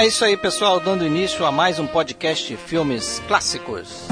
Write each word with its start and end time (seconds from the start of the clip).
É 0.00 0.06
isso 0.06 0.24
aí, 0.24 0.34
pessoal, 0.34 0.80
dando 0.80 1.04
início 1.04 1.44
a 1.44 1.52
mais 1.52 1.78
um 1.78 1.86
podcast 1.86 2.56
Filmes 2.56 3.20
Clássicos. 3.28 4.06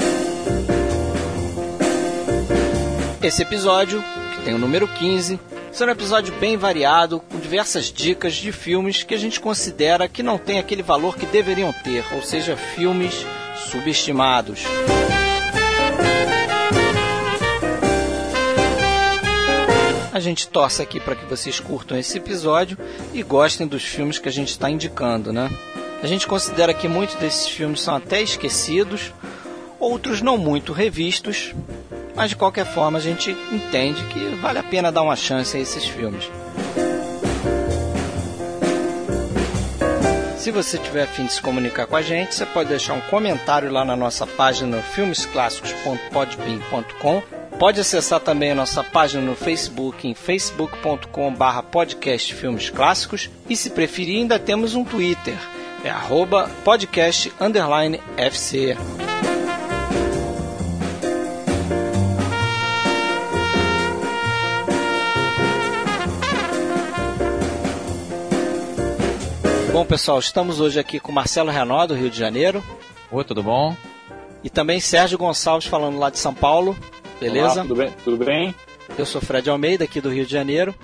Esse 3.23 3.41
episódio, 3.41 3.99
que 4.35 4.45
tem 4.45 4.53
o 4.53 4.59
número 4.59 4.87
15, 4.87 5.39
será 5.71 5.89
um 5.89 5.95
episódio 5.95 6.31
bem 6.35 6.55
variado, 6.57 7.19
com 7.19 7.39
diversas 7.39 7.85
dicas 7.85 8.35
de 8.35 8.51
filmes 8.51 9.01
que 9.01 9.15
a 9.15 9.17
gente 9.17 9.39
considera 9.39 10.07
que 10.07 10.21
não 10.21 10.37
tem 10.37 10.59
aquele 10.59 10.83
valor 10.83 11.17
que 11.17 11.25
deveriam 11.25 11.73
ter, 11.73 12.05
ou 12.13 12.21
seja, 12.21 12.55
filmes 12.55 13.25
subestimados. 13.71 14.65
A 20.13 20.19
gente 20.19 20.49
torce 20.49 20.83
aqui 20.83 20.99
para 20.99 21.15
que 21.15 21.25
vocês 21.25 21.59
curtam 21.59 21.97
esse 21.97 22.17
episódio 22.17 22.77
e 23.11 23.23
gostem 23.23 23.65
dos 23.65 23.83
filmes 23.83 24.19
que 24.19 24.29
a 24.29 24.31
gente 24.31 24.49
está 24.49 24.69
indicando, 24.69 25.33
né? 25.33 25.49
A 26.01 26.07
gente 26.07 26.27
considera 26.27 26.73
que 26.73 26.87
muitos 26.87 27.15
desses 27.15 27.47
filmes 27.47 27.81
são 27.81 27.95
até 27.95 28.21
esquecidos, 28.21 29.11
outros 29.79 30.21
não 30.21 30.37
muito 30.37 30.73
revistos, 30.73 31.53
mas 32.15 32.29
de 32.29 32.35
qualquer 32.35 32.65
forma 32.65 32.97
a 32.97 33.01
gente 33.01 33.31
entende 33.51 34.03
que 34.05 34.35
vale 34.35 34.59
a 34.59 34.63
pena 34.63 34.91
dar 34.91 35.01
uma 35.01 35.15
chance 35.15 35.57
a 35.57 35.59
esses 35.59 35.85
filmes. 35.85 36.29
Se 40.37 40.51
você 40.51 40.77
tiver 40.77 41.03
afim 41.03 41.25
de 41.25 41.33
se 41.33 41.41
comunicar 41.41 41.85
com 41.85 41.95
a 41.95 42.01
gente, 42.01 42.33
você 42.33 42.45
pode 42.45 42.69
deixar 42.69 42.93
um 42.93 43.01
comentário 43.01 43.69
lá 43.69 43.83
na 43.83 43.95
nossa 43.95 44.25
página 44.25 44.81
filmesclassicos.podbean.com 44.81 47.21
Pode 47.59 47.81
acessar 47.81 48.21
também 48.21 48.51
a 48.51 48.55
nossa 48.55 48.81
página 48.81 49.21
no 49.21 49.35
Facebook 49.35 50.07
em 50.07 50.13
facebook.com.br 50.13 51.61
podcast 51.69 52.33
Filmes 52.33 52.69
Clássicos. 52.69 53.29
E 53.49 53.55
se 53.55 53.71
preferir 53.71 54.21
ainda 54.21 54.39
temos 54.39 54.75
um 54.75 54.85
Twitter, 54.85 55.37
é 55.83 55.89
arroba 55.89 56.49
podcast 56.63 57.31
underline 57.39 57.99
FC. 58.17 58.75
Bom 69.71 69.85
pessoal, 69.85 70.19
estamos 70.19 70.59
hoje 70.59 70.79
aqui 70.79 70.99
com 70.99 71.11
Marcelo 71.11 71.49
Renó 71.49 71.87
do 71.87 71.93
Rio 71.93 72.09
de 72.09 72.17
Janeiro. 72.17 72.61
Oi, 73.11 73.23
tudo 73.23 73.41
bom? 73.41 73.75
E 74.43 74.49
também 74.49 74.79
Sérgio 74.79 75.17
Gonçalves 75.17 75.67
falando 75.67 75.97
lá 75.97 76.09
de 76.09 76.19
São 76.19 76.33
Paulo. 76.33 76.75
Beleza? 77.19 77.53
Olá, 77.53 77.61
tudo 77.61 77.75
bem? 77.75 77.93
Tudo 78.03 78.25
bem? 78.25 78.55
Eu 78.97 79.05
sou 79.05 79.21
Fred 79.21 79.49
Almeida, 79.49 79.85
aqui 79.85 80.01
do 80.01 80.09
Rio 80.09 80.25
de 80.25 80.31
Janeiro. 80.31 80.75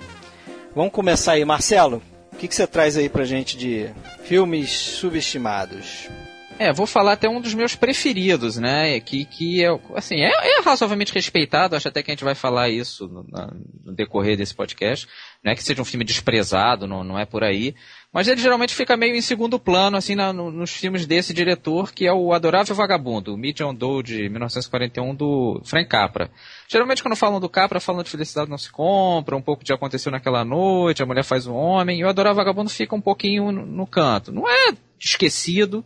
Vamos 0.74 0.92
começar 0.92 1.32
aí. 1.32 1.44
Marcelo, 1.44 2.02
o 2.36 2.38
que, 2.38 2.48
que 2.48 2.54
você 2.54 2.66
traz 2.66 2.98
aí 2.98 3.08
pra 3.08 3.24
gente 3.24 3.56
de 3.56 3.88
filmes 4.24 4.70
subestimados? 4.70 6.06
É, 6.58 6.72
vou 6.72 6.86
falar 6.86 7.12
até 7.12 7.28
um 7.28 7.40
dos 7.40 7.52
meus 7.52 7.74
preferidos, 7.74 8.56
né? 8.56 8.98
Que, 9.00 9.26
que 9.26 9.62
é, 9.62 9.68
assim, 9.94 10.22
é, 10.22 10.30
é 10.30 10.60
razoavelmente 10.62 11.12
respeitado, 11.12 11.76
acho 11.76 11.88
até 11.88 12.02
que 12.02 12.10
a 12.10 12.14
gente 12.14 12.24
vai 12.24 12.34
falar 12.34 12.70
isso 12.70 13.06
no, 13.06 13.26
no, 13.84 13.92
decorrer 13.94 14.38
desse 14.38 14.54
podcast. 14.54 15.06
Não 15.44 15.52
é 15.52 15.54
que 15.54 15.62
seja 15.62 15.82
um 15.82 15.84
filme 15.84 16.04
desprezado, 16.04 16.86
não, 16.86 17.04
não 17.04 17.18
é 17.18 17.26
por 17.26 17.44
aí. 17.44 17.74
Mas 18.10 18.26
ele 18.26 18.40
geralmente 18.40 18.74
fica 18.74 18.96
meio 18.96 19.14
em 19.14 19.20
segundo 19.20 19.58
plano, 19.58 19.98
assim, 19.98 20.14
na, 20.14 20.32
no, 20.32 20.50
nos 20.50 20.70
filmes 20.70 21.04
desse 21.04 21.34
diretor, 21.34 21.92
que 21.92 22.06
é 22.06 22.12
o 22.12 22.32
Adorável 22.32 22.74
Vagabundo, 22.74 23.34
o 23.34 23.36
Medium 23.36 23.74
Doe 23.74 24.02
de 24.02 24.28
1941 24.30 25.14
do 25.14 25.60
Frank 25.62 25.90
Capra. 25.90 26.30
Geralmente 26.66 27.02
quando 27.02 27.16
falam 27.16 27.38
do 27.38 27.50
Capra, 27.50 27.80
falam 27.80 28.02
de 28.02 28.08
Felicidade 28.08 28.48
Não 28.48 28.56
Se 28.56 28.70
Compra, 28.70 29.36
um 29.36 29.42
pouco 29.42 29.62
de 29.62 29.74
Aconteceu 29.74 30.10
Naquela 30.10 30.42
Noite, 30.42 31.02
A 31.02 31.06
Mulher 31.06 31.24
Faz 31.24 31.46
o 31.46 31.52
Homem, 31.52 32.00
e 32.00 32.04
o 32.04 32.08
Adorável 32.08 32.36
Vagabundo 32.36 32.70
fica 32.70 32.96
um 32.96 33.00
pouquinho 33.00 33.52
no, 33.52 33.66
no 33.66 33.86
canto. 33.86 34.32
Não 34.32 34.48
é 34.48 34.72
esquecido, 34.98 35.84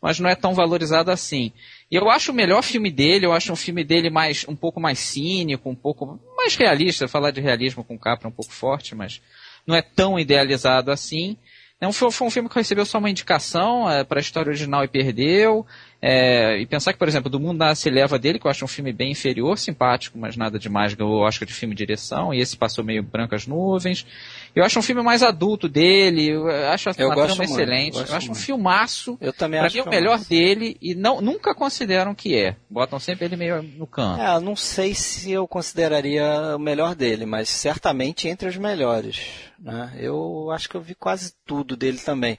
mas 0.00 0.18
não 0.20 0.28
é 0.28 0.34
tão 0.34 0.54
valorizado 0.54 1.10
assim. 1.10 1.52
E 1.90 1.96
eu 1.96 2.08
acho 2.10 2.32
o 2.32 2.34
melhor 2.34 2.62
filme 2.62 2.90
dele, 2.90 3.26
eu 3.26 3.32
acho 3.32 3.52
um 3.52 3.56
filme 3.56 3.82
dele 3.82 4.10
mais 4.10 4.44
um 4.48 4.54
pouco 4.54 4.80
mais 4.80 4.98
cínico, 4.98 5.68
um 5.68 5.74
pouco 5.74 6.20
mais 6.36 6.54
realista. 6.54 7.08
Falar 7.08 7.30
de 7.30 7.40
realismo 7.40 7.82
com 7.84 7.98
Capra 7.98 8.26
é 8.26 8.30
um 8.30 8.34
pouco 8.34 8.52
forte, 8.52 8.94
mas 8.94 9.20
não 9.66 9.74
é 9.74 9.82
tão 9.82 10.18
idealizado 10.18 10.90
assim. 10.90 11.36
É 11.80 11.86
um, 11.86 11.92
foi 11.92 12.26
um 12.26 12.30
filme 12.30 12.48
que 12.48 12.56
recebeu 12.56 12.84
só 12.84 12.98
uma 12.98 13.10
indicação 13.10 13.88
é, 13.88 14.02
para 14.02 14.18
a 14.18 14.20
história 14.20 14.50
original 14.50 14.82
e 14.82 14.88
perdeu. 14.88 15.64
É, 16.00 16.56
e 16.58 16.66
pensar 16.66 16.92
que, 16.92 16.98
por 16.98 17.08
exemplo, 17.08 17.28
Do 17.28 17.40
Mundo 17.40 17.58
Nada 17.58 17.74
Se 17.74 17.90
Leva 17.90 18.18
dele, 18.18 18.38
que 18.38 18.46
eu 18.46 18.50
acho 18.50 18.64
um 18.64 18.68
filme 18.68 18.92
bem 18.92 19.10
inferior, 19.10 19.58
simpático, 19.58 20.16
mas 20.16 20.36
nada 20.36 20.56
demais, 20.56 20.94
ganhou 20.94 21.22
Oscar 21.22 21.46
de 21.46 21.52
filme 21.52 21.74
e 21.74 21.76
direção, 21.76 22.32
e 22.32 22.40
esse 22.40 22.56
passou 22.56 22.84
meio 22.84 23.02
brancas 23.02 23.48
nuvens. 23.48 24.06
Eu 24.54 24.64
acho 24.64 24.78
um 24.78 24.82
filme 24.82 25.02
mais 25.02 25.24
adulto 25.24 25.68
dele, 25.68 26.30
eu 26.30 26.48
acho 26.70 26.90
eu 26.96 27.08
uma 27.08 27.26
trama 27.26 27.44
excelente. 27.44 27.96
Eu, 27.96 28.06
eu 28.06 28.14
acho 28.14 28.26
muito. 28.26 28.38
um 28.38 28.40
filmaço. 28.40 29.18
Eu 29.20 29.32
também 29.32 29.58
pra 29.58 29.66
acho 29.66 29.76
mim, 29.76 29.82
é 29.82 29.84
o 29.84 29.90
melhor 29.90 30.20
dele 30.20 30.76
e 30.80 30.94
não, 30.94 31.20
nunca 31.20 31.52
consideram 31.52 32.14
que 32.14 32.36
é. 32.36 32.54
Botam 32.70 33.00
sempre 33.00 33.24
ele 33.24 33.36
meio 33.36 33.60
no 33.62 33.86
canto. 33.86 34.20
É, 34.20 34.38
não 34.38 34.54
sei 34.54 34.94
se 34.94 35.32
eu 35.32 35.48
consideraria 35.48 36.54
o 36.54 36.60
melhor 36.60 36.94
dele, 36.94 37.26
mas 37.26 37.48
certamente 37.48 38.28
entre 38.28 38.48
os 38.48 38.56
melhores. 38.56 39.20
Né? 39.58 39.92
Eu 39.98 40.50
acho 40.52 40.68
que 40.68 40.76
eu 40.76 40.80
vi 40.80 40.94
quase 40.94 41.34
tudo 41.44 41.76
dele 41.76 41.98
também. 41.98 42.38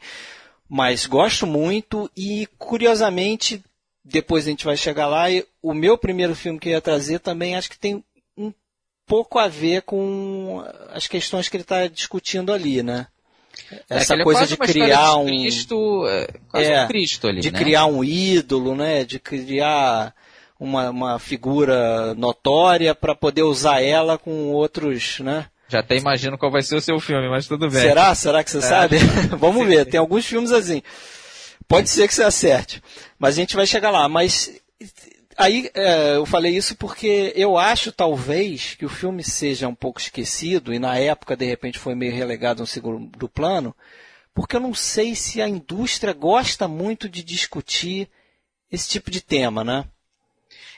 Mas 0.69 1.06
gosto 1.07 1.47
muito 1.47 2.09
e, 2.16 2.47
curiosamente, 2.57 3.63
depois 4.06 4.46
a 4.46 4.50
gente 4.52 4.66
vai 4.66 4.78
chegar 4.78 5.07
lá, 5.07 5.31
e 5.31 5.46
o 5.62 5.74
meu 5.74 5.97
primeiro 5.97 6.35
filme 6.35 6.59
que 6.59 6.69
eu 6.69 6.74
ia 6.74 6.81
trazer 6.81 7.19
também 7.19 7.56
acho 7.56 7.69
que 7.69 7.80
tem 7.80 8.03
pouco 9.09 9.40
a 9.40 9.47
ver 9.47 9.81
com 9.81 10.63
as 10.94 11.07
questões 11.07 11.50
que 11.50 11.57
ele 11.57 11.63
está 11.63 11.88
discutindo 11.88 12.53
ali, 12.53 12.84
né? 12.84 13.07
É, 13.90 13.97
Essa 13.97 14.13
é 14.13 14.24
coisa 14.24 14.46
de 14.46 14.56
criar 14.56 15.16
um 15.16 15.25
Cristo, 15.25 16.07
é, 16.07 16.28
é, 16.53 16.84
um 16.84 16.88
Cristo 16.88 17.28
ali, 17.28 17.41
de 17.41 17.51
né? 17.51 17.57
criar 17.57 17.88
um 17.88 18.03
ídolo, 18.03 18.75
né? 18.75 19.03
De 19.03 19.19
criar 19.19 20.13
uma, 20.59 20.91
uma 20.91 21.19
figura 21.19 22.13
notória 22.13 22.94
para 22.94 23.16
poder 23.16 23.41
usar 23.41 23.81
ela 23.81 24.18
com 24.19 24.51
outros, 24.51 25.19
né? 25.19 25.47
Já 25.69 25.80
até 25.80 25.96
imagino 25.96 26.38
qual 26.38 26.52
vai 26.52 26.63
ser 26.63 26.75
o 26.75 26.81
seu 26.81 27.00
filme, 27.00 27.30
mas 27.30 27.47
tudo 27.47 27.69
bem. 27.69 27.81
Será? 27.81 28.13
Será 28.16 28.44
que 28.44 28.52
você 28.52 28.57
é. 28.57 28.62
sabe? 28.62 28.97
Vamos 29.40 29.66
ver. 29.66 29.85
Tem 29.85 30.00
alguns 30.00 30.25
filmes 30.25 30.52
assim. 30.52 30.81
Pode 31.68 31.90
ser 31.90 32.07
que 32.07 32.13
você 32.13 32.24
acerte, 32.24 32.81
mas 33.19 33.38
a 33.38 33.41
gente 33.41 33.56
vai 33.56 33.68
chegar 33.68 33.91
lá. 33.91 34.09
Mas 34.09 34.52
Aí 35.40 35.72
é, 35.74 36.18
eu 36.18 36.25
falei 36.25 36.53
isso 36.53 36.75
porque 36.75 37.31
eu 37.34 37.57
acho 37.57 37.94
talvez 37.94 38.75
que 38.75 38.85
o 38.85 38.90
filme 38.90 39.24
seja 39.24 39.69
um 39.69 39.74
pouco 39.74 39.97
esquecido 39.97 40.74
e 40.74 40.80
na 40.80 40.97
época 40.97 41.34
de 41.34 41.46
repente 41.46 41.80
foi 41.80 41.96
meio 41.96 42.13
relegado 42.13 42.59
a 42.59 42.63
um 42.63 42.66
segundo 42.66 43.30
plano, 43.30 43.74
porque 44.34 44.57
eu 44.57 44.59
não 44.59 44.74
sei 44.74 45.16
se 45.16 45.41
a 45.41 45.47
indústria 45.47 46.12
gosta 46.12 46.68
muito 46.68 47.07
de 47.07 47.24
discutir 47.24 48.09
esse 48.69 48.90
tipo 48.90 49.09
de 49.09 49.22
tema, 49.22 49.63
né? 49.63 49.86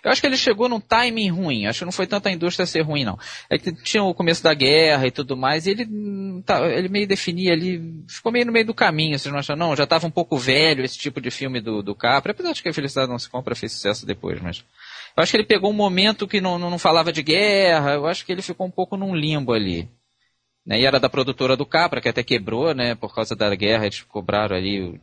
Eu 0.04 0.12
acho 0.12 0.20
que 0.20 0.28
ele 0.28 0.38
chegou 0.38 0.68
num 0.68 0.80
timing 0.80 1.30
ruim. 1.30 1.68
Acho 1.68 1.80
que 1.80 1.86
não 1.86 1.92
foi 1.92 2.08
tanto 2.08 2.28
a 2.28 2.32
indústria 2.32 2.66
ser 2.66 2.82
ruim, 2.82 3.06
não. 3.06 3.20
É 3.50 3.58
que 3.58 3.72
tinha 3.72 4.04
o 4.04 4.14
começo 4.14 4.44
da 4.44 4.54
guerra 4.54 5.06
e 5.06 5.12
tudo 5.12 5.38
mais, 5.38 5.68
e 5.68 5.72
ele, 5.72 5.88
tá, 6.44 6.68
ele 6.68 6.90
meio 6.90 7.08
definia 7.08 7.54
ali, 7.54 8.04
ficou 8.08 8.32
meio 8.32 8.46
no 8.46 8.52
meio 8.52 8.66
do 8.66 8.74
caminho, 8.74 9.18
vocês 9.18 9.32
não 9.32 9.40
acham? 9.40 9.56
Não, 9.56 9.76
já 9.76 9.84
estava 9.84 10.08
um 10.08 10.12
pouco 10.12 10.38
velho 10.38 10.84
esse 10.84 10.98
tipo 10.98 11.22
de 11.22 11.30
filme 11.30 11.62
do, 11.62 11.84
do 11.84 11.94
Capra, 11.94 12.32
apesar 12.32 12.54
de 12.54 12.64
que 12.64 12.70
a 12.70 12.74
Felicidade 12.74 13.10
Não 13.10 13.20
Se 13.20 13.30
Compra 13.30 13.56
fez 13.56 13.74
sucesso 13.74 14.06
depois, 14.06 14.42
mas... 14.42 14.66
Eu 15.16 15.22
acho 15.22 15.32
que 15.32 15.38
ele 15.38 15.46
pegou 15.46 15.70
um 15.70 15.74
momento 15.74 16.28
que 16.28 16.40
não, 16.40 16.58
não 16.58 16.80
falava 16.80 17.12
de 17.12 17.22
guerra, 17.22 17.94
eu 17.94 18.08
acho 18.08 18.26
que 18.26 18.32
ele 18.32 18.42
ficou 18.42 18.66
um 18.66 18.72
pouco 18.72 18.96
num 18.96 19.14
limbo 19.14 19.54
ali. 19.54 19.90
Né? 20.66 20.80
E 20.80 20.86
era 20.86 21.00
da 21.00 21.10
produtora 21.10 21.58
do 21.58 21.66
Capra, 21.66 22.02
que 22.02 22.10
até 22.10 22.24
quebrou, 22.24 22.74
né, 22.74 22.96
por 22.96 23.14
causa 23.14 23.36
da 23.36 23.54
guerra, 23.54 23.86
eles 23.86 24.02
cobraram 24.02 24.56
ali 24.56 25.00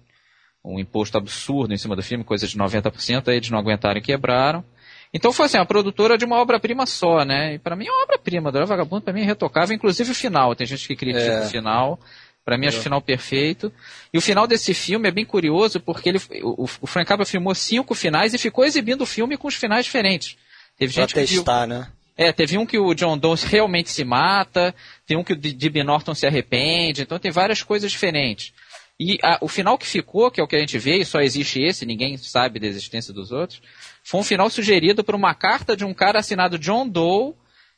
um 0.64 0.78
imposto 0.78 1.16
absurdo 1.16 1.72
em 1.72 1.78
cima 1.78 1.94
do 1.94 2.02
filme, 2.02 2.24
coisa 2.24 2.46
de 2.46 2.56
90%, 2.56 3.28
aí 3.28 3.36
eles 3.36 3.50
não 3.50 3.58
aguentaram 3.58 3.98
e 3.98 4.02
quebraram. 4.02 4.64
Então 5.12 5.32
foi 5.32 5.46
assim, 5.46 5.56
a 5.56 5.64
produtora 5.64 6.18
de 6.18 6.24
uma 6.24 6.36
obra-prima 6.36 6.84
só, 6.86 7.24
né? 7.24 7.54
E 7.54 7.58
para 7.58 7.74
mim 7.74 7.86
é 7.86 7.90
uma 7.90 8.02
obra-prima. 8.02 8.52
Dora 8.52 8.66
Vagabundo 8.66 9.02
para 9.02 9.12
mim 9.12 9.22
é 9.22 9.24
retocável, 9.24 9.74
inclusive 9.74 10.10
o 10.10 10.14
final. 10.14 10.54
Tem 10.54 10.66
gente 10.66 10.86
que 10.86 10.94
critica 10.94 11.24
é. 11.24 11.46
o 11.46 11.48
final. 11.48 11.98
Para 12.44 12.56
mim, 12.56 12.64
é. 12.64 12.68
acho 12.70 12.78
o 12.78 12.82
final 12.82 13.02
perfeito. 13.02 13.70
E 14.10 14.16
o 14.16 14.22
final 14.22 14.46
desse 14.46 14.72
filme 14.72 15.06
é 15.06 15.12
bem 15.12 15.24
curioso, 15.24 15.80
porque 15.80 16.08
ele, 16.08 16.20
o, 16.42 16.64
o 16.80 16.86
Frank 16.86 17.06
Capra 17.06 17.26
filmou 17.26 17.54
cinco 17.54 17.94
finais 17.94 18.32
e 18.32 18.38
ficou 18.38 18.64
exibindo 18.64 19.02
o 19.02 19.06
filme 19.06 19.36
com 19.36 19.48
os 19.48 19.54
finais 19.54 19.84
diferentes. 19.84 20.36
Teve 20.78 20.94
pra 20.94 21.02
gente 21.02 21.14
testar, 21.14 21.62
que 21.62 21.68
viu, 21.68 21.78
né? 21.78 21.92
É, 22.16 22.32
teve 22.32 22.56
um 22.56 22.64
que 22.64 22.78
o 22.78 22.94
John 22.94 23.18
Donne 23.18 23.38
realmente 23.44 23.90
se 23.90 24.02
mata, 24.02 24.74
tem 25.06 25.16
um 25.16 25.22
que 25.22 25.34
o 25.34 25.36
D.B. 25.36 25.84
Norton 25.84 26.14
se 26.14 26.26
arrepende, 26.26 27.02
então 27.02 27.18
tem 27.18 27.30
várias 27.30 27.62
coisas 27.62 27.92
diferentes. 27.92 28.52
E 28.98 29.18
a, 29.22 29.38
o 29.40 29.46
final 29.46 29.78
que 29.78 29.86
ficou, 29.86 30.30
que 30.30 30.40
é 30.40 30.42
o 30.42 30.48
que 30.48 30.56
a 30.56 30.60
gente 30.60 30.78
vê, 30.78 30.96
e 30.96 31.04
só 31.04 31.20
existe 31.20 31.62
esse, 31.62 31.86
ninguém 31.86 32.16
sabe 32.16 32.58
da 32.58 32.66
existência 32.66 33.12
dos 33.12 33.30
outros, 33.30 33.60
foi 34.08 34.20
um 34.20 34.24
final 34.24 34.48
sugerido 34.48 35.04
por 35.04 35.14
uma 35.14 35.34
carta 35.34 35.76
de 35.76 35.84
um 35.84 35.92
cara 35.92 36.20
assinado 36.20 36.58
John 36.58 36.88
Doe, 36.88 37.34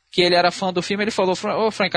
que 0.09 0.21
ele 0.21 0.33
era 0.33 0.49
fã 0.49 0.71
do 0.71 0.81
filme, 0.81 1.03
ele 1.03 1.11
falou, 1.11 1.35
ô 1.35 1.67
oh, 1.67 1.71
Frank 1.71 1.93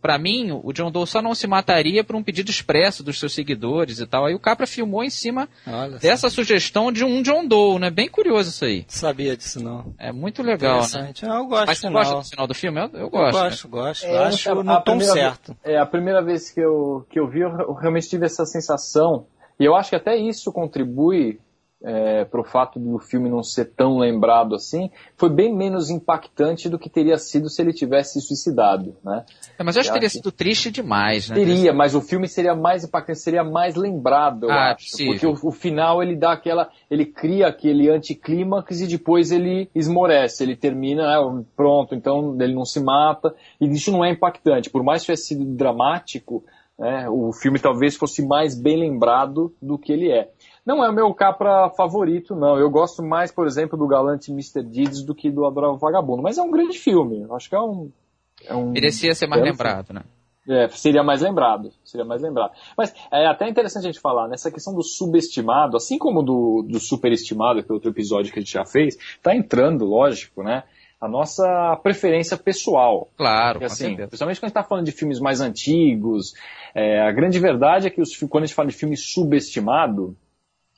para 0.00 0.16
mim, 0.18 0.52
o 0.52 0.72
John 0.72 0.88
Doe 0.88 1.04
só 1.04 1.20
não 1.20 1.34
se 1.34 1.48
mataria 1.48 2.04
por 2.04 2.14
um 2.14 2.22
pedido 2.22 2.48
expresso 2.48 3.02
dos 3.02 3.18
seus 3.18 3.34
seguidores 3.34 3.98
e 3.98 4.06
tal. 4.06 4.26
Aí 4.26 4.36
o 4.36 4.38
Capra 4.38 4.68
filmou 4.68 5.02
em 5.02 5.10
cima 5.10 5.48
Olha 5.66 5.98
dessa 5.98 6.30
sugestão 6.30 6.92
de 6.92 7.04
um 7.04 7.22
John 7.22 7.44
Doe, 7.44 7.80
né? 7.80 7.90
Bem 7.90 8.08
curioso 8.08 8.50
isso 8.50 8.64
aí. 8.64 8.84
Sabia 8.86 9.36
disso 9.36 9.60
não. 9.60 9.92
É 9.98 10.12
muito 10.12 10.40
legal, 10.40 10.82
né? 10.92 11.12
Ah, 11.22 11.26
eu 11.38 11.46
gosto 11.46 11.66
Mas 11.66 11.78
você 11.78 11.90
gosta 11.90 12.14
do 12.14 12.24
final 12.24 12.46
do 12.46 12.54
filme? 12.54 12.80
Eu, 12.80 13.00
eu 13.00 13.10
gosto. 13.10 13.36
Eu 13.36 13.40
gosto, 13.40 13.64
né? 13.64 13.70
gosto. 13.70 14.06
É, 14.06 14.18
acho 14.26 14.54
no 14.62 14.80
tom 14.82 15.00
certo. 15.00 15.56
É, 15.64 15.76
a 15.76 15.86
primeira 15.86 16.22
vez 16.22 16.52
que 16.52 16.60
eu, 16.60 17.04
que 17.10 17.18
eu 17.18 17.28
vi, 17.28 17.40
eu 17.40 17.74
realmente 17.74 18.08
tive 18.08 18.26
essa 18.26 18.46
sensação 18.46 19.26
E 19.58 19.64
eu 19.64 19.74
acho 19.74 19.90
que 19.90 19.96
até 19.96 20.16
isso 20.16 20.52
contribui 20.52 21.40
é, 21.84 22.24
para 22.24 22.40
o 22.40 22.44
fato 22.44 22.78
do 22.78 22.98
filme 22.98 23.28
não 23.28 23.42
ser 23.42 23.66
tão 23.66 23.98
lembrado 23.98 24.54
assim, 24.54 24.90
foi 25.16 25.28
bem 25.28 25.54
menos 25.54 25.90
impactante 25.90 26.68
do 26.68 26.78
que 26.78 26.88
teria 26.88 27.18
sido 27.18 27.50
se 27.50 27.60
ele 27.60 27.74
tivesse 27.74 28.20
suicidado, 28.22 28.96
né? 29.04 29.24
É, 29.58 29.62
mas 29.62 29.76
eu 29.76 29.80
acho 29.80 29.90
que 29.90 29.94
teria 29.94 30.08
sido 30.08 30.32
triste 30.32 30.70
demais, 30.70 31.28
né? 31.28 31.36
Teria, 31.36 31.72
mas 31.74 31.94
o 31.94 32.00
filme 32.00 32.26
seria 32.26 32.54
mais 32.54 32.84
impactante, 32.84 33.18
seria 33.18 33.44
mais 33.44 33.74
lembrado, 33.74 34.44
eu 34.46 34.50
Ah, 34.50 34.72
acho. 34.72 34.90
possível. 34.90 35.12
Porque 35.12 35.26
o, 35.26 35.48
o 35.50 35.52
final 35.52 36.02
ele 36.02 36.16
dá 36.16 36.32
aquela. 36.32 36.70
ele 36.90 37.04
cria 37.04 37.48
aquele 37.48 37.90
anticlímax 37.90 38.80
e 38.80 38.86
depois 38.86 39.30
ele 39.30 39.68
esmorece, 39.74 40.42
ele 40.42 40.56
termina, 40.56 41.02
né, 41.06 41.44
pronto, 41.54 41.94
então 41.94 42.34
ele 42.40 42.54
não 42.54 42.64
se 42.64 42.80
mata, 42.80 43.34
e 43.60 43.66
isso 43.66 43.92
não 43.92 44.02
é 44.04 44.10
impactante. 44.10 44.70
Por 44.70 44.82
mais 44.82 45.02
que 45.02 45.06
tivesse 45.06 45.26
sido 45.28 45.44
dramático, 45.44 46.42
né, 46.78 47.08
o 47.08 47.32
filme 47.32 47.58
talvez 47.58 47.94
fosse 47.94 48.26
mais 48.26 48.58
bem 48.58 48.78
lembrado 48.78 49.54
do 49.60 49.78
que 49.78 49.92
ele 49.92 50.10
é. 50.10 50.30
Não 50.64 50.84
é 50.84 50.88
o 50.88 50.94
meu 50.94 51.12
Capra 51.12 51.70
favorito, 51.70 52.34
não. 52.34 52.58
Eu 52.58 52.70
gosto 52.70 53.02
mais, 53.02 53.30
por 53.30 53.46
exemplo, 53.46 53.78
do 53.78 53.86
Galante 53.86 54.30
Mr. 54.30 54.62
Deeds 54.62 55.02
do 55.02 55.14
que 55.14 55.30
do 55.30 55.44
Adorável 55.44 55.76
Vagabundo. 55.76 56.22
Mas 56.22 56.38
é 56.38 56.42
um 56.42 56.50
grande 56.50 56.78
filme. 56.78 57.26
Acho 57.32 57.48
que 57.48 57.54
é 57.54 57.60
um. 57.60 57.90
É 58.46 58.54
um 58.54 58.70
Merecia 58.70 59.14
ser 59.14 59.26
mais 59.26 59.42
lembrado, 59.42 59.92
né? 59.92 60.02
é, 60.48 60.68
seria 60.68 61.02
mais 61.02 61.22
lembrado, 61.22 61.70
seria 61.84 62.04
mais 62.04 62.22
lembrado. 62.22 62.52
Mas 62.76 62.94
é 63.10 63.26
até 63.26 63.48
interessante 63.48 63.84
a 63.84 63.92
gente 63.92 64.00
falar, 64.00 64.28
nessa 64.28 64.50
questão 64.50 64.74
do 64.74 64.82
subestimado, 64.82 65.76
assim 65.76 65.98
como 65.98 66.22
do, 66.22 66.62
do 66.68 66.78
superestimado, 66.78 67.62
que 67.62 67.70
é 67.70 67.74
outro 67.74 67.90
episódio 67.90 68.32
que 68.32 68.38
a 68.38 68.42
gente 68.42 68.52
já 68.52 68.64
fez, 68.64 68.96
tá 69.22 69.34
entrando, 69.34 69.84
lógico, 69.84 70.42
né? 70.42 70.64
A 71.00 71.08
nossa 71.08 71.78
preferência 71.82 72.36
pessoal. 72.36 73.10
Claro, 73.16 73.58
Porque, 73.58 73.66
assim, 73.66 73.96
principalmente 73.96 74.38
quando 74.38 74.44
a 74.44 74.48
gente 74.48 74.56
está 74.56 74.62
falando 74.62 74.86
de 74.86 74.92
filmes 74.92 75.20
mais 75.20 75.40
antigos, 75.40 76.32
é, 76.74 77.00
a 77.00 77.12
grande 77.12 77.38
verdade 77.38 77.86
é 77.86 77.90
que 77.90 78.00
os, 78.00 78.16
quando 78.28 78.44
a 78.44 78.46
gente 78.46 78.54
fala 78.54 78.68
de 78.68 78.76
filme 78.76 78.96
subestimado, 78.96 80.16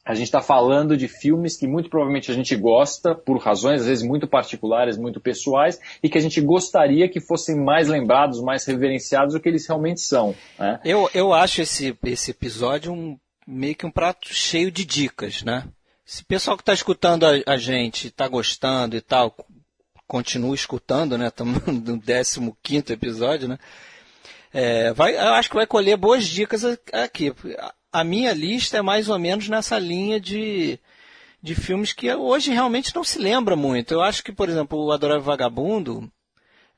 a 0.07 0.15
gente 0.15 0.27
está 0.27 0.41
falando 0.41 0.97
de 0.97 1.09
filmes 1.09 1.57
que 1.57 1.67
muito 1.67 1.91
provavelmente 1.91 2.31
a 2.31 2.35
gente 2.35 2.55
gosta, 2.55 3.13
por 3.13 3.39
razões 3.39 3.81
às 3.81 3.89
vezes 3.89 4.05
muito 4.07 4.29
particulares, 4.29 4.97
muito 4.97 5.21
pessoais, 5.21 5.81
e 6.01 6.09
que 6.09 6.17
a 6.17 6.21
gente 6.21 6.41
gostaria 6.41 7.09
que 7.09 7.19
fossem 7.19 7.57
mais 7.57 7.89
lembrados, 7.89 8.41
mais 8.41 8.65
reverenciados 8.65 9.35
do 9.35 9.41
que 9.41 9.49
eles 9.49 9.67
realmente 9.67 10.01
são. 10.01 10.33
Né? 10.57 10.79
Eu, 10.85 11.11
eu 11.13 11.35
acho 11.35 11.61
esse, 11.61 11.99
esse 12.05 12.31
episódio 12.31 12.93
um, 12.93 13.19
meio 13.45 13.75
que 13.75 13.85
um 13.85 13.91
prato 13.91 14.33
cheio 14.33 14.71
de 14.71 14.85
dicas, 14.85 15.43
né? 15.43 15.65
Se 16.05 16.23
o 16.23 16.27
pessoal 16.27 16.57
que 16.57 16.63
está 16.63 16.73
escutando 16.73 17.25
a, 17.27 17.33
a 17.45 17.57
gente 17.57 18.07
está 18.07 18.29
gostando 18.29 18.97
e 18.97 19.01
tal, 19.01 19.35
continua 20.07 20.55
escutando, 20.55 21.19
né? 21.19 21.27
Estamos 21.27 21.61
no 21.67 22.01
15 22.63 22.93
episódio, 22.93 23.49
né? 23.49 23.59
É, 24.55 24.93
vai, 24.93 25.17
eu 25.17 25.35
acho 25.35 25.49
que 25.51 25.57
vai 25.57 25.67
colher 25.67 25.97
boas 25.97 26.25
dicas 26.25 26.65
aqui. 26.93 27.35
A- 28.01 28.05
minha 28.05 28.33
lista 28.33 28.79
é 28.79 28.83
mais 28.83 29.09
ou 29.09 29.19
menos 29.19 29.49
nessa 29.49 29.79
linha 29.79 30.19
de, 30.21 30.79
de 31.43 31.55
filmes 31.55 31.93
que 31.93 32.13
hoje 32.15 32.53
realmente 32.53 32.95
não 32.95 33.05
se 33.05 33.19
lembra 33.19 33.57
muito. 33.57 33.93
Eu 33.93 34.03
acho 34.03 34.23
que, 34.25 34.33
por 34.33 34.49
exemplo, 34.49 34.79
o 34.85 34.93
Adorável 34.93 35.23
Vagabundo, 35.23 36.11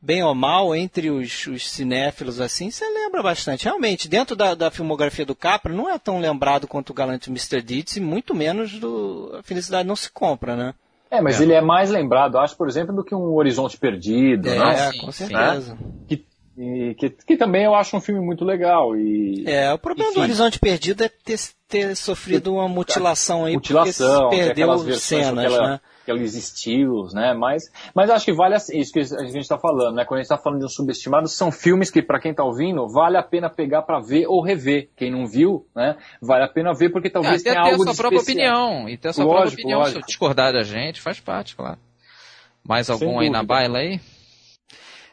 bem 0.00 0.22
ou 0.22 0.34
mal, 0.34 0.74
entre 0.74 1.10
os, 1.10 1.46
os 1.46 1.68
cinéfilos 1.68 2.40
assim, 2.40 2.70
você 2.70 2.84
lembra 2.88 3.22
bastante. 3.22 3.64
Realmente, 3.64 4.08
dentro 4.08 4.36
da, 4.36 4.54
da 4.54 4.70
filmografia 4.70 5.26
do 5.26 5.34
Capra, 5.34 5.72
não 5.72 5.90
é 5.90 5.98
tão 5.98 6.20
lembrado 6.20 6.68
quanto 6.68 6.90
o 6.90 6.94
Galante 6.94 7.30
Mr. 7.30 7.60
Deeds 7.60 7.96
e 7.96 8.00
muito 8.00 8.34
menos 8.34 8.78
do 8.78 9.34
A 9.38 9.42
Felicidade 9.42 9.88
Não 9.88 9.96
Se 9.96 10.10
Compra, 10.10 10.54
né? 10.56 10.74
É, 11.10 11.22
mas 11.22 11.40
É. 11.40 11.42
ele 11.42 11.54
é 11.54 11.60
mais 11.62 11.88
lembrado, 11.90 12.36
acho, 12.38 12.54
por 12.54 12.68
exemplo, 12.68 12.94
do 12.94 13.02
que 13.02 13.14
um 13.14 13.32
Horizonte 13.34 13.78
Perdido, 13.78 14.46
É, 14.50 14.58
né? 14.58 14.92
sim, 14.92 14.98
com 14.98 15.10
certeza. 15.10 15.78
Que, 16.06 16.22
e 16.58 16.94
que, 16.96 17.08
que 17.10 17.36
também 17.36 17.64
eu 17.64 17.74
acho 17.74 17.96
um 17.96 18.00
filme 18.00 18.20
muito 18.20 18.44
legal. 18.44 18.96
E, 18.96 19.44
É, 19.46 19.72
o 19.72 19.78
problema 19.78 20.12
do. 20.12 20.20
Horizonte 20.20 20.58
Perdido 20.58 21.04
é 21.04 21.08
ter, 21.08 21.38
ter 21.68 21.94
sofrido 21.94 22.52
uma 22.54 22.68
mutilação 22.68 23.44
aí, 23.44 23.54
mutilação, 23.54 24.22
porque 24.22 24.36
perdeu 24.36 24.50
aquelas 24.64 24.82
versões, 24.82 25.26
cenas, 25.26 25.44
aquela- 25.44 25.68
né? 25.68 25.80
aqueles 26.02 26.34
estilos, 26.34 27.12
né? 27.14 27.34
Mas, 27.34 27.70
mas 27.94 28.08
acho 28.10 28.24
que 28.24 28.32
vale 28.32 28.54
a- 28.54 28.58
isso 28.72 28.92
que 28.92 28.98
a 28.98 29.04
gente 29.26 29.38
está 29.40 29.58
falando, 29.58 29.94
né? 29.94 30.04
Quando 30.04 30.18
a 30.18 30.22
gente 30.22 30.32
está 30.32 30.38
falando 30.38 30.58
de 30.60 30.64
um 30.64 30.68
subestimado, 30.68 31.28
são 31.28 31.52
filmes 31.52 31.90
que, 31.90 32.02
para 32.02 32.18
quem 32.18 32.30
está 32.32 32.42
ouvindo, 32.42 32.88
vale 32.88 33.16
a 33.18 33.22
pena 33.22 33.48
pegar 33.48 33.82
para 33.82 34.00
ver 34.00 34.26
ou 34.26 34.42
rever. 34.42 34.88
Quem 34.96 35.12
não 35.12 35.26
viu, 35.26 35.66
né? 35.76 35.96
Vale 36.20 36.44
a 36.44 36.48
pena 36.48 36.72
ver 36.74 36.88
porque 36.90 37.08
talvez 37.10 37.42
até 37.42 37.50
tenha 37.52 37.62
ter 37.62 37.68
a 37.68 37.72
algo 37.72 37.84
sua 37.84 37.92
de 37.92 37.98
própria 37.98 38.18
especial. 38.18 38.64
opinião. 38.64 38.88
E 38.88 38.96
ter 38.96 39.08
a 39.08 39.12
sua 39.12 39.24
Lógico, 39.24 39.40
própria 39.42 39.54
opinião. 39.62 39.78
lógico. 39.80 40.00
Se 40.00 40.06
discordar 40.06 40.52
da 40.52 40.62
gente, 40.64 41.00
faz 41.00 41.20
parte, 41.20 41.54
claro. 41.54 41.78
Mais 42.66 42.90
algum 42.90 43.18
aí 43.20 43.30
na 43.30 43.42
baila 43.42 43.78
aí? 43.78 44.00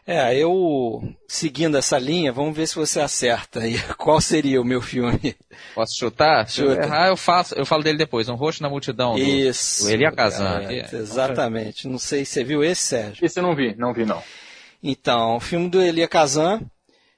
É, 0.07 0.37
eu 0.37 1.01
seguindo 1.27 1.77
essa 1.77 1.97
linha, 1.97 2.31
vamos 2.31 2.55
ver 2.55 2.67
se 2.67 2.75
você 2.75 2.99
acerta 2.99 3.61
aí. 3.61 3.75
Qual 3.97 4.21
seria 4.21 4.61
o 4.61 4.65
meu 4.65 4.79
filme? 4.81 5.35
Posso 5.73 5.97
chutar? 5.97 6.47
Se 6.47 6.61
eu 6.61 6.71
errar, 6.73 7.07
eu, 7.07 7.17
faço, 7.17 7.55
eu 7.55 7.65
falo 7.65 7.81
dele 7.83 7.97
depois. 7.97 8.29
Um 8.29 8.35
rosto 8.35 8.61
na 8.61 8.69
multidão. 8.69 9.13
do- 9.15 9.19
Isso. 9.19 9.85
O 9.85 9.89
Elia 9.89 10.11
Kazan. 10.11 10.61
É, 10.69 10.95
exatamente. 10.95 11.87
Não 11.87 11.97
sei 11.97 12.23
se 12.23 12.33
você 12.33 12.43
viu 12.43 12.63
esse, 12.63 12.83
Sérgio. 12.83 13.25
Esse 13.25 13.39
eu 13.39 13.43
não 13.43 13.55
vi, 13.55 13.75
não 13.75 13.93
vi 13.93 14.05
não. 14.05 14.21
Então, 14.83 15.37
o 15.37 15.39
filme 15.39 15.67
do 15.69 15.81
Elia 15.81 16.07
Kazan, 16.07 16.61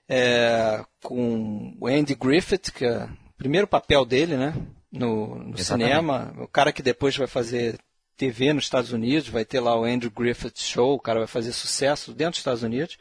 é, 0.07 0.81
com 1.03 1.75
o 1.81 1.87
Andy 1.87 2.15
Griffith, 2.15 2.71
que 2.73 2.85
é 2.85 3.03
o 3.03 3.09
primeiro 3.37 3.67
papel 3.67 4.05
dele, 4.05 4.37
né? 4.37 4.53
No, 4.89 5.35
no 5.35 5.57
cinema. 5.57 6.33
O 6.39 6.47
cara 6.47 6.71
que 6.71 6.81
depois 6.81 7.17
vai 7.17 7.27
fazer 7.27 7.77
TV 8.17 8.51
nos 8.53 8.63
Estados 8.65 8.91
Unidos, 8.91 9.29
vai 9.29 9.45
ter 9.45 9.59
lá 9.59 9.79
o 9.79 9.83
Andrew 9.85 10.11
Griffith 10.11 10.53
Show, 10.57 10.95
o 10.95 10.99
cara 10.99 11.19
vai 11.19 11.27
fazer 11.27 11.51
sucesso 11.53 12.11
dentro 12.11 12.31
dos 12.31 12.39
Estados 12.39 12.63
Unidos. 12.63 12.97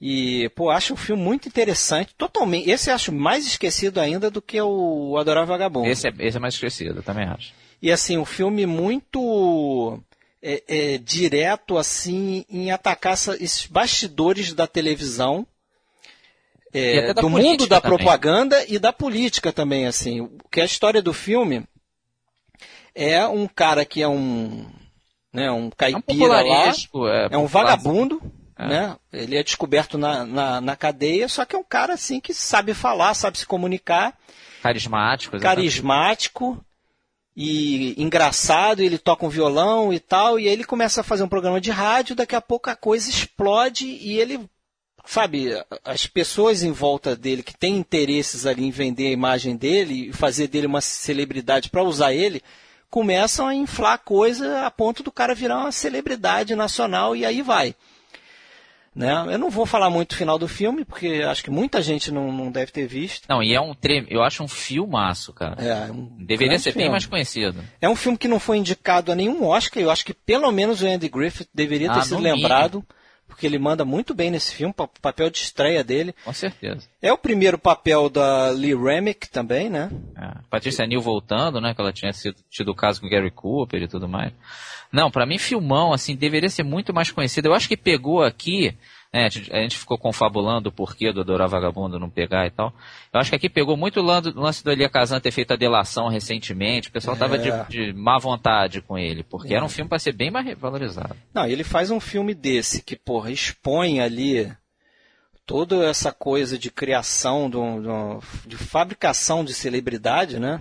E, 0.00 0.48
pô, 0.56 0.70
acho 0.70 0.94
um 0.94 0.96
filme 0.96 1.22
muito 1.22 1.46
interessante, 1.46 2.12
totalmente. 2.16 2.68
Esse 2.68 2.90
eu 2.90 2.94
acho 2.94 3.12
mais 3.12 3.46
esquecido 3.46 4.00
ainda 4.00 4.30
do 4.30 4.42
que 4.42 4.60
o 4.60 5.16
Adorável 5.16 5.48
Vagabundo. 5.48 5.86
Esse 5.88 6.08
é, 6.08 6.12
esse 6.18 6.36
é 6.36 6.40
mais 6.40 6.54
esquecido, 6.54 6.98
eu 6.98 7.02
também 7.02 7.24
acho. 7.26 7.52
E 7.80 7.90
assim, 7.90 8.16
um 8.18 8.24
filme 8.24 8.66
muito 8.66 10.00
é, 10.42 10.62
é, 10.66 10.98
direto 10.98 11.78
assim 11.78 12.44
em 12.50 12.70
atacar 12.72 13.12
essa- 13.12 13.36
esses 13.40 13.66
bastidores 13.66 14.52
da 14.52 14.66
televisão, 14.66 15.46
é, 16.74 17.12
do 17.14 17.28
mundo 17.28 17.66
da 17.66 17.80
também. 17.80 17.96
propaganda 17.98 18.64
e 18.68 18.78
da 18.78 18.92
política 18.92 19.52
também, 19.52 19.86
assim. 19.86 20.28
Que 20.50 20.60
a 20.60 20.64
história 20.64 21.02
do 21.02 21.12
filme 21.12 21.64
é 22.94 23.26
um 23.26 23.46
cara 23.46 23.84
que 23.84 24.02
é 24.02 24.08
um, 24.08 24.66
né, 25.32 25.50
um 25.50 25.56
É 25.56 25.66
um 25.66 25.70
caipira 25.70 26.42
lá. 26.42 26.68
É, 26.68 27.28
é 27.32 27.38
um 27.38 27.46
vagabundo, 27.46 28.20
É. 28.58 28.66
né? 28.68 28.96
Ele 29.12 29.36
é 29.36 29.42
descoberto 29.42 29.96
na, 29.98 30.24
na, 30.24 30.60
na 30.60 30.76
cadeia, 30.76 31.28
só 31.28 31.44
que 31.44 31.54
é 31.56 31.58
um 31.58 31.64
cara 31.64 31.94
assim 31.94 32.20
que 32.20 32.32
sabe 32.34 32.74
falar, 32.74 33.14
sabe 33.14 33.38
se 33.38 33.46
comunicar 33.46 34.16
Carismático. 34.62 35.36
exatamente. 35.36 35.56
carismático 35.66 36.64
e 37.36 37.94
engraçado, 38.00 38.80
ele 38.82 38.98
toca 38.98 39.24
um 39.24 39.30
violão 39.30 39.92
e 39.92 39.98
tal, 39.98 40.38
e 40.38 40.46
aí 40.46 40.52
ele 40.52 40.64
começa 40.64 41.00
a 41.00 41.04
fazer 41.04 41.22
um 41.22 41.28
programa 41.28 41.60
de 41.60 41.70
rádio, 41.70 42.14
daqui 42.14 42.36
a 42.36 42.42
pouco 42.42 42.68
a 42.68 42.76
coisa 42.76 43.08
explode 43.08 43.86
e 43.86 44.18
ele, 44.20 44.38
sabe, 45.06 45.48
as 45.82 46.06
pessoas 46.06 46.62
em 46.62 46.72
volta 46.72 47.16
dele 47.16 47.42
que 47.42 47.56
têm 47.56 47.78
interesses 47.78 48.44
ali 48.44 48.64
em 48.66 48.70
vender 48.70 49.06
a 49.08 49.12
imagem 49.12 49.56
dele 49.56 50.10
e 50.10 50.12
fazer 50.12 50.46
dele 50.46 50.66
uma 50.66 50.82
celebridade 50.82 51.70
para 51.70 51.82
usar 51.82 52.12
ele, 52.12 52.42
começam 52.92 53.48
a 53.48 53.54
inflar 53.54 53.98
coisa 54.04 54.66
a 54.66 54.70
ponto 54.70 55.02
do 55.02 55.10
cara 55.10 55.34
virar 55.34 55.60
uma 55.60 55.72
celebridade 55.72 56.54
nacional 56.54 57.16
e 57.16 57.24
aí 57.24 57.40
vai. 57.40 57.74
Né? 58.94 59.10
Eu 59.30 59.38
não 59.38 59.48
vou 59.48 59.64
falar 59.64 59.88
muito 59.88 60.10
do 60.10 60.16
final 60.16 60.38
do 60.38 60.46
filme, 60.46 60.84
porque 60.84 61.24
acho 61.26 61.42
que 61.42 61.50
muita 61.50 61.80
gente 61.80 62.12
não, 62.12 62.30
não 62.30 62.52
deve 62.52 62.70
ter 62.70 62.86
visto. 62.86 63.24
Não, 63.30 63.42
e 63.42 63.54
é 63.54 63.60
um 63.60 63.72
trem, 63.72 64.06
eu 64.10 64.22
acho 64.22 64.44
um 64.44 64.48
filmaço, 64.48 65.32
cara. 65.32 65.56
É, 65.58 65.90
um 65.90 66.04
Deveria 66.18 66.58
ser 66.58 66.72
bem 66.72 66.82
filme. 66.82 66.90
mais 66.90 67.06
conhecido. 67.06 67.64
É 67.80 67.88
um 67.88 67.96
filme 67.96 68.18
que 68.18 68.28
não 68.28 68.38
foi 68.38 68.58
indicado 68.58 69.10
a 69.10 69.14
nenhum 69.14 69.42
Oscar. 69.46 69.82
Eu 69.82 69.90
acho 69.90 70.04
que 70.04 70.12
pelo 70.12 70.52
menos 70.52 70.82
o 70.82 70.86
Andy 70.86 71.08
Griffith 71.08 71.48
deveria 71.54 71.90
ter 71.90 72.00
Ah, 72.00 72.02
sido 72.02 72.16
no 72.16 72.20
lembrado, 72.20 72.84
porque 73.32 73.46
ele 73.46 73.58
manda 73.58 73.84
muito 73.84 74.14
bem 74.14 74.30
nesse 74.30 74.54
filme, 74.54 74.72
pa- 74.72 74.88
papel 75.00 75.30
de 75.30 75.38
estreia 75.38 75.82
dele. 75.82 76.14
Com 76.24 76.32
certeza. 76.32 76.86
É 77.00 77.12
o 77.12 77.18
primeiro 77.18 77.58
papel 77.58 78.08
da 78.08 78.50
Lee 78.50 78.74
Remick 78.74 79.28
também, 79.30 79.68
né? 79.70 79.90
É. 80.16 80.38
Patrícia 80.50 80.86
Neal 80.86 81.00
voltando, 81.02 81.60
né? 81.60 81.74
Que 81.74 81.80
ela 81.80 81.92
tinha 81.92 82.12
sido, 82.12 82.36
tido 82.50 82.74
caso 82.74 83.00
com 83.00 83.06
o 83.06 83.10
Gary 83.10 83.30
Cooper 83.30 83.82
e 83.82 83.88
tudo 83.88 84.08
mais. 84.08 84.32
Não, 84.92 85.10
pra 85.10 85.24
mim, 85.26 85.38
filmão, 85.38 85.92
assim, 85.92 86.14
deveria 86.14 86.50
ser 86.50 86.62
muito 86.62 86.92
mais 86.92 87.10
conhecido. 87.10 87.48
Eu 87.48 87.54
acho 87.54 87.66
que 87.68 87.76
pegou 87.76 88.22
aqui, 88.22 88.76
né? 89.12 89.26
A 89.26 89.28
gente, 89.28 89.52
a 89.52 89.60
gente 89.60 89.76
ficou 89.78 89.98
confabulando 89.98 90.68
o 90.68 90.72
porquê 90.72 91.12
do 91.12 91.20
Adorar 91.20 91.48
Vagabundo 91.48 91.98
não 91.98 92.08
pegar 92.08 92.46
e 92.46 92.50
tal. 92.50 92.72
Eu 93.12 93.20
acho 93.20 93.30
que 93.30 93.36
aqui 93.36 93.48
pegou 93.48 93.76
muito 93.76 94.00
o 94.00 94.02
lan- 94.02 94.22
lance 94.34 94.64
do 94.64 94.70
Elia 94.72 94.88
Kazan 94.88 95.20
ter 95.20 95.30
feito 95.30 95.52
a 95.52 95.56
delação 95.56 96.08
recentemente. 96.08 96.88
O 96.88 96.92
pessoal 96.92 97.16
tava 97.16 97.38
de, 97.38 97.50
É. 97.50 97.64
de 97.68 97.92
má 97.92 98.18
vontade 98.18 98.80
com 98.80 98.98
ele, 98.98 99.22
porque 99.22 99.54
era 99.54 99.64
um 99.64 99.68
filme 99.68 99.88
pra 99.88 99.98
ser 99.98 100.12
bem 100.12 100.30
mais 100.30 100.56
valorizado. 100.58 101.14
Não, 101.34 101.46
ele 101.46 101.64
faz 101.64 101.90
um 101.90 102.00
filme 102.00 102.34
desse 102.34 102.82
que, 102.82 102.96
porra, 102.96 103.30
expõe 103.30 104.00
ali 104.00 104.50
toda 105.44 105.84
essa 105.84 106.12
coisa 106.12 106.56
de 106.56 106.70
criação, 106.70 107.50
de, 107.50 107.58
de 108.48 108.56
fabricação 108.56 109.44
de 109.44 109.52
celebridade, 109.52 110.38
né? 110.38 110.60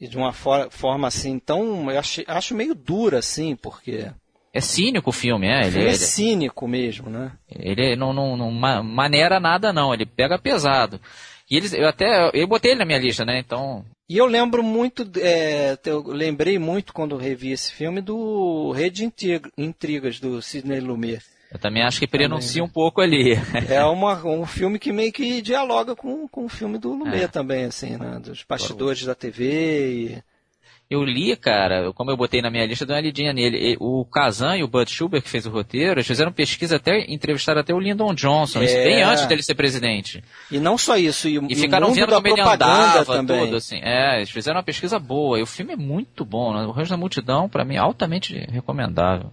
E 0.00 0.06
de 0.06 0.16
uma 0.16 0.32
for- 0.32 0.70
forma 0.70 1.08
assim 1.08 1.40
tão. 1.40 1.90
Eu 1.90 1.98
acho, 1.98 2.22
acho 2.28 2.54
meio 2.54 2.72
dura, 2.74 3.18
assim, 3.18 3.56
porque. 3.56 4.08
É 4.52 4.60
cínico 4.60 5.10
o 5.10 5.12
filme, 5.12 5.46
é? 5.46 5.60
Ele, 5.62 5.70
filme 5.70 5.86
é 5.86 5.90
ele- 5.90 5.96
cínico 5.98 6.66
mesmo, 6.68 7.10
né? 7.10 7.32
Ele 7.48 7.94
não, 7.96 8.12
não, 8.12 8.36
não 8.36 8.50
ma- 8.50 8.82
maneira 8.82 9.38
nada, 9.38 9.72
não. 9.72 9.92
Ele 9.92 10.06
pega 10.06 10.38
pesado. 10.38 11.00
E 11.50 11.56
eles, 11.56 11.72
eu 11.72 11.86
até, 11.86 12.30
eu 12.34 12.46
botei 12.46 12.72
ele 12.72 12.80
na 12.80 12.84
minha 12.86 12.98
lista, 12.98 13.24
né? 13.24 13.38
Então. 13.38 13.84
E 14.08 14.16
eu 14.16 14.26
lembro 14.26 14.62
muito, 14.62 15.06
é, 15.20 15.78
eu 15.84 16.02
lembrei 16.06 16.58
muito 16.58 16.92
quando 16.92 17.16
revi 17.16 17.52
esse 17.52 17.72
filme 17.72 18.00
do 18.00 18.72
Rede 18.72 19.10
de 19.16 19.40
Intrigas 19.56 20.18
do 20.18 20.40
Sidney 20.40 20.80
Lumet. 20.80 21.22
Eu 21.50 21.58
também 21.58 21.82
acho 21.82 21.98
que 21.98 22.06
prenuncia 22.06 22.62
um 22.62 22.68
pouco 22.68 23.00
ali. 23.00 23.32
É 23.70 23.82
uma, 23.84 24.22
um 24.26 24.44
filme 24.44 24.78
que 24.78 24.92
meio 24.92 25.10
que 25.12 25.40
dialoga 25.40 25.96
com, 25.96 26.28
com 26.28 26.44
o 26.44 26.48
filme 26.48 26.78
do 26.78 26.92
Lumet 26.92 27.24
é. 27.24 27.28
também, 27.28 27.64
assim, 27.64 27.96
né? 27.96 28.18
Dos 28.22 28.44
bastidores 28.46 29.04
da 29.04 29.14
TV 29.14 29.90
e... 29.90 30.22
Eu 30.90 31.04
li, 31.04 31.36
cara, 31.36 31.92
como 31.92 32.10
eu 32.10 32.16
botei 32.16 32.40
na 32.40 32.50
minha 32.50 32.64
lista, 32.64 32.86
dei 32.86 32.96
uma 32.96 33.02
lidinha 33.02 33.30
nele. 33.30 33.76
O 33.78 34.06
Kazan 34.06 34.56
e 34.56 34.62
o 34.62 34.68
Bud 34.68 34.90
Schubert, 34.90 35.20
que 35.20 35.28
fez 35.28 35.44
o 35.44 35.50
roteiro, 35.50 35.94
eles 35.94 36.06
fizeram 36.06 36.32
pesquisa 36.32 36.76
até, 36.76 37.04
entrevistaram 37.12 37.60
até 37.60 37.74
o 37.74 37.78
Lyndon 37.78 38.14
Johnson, 38.14 38.60
é. 38.60 38.64
isso 38.64 38.76
bem 38.76 39.02
antes 39.02 39.26
dele 39.26 39.42
ser 39.42 39.54
presidente. 39.54 40.24
E 40.50 40.58
não 40.58 40.78
só 40.78 40.96
isso, 40.96 41.28
e, 41.28 41.36
e 41.50 41.54
ficaram 41.54 41.92
vendo 41.92 42.14
como 42.14 42.26
ele 42.26 42.40
andava, 42.40 43.04
também. 43.04 43.44
tudo, 43.44 43.56
assim. 43.56 43.80
É, 43.82 44.16
eles 44.16 44.30
fizeram 44.30 44.56
uma 44.56 44.62
pesquisa 44.62 44.98
boa, 44.98 45.38
e 45.38 45.42
o 45.42 45.46
filme 45.46 45.74
é 45.74 45.76
muito 45.76 46.24
bom, 46.24 46.54
né? 46.54 46.64
O 46.64 46.70
Rancho 46.70 46.90
da 46.90 46.96
Multidão, 46.96 47.50
para 47.50 47.66
mim, 47.66 47.74
é 47.74 47.78
altamente 47.78 48.34
recomendável. 48.50 49.30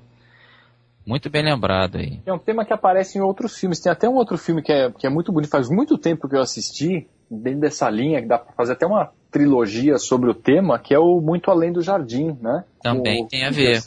Muito 1.06 1.30
bem 1.30 1.44
lembrado 1.44 2.00
aí. 2.00 2.20
É 2.26 2.34
um 2.34 2.40
tema 2.40 2.66
que 2.66 2.74
aparece 2.74 3.18
em 3.18 3.22
outros 3.22 3.58
filmes. 3.58 3.80
Tem 3.80 3.92
até 3.92 4.10
um 4.10 4.16
outro 4.16 4.38
filme 4.38 4.62
que 4.62 4.74
é, 4.74 4.92
que 4.92 5.08
é 5.08 5.10
muito 5.10 5.32
bonito, 5.32 5.52
faz 5.52 5.70
muito 5.70 5.98
tempo 5.98 6.28
que 6.28 6.36
eu 6.36 6.42
assisti, 6.42 7.08
dentro 7.30 7.62
dessa 7.62 7.90
linha, 7.90 8.22
que 8.22 8.28
dá 8.28 8.40
pra 8.40 8.54
fazer 8.54 8.74
até 8.74 8.86
uma 8.86 9.12
trilogia 9.36 9.98
sobre 9.98 10.30
o 10.30 10.34
tema, 10.34 10.80
que 10.80 10.94
é 10.94 10.98
o 10.98 11.20
Muito 11.20 11.52
Além 11.52 11.70
do 11.70 11.82
Jardim, 11.82 12.38
né? 12.42 12.64
Também 12.82 13.26
o, 13.26 13.28
tem 13.28 13.44
a 13.44 13.50
ver. 13.50 13.82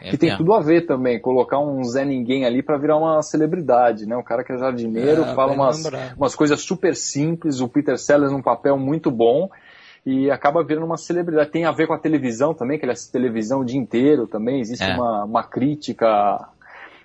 É, 0.00 0.10
que 0.10 0.16
tem 0.16 0.36
tudo 0.36 0.54
a 0.54 0.60
ver 0.60 0.86
também, 0.86 1.20
colocar 1.20 1.58
um 1.58 1.82
Zé 1.82 2.04
Ninguém 2.04 2.46
ali 2.46 2.62
para 2.62 2.78
virar 2.78 2.96
uma 2.96 3.20
celebridade, 3.20 4.06
né? 4.06 4.16
Um 4.16 4.22
cara 4.22 4.44
que 4.44 4.52
é 4.52 4.56
jardineiro, 4.56 5.24
é, 5.24 5.34
fala 5.34 5.52
umas, 5.52 5.82
umas 6.16 6.36
coisas 6.36 6.60
super 6.60 6.94
simples, 6.94 7.60
o 7.60 7.66
Peter 7.66 7.98
Sellers 7.98 8.30
num 8.30 8.40
papel 8.40 8.78
muito 8.78 9.10
bom, 9.10 9.50
e 10.06 10.30
acaba 10.30 10.62
virando 10.62 10.86
uma 10.86 10.96
celebridade. 10.96 11.50
Tem 11.50 11.64
a 11.64 11.72
ver 11.72 11.88
com 11.88 11.94
a 11.94 11.98
televisão 11.98 12.54
também, 12.54 12.78
que 12.78 12.84
ele 12.84 12.92
assiste 12.92 13.10
televisão 13.10 13.62
o 13.62 13.64
dia 13.64 13.80
inteiro 13.80 14.28
também, 14.28 14.60
existe 14.60 14.84
é. 14.84 14.94
uma, 14.94 15.24
uma 15.24 15.42
crítica 15.42 16.06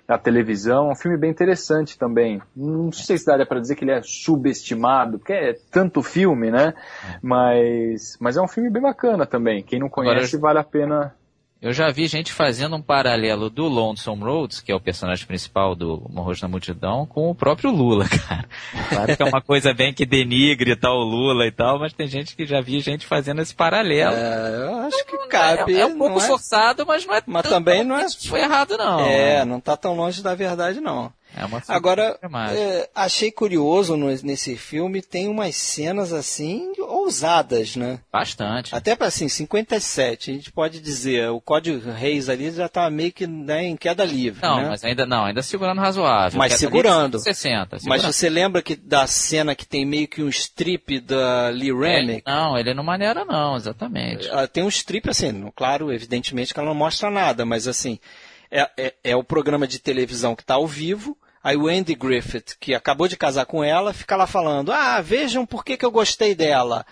à 0.06 0.18
televisão, 0.18 0.90
um 0.90 0.94
filme 0.94 1.16
bem 1.16 1.30
interessante 1.30 1.98
também. 1.98 2.40
Não 2.54 2.92
sei 2.92 3.16
se 3.16 3.26
daria 3.26 3.46
para 3.46 3.60
dizer 3.60 3.74
que 3.74 3.84
ele 3.84 3.92
é 3.92 4.02
subestimado, 4.02 5.18
porque 5.18 5.32
é 5.32 5.54
tanto 5.70 6.02
filme, 6.02 6.50
né? 6.50 6.74
É. 7.08 7.18
Mas, 7.22 8.16
mas 8.20 8.36
é 8.36 8.42
um 8.42 8.48
filme 8.48 8.70
bem 8.70 8.82
bacana 8.82 9.26
também. 9.26 9.62
Quem 9.62 9.80
não 9.80 9.88
conhece, 9.88 10.36
Agora, 10.36 10.54
vale 10.54 10.58
a 10.58 10.64
pena 10.64 11.14
eu 11.64 11.72
já 11.72 11.90
vi 11.90 12.06
gente 12.06 12.30
fazendo 12.30 12.76
um 12.76 12.82
paralelo 12.82 13.48
do 13.48 13.66
Lonesome 13.66 14.22
Rhodes, 14.22 14.60
que 14.60 14.70
é 14.70 14.74
o 14.74 14.80
personagem 14.80 15.26
principal 15.26 15.74
do 15.74 16.06
Morros 16.10 16.42
na 16.42 16.46
Multidão, 16.46 17.06
com 17.06 17.30
o 17.30 17.34
próprio 17.34 17.70
Lula, 17.70 18.04
cara. 18.28 18.46
Claro 18.90 19.16
que 19.16 19.22
é 19.22 19.24
uma 19.24 19.40
coisa 19.40 19.72
bem 19.72 19.90
que 19.90 20.04
denigre 20.04 20.72
e 20.72 20.76
tal, 20.76 20.98
o 20.98 21.04
Lula 21.04 21.46
e 21.46 21.50
tal, 21.50 21.78
mas 21.78 21.94
tem 21.94 22.06
gente 22.06 22.36
que 22.36 22.44
já 22.44 22.60
vi 22.60 22.80
gente 22.80 23.06
fazendo 23.06 23.40
esse 23.40 23.54
paralelo. 23.54 24.14
É, 24.14 24.66
eu 24.66 24.78
acho 24.80 25.06
que 25.06 25.16
cabe. 25.28 25.74
É, 25.74 25.80
é 25.80 25.86
um 25.86 25.96
pouco 25.96 26.18
é... 26.18 26.20
forçado, 26.20 26.84
mas 26.86 27.06
não 27.06 27.14
é 27.14 27.22
Mas 27.26 27.42
também 27.44 27.82
não 27.82 27.96
é. 27.96 28.06
Foi 28.10 28.40
errado, 28.40 28.76
não. 28.76 29.00
É, 29.00 29.42
não 29.46 29.58
tá 29.58 29.74
tão 29.74 29.96
longe 29.96 30.22
da 30.22 30.34
verdade, 30.34 30.82
não. 30.82 31.10
É 31.36 31.44
uma 31.44 31.62
Agora, 31.68 32.18
é, 32.52 32.88
achei 32.94 33.30
curioso 33.30 33.96
no, 33.96 34.06
nesse 34.22 34.56
filme, 34.56 35.02
tem 35.02 35.28
umas 35.28 35.56
cenas 35.56 36.12
assim 36.12 36.72
ousadas, 36.78 37.76
né? 37.76 37.98
Bastante. 38.12 38.74
Até 38.74 38.94
para 38.94 39.08
assim, 39.08 39.28
57, 39.28 40.30
a 40.30 40.34
gente 40.34 40.52
pode 40.52 40.80
dizer, 40.80 41.28
o 41.30 41.40
Código 41.40 41.90
Reis 41.90 42.28
ali 42.28 42.50
já 42.50 42.68
tá 42.68 42.88
meio 42.88 43.12
que 43.12 43.26
né, 43.26 43.64
em 43.64 43.76
queda 43.76 44.04
livre. 44.04 44.40
Não, 44.42 44.62
né? 44.62 44.68
mas 44.68 44.84
ainda 44.84 45.04
não, 45.04 45.24
ainda 45.24 45.42
segurando 45.42 45.80
razoável. 45.80 46.38
Mas 46.38 46.54
segurando. 46.54 47.18
60, 47.18 47.78
segurando. 47.80 47.88
Mas 47.88 48.02
você 48.02 48.28
lembra 48.28 48.62
que 48.62 48.76
da 48.76 49.06
cena 49.06 49.54
que 49.54 49.66
tem 49.66 49.84
meio 49.84 50.06
que 50.06 50.22
um 50.22 50.28
strip 50.28 51.00
da 51.00 51.48
Lee 51.48 51.72
Remick? 51.72 52.22
É, 52.26 52.30
não, 52.30 52.56
ele 52.56 52.74
não 52.74 52.84
maneira 52.84 53.24
não, 53.24 53.56
exatamente. 53.56 54.28
Ah, 54.30 54.46
tem 54.46 54.62
um 54.62 54.68
strip 54.68 55.08
assim, 55.10 55.50
claro, 55.54 55.92
evidentemente 55.92 56.54
que 56.54 56.60
ela 56.60 56.68
não 56.68 56.74
mostra 56.74 57.10
nada, 57.10 57.44
mas 57.44 57.66
assim, 57.66 57.98
é, 58.50 58.70
é, 58.76 58.94
é 59.02 59.16
o 59.16 59.24
programa 59.24 59.66
de 59.66 59.78
televisão 59.78 60.36
que 60.36 60.42
está 60.42 60.54
ao 60.54 60.66
vivo, 60.66 61.16
Aí 61.44 61.58
o 61.58 61.68
Andy 61.68 61.94
Griffith, 61.94 62.56
que 62.58 62.74
acabou 62.74 63.06
de 63.06 63.18
casar 63.18 63.44
com 63.44 63.62
ela, 63.62 63.92
fica 63.92 64.16
lá 64.16 64.26
falando: 64.26 64.72
Ah, 64.72 65.02
vejam 65.02 65.44
por 65.44 65.62
que, 65.62 65.76
que 65.76 65.84
eu 65.84 65.90
gostei 65.90 66.34
dela. 66.34 66.86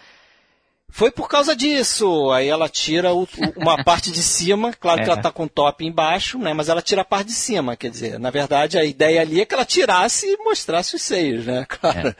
Foi 0.91 1.11
por 1.11 1.27
causa 1.27 1.57
disso. 1.57 2.31
Aí 2.31 2.49
ela 2.49 2.69
tira 2.69 3.15
o, 3.15 3.27
uma 3.57 3.81
parte 3.83 4.13
de 4.13 4.23
cima, 4.23 4.75
claro 4.75 5.01
é. 5.01 5.05
que 5.05 5.09
ela 5.09 5.19
está 5.19 5.33
com 5.33 5.45
o 5.45 5.49
top 5.49 5.87
embaixo, 5.87 6.39
né? 6.39 6.53
Mas 6.53 6.69
ela 6.69 6.83
tira 6.83 7.01
a 7.01 7.05
parte 7.05 7.29
de 7.29 7.33
cima, 7.33 7.75
quer 7.79 7.91
dizer, 7.91 8.21
na 8.21 8.29
verdade 8.29 8.77
a 8.77 8.85
ideia 8.85 9.23
ali 9.23 9.41
é 9.41 9.47
que 9.47 9.55
ela 9.55 9.65
tirasse 9.65 10.27
e 10.27 10.37
mostrasse 10.45 10.95
os 10.95 11.03
seios, 11.03 11.47
né? 11.47 11.65
Claro. 11.81 12.15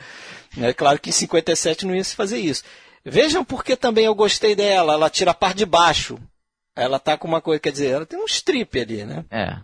É. 0.59 0.69
é 0.69 0.73
claro 0.73 0.99
que 0.99 1.11
em 1.11 1.13
57 1.13 1.85
não 1.85 1.95
ia 1.95 2.03
se 2.03 2.15
fazer 2.15 2.39
isso. 2.39 2.63
Vejam 3.05 3.45
por 3.45 3.63
que 3.63 3.75
também 3.75 4.05
eu 4.05 4.15
gostei 4.15 4.55
dela. 4.55 4.93
Ela 4.93 5.09
tira 5.09 5.31
a 5.31 5.35
parte 5.35 5.57
de 5.57 5.65
baixo. 5.65 6.17
Ela 6.75 6.97
tá 6.97 7.15
com 7.15 7.27
uma 7.27 7.41
coisa, 7.41 7.59
quer 7.59 7.71
dizer, 7.71 7.91
ela 7.91 8.05
tem 8.05 8.19
um 8.19 8.25
strip 8.25 8.79
ali, 8.79 9.05
né? 9.05 9.23
É. 9.29 9.57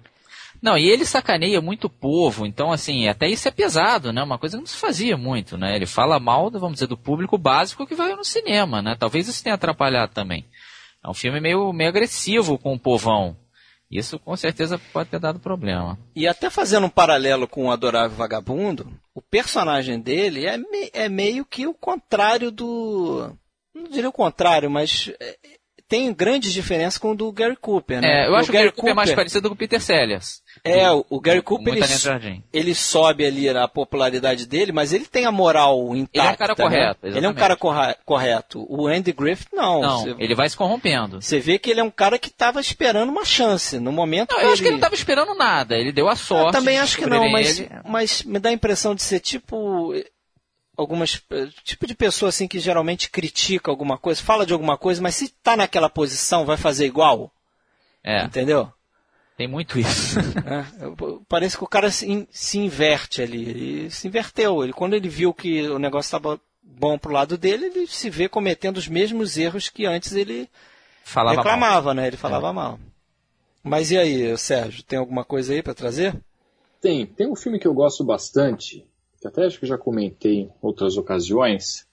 Não, 0.61 0.77
e 0.77 0.89
ele 0.89 1.05
sacaneia 1.05 1.61
muito 1.61 1.85
o 1.85 1.89
povo, 1.89 2.45
então 2.45 2.71
assim, 2.71 3.07
até 3.07 3.27
isso 3.27 3.47
é 3.47 3.51
pesado, 3.51 4.11
né? 4.11 4.21
Uma 4.21 4.37
coisa 4.37 4.57
que 4.57 4.61
não 4.61 4.67
se 4.67 4.75
fazia 4.75 5.15
muito, 5.15 5.57
né? 5.57 5.75
Ele 5.75 5.85
fala 5.85 6.19
mal, 6.19 6.51
vamos 6.51 6.73
dizer, 6.73 6.87
do 6.87 6.97
público 6.97 7.37
básico 7.37 7.87
que 7.87 7.95
vai 7.95 8.13
no 8.15 8.25
cinema, 8.25 8.81
né? 8.81 8.95
Talvez 8.99 9.27
isso 9.27 9.43
tenha 9.43 9.55
atrapalhado 9.55 10.13
também. 10.13 10.45
É 11.03 11.09
um 11.09 11.13
filme 11.13 11.39
meio, 11.39 11.71
meio 11.71 11.89
agressivo 11.89 12.57
com 12.57 12.73
o 12.73 12.79
povão. 12.79 13.37
Isso 13.89 14.19
com 14.19 14.35
certeza 14.35 14.79
pode 14.93 15.09
ter 15.09 15.19
dado 15.19 15.39
problema. 15.39 15.97
E 16.15 16.27
até 16.27 16.49
fazendo 16.49 16.85
um 16.85 16.89
paralelo 16.91 17.47
com 17.47 17.65
o 17.65 17.71
Adorável 17.71 18.15
Vagabundo, 18.15 18.93
o 19.15 19.21
personagem 19.21 19.99
dele 19.99 20.45
é, 20.45 20.57
me, 20.57 20.91
é 20.93 21.09
meio 21.09 21.43
que 21.43 21.65
o 21.65 21.73
contrário 21.73 22.51
do. 22.51 23.35
Não 23.73 23.85
diria 23.85 24.09
o 24.09 24.13
contrário, 24.13 24.69
mas 24.69 25.11
é, 25.19 25.37
tem 25.87 26.13
grandes 26.13 26.53
diferenças 26.53 26.99
com 26.99 27.11
o 27.11 27.15
do 27.15 27.31
Gary 27.31 27.55
Cooper, 27.55 27.99
né? 27.99 28.25
É, 28.25 28.27
eu 28.27 28.33
o 28.33 28.35
acho 28.35 28.51
que 28.51 28.57
o 28.57 28.59
Gary 28.59 28.71
Cooper 28.71 28.91
é 28.91 28.93
mais 28.93 29.11
parecido 29.11 29.49
com 29.49 29.55
o 29.55 29.57
Peter 29.57 29.81
Sellers. 29.81 30.43
É, 30.63 30.91
o, 30.91 31.05
o 31.09 31.19
Gary 31.19 31.41
Cooper 31.41 31.73
ele, 31.73 32.43
ele, 32.51 32.75
sobe 32.75 33.25
ali 33.25 33.49
a 33.49 33.67
popularidade 33.67 34.45
dele, 34.45 34.71
mas 34.71 34.93
ele 34.93 35.05
tem 35.05 35.25
a 35.25 35.31
moral 35.31 35.95
intacta. 35.95 36.19
Ele 36.19 36.27
é 36.27 36.31
um 36.31 36.35
cara 36.35 36.55
correto. 36.55 36.99
Né? 37.07 37.17
Ele 37.17 37.25
é 37.25 37.29
um 37.29 37.33
cara 37.33 37.57
correto. 38.05 38.65
O 38.69 38.87
Andy 38.87 39.11
Griffith 39.11 39.49
não. 39.53 39.81
Não, 39.81 40.01
você, 40.01 40.15
ele 40.17 40.35
vai 40.35 40.49
se 40.49 40.57
corrompendo. 40.57 41.21
Você 41.21 41.39
vê 41.39 41.57
que 41.57 41.69
ele 41.69 41.79
é 41.79 41.83
um 41.83 41.91
cara 41.91 42.19
que 42.19 42.29
estava 42.29 42.59
esperando 42.59 43.09
uma 43.09 43.25
chance 43.25 43.79
no 43.79 43.91
momento. 43.91 44.31
Não, 44.31 44.39
eu 44.39 44.45
ele... 44.45 44.53
acho 44.53 44.61
que 44.61 44.67
ele 44.67 44.71
não 44.71 44.79
estava 44.79 44.95
esperando 44.95 45.33
nada. 45.33 45.75
Ele 45.75 45.91
deu 45.91 46.09
a 46.09 46.15
sorte. 46.15 46.47
Eu 46.47 46.51
também 46.51 46.77
acho 46.79 46.97
que 46.97 47.05
não, 47.05 47.29
mas, 47.29 47.65
mas 47.85 48.23
me 48.23 48.39
dá 48.39 48.49
a 48.49 48.53
impressão 48.53 48.93
de 48.93 49.01
ser 49.01 49.19
tipo 49.19 49.93
algumas 50.77 51.21
tipo 51.63 51.85
de 51.85 51.93
pessoa 51.93 52.29
assim 52.29 52.47
que 52.47 52.59
geralmente 52.59 53.09
critica 53.09 53.69
alguma 53.69 53.97
coisa, 53.97 54.21
fala 54.21 54.45
de 54.45 54.53
alguma 54.53 54.77
coisa, 54.77 55.01
mas 55.01 55.15
se 55.15 55.25
está 55.25 55.57
naquela 55.57 55.89
posição 55.89 56.45
vai 56.45 56.57
fazer 56.57 56.85
igual. 56.85 57.31
É. 58.03 58.23
Entendeu? 58.23 58.71
Tem 59.39 59.47
muito 59.47 59.79
isso. 59.79 60.19
É, 60.45 60.65
parece 61.29 61.57
que 61.57 61.63
o 61.63 61.67
cara 61.67 61.89
se, 61.89 62.27
se, 62.29 62.59
inverte 62.59 63.21
ali. 63.21 63.49
Ele 63.49 63.89
se 63.89 64.05
inverteu. 64.05 64.63
Ele, 64.63 64.73
quando 64.73 64.95
ele 64.95 65.07
viu 65.07 65.33
que 65.33 65.65
o 65.69 65.79
negócio 65.79 66.07
estava 66.07 66.37
bom 66.61 66.97
pro 66.97 67.13
lado 67.13 67.37
dele, 67.37 67.67
ele 67.67 67.87
se 67.87 68.09
vê 68.09 68.27
cometendo 68.27 68.75
os 68.75 68.89
mesmos 68.89 69.37
erros 69.37 69.69
que 69.69 69.85
antes 69.85 70.11
ele 70.11 70.49
falava 71.05 71.37
reclamava, 71.37 71.85
mal. 71.85 71.93
né? 71.93 72.07
Ele 72.07 72.17
falava 72.17 72.49
é. 72.49 72.51
mal. 72.51 72.79
Mas 73.63 73.91
e 73.91 73.97
aí, 73.97 74.37
Sérgio, 74.37 74.83
tem 74.83 74.99
alguma 74.99 75.23
coisa 75.23 75.53
aí 75.53 75.63
para 75.63 75.73
trazer? 75.73 76.19
Tem. 76.81 77.05
Tem 77.05 77.31
um 77.31 77.35
filme 77.35 77.59
que 77.59 77.67
eu 77.67 77.73
gosto 77.73 78.03
bastante, 78.03 78.85
que 79.21 79.27
até 79.27 79.45
acho 79.45 79.57
que 79.57 79.65
já 79.65 79.77
comentei 79.77 80.41
em 80.41 80.51
outras 80.61 80.97
ocasiões, 80.97 81.87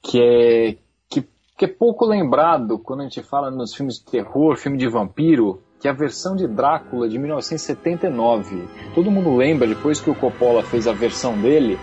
que 0.00 0.20
é, 0.20 0.76
que, 1.08 1.26
que 1.56 1.64
é 1.64 1.68
pouco 1.68 2.04
lembrado 2.04 2.78
quando 2.78 3.00
a 3.00 3.04
gente 3.04 3.22
fala 3.22 3.50
nos 3.50 3.74
filmes 3.74 3.98
de 3.98 4.04
terror, 4.04 4.56
filme 4.56 4.78
de 4.78 4.88
vampiro, 4.88 5.60
que 5.80 5.86
é 5.86 5.90
a 5.90 5.94
versão 5.94 6.34
de 6.34 6.46
Drácula 6.46 7.08
de 7.08 7.18
1979. 7.18 8.68
Todo 8.94 9.10
mundo 9.10 9.36
lembra, 9.36 9.66
depois 9.66 10.00
que 10.00 10.10
o 10.10 10.14
Coppola 10.14 10.62
fez 10.62 10.88
a 10.88 10.92
versão 10.92 11.38
dele, 11.38 11.78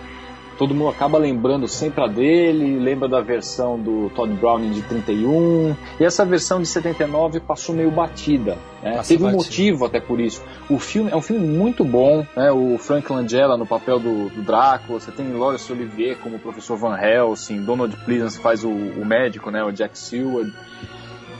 todo 0.57 0.73
mundo 0.73 0.89
acaba 0.89 1.17
lembrando 1.17 1.67
sempre 1.67 2.03
a 2.03 2.07
dele, 2.07 2.79
lembra 2.79 3.07
da 3.07 3.21
versão 3.21 3.79
do 3.79 4.09
Todd 4.15 4.33
Browning 4.33 4.71
de 4.71 4.81
31, 4.81 5.75
e 5.99 6.03
essa 6.03 6.25
versão 6.25 6.61
de 6.61 6.67
79 6.67 7.39
passou 7.39 7.75
meio 7.75 7.91
batida. 7.91 8.57
Né? 8.81 9.01
Teve 9.07 9.23
um 9.23 9.31
motivo 9.31 9.85
até 9.85 9.99
por 9.99 10.19
isso. 10.19 10.43
O 10.69 10.79
filme 10.79 11.11
é 11.11 11.15
um 11.15 11.21
filme 11.21 11.45
muito 11.45 11.83
bom, 11.83 12.25
né? 12.35 12.51
o 12.51 12.77
Frank 12.77 13.11
Langella 13.11 13.57
no 13.57 13.65
papel 13.65 13.99
do, 13.99 14.29
do 14.29 14.41
Drácula, 14.41 14.99
você 14.99 15.11
tem 15.11 15.31
Laurence 15.33 15.71
Olivier 15.71 16.17
como 16.17 16.35
o 16.35 16.39
professor 16.39 16.77
Van 16.77 16.97
Helsing, 16.97 17.63
Donald 17.63 17.95
Pleasance 18.03 18.39
faz 18.39 18.63
o, 18.63 18.69
o 18.69 19.05
médico, 19.05 19.49
né? 19.51 19.63
o 19.63 19.71
Jack 19.71 19.97
Seward. 19.97 20.53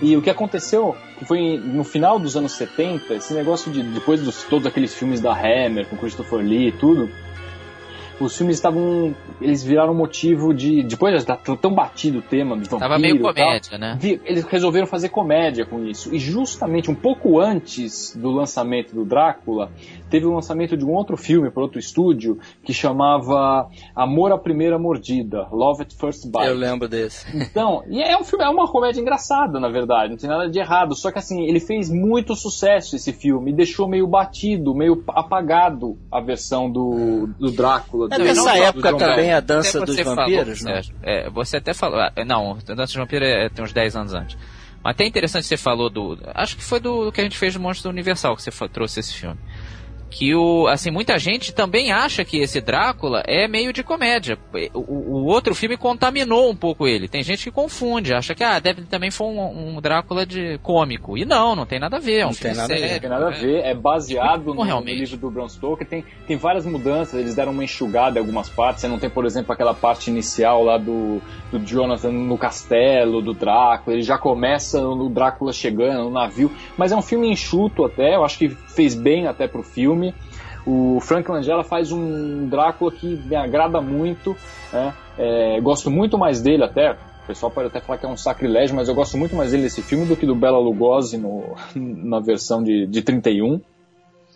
E 0.02 0.16
o 0.18 0.22
que 0.22 0.30
aconteceu, 0.30 0.96
que 1.18 1.26
foi 1.26 1.58
no 1.58 1.84
final 1.84 2.20
dos 2.20 2.36
anos 2.36 2.52
70, 2.54 3.14
esse 3.14 3.34
negócio 3.34 3.72
de 3.72 3.82
depois 3.82 4.24
de 4.24 4.32
todos 4.50 4.68
aqueles 4.68 4.94
filmes 4.94 5.22
da 5.22 5.34
Hammer, 5.34 5.86
com 5.88 5.96
Christopher 5.96 6.40
Lee 6.40 6.68
e 6.68 6.72
tudo, 6.72 7.10
os 8.20 8.38
filmes 8.38 8.56
estavam. 8.58 9.16
Eles 9.42 9.64
viraram 9.64 9.94
motivo 9.94 10.54
de. 10.54 10.84
Depois 10.84 11.14
de 11.14 11.20
estar 11.20 11.38
tão 11.38 11.74
batido 11.74 12.20
o 12.20 12.22
tema 12.22 12.56
de 12.56 12.64
vampiro. 12.64 12.80
Tava 12.80 13.00
meio 13.00 13.20
comédia, 13.20 13.72
tal, 13.72 13.80
né? 13.80 13.98
Eles 14.24 14.44
resolveram 14.46 14.88
fazer 14.88 15.10
comédia 15.10 15.66
com 15.66 15.86
isso. 15.86 16.14
E 16.14 16.20
justamente 16.20 16.90
um 16.90 16.96
pouco 16.96 17.40
antes 17.40 18.16
do 18.16 18.32
lançamento 18.32 18.94
do 18.96 19.04
Drácula, 19.04 19.72
teve 20.10 20.26
o 20.26 20.34
lançamento 20.34 20.78
de 20.78 20.86
um 20.86 20.92
outro 20.92 21.18
filme 21.18 21.50
para 21.50 21.62
outro 21.62 21.80
estúdio 21.80 22.40
que 22.64 22.74
chamava 22.74 23.70
Amor 23.96 24.32
à 24.32 24.38
Primeira 24.38 24.80
Mordida, 24.80 25.48
Love 25.52 25.84
at 25.84 25.94
First 25.94 26.26
Bite. 26.26 26.48
Eu 26.48 26.56
lembro 26.56 26.88
desse. 26.88 27.26
Então, 27.36 27.84
e 27.88 28.02
é 28.02 28.18
um 28.18 28.24
filme, 28.24 28.44
é 28.44 28.50
uma 28.50 28.68
comédia 28.68 29.02
engraçada, 29.02 29.60
na 29.60 29.70
verdade, 29.70 30.12
não 30.12 30.18
tem 30.18 30.30
nada 30.30 30.50
de 30.50 30.60
errado. 30.60 30.96
Só 30.96 31.12
que 31.12 31.20
assim, 31.20 31.46
ele 31.46 31.60
fez 31.60 31.90
muito 31.90 32.36
sucesso 32.36 32.96
esse 32.96 33.12
filme, 33.14 33.52
e 33.52 33.54
deixou 33.54 33.88
meio 33.88 34.08
batido, 34.08 34.74
meio 34.74 35.04
apagado 35.08 35.98
a 36.12 36.20
versão 36.20 36.70
do, 36.70 37.28
do 37.40 37.52
Drácula. 37.52 38.05
É 38.12 38.18
nessa 38.18 38.58
época 38.58 38.98
também 38.98 39.32
a 39.34 39.40
dança 39.40 39.82
dos 39.82 39.96
vampiros, 39.96 40.60
falou, 40.60 40.76
né? 40.76 40.82
É, 41.04 41.30
você 41.30 41.58
até 41.58 41.74
falou. 41.74 42.00
Ah, 42.00 42.12
não, 42.26 42.52
a 42.52 42.74
dança 42.74 42.94
dos 42.94 42.96
vampiros 42.96 43.28
é, 43.28 43.50
tem 43.50 43.64
uns 43.64 43.74
10 43.74 43.96
anos 43.96 44.14
antes. 44.14 44.38
Mas 44.84 44.92
até 44.92 45.06
interessante 45.06 45.46
você 45.46 45.58
falou 45.58 45.90
do. 45.90 46.18
Acho 46.34 46.58
que 46.58 46.64
foi 46.64 46.80
do 46.80 47.12
que 47.12 47.22
a 47.22 47.24
gente 47.24 47.38
fez 47.38 47.54
do 47.54 47.60
Monstro 47.60 47.90
Universal 47.90 48.36
que 48.36 48.44
você 48.44 48.52
trouxe 48.70 49.00
esse 49.00 49.14
filme 49.14 49.40
que 50.10 50.34
o 50.34 50.68
assim 50.68 50.92
muita 50.92 51.18
gente 51.18 51.54
também 51.54 51.92
acha 51.92 52.24
que 52.24 52.40
esse 52.40 52.62
Drácula 52.62 53.24
é 53.26 53.48
meio 53.48 53.74
de 53.74 53.84
comédia. 53.84 54.38
O, 54.74 54.80
o, 54.80 55.26
outro 55.26 55.54
filme 55.54 55.78
contaminou 55.78 56.50
um 56.50 56.56
pouco 56.56 56.88
ele. 56.88 57.08
Tem 57.08 57.24
gente 57.24 57.44
que 57.44 57.52
confunde, 57.52 58.14
acha 58.14 58.34
que 58.34 58.44
ah, 58.44 58.60
deve 58.60 58.84
também 58.84 59.12
foi 59.12 59.28
um, 59.28 59.76
um 59.76 59.82
Drácula 59.82 60.26
de 60.26 60.58
cômico. 60.60 61.18
E 61.18 61.26
não, 61.26 61.56
não 61.56 61.66
tem 61.66 61.80
nada 61.80 61.98
a 61.98 62.00
ver. 62.00 62.20
É 62.20 62.26
um 62.26 62.30
não 62.30 62.36
tem 62.36 62.54
nada, 62.54 62.68
sério, 62.68 63.02
tem 63.02 63.10
nada 63.10 63.28
a 63.28 63.32
ver. 63.32 63.66
É 63.66 63.74
baseado 63.74 64.54
no, 64.54 64.64
no, 64.64 64.80
livro 64.82 65.18
do 65.18 65.30
Bram 65.30 65.50
Stoker. 65.50 65.88
Tem, 65.88 66.06
tem 66.28 66.38
várias 66.38 66.66
mudanças. 66.66 67.20
Eles 67.20 67.36
deram 67.36 67.52
uma 67.52 67.64
enxugada 67.64 68.18
em 68.18 68.22
algumas 68.22 68.50
partes. 68.50 68.82
Você 68.82 68.88
não 68.88 69.00
tem, 69.00 69.10
por 69.10 69.26
exemplo, 69.26 69.52
aquela 69.52 69.74
parte 69.74 70.10
inicial 70.10 70.64
lá 70.64 70.78
do, 70.78 71.22
do 71.52 71.60
Jonathan 71.60 72.12
no 72.12 72.38
castelo, 72.38 73.22
do 73.22 73.34
Drácula. 73.34 73.96
Ele 73.96 74.04
já 74.04 74.18
começa 74.18 74.80
no 74.80 75.10
Drácula 75.10 75.52
chegando 75.52 76.06
no 76.06 76.12
navio. 76.12 76.52
Mas 76.78 76.92
é 76.92 76.96
um 76.96 77.02
filme 77.02 77.30
enxuto 77.30 77.84
até. 77.84 78.16
Eu 78.16 78.24
acho 78.24 78.38
que 78.38 78.50
fez 78.50 78.94
bem 78.96 79.28
até 79.28 79.48
pro 79.48 79.64
filme 79.64 79.95
filme. 79.96 80.14
O 80.66 81.00
Frank 81.00 81.30
Langella 81.30 81.64
faz 81.64 81.92
um 81.92 82.48
Drácula 82.48 82.92
que 82.92 83.08
me 83.08 83.36
agrada 83.36 83.80
muito. 83.80 84.36
Né? 84.74 84.94
É, 85.18 85.62
gosto 85.62 85.90
muito 85.90 86.18
mais 86.18 86.42
dele 86.42 86.64
até. 86.64 86.92
O 86.92 87.28
pessoal 87.28 87.52
pode 87.52 87.68
até 87.68 87.80
falar 87.80 87.98
que 87.98 88.06
é 88.06 88.10
um 88.10 88.18
sacrilégio, 88.18 88.76
mas 88.76 88.88
eu 88.88 88.94
gosto 88.94 89.18
muito 89.18 89.36
mais 89.36 89.52
dele 89.52 89.64
nesse 89.64 89.82
filme 89.82 90.06
do 90.06 90.16
que 90.16 90.26
do 90.26 90.36
Bela 90.36 90.60
Lugosi 90.60 91.18
no, 91.18 91.56
na 91.76 92.20
versão 92.20 92.62
de, 92.62 92.86
de 92.86 93.02
31. 93.02 93.62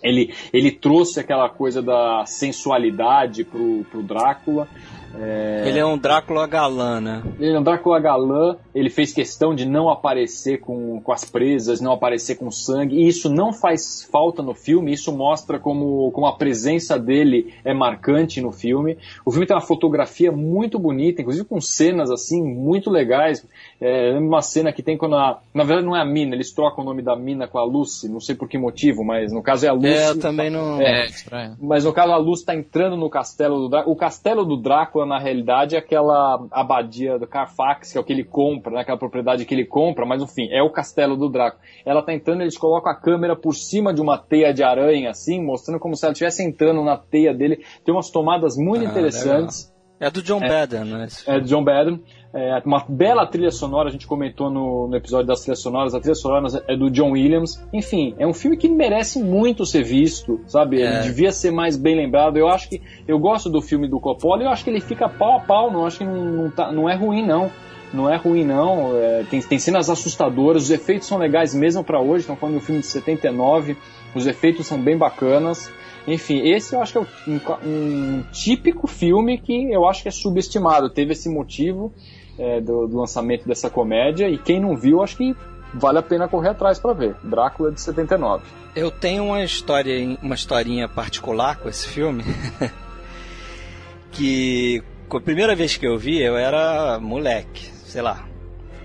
Ele, 0.02 0.34
ele 0.54 0.72
trouxe 0.72 1.20
aquela 1.20 1.50
coisa 1.50 1.82
da 1.82 2.24
sensualidade 2.26 3.44
pro, 3.44 3.84
pro 3.92 4.02
Drácula. 4.02 4.68
É... 5.16 5.64
Ele 5.66 5.80
é 5.80 5.86
um 5.86 5.98
Drácula 5.98 6.48
galã, 6.48 7.00
né? 7.02 7.24
Ele 7.40 7.56
é 7.56 7.60
um 7.60 7.64
Drácula 7.64 8.00
galã, 8.00 8.58
ele 8.74 8.90
fez 8.90 9.12
questão 9.12 9.54
de 9.54 9.66
não 9.66 9.90
aparecer 9.90 10.60
com, 10.60 11.02
com 11.02 11.12
as 11.12 11.26
presas, 11.26 11.82
não 11.82 11.92
aparecer 11.92 12.36
com 12.36 12.52
sangue, 12.52 12.98
e 12.98 13.08
isso 13.08 13.30
não 13.30 13.52
faz 13.52 14.08
falta 14.12 14.42
no 14.42 14.54
filme, 14.54 14.94
isso 14.94 15.12
mostra 15.12 15.60
como, 15.60 16.12
como 16.12 16.28
a 16.28 16.36
presença 16.36 16.98
dele 16.98 17.54
é 17.64 17.74
marcante 17.74 18.42
no 18.42 18.52
filme. 18.52 18.98
O 19.26 19.32
filme 19.32 19.46
tem 19.46 19.56
uma 19.56 19.62
fotografia 19.62 20.32
muito 20.32 20.78
bonita, 20.80 21.22
inclusive 21.22 21.46
com 21.46 21.60
cenas 21.60 22.12
assim, 22.12 22.42
muito 22.44 22.90
legais. 22.90 23.46
É, 23.82 24.18
uma 24.18 24.42
cena 24.42 24.72
que 24.72 24.84
tem 24.84 24.98
quando 24.98 25.16
a. 25.16 25.40
Na 25.54 25.64
verdade 25.64 25.86
não 25.86 25.96
é 25.96 26.02
a 26.02 26.06
mina, 26.06 26.36
eles 26.36 26.52
trocam 26.52 26.84
o 26.84 26.88
nome 26.88 27.02
da 27.02 27.16
mina 27.16 27.48
com 27.48 27.58
a 27.58 27.64
Lucy, 27.64 28.10
não 28.10 28.20
sei 28.20 28.36
por 28.36 28.48
que 28.48 28.58
motivo, 28.58 29.04
mas 29.04 29.32
no 29.32 29.42
caso 29.42 29.66
é 29.66 29.70
a 29.70 29.74
Lucy. 29.74 29.88
É, 29.88 30.10
eu 30.10 30.20
também 30.20 30.50
não. 30.50 30.82
É, 30.82 31.04
é 31.04 31.06
estranho. 31.06 31.58
Mas 31.62 31.86
no 31.86 31.94
caso 31.94 32.12
a 32.12 32.18
Lucy 32.18 32.42
está 32.42 32.56
entrando 32.56 32.96
no 32.96 33.10
castelo 33.10 33.60
do 33.60 33.70
Drácula. 33.70 33.94
O 33.94 33.98
castelo 33.98 34.46
do 34.46 34.58
Drácula 34.58 34.99
Na 35.06 35.20
realidade, 35.20 35.76
é 35.76 35.80
aquela 35.80 36.46
abadia 36.52 37.18
do 37.18 37.28
Carfax, 37.28 37.92
que 37.92 37.98
é 37.98 38.02
o 38.02 38.04
que 38.04 38.14
ele 38.14 38.24
compra, 38.24 38.74
né? 38.74 38.82
aquela 38.82 38.98
propriedade 38.98 39.46
que 39.46 39.54
ele 39.54 39.66
compra, 39.66 40.06
mas 40.06 40.22
enfim, 40.22 40.48
é 40.52 40.62
o 40.62 40.70
castelo 40.70 41.16
do 41.16 41.30
Drácula. 41.30 41.62
Ela 41.86 42.02
tá 42.02 42.14
entrando, 42.14 42.42
eles 42.42 42.58
colocam 42.58 42.92
a 42.92 42.96
câmera 42.96 43.36
por 43.36 43.54
cima 43.54 43.94
de 43.94 44.02
uma 44.02 44.18
teia 44.18 44.54
de 44.54 44.64
aranha, 44.64 45.10
assim, 45.10 45.44
mostrando 45.44 45.80
como 45.80 45.96
se 45.96 46.06
ela 46.06 46.14
estivesse 46.14 46.44
entrando 46.44 46.84
na 46.84 46.98
teia 46.98 47.34
dele. 47.34 47.64
Tem 47.84 47.94
umas 47.94 48.10
tomadas 48.10 48.58
muito 48.58 48.86
ah, 48.86 48.90
interessantes. 48.90 49.66
Legal. 49.66 49.80
É 50.02 50.10
do 50.10 50.22
John 50.22 50.42
é, 50.42 50.48
Badham, 50.48 50.86
né? 50.86 51.08
É 51.28 51.40
do 51.42 51.46
John 51.46 51.64
Badham. 51.64 52.00
É 52.32 52.62
uma 52.64 52.86
bela 52.88 53.26
trilha 53.26 53.50
sonora, 53.50 53.90
a 53.90 53.92
gente 53.92 54.06
comentou 54.06 54.52
no, 54.52 54.88
no, 54.88 54.96
episódio 54.96 55.26
das 55.26 55.42
trilhas 55.42 55.60
sonoras, 55.62 55.96
a 55.96 56.00
trilha 56.00 56.14
sonora 56.14 56.64
é 56.68 56.78
do 56.78 56.88
John 56.92 57.12
Williams. 57.12 57.60
Enfim, 57.74 58.14
é 58.20 58.28
um 58.28 58.34
filme 58.34 58.56
que 58.56 58.70
merece 58.70 59.20
muito 59.20 59.66
ser 59.66 59.84
visto, 59.84 60.40
sabe? 60.46 60.80
É. 60.80 60.86
Ele 60.86 61.04
devia 61.06 61.32
ser 61.32 61.50
mais 61.50 61.76
bem 61.76 61.96
lembrado. 61.96 62.38
Eu 62.38 62.48
acho 62.48 62.70
que. 62.70 62.82
Eu 63.08 63.18
gosto 63.18 63.50
do 63.50 63.64
filme 63.64 63.88
do 63.88 64.00
Coppola 64.00 64.44
e 64.44 64.46
eu 64.46 64.50
acho 64.52 64.64
que 64.64 64.70
ele 64.70 64.80
fica 64.80 65.10
pau 65.10 65.38
a 65.38 65.40
pau, 65.40 65.72
não 65.72 65.88
acho 65.88 65.98
que 65.98 66.06
não, 66.06 66.26
não, 66.26 66.52
tá, 66.52 66.72
não 66.72 66.88
é 66.88 66.96
ruim, 66.96 67.26
não. 67.26 67.50
Não 67.92 68.08
é 68.08 68.16
ruim, 68.16 68.46
não. 68.46 68.96
É, 68.96 69.24
tem, 69.28 69.42
tem 69.42 69.58
cenas 69.58 69.90
assustadoras, 69.90 70.64
os 70.64 70.70
efeitos 70.70 71.08
são 71.08 71.18
legais 71.18 71.56
mesmo 71.56 71.84
para 71.84 72.00
hoje. 72.00 72.22
Estão 72.22 72.36
falando 72.36 72.58
de 72.58 72.62
um 72.62 72.66
filme 72.66 72.82
de 72.82 72.88
79, 72.88 73.76
os 74.14 74.28
efeitos 74.28 74.68
são 74.68 74.80
bem 74.80 74.96
bacanas. 74.96 75.72
Enfim, 76.08 76.48
esse 76.48 76.76
eu 76.76 76.82
acho 76.82 76.94
que 76.94 76.98
é 76.98 77.02
um, 77.28 77.40
um, 77.66 78.24
típico 78.32 78.88
filme 78.88 79.38
que 79.38 79.72
eu 79.72 79.88
acho 79.88 80.04
que 80.04 80.08
é 80.08 80.12
subestimado. 80.12 80.90
Teve 80.90 81.14
esse 81.14 81.30
motivo 81.30 81.92
é, 82.40 82.62
do, 82.62 82.88
do, 82.88 82.98
lançamento 82.98 83.46
dessa 83.46 83.70
comédia 83.70 84.30
e 84.30 84.38
quem 84.38 84.60
não 84.60 84.76
viu, 84.76 85.04
acho 85.04 85.18
que 85.18 85.36
vale 85.74 86.00
a 86.00 86.02
pena 86.02 86.28
correr 86.28 86.50
atrás 86.50 86.80
para 86.80 86.94
ver. 86.94 87.16
Drácula 87.24 87.72
de 87.72 87.82
79. 87.82 88.44
Eu 88.76 88.90
tenho 88.90 89.26
uma 89.26 89.44
história, 89.44 90.18
uma 90.22 90.36
historinha 90.36 90.88
particular 90.88 91.58
com 91.58 91.68
esse 91.68 91.88
filme. 91.88 92.24
que 94.12 94.82
a 95.12 95.20
primeira 95.20 95.56
vez 95.56 95.76
que 95.76 95.86
eu 95.86 95.98
vi, 95.98 96.22
eu 96.22 96.38
era 96.38 97.00
moleque, 97.00 97.66
sei 97.86 98.02
lá. 98.02 98.26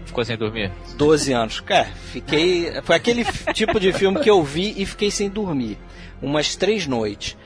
Ficou 0.05 0.25
sem 0.25 0.37
dormir? 0.37 0.73
12 0.97 1.33
anos. 1.33 1.63
É, 1.69 1.85
fiquei. 1.85 2.83
Foi 2.83 2.97
aquele 2.97 3.25
tipo 3.55 3.79
de 3.79 3.93
filme 3.93 4.21
que 4.21 4.31
eu 4.31 4.43
vi 4.43 4.75
e 4.77 4.85
fiquei 4.85 5.11
sem 5.11 5.31
dormir 5.31 5.79
umas 6.21 6.57
três 6.57 6.87
noites. 6.87 7.37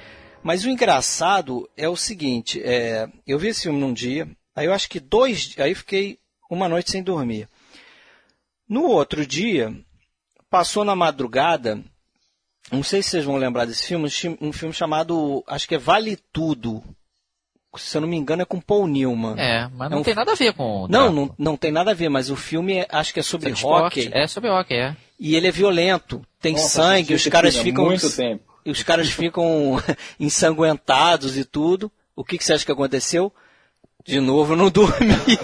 Mas 0.43 0.65
o 0.65 0.71
engraçado 0.71 1.69
é 1.77 1.89
o 1.89 1.97
seguinte, 1.97 2.63
é, 2.63 3.09
eu 3.27 3.39
vi 3.39 3.49
esse 3.49 3.63
filme 3.63 3.79
num 3.79 3.93
dia, 3.93 4.29
aí 4.59 4.67
eu 4.67 4.73
acho 4.73 4.89
que 4.89 5.01
dois, 5.01 5.55
aí 5.59 5.75
fiquei 5.75 6.19
uma 6.51 6.69
noite 6.69 6.91
sem 6.91 7.03
dormir. 7.03 7.49
No 8.69 8.85
outro 8.85 9.27
dia, 9.27 9.75
passou 10.51 10.85
na 10.85 10.95
madrugada, 10.95 11.83
não 12.71 12.83
sei 12.83 13.03
se 13.03 13.11
vocês 13.11 13.25
vão 13.25 13.37
lembrar 13.37 13.65
desse 13.65 13.87
filme, 13.87 14.09
um 14.41 14.53
filme 14.53 14.75
chamado, 14.75 15.43
acho 15.47 15.67
que 15.67 15.75
é 15.75 15.79
Vale 15.79 16.19
Tudo. 16.33 16.83
Se 17.77 17.97
eu 17.97 18.01
não 18.01 18.09
me 18.09 18.17
engano, 18.17 18.43
é 18.43 18.45
com 18.45 18.61
Paul 18.61 18.89
Newman. 18.89 19.37
É, 19.39 19.69
mas 19.69 19.91
não 19.91 19.99
é 19.99 20.01
um... 20.01 20.03
tem 20.03 20.15
nada 20.15 20.33
a 20.33 20.35
ver 20.35 20.53
com. 20.55 20.89
Não, 20.89 21.13
não, 21.13 21.35
não 21.39 21.57
tem 21.57 21.71
nada 21.71 21.93
a 21.93 21.95
ver, 21.95 22.09
mas 22.09 22.29
o 22.29 22.35
filme 22.35 22.79
é, 22.79 22.87
acho 22.91 23.15
que 23.15 23.21
é 23.21 23.23
sobre 23.23 23.51
rock. 23.53 24.11
É 24.13 24.27
sobre 24.27 24.51
rock, 24.51 24.75
é. 24.75 24.97
E 25.21 25.37
ele 25.37 25.47
é 25.47 25.51
violento, 25.53 26.21
tem 26.41 26.55
Nossa, 26.55 26.69
sangue, 26.69 27.15
os 27.15 27.27
caras 27.29 27.57
ficam. 27.57 27.85
Muito 27.85 28.11
tempo 28.17 28.49
e 28.69 28.71
os 28.71 28.83
caras 28.83 29.09
ficam 29.09 29.83
ensanguentados 30.21 31.39
e 31.39 31.45
tudo. 31.45 31.91
O 32.15 32.23
que, 32.23 32.37
que 32.37 32.45
você 32.45 32.53
acha 32.53 32.67
que 32.67 32.73
aconteceu? 32.73 33.33
De 34.09 34.21
novo, 34.21 34.57
não 34.57 34.71
dormi. 34.71 35.39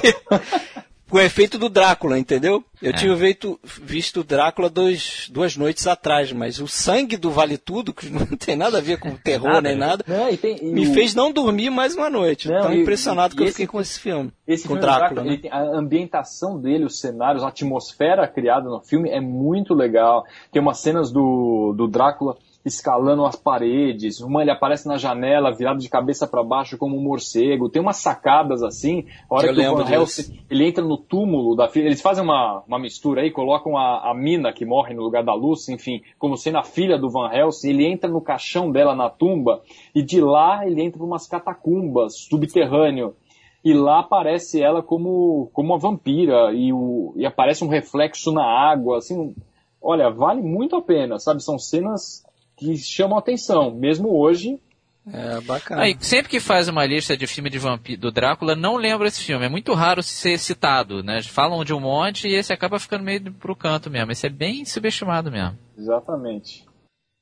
Com 1.10 1.18
o 1.18 1.20
efeito 1.20 1.58
do 1.58 1.68
Drácula, 1.68 2.18
entendeu? 2.18 2.64
Eu 2.80 2.90
é. 2.90 2.92
tinha 2.94 3.14
visto, 3.14 3.60
visto 3.62 4.20
o 4.20 4.24
Drácula 4.24 4.70
dois, 4.70 5.28
duas 5.30 5.54
noites 5.54 5.86
atrás, 5.86 6.32
mas 6.32 6.58
o 6.60 6.66
sangue 6.66 7.18
do 7.18 7.30
Vale 7.30 7.58
Tudo, 7.58 7.92
que 7.92 8.08
não 8.08 8.24
tem 8.38 8.56
nada 8.56 8.78
a 8.78 8.80
ver 8.80 8.98
com 8.98 9.14
terror 9.22 9.52
nada, 9.52 9.68
nem 9.68 9.76
nada, 9.76 10.04
não, 10.08 10.30
e 10.30 10.36
tem, 10.38 10.56
e 10.60 10.72
me 10.72 10.88
o... 10.88 10.94
fez 10.94 11.14
não 11.14 11.30
dormir 11.30 11.68
mais 11.68 11.94
uma 11.94 12.08
noite. 12.08 12.48
Não, 12.48 12.62
Tão 12.62 12.74
impressionado 12.74 13.34
e, 13.34 13.36
que 13.36 13.42
eu 13.42 13.46
esse, 13.46 13.52
fiquei 13.52 13.66
com 13.66 13.80
esse 13.80 14.00
filme. 14.00 14.32
Esse 14.46 14.62
com 14.62 14.68
filme 14.68 14.80
Drácula. 14.80 15.22
Drácula 15.22 15.36
né? 15.36 15.48
a 15.50 15.78
ambientação 15.78 16.58
dele, 16.58 16.86
os 16.86 16.98
cenários, 16.98 17.44
a 17.44 17.48
atmosfera 17.48 18.26
criada 18.26 18.68
no 18.68 18.80
filme 18.80 19.10
é 19.10 19.20
muito 19.20 19.74
legal. 19.74 20.24
Tem 20.50 20.60
umas 20.62 20.78
cenas 20.78 21.12
do, 21.12 21.74
do 21.76 21.86
Drácula 21.86 22.36
escalando 22.64 23.26
as 23.26 23.36
paredes, 23.36 24.20
uma 24.20 24.40
ele 24.40 24.50
aparece 24.50 24.88
na 24.88 24.96
janela 24.96 25.54
virado 25.54 25.78
de 25.78 25.88
cabeça 25.88 26.26
para 26.26 26.42
baixo 26.42 26.78
como 26.78 26.96
um 26.96 27.02
morcego, 27.02 27.68
tem 27.68 27.82
umas 27.82 27.98
sacadas 27.98 28.62
assim, 28.62 29.04
a 29.28 29.34
hora 29.34 29.48
Eu 29.48 29.54
que 29.54 29.60
o 29.60 29.76
Van 29.76 29.90
Helsing, 29.90 30.40
ele 30.48 30.66
entra 30.66 30.82
no 30.82 30.96
túmulo 30.96 31.54
da 31.54 31.68
filha, 31.68 31.84
eles 31.84 32.00
fazem 32.00 32.24
uma, 32.24 32.62
uma 32.66 32.78
mistura 32.78 33.20
aí, 33.20 33.30
colocam 33.30 33.76
a, 33.76 34.10
a 34.10 34.14
mina 34.14 34.50
que 34.50 34.64
morre 34.64 34.94
no 34.94 35.02
lugar 35.02 35.22
da 35.22 35.34
Lucy, 35.34 35.74
enfim, 35.74 36.00
como 36.18 36.38
sendo 36.38 36.56
a 36.56 36.62
filha 36.62 36.96
do 36.96 37.10
Van 37.10 37.30
Helsing, 37.30 37.68
ele 37.68 37.86
entra 37.86 38.08
no 38.08 38.22
caixão 38.22 38.70
dela 38.72 38.94
na 38.94 39.10
tumba, 39.10 39.62
e 39.94 40.02
de 40.02 40.20
lá 40.20 40.66
ele 40.66 40.82
entra 40.82 40.98
para 40.98 41.06
umas 41.06 41.26
catacumbas, 41.26 42.16
subterrâneo, 42.30 43.14
e 43.62 43.74
lá 43.74 44.00
aparece 44.00 44.62
ela 44.62 44.82
como, 44.82 45.50
como 45.52 45.72
uma 45.72 45.78
vampira, 45.78 46.50
e, 46.54 46.72
o, 46.72 47.12
e 47.16 47.26
aparece 47.26 47.62
um 47.62 47.68
reflexo 47.68 48.32
na 48.32 48.44
água, 48.44 48.98
assim, 48.98 49.34
olha, 49.82 50.08
vale 50.08 50.40
muito 50.40 50.76
a 50.76 50.82
pena, 50.82 51.18
sabe? 51.18 51.42
São 51.42 51.58
cenas 51.58 52.23
que 52.56 52.76
chamam 52.76 53.18
atenção, 53.18 53.74
mesmo 53.74 54.16
hoje. 54.16 54.58
É 55.06 55.40
bacana. 55.42 55.82
Aí, 55.82 55.96
sempre 56.00 56.30
que 56.30 56.40
faz 56.40 56.66
uma 56.66 56.86
lista 56.86 57.14
de 57.14 57.26
filme 57.26 57.50
de 57.50 57.58
vampiro 57.58 58.00
do 58.00 58.10
Drácula, 58.10 58.56
não 58.56 58.76
lembra 58.76 59.06
esse 59.06 59.22
filme. 59.22 59.44
É 59.44 59.50
muito 59.50 59.74
raro 59.74 60.02
ser 60.02 60.38
citado, 60.38 61.02
né? 61.02 61.22
Falam 61.22 61.62
de 61.62 61.74
um 61.74 61.80
monte 61.80 62.26
e 62.26 62.34
esse 62.34 62.52
acaba 62.52 62.78
ficando 62.78 63.04
meio 63.04 63.32
pro 63.34 63.54
canto 63.54 63.90
mesmo. 63.90 64.12
Esse 64.12 64.26
é 64.26 64.30
bem 64.30 64.64
subestimado 64.64 65.30
mesmo. 65.30 65.58
Exatamente. 65.76 66.64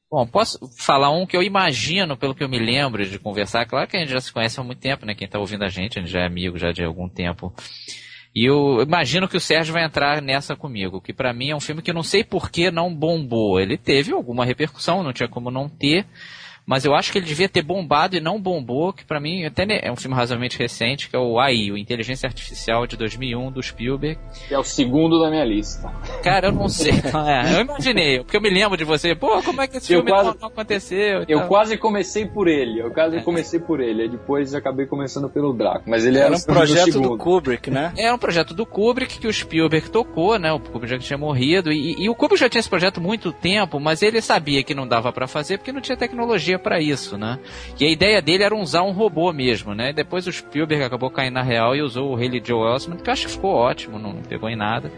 Bom, 0.09 0.27
posso 0.27 0.61
falar 0.77 1.11
um 1.11 1.27
que 1.27 1.37
eu 1.37 1.43
imagino, 1.43 2.17
pelo 2.17 2.35
que 2.35 2.45
eu 2.45 2.49
me 2.49 2.59
lembro 2.59 3.05
de 3.05 3.19
conversar. 3.19 3.67
Claro 3.67 3.89
que 3.89 3.97
a 3.97 4.01
gente 4.01 4.13
já 4.13 4.21
se 4.21 4.33
conhece 4.33 4.61
há 4.61 4.63
muito 4.63 4.79
tempo, 4.79 5.07
né? 5.07 5.15
Quem 5.15 5.25
está 5.25 5.39
ouvindo 5.39 5.65
a 5.65 5.69
gente, 5.69 5.99
a 5.99 6.03
gente 6.03 6.13
já 6.13 6.21
é 6.21 6.27
amigo 6.27 6.59
já 6.59 6.71
de 6.71 6.85
algum 6.85 7.09
tempo. 7.09 7.53
E 8.35 8.47
eu 8.47 8.81
imagino 8.81 9.29
que 9.29 9.37
o 9.37 9.41
Sérgio 9.41 9.75
vai 9.75 9.85
entrar 9.85 10.23
nessa 10.23 10.57
comigo, 10.57 11.01
que 11.01 11.13
para 11.13 11.35
mim 11.35 11.51
é 11.51 11.57
um 11.57 11.61
filme 11.61 11.83
que 11.83 11.91
eu 11.91 11.95
não 11.95 12.03
sei 12.03 12.25
por 12.25 12.51
que 12.51 12.71
não 12.71 12.95
bombou. 12.95 13.61
Ele 13.61 13.77
teve 13.77 14.13
alguma 14.13 14.45
repercussão, 14.45 15.03
não 15.03 15.13
tinha 15.13 15.29
como 15.29 15.51
não 15.51 15.69
ter 15.69 16.07
mas 16.67 16.85
eu 16.85 16.95
acho 16.95 17.11
que 17.11 17.19
ele 17.19 17.27
devia 17.27 17.49
ter 17.49 17.63
bombado 17.63 18.17
e 18.17 18.21
não 18.21 18.41
bombou, 18.41 18.93
que 18.93 19.05
para 19.05 19.21
mim 19.21 19.45
até 19.45 19.67
é 19.83 19.91
um 19.91 19.97
filme 19.97 20.17
razoavelmente 20.17 20.59
recente, 20.59 21.09
que 21.09 21.17
é 21.17 21.19
o 21.19 21.39
AI, 21.39 21.71
o 21.71 21.77
Inteligência 21.77 22.27
Artificial 22.27 22.87
de 22.87 22.97
2001 22.97 23.51
do 23.51 23.63
Spielberg. 23.63 24.19
Que 24.49 24.55
é 24.55 24.59
o 24.59 24.65
segundo 24.65 25.21
da 25.21 25.31
minha 25.31 25.45
lista. 25.45 25.93
Cara, 26.23 26.49
eu 26.49 26.53
não 26.53 26.69
sei. 26.71 26.93
É, 26.93 27.57
eu 27.57 27.61
imaginei, 27.63 28.19
porque 28.19 28.37
eu 28.37 28.41
me 28.41 28.51
lembro 28.51 28.77
de 28.77 28.85
você, 28.85 29.15
pô, 29.15 29.43
como 29.43 29.61
é 29.61 29.67
que 29.67 29.77
esse 29.77 29.93
eu 29.93 29.99
filme 29.99 30.11
quase, 30.11 30.39
não, 30.41 30.49
aconteceu? 30.49 31.25
Eu 31.29 31.47
quase 31.47 31.77
comecei 31.77 32.27
por 32.27 32.49
ele, 32.49 32.81
eu 32.81 32.91
quase 32.91 33.17
é. 33.17 33.21
comecei 33.21 33.59
por 33.59 33.81
ele, 33.81 34.09
depois 34.09 34.55
acabei 34.55 34.87
começando 34.87 35.29
pelo 35.29 35.53
Draco, 35.53 35.89
mas 35.89 36.05
ele 36.05 36.19
era, 36.19 36.29
era 36.29 36.37
um 36.37 36.43
projeto 36.43 37.01
do 37.01 37.19
Kubrick, 37.19 37.71
né? 37.71 37.93
Era 37.97 38.15
um 38.15 38.19
projeto 38.19 38.55
do 38.55 38.65
Kubrick 38.65 39.19
que 39.19 39.27
o 39.27 39.33
Spielberg 39.33 39.91
tocou, 39.91 40.39
né? 40.39 40.53
O 40.53 40.61
Kubrick 40.61 40.89
já 40.89 40.99
tinha 40.99 41.19
morrido 41.19 41.73
e, 41.73 41.97
e 41.99 42.09
o 42.09 42.15
Kubrick 42.15 42.41
já 42.41 42.49
tinha 42.49 42.61
esse 42.61 42.71
projeto 42.71 42.99
há 42.99 43.01
muito 43.01 43.33
tempo, 43.33 43.81
mas 43.81 44.03
ele 44.03 44.21
sabia 44.21 44.63
que 44.63 44.75
não 44.75 44.87
dava 44.87 45.13
para 45.13 45.27
fazer 45.27 45.59
porque 45.59 45.73
não 45.73 45.81
tinha 45.81 45.97
tecnologia 45.97 46.52
tecnologia 46.53 46.59
para 46.59 46.81
isso, 46.81 47.17
né? 47.17 47.39
E 47.79 47.85
a 47.85 47.91
ideia 47.91 48.21
dele 48.21 48.43
era 48.43 48.55
usar 48.55 48.83
um 48.83 48.93
robô 48.93 49.33
mesmo, 49.33 49.75
né? 49.75 49.91
E 49.91 49.93
depois 49.93 50.27
o 50.27 50.33
Spielberg 50.33 50.85
acabou 50.85 51.11
caindo 51.11 51.35
na 51.35 51.43
real 51.43 51.75
e 51.75 51.83
usou 51.83 52.13
o 52.13 52.15
Haley 52.15 52.43
Joel 52.45 52.75
Osment, 52.75 52.99
que 52.99 53.09
eu 53.09 53.13
acho 53.13 53.27
que 53.27 53.33
ficou 53.33 53.55
ótimo, 53.55 53.99
não 53.99 54.15
pegou 54.23 54.49
em 54.49 54.57
nada. 54.57 54.93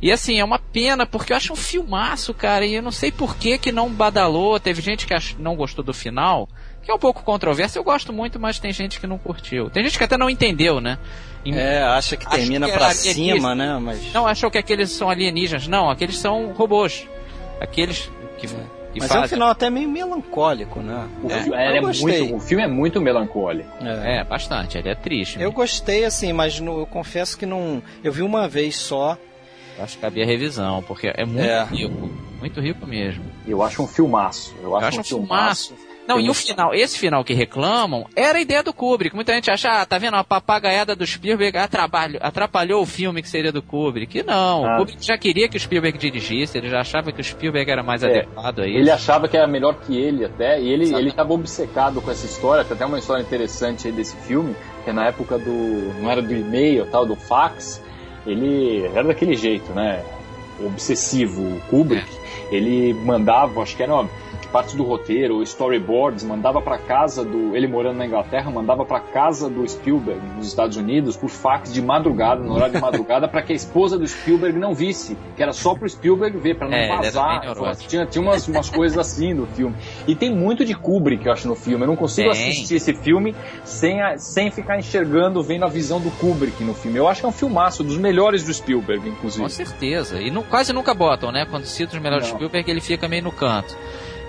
E 0.00 0.12
assim, 0.12 0.38
é 0.38 0.44
uma 0.44 0.58
pena, 0.58 1.06
porque 1.06 1.32
eu 1.32 1.36
acho 1.36 1.52
um 1.52 1.56
filmaço, 1.56 2.34
cara, 2.34 2.66
e 2.66 2.74
eu 2.74 2.82
não 2.82 2.92
sei 2.92 3.10
por 3.10 3.36
que 3.36 3.56
que 3.56 3.72
não 3.72 3.90
badalou. 3.90 4.60
Teve 4.60 4.82
gente 4.82 5.06
que 5.06 5.14
não 5.38 5.56
gostou 5.56 5.82
do 5.82 5.94
final, 5.94 6.48
que 6.82 6.90
é 6.90 6.94
um 6.94 6.98
pouco 6.98 7.22
controverso. 7.22 7.78
Eu 7.78 7.84
gosto 7.84 8.12
muito, 8.12 8.38
mas 8.38 8.58
tem 8.58 8.72
gente 8.72 9.00
que 9.00 9.06
não 9.06 9.16
curtiu. 9.16 9.70
Tem 9.70 9.82
gente 9.82 9.96
que 9.96 10.04
até 10.04 10.18
não 10.18 10.28
entendeu, 10.28 10.80
né? 10.82 10.98
É, 11.46 11.80
acha 11.82 12.16
que 12.16 12.28
termina 12.28 12.68
para 12.68 12.90
cima, 12.90 13.54
né? 13.54 13.78
Mas... 13.80 14.12
Não, 14.12 14.26
achou 14.26 14.50
que 14.50 14.58
aqueles 14.58 14.90
são 14.90 15.08
alienígenas. 15.08 15.66
Não, 15.66 15.88
aqueles 15.88 16.18
são 16.18 16.52
robôs. 16.52 17.08
Aqueles 17.58 18.10
que 18.36 18.46
é. 18.98 19.00
Mas 19.00 19.08
faz... 19.08 19.22
é 19.22 19.24
um 19.24 19.28
final 19.28 19.48
até 19.48 19.70
meio 19.70 19.88
melancólico, 19.88 20.80
né? 20.80 21.08
O, 21.22 21.30
é, 21.30 21.42
filme, 21.42 21.56
é 21.56 21.80
muito, 21.80 22.36
o 22.36 22.40
filme 22.40 22.64
é 22.64 22.66
muito 22.68 23.00
melancólico. 23.00 23.68
É, 23.82 24.18
é 24.18 24.24
bastante, 24.24 24.78
ele 24.78 24.88
é 24.88 24.94
triste. 24.94 25.40
Eu 25.40 25.52
gostei, 25.52 26.04
assim, 26.04 26.32
mas 26.32 26.60
no, 26.60 26.80
eu 26.80 26.86
confesso 26.86 27.36
que 27.36 27.46
não. 27.46 27.82
Eu 28.02 28.12
vi 28.12 28.22
uma 28.22 28.48
vez 28.48 28.76
só. 28.76 29.16
Acho 29.78 29.96
que 29.96 30.00
cabia 30.00 30.24
revisão, 30.24 30.82
porque 30.82 31.12
é 31.14 31.24
muito 31.24 31.40
é. 31.40 31.64
rico. 31.64 32.10
Muito 32.40 32.60
rico 32.60 32.86
mesmo. 32.86 33.24
Eu 33.46 33.62
acho 33.62 33.82
um 33.82 33.86
filmaço. 33.86 34.54
Eu 34.62 34.76
acho, 34.76 34.84
eu 34.84 34.88
acho 34.88 35.00
um 35.00 35.04
filmaço. 35.04 35.74
filmaço. 35.74 35.85
Não, 36.06 36.20
e 36.20 36.30
o 36.30 36.34
final, 36.34 36.74
esse 36.74 36.98
final 36.98 37.24
que 37.24 37.34
reclamam, 37.34 38.06
era 38.14 38.38
a 38.38 38.40
ideia 38.40 38.62
do 38.62 38.72
Kubrick. 38.72 39.14
Muita 39.14 39.32
gente 39.34 39.50
acha, 39.50 39.68
ah, 39.68 39.86
tá 39.86 39.98
vendo, 39.98 40.14
a 40.14 40.22
papagaiada 40.24 40.94
do 40.94 41.06
Spielberg 41.06 41.58
atrapalhou, 41.58 42.20
atrapalhou 42.22 42.82
o 42.82 42.86
filme 42.86 43.22
que 43.22 43.28
seria 43.28 43.50
do 43.50 43.60
Kubrick. 43.60 44.22
Não, 44.22 44.64
ah. 44.64 44.74
o 44.74 44.78
Kubrick 44.78 45.04
já 45.04 45.18
queria 45.18 45.48
que 45.48 45.56
o 45.56 45.60
Spielberg 45.60 45.98
dirigisse, 45.98 46.56
ele 46.56 46.68
já 46.68 46.80
achava 46.80 47.10
que 47.10 47.20
o 47.20 47.24
Spielberg 47.24 47.70
era 47.70 47.82
mais 47.82 48.02
é, 48.02 48.06
adequado 48.06 48.60
a 48.60 48.68
isso. 48.68 48.78
Ele 48.78 48.90
achava 48.90 49.26
que 49.26 49.36
era 49.36 49.46
melhor 49.46 49.74
que 49.74 49.96
ele 49.96 50.24
até, 50.24 50.60
e 50.60 50.68
ele, 50.68 50.94
ele 50.94 51.10
tava 51.10 51.32
obcecado 51.32 52.00
com 52.00 52.10
essa 52.10 52.26
história, 52.26 52.64
tem 52.64 52.74
até 52.74 52.86
uma 52.86 52.98
história 52.98 53.22
interessante 53.22 53.88
aí 53.88 53.92
desse 53.92 54.16
filme, 54.18 54.54
que 54.84 54.90
é 54.90 54.92
na 54.92 55.06
época 55.06 55.38
do, 55.38 55.92
não 56.00 56.10
era 56.10 56.22
do 56.22 56.32
e-mail, 56.32 56.86
tal, 56.86 57.04
do 57.04 57.16
fax, 57.16 57.82
ele 58.24 58.84
era 58.86 59.04
daquele 59.04 59.34
jeito, 59.34 59.72
né, 59.72 60.04
obsessivo, 60.64 61.42
o 61.42 61.60
Kubrick, 61.68 62.06
é. 62.50 62.54
ele 62.54 62.94
mandava, 62.94 63.60
acho 63.60 63.76
que 63.76 63.82
era 63.82 63.92
uma 63.92 64.08
partes 64.56 64.74
do 64.74 64.84
roteiro, 64.84 65.42
storyboards, 65.42 66.24
mandava 66.24 66.62
para 66.62 66.78
casa 66.78 67.22
do 67.22 67.54
ele 67.54 67.66
morando 67.66 67.98
na 67.98 68.06
Inglaterra, 68.06 68.50
mandava 68.50 68.86
para 68.86 69.00
casa 69.00 69.50
do 69.50 69.68
Spielberg 69.68 70.18
nos 70.34 70.46
Estados 70.46 70.78
Unidos 70.78 71.14
por 71.14 71.28
fax 71.28 71.70
de 71.74 71.82
madrugada, 71.82 72.42
no 72.42 72.54
horário 72.54 72.72
de 72.72 72.80
madrugada, 72.80 73.28
para 73.28 73.42
que 73.42 73.52
a 73.52 73.54
esposa 73.54 73.98
do 73.98 74.08
Spielberg 74.08 74.58
não 74.58 74.72
visse, 74.72 75.14
que 75.36 75.42
era 75.42 75.52
só 75.52 75.74
pro 75.74 75.86
Spielberg 75.86 76.38
ver, 76.38 76.56
para 76.56 76.70
não 76.70 76.74
é, 76.74 76.88
vazar. 76.88 77.42
Tinha, 77.86 78.06
tinha 78.06 78.22
umas, 78.22 78.48
umas 78.48 78.70
coisas 78.70 78.96
assim 78.96 79.34
no 79.34 79.46
filme. 79.46 79.76
E 80.06 80.14
tem 80.14 80.34
muito 80.34 80.64
de 80.64 80.74
Kubrick, 80.74 81.26
eu 81.26 81.32
acho, 81.32 81.46
no 81.46 81.54
filme. 81.54 81.84
Eu 81.84 81.88
não 81.88 81.96
consigo 81.96 82.30
tem. 82.30 82.48
assistir 82.48 82.76
esse 82.76 82.94
filme 82.94 83.36
sem, 83.62 84.00
a, 84.00 84.16
sem 84.16 84.50
ficar 84.50 84.78
enxergando, 84.78 85.42
vendo 85.42 85.66
a 85.66 85.68
visão 85.68 86.00
do 86.00 86.10
Kubrick 86.12 86.64
no 86.64 86.72
filme. 86.72 86.96
Eu 86.96 87.06
acho 87.06 87.20
que 87.20 87.26
é 87.26 87.28
um 87.28 87.32
filmaço, 87.32 87.84
dos 87.84 87.98
melhores 87.98 88.42
do 88.42 88.54
Spielberg, 88.54 89.06
inclusive. 89.06 89.42
Com 89.42 89.50
certeza. 89.50 90.18
E 90.18 90.30
não, 90.30 90.42
quase 90.42 90.72
nunca 90.72 90.94
botam, 90.94 91.30
né? 91.30 91.44
Quando 91.44 91.66
cita 91.66 91.94
os 91.94 92.02
melhores 92.02 92.26
do 92.26 92.36
Spielberg, 92.36 92.70
ele 92.70 92.80
fica 92.80 93.06
meio 93.06 93.22
no 93.22 93.32
canto. 93.32 93.76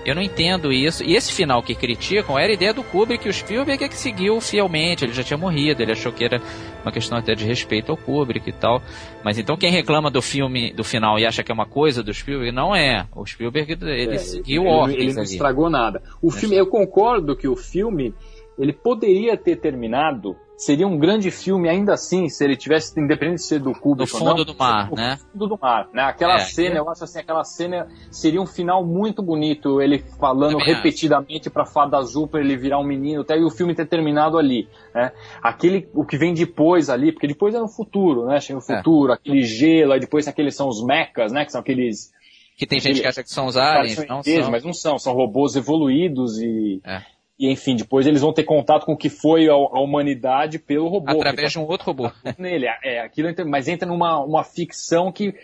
Eu 0.04 0.14
não 0.14 0.22
entendo 0.22 0.72
isso. 0.72 1.04
E 1.04 1.14
esse 1.14 1.32
final 1.32 1.62
que 1.62 1.74
criticam 1.74 2.38
era 2.38 2.50
a 2.50 2.54
ideia 2.54 2.72
do 2.72 2.82
Kubrick, 2.82 3.28
o 3.28 3.32
Spielberg 3.32 3.84
é 3.84 3.88
que 3.88 3.96
seguiu 3.96 4.40
fielmente, 4.40 5.04
ele 5.04 5.12
já 5.12 5.22
tinha 5.22 5.36
morrido, 5.36 5.82
ele 5.82 5.92
achou 5.92 6.12
que 6.12 6.24
era 6.24 6.40
uma 6.82 6.90
questão 6.92 7.18
até 7.18 7.34
de 7.34 7.44
respeito 7.44 7.90
ao 7.90 7.96
Kubrick 7.96 8.48
e 8.48 8.52
tal. 8.52 8.80
Mas 9.22 9.38
então 9.38 9.56
quem 9.56 9.70
reclama 9.70 10.10
do 10.10 10.22
filme, 10.22 10.72
do 10.72 10.82
final 10.82 11.18
e 11.18 11.26
acha 11.26 11.42
que 11.42 11.52
é 11.52 11.54
uma 11.54 11.66
coisa 11.66 12.02
do 12.02 12.12
Spielberg, 12.12 12.52
não 12.52 12.74
é. 12.74 13.06
O 13.14 13.26
Spielberg, 13.26 13.72
ele 13.82 14.14
é, 14.14 14.18
seguiu 14.18 14.62
ele, 14.62 14.70
ordens 14.70 14.98
Ele 14.98 15.12
não 15.14 15.22
ali. 15.22 15.30
estragou 15.32 15.68
nada. 15.68 16.02
O 16.22 16.30
filme, 16.30 16.56
eu 16.56 16.66
concordo 16.66 17.36
que 17.36 17.48
o 17.48 17.56
filme, 17.56 18.14
ele 18.58 18.72
poderia 18.72 19.36
ter 19.36 19.56
terminado 19.56 20.36
seria 20.58 20.88
um 20.88 20.98
grande 20.98 21.30
filme 21.30 21.68
ainda 21.68 21.94
assim 21.94 22.28
se 22.28 22.44
ele 22.44 22.56
tivesse 22.56 22.98
independente 23.00 23.36
de 23.36 23.44
ser 23.44 23.60
do 23.60 23.72
Kubrick 23.72 24.12
no 24.12 24.18
fundo 24.18 24.38
não, 24.38 24.44
do 24.44 24.56
mar, 24.56 24.90
né? 24.90 25.16
fundo 25.32 25.46
do 25.46 25.56
mar, 25.56 25.88
né? 25.94 26.02
Aquela 26.02 26.34
é, 26.34 26.40
cena, 26.40 26.74
é. 26.74 26.78
eu 26.80 26.90
acho 26.90 27.04
assim, 27.04 27.20
aquela 27.20 27.44
cena 27.44 27.86
seria 28.10 28.42
um 28.42 28.46
final 28.46 28.84
muito 28.84 29.22
bonito, 29.22 29.80
ele 29.80 30.00
falando 30.18 30.58
repetidamente 30.58 31.48
para 31.48 31.64
Fada 31.64 31.96
Azul 31.96 32.26
para 32.26 32.40
ele 32.40 32.56
virar 32.56 32.80
um 32.80 32.84
menino, 32.84 33.22
até 33.22 33.38
e 33.38 33.44
o 33.44 33.50
filme 33.50 33.72
ter 33.72 33.86
terminado 33.86 34.36
ali, 34.36 34.68
né? 34.92 35.12
Aquele 35.40 35.88
o 35.94 36.04
que 36.04 36.18
vem 36.18 36.34
depois 36.34 36.90
ali, 36.90 37.12
porque 37.12 37.28
depois 37.28 37.54
é 37.54 37.60
no 37.60 37.68
futuro, 37.68 38.26
né? 38.26 38.40
Chega 38.40 38.58
o 38.58 38.72
é. 38.72 38.76
futuro, 38.76 39.12
é. 39.12 39.14
aquele 39.14 39.42
gelo, 39.42 39.92
aí 39.92 40.00
depois 40.00 40.26
aqueles 40.26 40.56
são 40.56 40.68
os 40.68 40.84
mechas, 40.84 41.30
né? 41.30 41.44
Que 41.44 41.52
são 41.52 41.60
aqueles 41.60 42.12
que 42.56 42.66
tem 42.66 42.80
gente 42.80 43.00
que 43.00 43.06
acha 43.06 43.22
que 43.22 43.30
são 43.30 43.46
os 43.46 43.56
aliens, 43.56 44.04
não 44.08 44.24
são. 44.24 44.50
Mas 44.50 44.64
não 44.64 44.72
são, 44.72 44.98
são 44.98 45.12
robôs 45.12 45.54
evoluídos 45.54 46.40
e 46.40 46.80
é 46.84 47.00
e 47.38 47.50
enfim, 47.50 47.76
depois 47.76 48.06
eles 48.06 48.20
vão 48.20 48.32
ter 48.32 48.42
contato 48.42 48.84
com 48.84 48.94
o 48.94 48.96
que 48.96 49.08
foi 49.08 49.48
a, 49.48 49.52
a 49.52 49.80
humanidade 49.80 50.58
pelo 50.58 50.88
robô. 50.88 51.10
Através 51.10 51.52
de 51.52 51.58
um 51.58 51.66
outro 51.66 51.86
robô. 51.86 52.10
Nele, 52.36 52.66
é, 52.82 53.00
aquilo 53.00 53.28
entra, 53.28 53.44
mas 53.44 53.68
entra 53.68 53.86
numa 53.86 54.18
uma 54.24 54.42
ficção 54.42 55.12
que 55.12 55.34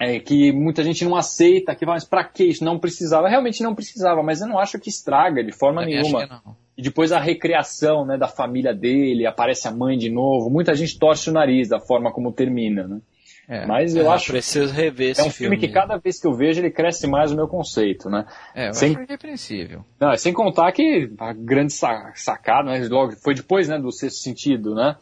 é, 0.00 0.20
que 0.20 0.52
muita 0.52 0.84
gente 0.84 1.04
não 1.04 1.16
aceita, 1.16 1.74
que 1.74 1.84
vai, 1.84 1.96
mas 1.96 2.04
pra 2.04 2.22
que 2.24 2.44
isso? 2.44 2.64
Não 2.64 2.78
precisava. 2.78 3.28
Realmente 3.28 3.62
não 3.62 3.74
precisava, 3.74 4.22
mas 4.22 4.40
eu 4.40 4.46
não 4.46 4.58
acho 4.58 4.78
que 4.78 4.88
estraga 4.88 5.42
de 5.42 5.52
forma 5.52 5.84
nenhuma. 5.84 6.42
E 6.76 6.82
depois 6.82 7.10
a 7.10 7.18
recriação 7.18 8.06
né, 8.06 8.16
da 8.16 8.28
família 8.28 8.72
dele, 8.72 9.26
aparece 9.26 9.66
a 9.66 9.72
mãe 9.72 9.98
de 9.98 10.08
novo. 10.08 10.48
Muita 10.48 10.74
gente 10.74 10.96
torce 10.96 11.28
o 11.28 11.32
nariz 11.32 11.68
da 11.68 11.80
forma 11.80 12.12
como 12.12 12.32
termina, 12.32 12.86
né? 12.86 13.00
É, 13.48 13.64
Mas 13.64 13.96
eu 13.96 14.04
é, 14.04 14.14
acho. 14.14 14.30
Preciso 14.30 14.74
rever 14.74 15.12
esse 15.12 15.22
É 15.22 15.24
um 15.24 15.30
filme, 15.30 15.56
filme, 15.56 15.66
que 15.66 15.72
cada 15.72 15.96
vez 15.96 16.20
que 16.20 16.26
eu 16.26 16.34
vejo 16.34 16.60
ele 16.60 16.70
cresce 16.70 17.06
mais 17.06 17.32
o 17.32 17.34
meu 17.34 17.48
conceito, 17.48 18.10
né? 18.10 18.26
É, 18.54 18.68
eu 18.68 18.74
sem... 18.74 18.94
acho 18.94 19.06
repreensível. 19.08 19.84
Não, 19.98 20.14
sem 20.16 20.34
contar 20.34 20.70
que 20.72 21.10
a 21.18 21.32
grande 21.32 21.72
sacada, 21.72 22.70
né? 22.70 22.86
Logo, 22.88 23.16
foi 23.16 23.34
depois, 23.34 23.66
né, 23.66 23.78
do 23.78 23.90
sexto 23.90 24.18
sentido, 24.18 24.74
né? 24.74 24.96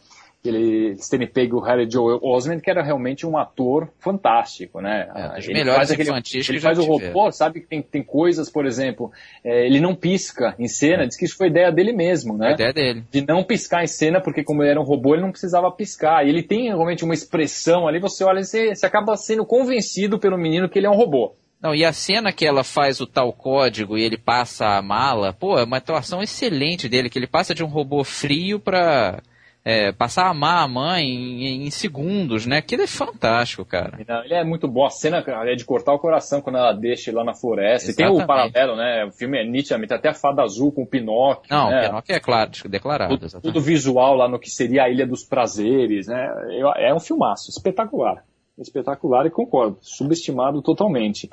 Eles 0.45 1.07
terem 1.09 1.27
pego 1.27 1.57
o 1.57 1.61
Harry 1.61 1.89
Joel 1.89 2.19
Osment, 2.21 2.59
que 2.59 2.69
era 2.69 2.83
realmente 2.83 3.25
um 3.25 3.37
ator 3.37 3.89
fantástico, 3.99 4.79
né? 4.81 5.09
É, 5.13 5.39
ele 5.39 5.53
melhores 5.53 5.89
faz 5.89 5.91
aquele, 5.91 6.11
Ele 6.49 6.59
faz 6.59 6.79
o 6.79 6.83
robô, 6.83 7.31
sabe 7.31 7.61
que 7.61 7.67
tem, 7.67 7.81
tem 7.81 8.03
coisas, 8.03 8.49
por 8.49 8.65
exemplo, 8.65 9.11
é, 9.43 9.65
ele 9.65 9.79
não 9.79 9.95
pisca 9.95 10.55
em 10.57 10.67
cena, 10.67 11.03
é. 11.03 11.07
diz 11.07 11.17
que 11.17 11.25
isso 11.25 11.37
foi 11.37 11.47
ideia 11.47 11.71
dele 11.71 11.91
mesmo, 11.91 12.37
né? 12.37 12.47
Foi 12.47 12.53
ideia 12.53 12.73
dele. 12.73 13.03
De 13.11 13.25
não 13.25 13.43
piscar 13.43 13.83
em 13.83 13.87
cena, 13.87 14.21
porque 14.21 14.43
como 14.43 14.63
ele 14.63 14.71
era 14.71 14.79
um 14.79 14.85
robô, 14.85 15.13
ele 15.13 15.23
não 15.23 15.31
precisava 15.31 15.71
piscar. 15.71 16.25
E 16.25 16.29
ele 16.29 16.43
tem 16.43 16.67
realmente 16.67 17.03
uma 17.03 17.13
expressão 17.13 17.87
ali, 17.87 17.99
você 17.99 18.23
olha 18.23 18.39
e 18.39 18.45
você, 18.45 18.75
você 18.75 18.85
acaba 18.85 19.15
sendo 19.17 19.45
convencido 19.45 20.19
pelo 20.19 20.37
menino 20.37 20.69
que 20.69 20.79
ele 20.79 20.87
é 20.87 20.89
um 20.89 20.95
robô. 20.95 21.35
Não, 21.61 21.73
e 21.73 21.83
a 21.83 21.91
cena 21.91 22.31
que 22.31 22.45
ela 22.45 22.63
faz 22.63 23.01
o 23.01 23.07
tal 23.07 23.33
código 23.33 23.97
e 23.97 24.03
ele 24.03 24.17
passa 24.17 24.77
a 24.77 24.81
mala, 24.81 25.33
pô, 25.33 25.57
é 25.57 25.63
uma 25.63 25.77
atuação 25.77 26.21
excelente 26.21 26.87
dele, 26.87 27.09
que 27.09 27.17
ele 27.17 27.25
passa 27.25 27.55
de 27.55 27.63
um 27.63 27.67
robô 27.67 28.03
frio 28.03 28.59
para 28.59 29.23
é, 29.67 29.91
passar 29.91 30.27
a 30.27 30.29
amar 30.29 30.63
a 30.63 30.67
mãe 30.67 31.03
em, 31.03 31.65
em, 31.65 31.69
segundos, 31.69 32.45
né? 32.45 32.59
Aquilo 32.59 32.83
é 32.83 32.87
fantástico, 32.87 33.65
cara. 33.65 33.99
Ele 34.23 34.33
é 34.33 34.41
muito 34.41 34.65
bom. 34.65 34.85
A 34.85 34.89
cena 34.89 35.21
é 35.27 35.55
de 35.55 35.65
cortar 35.65 35.93
o 35.93 35.99
coração 35.99 36.39
quando 36.39 36.57
ela 36.57 36.71
deixa 36.71 37.11
lá 37.11 37.21
na 37.21 37.33
floresta. 37.33 37.89
Exatamente. 37.89 38.13
E 38.13 38.15
tem 38.15 38.23
o 38.23 38.25
paralelo, 38.25 38.77
né? 38.77 39.03
O 39.03 39.11
filme 39.11 39.37
é 39.37 39.45
nitidamente 39.45 39.93
até 39.93 40.07
a 40.07 40.13
fada 40.13 40.41
azul 40.41 40.71
com 40.71 40.83
o 40.83 40.87
Pinóquio. 40.87 41.53
Não, 41.53 41.69
né? 41.69 41.81
o 41.81 41.85
Pinóquio 41.87 42.15
é 42.15 42.19
claro, 42.21 42.51
declarado. 42.69 43.17
Tudo, 43.17 43.41
tudo, 43.41 43.59
visual 43.59 44.15
lá 44.15 44.29
no 44.29 44.39
que 44.39 44.49
seria 44.49 44.83
a 44.83 44.89
Ilha 44.89 45.05
dos 45.05 45.25
Prazeres, 45.25 46.07
né? 46.07 46.29
É 46.77 46.93
um 46.93 46.99
filmaço, 47.01 47.51
espetacular. 47.51 48.23
Espetacular 48.57 49.25
e 49.25 49.29
concordo. 49.29 49.79
Subestimado 49.81 50.61
totalmente. 50.61 51.29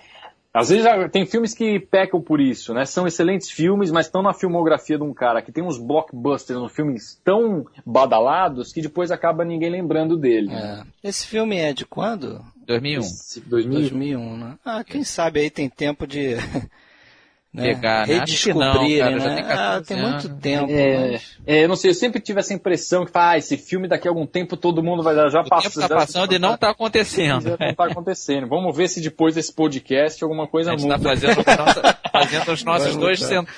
Às 0.55 0.69
vezes 0.69 0.87
tem 1.11 1.27
filmes 1.27 1.53
que 1.53 1.81
pecam 1.81 2.23
por 2.23 2.41
isso, 2.41 2.73
né? 2.73 2.85
São 2.85 3.09
excelentes 3.09 3.51
filmes, 3.51 3.91
mas 3.91 4.07
estão 4.07 4.23
na 4.23 4.33
filmografia 4.33 4.97
de 4.97 5.03
um 5.03 5.13
cara 5.13 5.43
que 5.43 5.51
tem 5.51 5.65
uns 5.65 5.77
blockbusters, 5.77 6.61
uns 6.61 6.73
filmes 6.73 7.21
tão 7.25 7.67
badalados 7.85 8.73
que 8.73 8.81
depois 8.81 9.11
acaba 9.11 9.45
ninguém 9.45 9.69
lembrando 9.69 10.17
dele. 10.17 10.53
É. 10.53 10.83
Esse 11.03 11.27
filme 11.27 11.57
é 11.57 11.73
de 11.73 11.85
quando? 11.85 12.41
2001. 12.69 13.03
2001, 13.47 13.81
2001 13.81 14.37
né? 14.37 14.55
Ah, 14.65 14.85
quem 14.85 15.03
sabe 15.03 15.41
aí 15.41 15.51
tem 15.51 15.69
tempo 15.69 16.07
de? 16.07 16.37
pegar, 17.55 18.07
né? 18.07 18.19
Acho 18.21 18.43
que 18.45 18.55
não, 18.55 18.73
cara, 18.99 19.19
já 19.21 19.29
né? 19.29 19.35
tem 19.37 19.45
Ah, 19.45 19.49
14 19.81 19.85
tem 19.89 19.97
muito 19.97 20.27
anos. 20.27 20.41
tempo. 20.41 20.67
É, 20.73 21.11
mas- 21.13 21.37
é, 21.47 21.65
eu 21.65 21.69
não 21.69 21.77
sei, 21.77 21.91
eu 21.91 21.95
sempre 21.95 22.21
tive 22.21 22.41
essa 22.41 22.53
impressão 22.55 23.05
que 23.05 23.11
ah, 23.15 23.37
esse 23.39 23.57
filme 23.57 23.87
daqui 23.89 24.09
a 24.09 24.11
algum 24.11 24.27
tempo 24.27 24.57
todo 24.57 24.83
mundo 24.83 25.03
vai 25.03 25.15
já 25.15 25.41
O 25.41 25.45
tempo 25.45 25.81
tá 25.81 25.89
passando 25.89 26.33
e 26.35 26.39
não 26.39 26.57
tá 26.57 26.71
acontecendo. 26.71 27.43
Já 27.43 27.57
não 27.59 27.75
tá 27.75 27.85
acontecendo. 27.87 28.47
Vamos 28.49 28.77
ver 28.77 28.89
se 28.89 29.01
depois 29.01 29.35
desse 29.35 29.53
podcast 29.53 30.23
alguma 30.23 30.47
coisa 30.49 30.71
A 30.73 30.77
gente 30.77 30.83
muda. 30.83 30.99
tá 30.99 31.05
fazendo, 31.11 31.37
nossa- 31.59 31.99
fazendo 32.13 32.53
os 32.53 32.65
nossos 32.65 32.97
dois 32.97 33.21
mudar. 33.21 33.29
cent... 33.45 33.49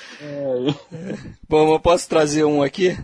Bom, 1.49 1.73
eu 1.73 1.79
posso 1.79 2.07
trazer 2.07 2.43
um 2.43 2.61
aqui? 2.61 2.97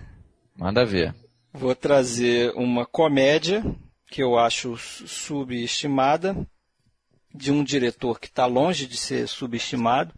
Manda 0.58 0.86
ver. 0.86 1.14
Vou 1.54 1.74
trazer 1.76 2.52
uma 2.56 2.86
comédia 2.86 3.64
que 4.10 4.22
eu 4.22 4.38
acho 4.38 4.78
su- 4.78 5.08
subestimada, 5.08 6.36
de 7.34 7.52
um 7.52 7.64
diretor 7.64 8.20
que 8.20 8.28
está 8.28 8.46
longe 8.46 8.86
de 8.86 8.96
ser 8.98 9.28
subestimado, 9.28 10.14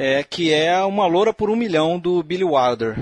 é, 0.00 0.24
que 0.24 0.50
é 0.50 0.82
Uma 0.82 1.06
Loura 1.06 1.30
por 1.30 1.50
um 1.50 1.56
Milhão, 1.56 1.98
do 1.98 2.22
Billy 2.22 2.42
Wilder. 2.42 2.96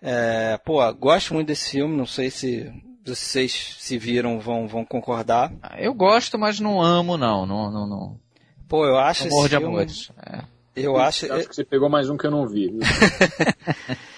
É, 0.00 0.58
pô, 0.64 0.80
gosto 0.94 1.34
muito 1.34 1.48
desse 1.48 1.72
filme, 1.72 1.94
não 1.94 2.06
sei 2.06 2.30
se 2.30 2.72
vocês 3.04 3.76
se 3.78 3.98
viram 3.98 4.40
vão, 4.40 4.66
vão 4.66 4.86
concordar. 4.86 5.52
Ah, 5.62 5.76
Eu 5.78 5.92
gosto, 5.92 6.38
mas 6.38 6.58
não 6.58 6.80
amo, 6.80 7.18
não. 7.18 7.44
Não, 7.44 7.70
não, 7.70 7.86
não. 7.86 8.20
Pô, 8.66 8.86
eu 8.86 8.96
acho 8.96 9.26
Amor 9.26 9.40
esse 9.40 9.48
de 9.50 9.56
filme, 9.56 9.66
amores. 9.66 10.10
É. 10.26 10.40
Eu 10.74 10.96
acho, 10.96 11.30
Acho 11.30 11.46
que 11.46 11.54
você 11.54 11.62
pegou 11.64 11.90
mais 11.90 12.08
um 12.08 12.16
que 12.16 12.26
eu 12.26 12.30
não 12.30 12.48
vi. 12.48 12.72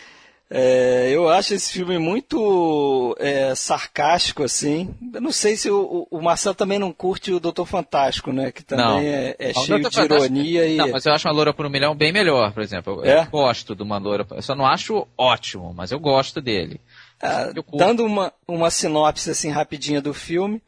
É, 0.49 1.11
eu 1.11 1.29
acho 1.29 1.55
esse 1.55 1.73
filme 1.73 1.99
muito 1.99 3.17
é, 3.19 3.53
sarcástico, 3.57 4.45
assim. 4.45 4.95
Eu 5.13 5.21
não 5.21 5.33
sei 5.33 5.57
se 5.57 5.69
o, 5.69 6.07
o 6.09 6.23
Marcelo 6.23 6.55
também 6.55 6.79
não 6.79 6.93
curte 6.93 7.33
o 7.33 7.41
Doutor 7.41 7.67
Fantástico, 7.67 8.33
né? 8.33 8.53
Que 8.53 8.63
também 8.63 8.85
Não. 8.87 9.01
é, 9.01 9.35
é 9.41 9.53
Não, 9.53 9.65
cheio 9.65 9.91
de 9.91 10.01
ironia 10.01 10.67
e. 10.69 10.77
Não, 10.77 10.89
mas 10.93 11.05
eu 11.05 11.13
acho 11.13 11.27
uma 11.27 11.35
loura 11.35 11.53
por 11.53 11.67
um 11.67 11.71
milhão 11.71 11.97
bem 11.97 12.13
melhor, 12.13 12.53
por 12.53 12.63
exemplo. 12.63 13.05
Eu, 13.05 13.05
É? 13.05 13.21
eu 13.23 13.27
gosto 13.31 13.75
de 13.75 13.83
uma 13.83 13.99
loura. 13.99 14.25
Eu 14.31 14.43
só 14.43 14.55
não 14.55 14.65
acho 14.67 15.07
ótimo, 15.19 15.75
mas 15.75 15.91
eu 15.91 15.99
gosto 15.99 16.41
dele. 16.41 16.81
Ah, 17.21 17.51
eu 17.55 17.65
dando 17.77 18.05
uma, 18.05 18.33
uma 18.47 18.71
sinopse 18.71 19.29
assim 19.31 19.51
rapidinha 19.51 20.01
do 20.01 20.15
filme, 20.15 20.63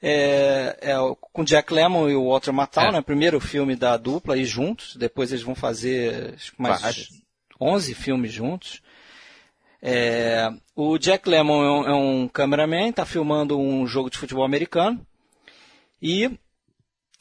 é, 0.00 0.76
é 0.80 0.94
com 1.32 1.42
Jack 1.42 1.72
Lemmon 1.74 2.08
e 2.08 2.14
o 2.14 2.28
Walter 2.28 2.52
Matthau, 2.52 2.84
É. 2.88 2.92
né? 2.92 3.00
Primeiro 3.02 3.40
filme 3.40 3.74
da 3.74 3.96
dupla 3.96 4.36
e 4.36 4.44
juntos. 4.44 4.94
Depois 4.94 5.32
eles 5.32 5.42
vão 5.42 5.56
fazer 5.56 6.34
mais 6.56 6.80
Vários. 6.82 7.08
11 7.60 7.94
filmes 7.94 8.32
juntos. 8.32 8.80
É, 9.86 10.50
o 10.74 10.96
Jack 10.96 11.28
Lemmon 11.28 11.62
é 11.62 11.70
um, 11.70 11.88
é 11.88 11.94
um 11.94 12.26
cameraman, 12.26 12.88
está 12.88 13.04
filmando 13.04 13.60
um 13.60 13.86
jogo 13.86 14.08
de 14.08 14.16
futebol 14.16 14.42
americano 14.42 15.06
e 16.00 16.30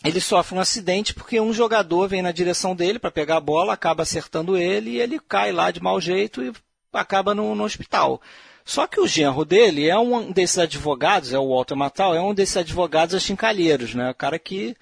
ele 0.02 0.22
sofre 0.22 0.56
um 0.56 0.62
acidente 0.62 1.14
porque 1.14 1.42
um 1.42 1.52
jogador 1.52 2.08
vem 2.08 2.22
na 2.22 2.32
direção 2.32 2.74
dele 2.74 3.00
para 3.00 3.12
pegar 3.12 3.36
a 3.36 3.42
bola, 3.42 3.74
acaba 3.74 4.04
acertando 4.04 4.56
ele 4.56 4.92
e 4.92 5.02
ele 5.02 5.20
cai 5.20 5.52
lá 5.52 5.72
de 5.72 5.84
mau 5.84 6.00
jeito 6.00 6.42
e 6.42 6.54
acaba 6.94 7.36
no, 7.36 7.54
no 7.54 7.66
hospital. 7.66 8.22
Só 8.64 8.88
que 8.88 9.02
o 9.02 9.08
genro 9.08 9.44
dele 9.44 9.90
é 9.90 10.00
um 10.00 10.32
desses 10.32 10.58
advogados, 10.58 11.34
é 11.34 11.38
o 11.38 11.50
Walter 11.50 11.76
Matthau, 11.76 12.16
é 12.16 12.22
um 12.22 12.34
desses 12.34 12.56
advogados 12.56 13.14
achincalheiros, 13.14 13.94
né? 13.94 14.12
O 14.12 14.16
cara 14.16 14.40
que, 14.40 14.74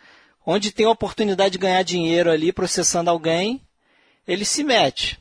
onde 0.46 0.72
tem 0.72 0.86
a 0.86 0.91
oportunidade 0.91 1.54
de 1.54 1.58
ganhar 1.58 1.82
dinheiro 1.82 2.30
ali 2.30 2.54
processando 2.54 3.10
alguém, 3.10 3.60
ele 4.28 4.46
se 4.46 4.63
mete. 4.63 5.20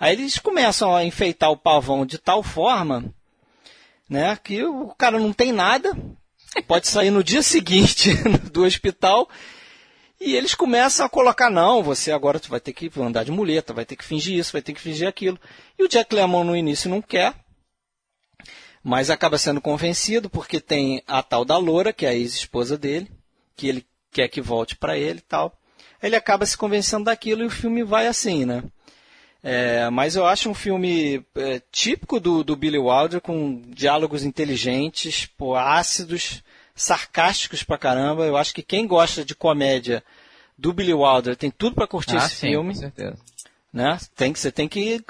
Aí 0.00 0.14
eles 0.14 0.38
começam 0.38 0.96
a 0.96 1.04
enfeitar 1.04 1.50
o 1.50 1.56
pavão 1.58 2.06
de 2.06 2.16
tal 2.16 2.42
forma, 2.42 3.14
né, 4.08 4.34
que 4.42 4.64
o 4.64 4.88
cara 4.94 5.18
não 5.18 5.32
tem 5.32 5.52
nada, 5.52 5.94
pode 6.66 6.88
sair 6.88 7.10
no 7.10 7.22
dia 7.22 7.42
seguinte 7.44 8.14
do 8.50 8.64
hospital 8.64 9.28
e 10.18 10.34
eles 10.34 10.54
começam 10.54 11.06
a 11.06 11.08
colocar, 11.08 11.48
não, 11.48 11.82
você 11.82 12.12
agora 12.12 12.38
tu 12.38 12.50
vai 12.50 12.60
ter 12.60 12.72
que 12.74 12.90
andar 12.98 13.24
de 13.24 13.30
muleta, 13.30 13.72
vai 13.72 13.86
ter 13.86 13.96
que 13.96 14.04
fingir 14.04 14.38
isso, 14.38 14.52
vai 14.52 14.60
ter 14.60 14.74
que 14.74 14.80
fingir 14.80 15.08
aquilo. 15.08 15.38
E 15.78 15.82
o 15.82 15.88
Jack 15.88 16.14
Lemmon 16.14 16.44
no 16.44 16.56
início 16.56 16.90
não 16.90 17.00
quer, 17.00 17.34
mas 18.82 19.08
acaba 19.08 19.38
sendo 19.38 19.62
convencido 19.62 20.28
porque 20.28 20.60
tem 20.60 21.02
a 21.06 21.22
tal 21.22 21.42
da 21.44 21.56
Loura, 21.56 21.92
que 21.92 22.04
é 22.04 22.10
a 22.10 22.14
ex-esposa 22.14 22.76
dele, 22.76 23.10
que 23.56 23.66
ele 23.66 23.86
quer 24.10 24.28
que 24.28 24.42
volte 24.42 24.76
para 24.76 24.98
ele 24.98 25.18
e 25.18 25.22
tal. 25.22 25.58
Ele 26.02 26.16
acaba 26.16 26.44
se 26.44 26.56
convencendo 26.56 27.04
daquilo 27.04 27.42
e 27.42 27.46
o 27.46 27.50
filme 27.50 27.82
vai 27.82 28.06
assim, 28.06 28.44
né? 28.44 28.62
É, 29.42 29.88
mas 29.90 30.16
eu 30.16 30.26
acho 30.26 30.50
um 30.50 30.54
filme 30.54 31.24
é, 31.34 31.62
típico 31.72 32.20
do, 32.20 32.44
do 32.44 32.54
Billy 32.54 32.78
Wilder, 32.78 33.20
com 33.20 33.62
diálogos 33.68 34.22
inteligentes, 34.22 35.26
pô, 35.26 35.56
ácidos, 35.56 36.42
sarcásticos 36.74 37.62
pra 37.62 37.78
caramba. 37.78 38.24
Eu 38.26 38.36
acho 38.36 38.54
que 38.54 38.62
quem 38.62 38.86
gosta 38.86 39.24
de 39.24 39.34
comédia 39.34 40.02
do 40.58 40.72
Billy 40.72 40.92
Wilder 40.92 41.36
tem 41.36 41.50
tudo 41.50 41.74
pra 41.74 41.86
curtir 41.86 42.16
Ah, 42.16 42.26
esse 42.26 42.34
sim, 42.36 42.48
filme. 42.50 42.74
com 42.74 42.80
certeza. 42.80 43.16
Né? 43.72 43.98
Tem 44.14 44.32
que, 44.32 44.38
você 44.38 44.52
tem 44.52 44.68
que 44.68 45.00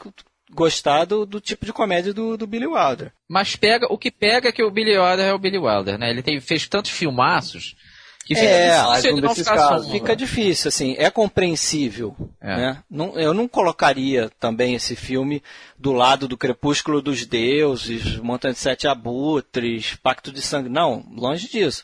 gostar 0.53 1.05
do, 1.07 1.25
do 1.27 1.41
tipo 1.41 1.65
de 1.67 1.73
comédia 1.73 2.13
do, 2.13 2.37
do 2.37 2.47
Billy 2.47 2.67
Wilder. 2.67 3.13
Mas 3.29 3.57
pega, 3.57 3.87
o 3.93 3.99
que 3.99 4.11
pega 4.11 4.49
é 4.49 4.53
que 4.53 4.63
o 4.63 4.71
Billy 4.71 4.97
Wilder 4.97 5.27
é 5.27 5.33
o 5.33 5.39
Billy 5.39 5.59
Wilder, 5.59 5.99
né? 5.99 6.11
Ele 6.11 6.23
tem, 6.23 6.41
fez 6.41 6.69
tantos 6.69 6.91
filmaços 6.91 7.75
que 8.35 8.41
fica 8.41 8.49
É, 8.49 8.91
difícil 8.95 9.17
um 9.17 9.21
desses 9.21 9.49
casos, 9.49 9.87
só- 9.87 9.93
Fica 9.93 10.15
difícil, 10.17 10.69
assim, 10.69 10.95
é 10.99 11.11
compreensível. 11.11 12.15
É. 12.41 12.57
Né? 12.57 12.83
Não, 12.91 13.19
eu 13.19 13.35
não 13.35 13.49
colocaria 13.49 14.31
também 14.39 14.75
esse 14.75 14.95
filme 14.95 15.43
do 15.79 15.93
lado 15.93 16.29
do 16.29 16.37
Crepúsculo 16.39 17.03
dos 17.03 17.27
Deuses, 17.27 18.17
Montanha 18.19 18.55
de 18.55 18.61
Sete 18.61 18.87
Abutres, 18.87 19.97
Pacto 20.03 20.31
de 20.33 20.41
Sangue. 20.43 20.69
Não, 20.69 21.05
longe 21.17 21.49
disso. 21.49 21.83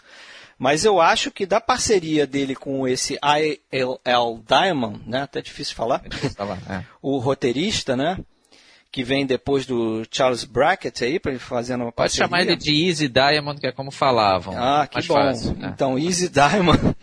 Mas 0.58 0.84
eu 0.84 1.00
acho 1.00 1.30
que 1.30 1.44
da 1.44 1.60
parceria 1.60 2.26
dele 2.26 2.54
com 2.54 2.88
esse 2.88 3.14
I.L.L. 3.22 4.40
Diamond, 4.48 5.00
né? 5.06 5.22
até 5.22 5.42
difícil 5.42 5.74
falar, 5.74 6.02
Tá 6.36 6.44
lá, 6.44 6.58
é. 6.70 6.82
o 7.02 7.18
roteirista, 7.18 7.94
né? 7.96 8.16
Que 8.96 9.04
vem 9.04 9.26
depois 9.26 9.66
do 9.66 10.04
Charles 10.10 10.44
Brackett 10.44 11.04
aí, 11.04 11.20
para 11.20 11.38
fazendo 11.38 11.82
uma 11.82 11.92
Pode 11.92 11.96
parceria. 11.96 12.26
chamar 12.26 12.40
ele 12.40 12.56
de 12.56 12.86
Easy 12.88 13.08
Diamond, 13.08 13.60
que 13.60 13.66
é 13.66 13.72
como 13.72 13.90
falavam. 13.90 14.54
Ah, 14.56 14.86
que 14.86 15.06
bom. 15.06 15.12
fácil, 15.14 15.54
né? 15.54 15.70
Então, 15.74 15.98
Easy 15.98 16.30
Diamond. 16.30 16.80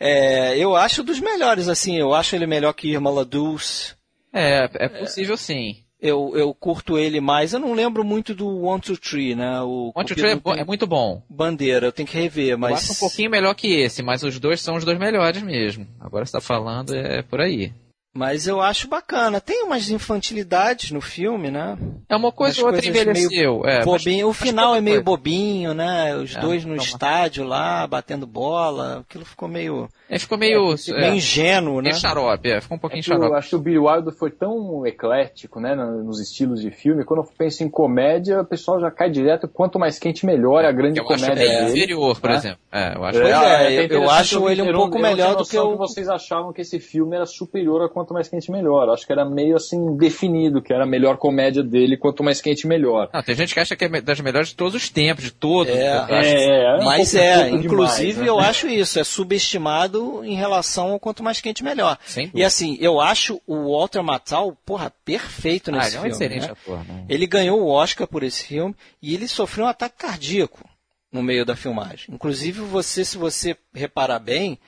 É, 0.00 0.56
eu 0.56 0.76
acho 0.76 1.02
dos 1.02 1.18
melhores, 1.18 1.66
assim. 1.66 1.96
Eu 1.98 2.14
acho 2.14 2.36
ele 2.36 2.46
melhor 2.46 2.72
que 2.72 2.88
Irma 2.92 3.10
Laduz. 3.10 3.96
É, 4.32 4.68
é 4.74 4.88
possível 4.88 5.36
sim. 5.36 5.78
Eu, 6.00 6.30
eu 6.36 6.54
curto 6.54 6.96
ele 6.96 7.20
mais. 7.20 7.52
Eu 7.52 7.58
não 7.58 7.74
lembro 7.74 8.04
muito 8.04 8.32
do 8.32 8.62
One, 8.62 8.80
Two, 8.80 8.96
Three, 8.96 9.34
né? 9.34 9.60
O 9.62 9.90
One, 9.96 10.06
Two, 10.06 10.14
Cupido 10.14 10.20
Three 10.20 10.30
é, 10.30 10.36
bom- 10.36 10.54
é 10.54 10.64
muito 10.64 10.86
bom. 10.86 11.20
Bandeira, 11.28 11.86
eu 11.88 11.90
tenho 11.92 12.06
que 12.08 12.16
rever, 12.16 12.56
mas... 12.56 12.70
Eu 12.70 12.76
acho 12.76 12.92
um 12.92 13.08
pouquinho 13.08 13.28
melhor 13.28 13.52
que 13.54 13.74
esse, 13.80 14.00
mas 14.00 14.22
os 14.22 14.38
dois 14.38 14.60
são 14.60 14.76
os 14.76 14.84
dois 14.84 14.96
melhores 15.00 15.42
mesmo. 15.42 15.84
Agora 15.98 16.24
você 16.24 16.30
tá 16.30 16.40
falando, 16.40 16.94
é 16.94 17.22
por 17.22 17.40
aí. 17.40 17.72
Mas 18.18 18.48
eu 18.48 18.60
acho 18.60 18.88
bacana. 18.88 19.40
Tem 19.40 19.62
umas 19.62 19.90
infantilidades 19.90 20.90
no 20.90 21.00
filme, 21.00 21.52
né? 21.52 21.78
É 22.08 22.16
uma 22.16 22.32
coisa 22.32 22.60
ou 22.62 22.66
outra 22.66 22.84
envelheceu. 22.84 23.62
É, 23.64 23.76
mas- 23.76 23.84
Bobinho. 23.84 24.26
o 24.26 24.30
mas 24.30 24.38
final 24.38 24.74
é 24.74 24.80
meio 24.80 24.96
coisa. 24.96 25.04
bobinho, 25.04 25.72
né? 25.72 26.16
Os 26.16 26.34
É, 26.34 26.40
dois 26.40 26.64
no 26.64 26.74
toma. 26.74 26.82
estádio 26.82 27.44
lá, 27.44 27.86
batendo 27.86 28.26
bola. 28.26 29.04
Aquilo 29.08 29.24
ficou 29.24 29.48
meio, 29.48 29.88
É, 30.10 30.18
ficou 30.18 30.38
meio, 30.38 30.74
é, 30.74 31.00
meio 31.00 31.14
ingênuo, 31.14 31.76
né? 31.82 31.90
meio 31.90 31.94
xarope, 31.96 32.50
é, 32.50 32.60
ficou 32.60 32.76
um 32.76 32.80
pouquinho 32.80 33.00
É 33.00 33.02
que 33.04 33.12
eu 33.12 33.16
xarope. 33.18 33.36
acho 33.36 33.48
que 33.50 33.56
o 33.56 33.58
Billy 33.58 33.78
Wilder 33.78 34.14
foi 34.14 34.30
tão 34.30 34.86
eclético, 34.86 35.60
né, 35.60 35.74
no- 35.74 36.02
nos 36.04 36.20
estilos 36.20 36.60
de 36.60 36.70
filme. 36.70 37.04
Quando 37.04 37.20
eu 37.22 37.28
penso 37.36 37.62
em 37.62 37.68
comédia, 37.68 38.40
o 38.40 38.44
pessoal 38.44 38.80
já 38.80 38.90
cai 38.90 39.10
direto. 39.10 39.46
Quanto 39.48 39.78
mais 39.78 39.98
quente, 39.98 40.24
melhor. 40.24 40.64
É 40.64 40.68
a 40.68 40.72
grande 40.72 40.98
Eu 40.98 41.04
acho 41.08 41.14
comédia 41.24 41.34
bem 41.44 41.58
dele. 41.64 41.70
inferior, 41.78 42.20
por 42.20 42.30
né? 42.30 42.36
exemplo. 42.36 42.58
É, 42.72 42.96
eu 42.96 43.04
acho 43.04 43.20
que- 43.20 43.26
é, 43.26 43.84
eu- 43.84 43.88
eu 44.02 44.10
acho 44.10 44.48
ele 44.48 44.62
um 44.62 44.72
pouco 44.72 44.98
melhor 44.98 45.36
do 45.36 45.44
que 45.44 45.58
o- 45.58 45.76
vocês 45.76 46.08
achavam 46.08 46.52
que 46.52 46.60
esse 46.62 46.80
filme 46.80 47.14
era 47.16 47.26
superior 47.26 47.82
a 47.82 47.88
Quanto 47.88 48.14
Mais 48.14 48.28
Quente 48.28 48.50
Melhor. 48.50 48.88
Acho 48.90 49.06
que 49.06 49.12
era 49.12 49.24
meio 49.24 49.56
assim 49.56 49.96
definido, 49.96 50.62
que 50.62 50.72
era 50.72 50.84
a 50.84 50.86
melhor 50.86 51.16
comédia 51.18 51.62
dele, 51.62 51.96
Quanto 51.96 52.22
Mais 52.24 52.40
Quente 52.40 52.66
Melhor. 52.66 53.08
Não, 53.12 53.22
tem 53.22 53.34
gente 53.34 53.52
que 53.54 53.60
acha 53.60 53.76
que 53.76 53.84
é 53.84 54.00
das 54.00 54.20
melhores 54.20 54.48
de 54.48 54.54
todos 54.56 54.74
os 54.74 54.88
tempos, 54.88 55.24
de 55.24 55.32
todos. 55.32 55.72
É. 55.74 55.88
Acho- 55.92 56.28
é, 56.34 56.78
um 56.80 56.84
Mas 56.84 57.14
é, 57.14 57.50
inclusive 57.50 58.12
demais, 58.12 58.18
né? 58.18 58.28
eu 58.28 58.38
acho 58.38 58.66
isso, 58.68 58.98
é 58.98 59.04
subestimado 59.04 59.97
em 60.24 60.34
relação 60.34 60.92
ao 60.92 61.00
quanto 61.00 61.22
mais 61.22 61.40
quente 61.40 61.62
melhor. 61.64 61.98
E 62.34 62.44
assim, 62.44 62.76
eu 62.80 63.00
acho 63.00 63.40
o 63.46 63.72
Walter 63.76 64.02
Matthau, 64.02 64.56
porra, 64.64 64.92
perfeito 65.04 65.70
Ah, 65.70 65.78
nesse 65.78 65.88
ele 65.88 65.96
é 65.96 65.98
um 65.98 66.02
filme. 66.02 66.14
excelente 66.16 66.46
né? 66.46 66.52
ator. 66.52 66.84
Né? 66.84 67.04
Ele 67.08 67.26
ganhou 67.26 67.60
o 67.60 67.68
Oscar 67.68 68.06
por 68.06 68.22
esse 68.22 68.44
filme 68.44 68.74
e 69.02 69.14
ele 69.14 69.26
sofreu 69.28 69.64
um 69.66 69.68
ataque 69.68 69.96
cardíaco 69.98 70.68
no 71.12 71.22
meio 71.22 71.44
da 71.44 71.56
filmagem. 71.56 72.06
Inclusive, 72.14 72.60
você, 72.60 73.04
se 73.04 73.16
você 73.16 73.56
reparar 73.74 74.18
bem, 74.18 74.58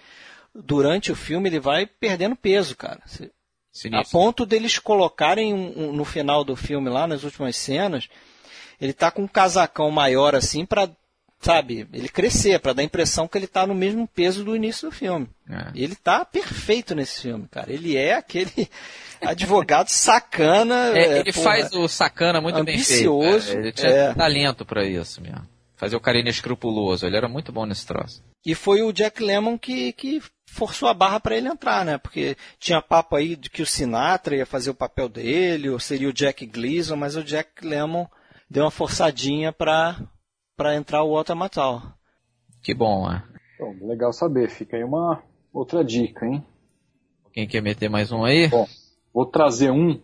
durante 0.55 1.13
o 1.13 1.17
filme 1.17 1.49
ele 1.49 1.61
vai 1.61 1.87
perdendo 1.87 2.35
peso, 2.37 2.77
cara. 2.77 3.01
Você- 3.07 3.25
A 3.25 3.29
Sinistro. 3.73 4.11
ponto 4.19 4.45
deles 4.45 4.79
colocarem 4.81 5.55
um- 5.55 5.73
um- 5.89 5.93
no 5.93 6.05
final 6.05 6.43
do 6.43 6.57
filme, 6.57 6.89
lá 6.91 7.07
nas 7.07 7.23
últimas 7.23 7.55
cenas, 7.57 8.09
ele 8.81 8.93
tá 8.93 9.11
com 9.13 9.23
um 9.23 9.29
casacão 9.29 9.91
maior 9.93 10.35
assim 10.35 10.67
pra, 10.67 10.91
sabe, 11.41 11.89
ele 11.93 12.09
crescer, 12.09 12.61
pra 12.61 12.73
dar 12.73 12.83
a 12.83 12.85
impressão 12.85 13.27
que 13.27 13.39
ele 13.39 13.47
tá 13.47 13.67
no 13.67 13.75
mesmo 13.75 14.07
peso 14.07 14.45
do 14.45 14.55
início 14.55 14.91
do 14.91 14.95
filme. 14.95 15.29
É. 15.49 15.71
Ele 15.75 15.97
tá 15.97 16.25
perfeito 16.25 16.95
nesse 16.95 17.23
filme, 17.23 17.49
cara. 17.51 17.73
Ele 17.73 17.97
é 17.97 18.15
aquele 18.15 18.69
advogado 19.23 19.89
sacana. 19.89 20.97
É, 20.97 20.99
é, 20.99 21.19
ele 21.21 21.33
porra, 21.33 21.45
faz 21.45 21.73
o 21.73 21.89
sacana 21.89 22.41
muito 22.41 22.63
bem 22.63 22.79
feito. 22.79 23.11
ambicioso, 23.11 23.49
cara. 23.49 23.61
Ele 23.61 23.73
tinha 23.73 23.91
é. 23.91 24.15
talento 24.15 24.65
pra 24.65 24.85
isso 24.85 25.21
mesmo. 25.23 25.49
Fazer 25.77 25.97
o 25.97 26.01
cara 26.01 26.21
inescrupuloso. 26.21 27.07
Ele 27.07 27.17
era 27.17 27.27
muito 27.27 27.51
bom 27.51 27.65
nesse 27.65 27.87
troço. 27.87 28.23
E 28.45 28.55
foi 28.55 28.83
o 28.83 28.93
Jack 28.93 29.23
Lemmon 29.23 29.59
que, 29.59 29.93
que 29.95 30.23
forçou 30.47 30.89
a 30.89 30.95
barra 30.95 31.19
para 31.21 31.37
ele 31.37 31.49
entrar, 31.49 31.87
né? 31.87 31.97
Porque 31.97 32.37
tinha 32.59 32.83
papo 32.83 33.17
aí 33.17 33.35
de 33.35 33.49
que 33.49 33.63
o 33.63 33.67
Sinatra 33.67 34.37
ia 34.37 34.45
fazer 34.45 34.71
o 34.71 34.75
papel 34.75 35.09
dele, 35.09 35.71
ou 35.71 35.79
seria 35.79 36.09
o 36.09 36.13
Jack 36.13 36.45
Gleason, 36.45 36.97
mas 36.97 37.17
o 37.17 37.25
Jack 37.25 37.67
Lemmon 37.67 38.07
deu 38.49 38.65
uma 38.65 38.71
forçadinha 38.71 39.53
para 39.53 39.99
para 40.61 40.77
entrar 40.77 41.03
o 41.03 41.15
Walter 41.15 41.35
Matthau. 41.35 41.81
Que 42.63 42.75
bom, 42.75 43.11
é. 43.11 43.25
Bom, 43.59 43.75
legal 43.81 44.13
saber. 44.13 44.51
Fica 44.51 44.77
aí 44.77 44.85
uma 44.85 45.23
outra 45.51 45.83
dica, 45.83 46.27
hein? 46.27 46.45
Quem 47.33 47.49
quer 47.49 47.63
meter 47.63 47.89
mais 47.89 48.13
um 48.13 48.25
aí? 48.25 48.47
Bom, 48.47 48.67
vou 49.11 49.25
trazer 49.25 49.71
um 49.71 49.99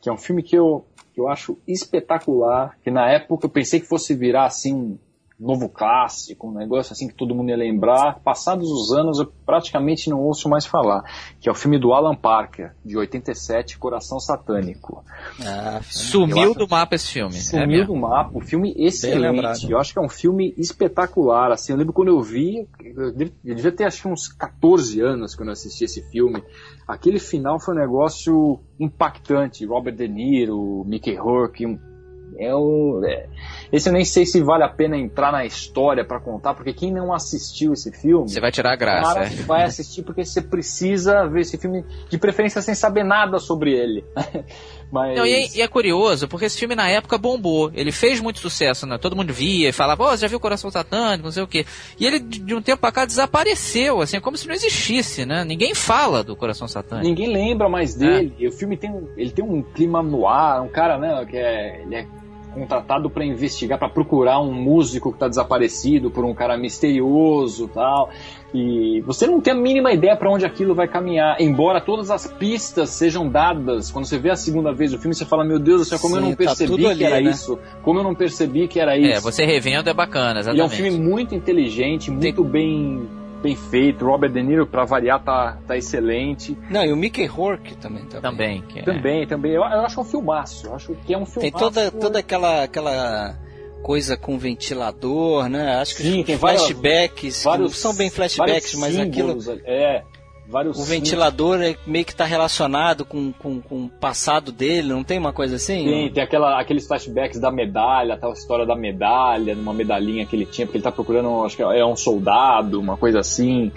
que 0.00 0.08
é 0.08 0.12
um 0.12 0.16
filme 0.16 0.42
que 0.42 0.56
eu, 0.56 0.86
que 1.12 1.20
eu 1.20 1.28
acho 1.28 1.58
espetacular, 1.68 2.78
que 2.82 2.90
na 2.90 3.06
época 3.10 3.44
eu 3.44 3.50
pensei 3.50 3.78
que 3.78 3.86
fosse 3.86 4.14
virar 4.14 4.46
assim 4.46 4.98
novo 5.42 5.68
clássico, 5.68 6.48
um 6.48 6.54
negócio 6.54 6.92
assim 6.92 7.08
que 7.08 7.14
todo 7.14 7.34
mundo 7.34 7.50
ia 7.50 7.56
lembrar. 7.56 8.20
Passados 8.20 8.70
os 8.70 8.92
anos 8.92 9.18
eu 9.18 9.26
praticamente 9.44 10.08
não 10.08 10.20
ouço 10.20 10.48
mais 10.48 10.64
falar, 10.64 11.02
que 11.40 11.48
é 11.48 11.52
o 11.52 11.54
filme 11.54 11.78
do 11.78 11.92
Alan 11.92 12.14
Parker, 12.14 12.72
de 12.84 12.96
87, 12.96 13.76
Coração 13.78 14.20
Satânico. 14.20 15.04
Ah, 15.44 15.80
sumiu 15.82 16.54
do 16.54 16.68
mapa 16.68 16.94
esse 16.94 17.08
filme. 17.08 17.34
Sumiu 17.34 17.82
é 17.82 17.86
do 17.86 17.96
mapa, 17.96 18.30
o 18.34 18.40
filme 18.40 18.72
excelente. 18.76 19.70
Eu 19.70 19.78
acho 19.78 19.92
que 19.92 19.98
é 19.98 20.02
um 20.02 20.08
filme 20.08 20.54
espetacular. 20.56 21.50
Assim, 21.50 21.72
eu 21.72 21.78
lembro 21.78 21.92
quando 21.92 22.08
eu 22.08 22.22
vi, 22.22 22.68
eu 22.94 23.12
devia 23.12 23.72
ter 23.72 23.84
acho 23.84 24.08
uns 24.08 24.28
14 24.28 25.00
anos 25.00 25.34
quando 25.34 25.48
eu 25.48 25.52
assisti 25.52 25.84
esse 25.84 26.02
filme. 26.10 26.42
Aquele 26.86 27.18
final 27.18 27.58
foi 27.58 27.74
um 27.74 27.78
negócio 27.78 28.60
impactante. 28.78 29.66
Robert 29.66 29.96
De 29.96 30.06
Niro, 30.06 30.84
Mickey 30.86 31.16
Rourke, 31.16 31.66
um 31.66 31.91
é 32.38 32.54
um, 32.54 33.02
é, 33.04 33.26
esse 33.72 33.88
eu 33.88 33.92
nem 33.92 34.04
sei 34.04 34.26
se 34.26 34.42
vale 34.42 34.62
a 34.62 34.68
pena 34.68 34.96
entrar 34.96 35.32
na 35.32 35.44
história 35.44 36.04
para 36.04 36.20
contar, 36.20 36.54
porque 36.54 36.72
quem 36.72 36.92
não 36.92 37.12
assistiu 37.12 37.72
esse 37.72 37.90
filme. 37.90 38.28
Você 38.28 38.40
vai 38.40 38.52
tirar 38.52 38.72
a 38.72 38.76
graça. 38.76 39.14
Cara, 39.14 39.26
é. 39.26 39.30
vai 39.42 39.64
assistir 39.64 40.02
porque 40.02 40.24
você 40.24 40.42
precisa 40.42 41.26
ver 41.26 41.40
esse 41.40 41.56
filme, 41.56 41.84
de 42.08 42.18
preferência 42.18 42.60
sem 42.60 42.74
saber 42.74 43.02
nada 43.02 43.38
sobre 43.38 43.72
ele. 43.72 44.04
Mas... 44.92 45.16
Não, 45.16 45.24
e, 45.24 45.32
é, 45.32 45.56
e, 45.56 45.62
é, 45.62 45.68
curioso, 45.68 46.28
porque 46.28 46.44
esse 46.44 46.58
filme 46.58 46.74
na 46.74 46.86
época 46.86 47.16
bombou. 47.16 47.70
Ele 47.72 47.90
fez 47.90 48.20
muito 48.20 48.40
sucesso, 48.40 48.86
né? 48.86 48.98
Todo 48.98 49.16
mundo 49.16 49.32
via 49.32 49.70
e 49.70 49.72
falava, 49.72 50.04
oh, 50.04 50.10
você 50.10 50.18
já 50.18 50.28
viu 50.28 50.38
Coração 50.38 50.70
Satânico, 50.70 51.24
não 51.24 51.32
sei 51.32 51.42
o 51.42 51.46
quê. 51.46 51.64
E 51.98 52.06
ele, 52.06 52.20
de 52.20 52.54
um 52.54 52.60
tempo 52.60 52.82
pra 52.82 52.92
cá, 52.92 53.06
desapareceu, 53.06 54.02
assim, 54.02 54.20
como 54.20 54.36
se 54.36 54.46
não 54.46 54.54
existisse, 54.54 55.24
né? 55.24 55.44
Ninguém 55.44 55.74
fala 55.74 56.22
do 56.22 56.36
Coração 56.36 56.68
Satânico. 56.68 57.08
Ninguém 57.08 57.32
lembra 57.32 57.70
mais 57.70 57.94
dele. 57.94 58.34
É. 58.38 58.48
O 58.48 58.52
filme 58.52 58.76
tem 58.76 58.90
um, 58.90 59.08
ele 59.16 59.30
tem 59.30 59.42
um 59.42 59.62
clima 59.62 60.02
no 60.02 60.28
ar, 60.28 60.60
um 60.60 60.68
cara, 60.68 60.98
né, 60.98 61.24
que 61.24 61.38
é, 61.38 61.80
ele 61.80 61.94
é 61.94 62.06
contratado 62.54 63.10
para 63.10 63.24
investigar, 63.24 63.78
para 63.78 63.88
procurar 63.88 64.40
um 64.40 64.52
músico 64.52 65.10
que 65.10 65.16
está 65.16 65.28
desaparecido 65.28 66.10
por 66.10 66.24
um 66.24 66.34
cara 66.34 66.56
misterioso 66.56 67.68
tal. 67.68 68.10
E 68.54 69.00
você 69.06 69.26
não 69.26 69.40
tem 69.40 69.54
a 69.54 69.56
mínima 69.56 69.92
ideia 69.92 70.14
para 70.14 70.30
onde 70.30 70.44
aquilo 70.44 70.74
vai 70.74 70.86
caminhar, 70.86 71.40
embora 71.40 71.80
todas 71.80 72.10
as 72.10 72.26
pistas 72.26 72.90
sejam 72.90 73.28
dadas. 73.28 73.90
Quando 73.90 74.04
você 74.04 74.18
vê 74.18 74.30
a 74.30 74.36
segunda 74.36 74.72
vez 74.72 74.92
o 74.92 74.98
filme, 74.98 75.14
você 75.14 75.24
fala: 75.24 75.44
Meu 75.44 75.58
Deus 75.58 75.80
do 75.80 75.84
céu, 75.86 75.98
como 75.98 76.14
Sim, 76.14 76.20
eu 76.20 76.24
não 76.24 76.30
tá 76.32 76.36
percebi 76.36 76.82
tá 76.82 76.94
que 76.94 77.04
era 77.04 77.20
né? 77.20 77.30
isso? 77.30 77.58
Como 77.82 77.98
eu 77.98 78.04
não 78.04 78.14
percebi 78.14 78.68
que 78.68 78.78
era 78.78 78.96
é, 78.96 79.00
isso? 79.00 79.18
É, 79.18 79.20
você 79.20 79.44
revendo 79.46 79.88
é 79.88 79.94
bacana, 79.94 80.40
exatamente. 80.40 80.58
E 80.58 80.60
é 80.60 80.64
um 80.64 80.68
filme 80.68 80.90
muito 80.90 81.34
inteligente, 81.34 82.10
muito 82.10 82.42
tem... 82.42 82.50
bem 82.50 83.21
bem 83.42 83.56
feito. 83.56 84.04
Robert 84.04 84.30
De 84.30 84.42
Niro, 84.42 84.66
pra 84.66 84.84
variar, 84.84 85.22
tá, 85.22 85.58
tá 85.66 85.76
excelente. 85.76 86.56
Não, 86.70 86.84
e 86.84 86.92
o 86.92 86.96
Mickey 86.96 87.26
Rourke 87.26 87.76
também. 87.76 88.04
Tá 88.04 88.20
também. 88.20 88.62
É. 88.76 88.82
Também, 88.82 89.26
também. 89.26 89.52
Eu, 89.52 89.62
eu, 89.62 89.80
acho 89.80 90.00
um 90.00 90.04
filmaço. 90.04 90.66
Eu 90.66 90.74
acho 90.74 90.94
que 91.06 91.12
é 91.12 91.18
um 91.18 91.26
filmaço. 91.26 91.40
Tem 91.40 91.52
toda, 91.52 91.90
toda 91.90 92.18
aquela, 92.20 92.62
aquela 92.62 93.36
coisa 93.82 94.16
com 94.16 94.38
ventilador, 94.38 95.48
né? 95.48 95.76
Acho 95.76 95.96
que 95.96 96.02
Sim, 96.02 96.20
os 96.20 96.26
tem 96.26 96.38
flashbacks, 96.38 97.42
vários, 97.42 97.70
não 97.70 97.76
são 97.76 97.94
bem 97.94 98.08
flashbacks, 98.08 98.74
mas 98.74 98.96
aquilo... 98.98 99.36
É, 99.64 100.04
vários... 100.52 100.78
O 100.78 100.84
ventilador 100.84 101.60
é, 101.60 101.76
meio 101.86 102.04
que 102.04 102.12
está 102.12 102.24
relacionado 102.24 103.04
com, 103.04 103.32
com, 103.32 103.60
com 103.60 103.84
o 103.86 103.88
passado 103.88 104.52
dele, 104.52 104.88
não 104.88 105.02
tem 105.02 105.18
uma 105.18 105.32
coisa 105.32 105.56
assim? 105.56 105.84
Sim, 105.88 106.10
tem 106.12 106.22
aquela, 106.22 106.60
aqueles 106.60 106.86
flashbacks 106.86 107.40
da 107.40 107.50
medalha, 107.50 108.16
tal 108.16 108.32
história 108.32 108.66
da 108.66 108.76
medalha, 108.76 109.54
numa 109.54 109.72
medalhinha 109.72 110.26
que 110.26 110.36
ele 110.36 110.46
tinha, 110.46 110.66
porque 110.66 110.76
ele 110.76 110.82
está 110.82 110.92
procurando, 110.92 111.44
acho 111.44 111.56
que 111.56 111.62
é 111.62 111.84
um 111.84 111.96
soldado, 111.96 112.78
uma 112.78 112.96
coisa 112.96 113.20
assim. 113.20 113.72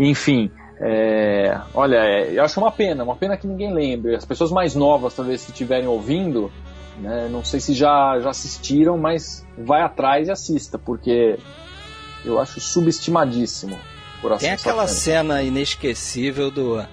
Enfim, 0.00 0.50
é, 0.80 1.60
olha, 1.74 1.96
é, 1.96 2.32
eu 2.32 2.42
acho 2.42 2.58
uma 2.58 2.72
pena, 2.72 3.04
uma 3.04 3.16
pena 3.16 3.36
que 3.36 3.46
ninguém 3.46 3.72
lembre. 3.72 4.16
As 4.16 4.24
pessoas 4.24 4.50
mais 4.50 4.74
novas, 4.74 5.14
talvez, 5.14 5.42
se 5.42 5.50
estiverem 5.50 5.86
ouvindo, 5.86 6.50
né, 6.98 7.28
não 7.30 7.44
sei 7.44 7.60
se 7.60 7.74
já, 7.74 8.18
já 8.20 8.30
assistiram, 8.30 8.98
mas 8.98 9.46
vai 9.56 9.82
atrás 9.82 10.28
e 10.28 10.30
assista, 10.30 10.78
porque 10.78 11.38
eu 12.24 12.40
acho 12.40 12.60
subestimadíssimo. 12.60 13.78
Tem 14.38 14.52
aquela 14.52 14.86
cena 14.86 15.42
inesquecível 15.42 16.50
do 16.50 16.84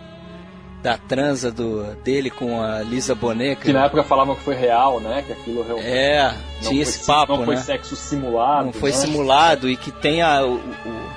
da 0.81 0.97
transa 0.97 1.51
do, 1.51 1.83
dele 2.03 2.29
com 2.29 2.59
a 2.59 2.81
Lisa 2.81 3.13
Bonet. 3.13 3.61
Que, 3.61 3.71
na 3.71 3.85
época 3.85 4.03
falavam 4.03 4.35
que 4.35 4.41
foi 4.41 4.55
real, 4.55 4.99
né? 4.99 5.23
Que 5.25 5.33
aquilo 5.33 5.63
realmente. 5.63 5.87
É, 5.87 6.33
tinha 6.61 6.81
esse 6.81 7.05
papo, 7.05 7.37
Não 7.37 7.45
foi 7.45 7.55
né? 7.55 7.61
sexo 7.61 7.95
simulado. 7.95 8.65
Não 8.65 8.73
foi 8.73 8.89
né? 8.89 8.97
simulado 8.97 9.69
e 9.69 9.77
que 9.77 9.91
tem 9.91 10.21
a, 10.21 10.43
o, 10.43 10.55
o 10.55 11.11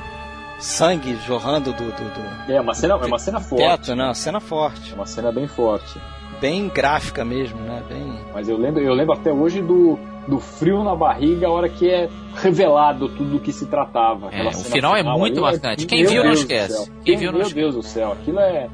sangue 0.58 1.16
jorrando 1.26 1.72
do, 1.72 1.84
do, 1.84 1.92
do, 1.92 2.52
É, 2.52 2.60
uma 2.60 2.74
cena, 2.74 2.94
é 2.94 3.06
uma 3.06 3.18
cena 3.18 3.40
forte. 3.40 3.64
Teto, 3.64 3.96
né? 3.96 4.04
Uma 4.04 4.14
cena 4.14 4.40
forte. 4.40 4.92
É 4.92 4.94
uma 4.94 5.06
cena 5.06 5.32
bem 5.32 5.46
forte. 5.46 5.98
Bem 6.40 6.68
gráfica 6.68 7.24
mesmo, 7.24 7.58
né? 7.60 7.82
Bem... 7.88 8.20
Mas 8.34 8.48
eu 8.48 8.58
lembro, 8.58 8.82
eu 8.82 8.92
lembro 8.92 9.14
até 9.14 9.32
hoje 9.32 9.62
do, 9.62 9.98
do 10.26 10.40
frio 10.40 10.82
na 10.82 10.94
barriga 10.94 11.46
a 11.46 11.50
hora 11.50 11.68
que 11.68 11.88
é 11.88 12.08
revelado 12.34 13.08
tudo 13.08 13.36
o 13.36 13.40
que 13.40 13.52
se 13.52 13.66
tratava. 13.66 14.28
É, 14.32 14.46
o 14.46 14.52
final, 14.52 14.94
final, 14.94 14.96
é 14.96 15.02
muito 15.02 15.40
marcante. 15.40 15.86
Quem 15.86 16.04
viu 16.04 16.24
não 16.24 16.32
esquece. 16.32 16.90
Quem, 17.04 17.16
viu 17.16 17.32
não 17.32 17.40
esquece. 17.40 17.56
Meu 17.56 17.70
Deus 17.70 17.74
do 17.74 17.82
céu, 17.82 18.12
aquilo 18.12 18.40
é 18.40 18.68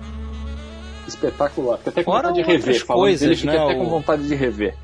espetacular. 1.15 1.79
Fica 1.79 1.91
até 1.91 2.05
com 2.05 2.13
Fora 2.13 2.29
vontade 2.29 2.47
de 2.47 2.53
rever. 2.53 2.87
Coisas, 2.87 3.21
dele, 3.21 3.37
fica 3.37 3.53
né, 3.53 3.59
até 3.59 3.75
com 3.75 3.87
vontade 3.87 4.27
de 4.27 4.35
rever. 4.35 4.75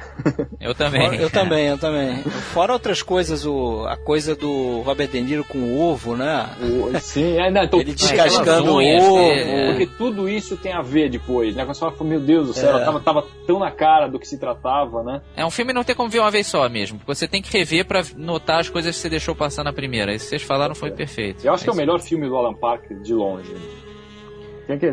Eu 0.61 0.75
também. 0.75 1.03
Fora, 1.03 1.17
eu 1.17 1.31
também, 1.31 1.67
eu 1.67 1.79
também. 1.79 2.23
Fora 2.53 2.73
outras 2.73 3.03
coisas, 3.03 3.47
o, 3.47 3.85
a 3.87 3.97
coisa 3.97 4.35
do 4.35 4.81
Robert 4.81 5.09
De 5.09 5.21
Niro 5.21 5.45
com 5.45 5.59
o 5.59 5.81
ovo, 5.81 6.17
né? 6.17 6.49
O, 6.61 6.99
sim, 6.99 7.39
é, 7.39 7.51
não, 7.51 7.65
então, 7.65 7.81
ele 7.81 7.95
descascando 7.95 8.73
o 8.73 8.83
ovo. 8.83 9.19
É. 9.19 9.67
Porque 9.69 9.87
tudo 9.87 10.29
isso 10.29 10.57
tem 10.57 10.73
a 10.73 10.83
ver 10.83 11.11
depois, 11.11 11.55
né? 11.55 11.65
Quando 11.65 11.75
você 11.75 11.81
fala, 11.81 12.05
meu 12.05 12.21
Deus 12.21 12.49
do 12.49 12.53
céu, 12.55 12.79
é. 12.79 12.85
tava, 12.85 13.01
tava 13.01 13.25
tão 13.47 13.59
na 13.59 13.71
cara 13.71 14.09
do 14.09 14.19
que 14.19 14.27
se 14.27 14.39
tratava, 14.39 15.03
né? 15.03 15.21
É 15.37 15.45
um 15.45 15.51
filme 15.51 15.73
não 15.73 15.85
tem 15.85 15.95
como 15.95 16.09
ver 16.09 16.21
uma 16.21 16.31
vez 16.31 16.47
só 16.47 16.69
mesmo. 16.69 17.01
Você 17.07 17.29
tem 17.29 17.43
que 17.43 17.57
rever 17.57 17.87
para 17.87 18.03
notar 18.17 18.61
as 18.61 18.69
coisas 18.69 18.95
que 18.95 19.03
você 19.03 19.09
deixou 19.09 19.35
passar 19.35 19.63
na 19.63 19.73
primeira. 19.73 20.15
Isso 20.15 20.25
que 20.25 20.31
vocês 20.31 20.43
falaram 20.43 20.75
foi 20.75 20.91
perfeito. 20.91 21.47
Eu 21.47 21.53
acho 21.53 21.63
é 21.63 21.65
que 21.65 21.71
é 21.71 21.73
o 21.73 21.77
melhor 21.77 22.01
filme 22.01 22.29
do 22.29 22.37
Alan 22.37 22.55
Parker 22.55 22.99
de 23.01 23.15
longe. 23.15 23.55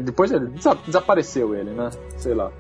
Depois 0.04 0.32
ele 0.32 0.48
desapareceu 0.86 1.56
ele, 1.56 1.72
né? 1.72 1.90
Sei 2.18 2.34
lá. 2.34 2.52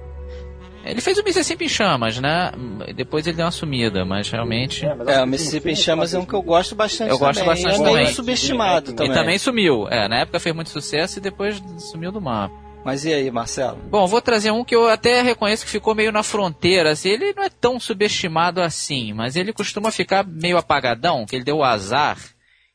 Ele 0.85 0.99
fez 0.99 1.17
o 1.17 1.23
Mississippi 1.23 1.65
em 1.65 1.69
Chamas, 1.69 2.19
né? 2.19 2.51
Depois 2.93 3.25
ele 3.25 3.37
deu 3.37 3.45
uma 3.45 3.51
sumida, 3.51 4.03
mas 4.03 4.29
realmente. 4.29 4.85
É, 4.85 4.93
mas 4.93 5.07
é 5.07 5.23
o 5.23 5.27
Mississippi 5.27 5.71
em 5.71 5.75
Chamas 5.75 6.13
é 6.13 6.19
um 6.19 6.25
que 6.25 6.33
eu 6.33 6.41
gosto 6.41 6.75
bastante. 6.75 7.09
Eu 7.09 7.17
gosto 7.17 7.39
também. 7.39 7.49
bastante 7.49 7.75
é 7.75 7.77
também. 7.77 7.95
meio 7.95 8.09
subestimado 8.09 8.91
e 8.91 8.93
também. 8.93 9.11
E 9.11 9.15
também 9.15 9.37
sumiu. 9.37 9.87
É, 9.87 10.09
na 10.09 10.19
época 10.19 10.39
fez 10.41 10.53
muito 10.53 10.69
sucesso 10.69 11.19
e 11.19 11.21
depois 11.21 11.61
sumiu 11.77 12.11
do 12.11 12.19
mapa. 12.19 12.53
Mas 12.83 13.05
e 13.05 13.13
aí, 13.13 13.31
Marcelo? 13.31 13.77
Bom, 13.89 14.05
vou 14.05 14.21
trazer 14.21 14.51
um 14.51 14.65
que 14.65 14.75
eu 14.75 14.89
até 14.89 15.21
reconheço 15.21 15.63
que 15.63 15.71
ficou 15.71 15.95
meio 15.95 16.11
na 16.11 16.21
fronteira. 16.21 16.91
Assim, 16.91 17.09
ele 17.09 17.33
não 17.33 17.43
é 17.43 17.49
tão 17.49 17.79
subestimado 17.79 18.61
assim, 18.61 19.13
mas 19.13 19.37
ele 19.37 19.53
costuma 19.53 19.89
ficar 19.89 20.27
meio 20.27 20.57
apagadão, 20.57 21.25
que 21.25 21.37
ele 21.37 21.45
deu 21.45 21.57
o 21.57 21.63
azar, 21.63 22.17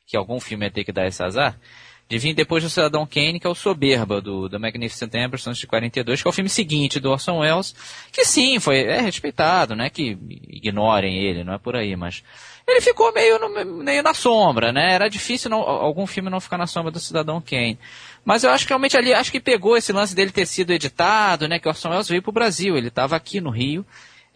que 0.06 0.16
algum 0.16 0.40
filme 0.40 0.64
ia 0.64 0.70
ter 0.70 0.82
que 0.82 0.92
dar 0.92 1.06
esse 1.06 1.22
azar 1.22 1.58
de 2.08 2.18
vir 2.18 2.34
depois 2.34 2.64
do 2.64 2.70
Cidadão 2.70 3.06
Kane, 3.06 3.38
que 3.38 3.46
é 3.46 3.50
o 3.50 3.54
Soberba, 3.54 4.20
do, 4.20 4.48
do 4.48 4.58
Magnificent 4.58 5.14
Ambersons 5.14 5.58
de 5.58 5.66
42, 5.66 6.22
que 6.22 6.28
é 6.28 6.30
o 6.30 6.32
filme 6.32 6.48
seguinte 6.48 6.98
do 6.98 7.10
Orson 7.10 7.40
Welles, 7.40 7.74
que 8.10 8.24
sim, 8.24 8.58
foi, 8.58 8.78
é 8.78 9.00
respeitado, 9.00 9.76
né, 9.76 9.90
que 9.90 10.16
ignorem 10.48 11.18
ele, 11.18 11.44
não 11.44 11.52
é 11.52 11.58
por 11.58 11.76
aí, 11.76 11.94
mas 11.96 12.24
ele 12.66 12.80
ficou 12.80 13.12
meio, 13.12 13.38
no, 13.38 13.84
meio 13.84 14.02
na 14.02 14.14
sombra, 14.14 14.72
né, 14.72 14.94
era 14.94 15.08
difícil 15.08 15.50
não, 15.50 15.60
algum 15.60 16.06
filme 16.06 16.30
não 16.30 16.40
ficar 16.40 16.56
na 16.56 16.66
sombra 16.66 16.90
do 16.90 16.98
Cidadão 16.98 17.42
Kane. 17.42 17.78
Mas 18.24 18.42
eu 18.42 18.50
acho 18.50 18.64
que 18.64 18.70
realmente 18.70 18.96
ali, 18.96 19.12
acho 19.12 19.30
que 19.30 19.40
pegou 19.40 19.76
esse 19.76 19.92
lance 19.92 20.14
dele 20.14 20.30
ter 20.30 20.46
sido 20.46 20.72
editado, 20.72 21.46
né, 21.46 21.58
que 21.58 21.68
Orson 21.68 21.90
Welles 21.90 22.08
veio 22.08 22.22
pro 22.22 22.32
Brasil, 22.32 22.74
ele 22.74 22.88
estava 22.88 23.16
aqui 23.16 23.38
no 23.38 23.50
Rio, 23.50 23.84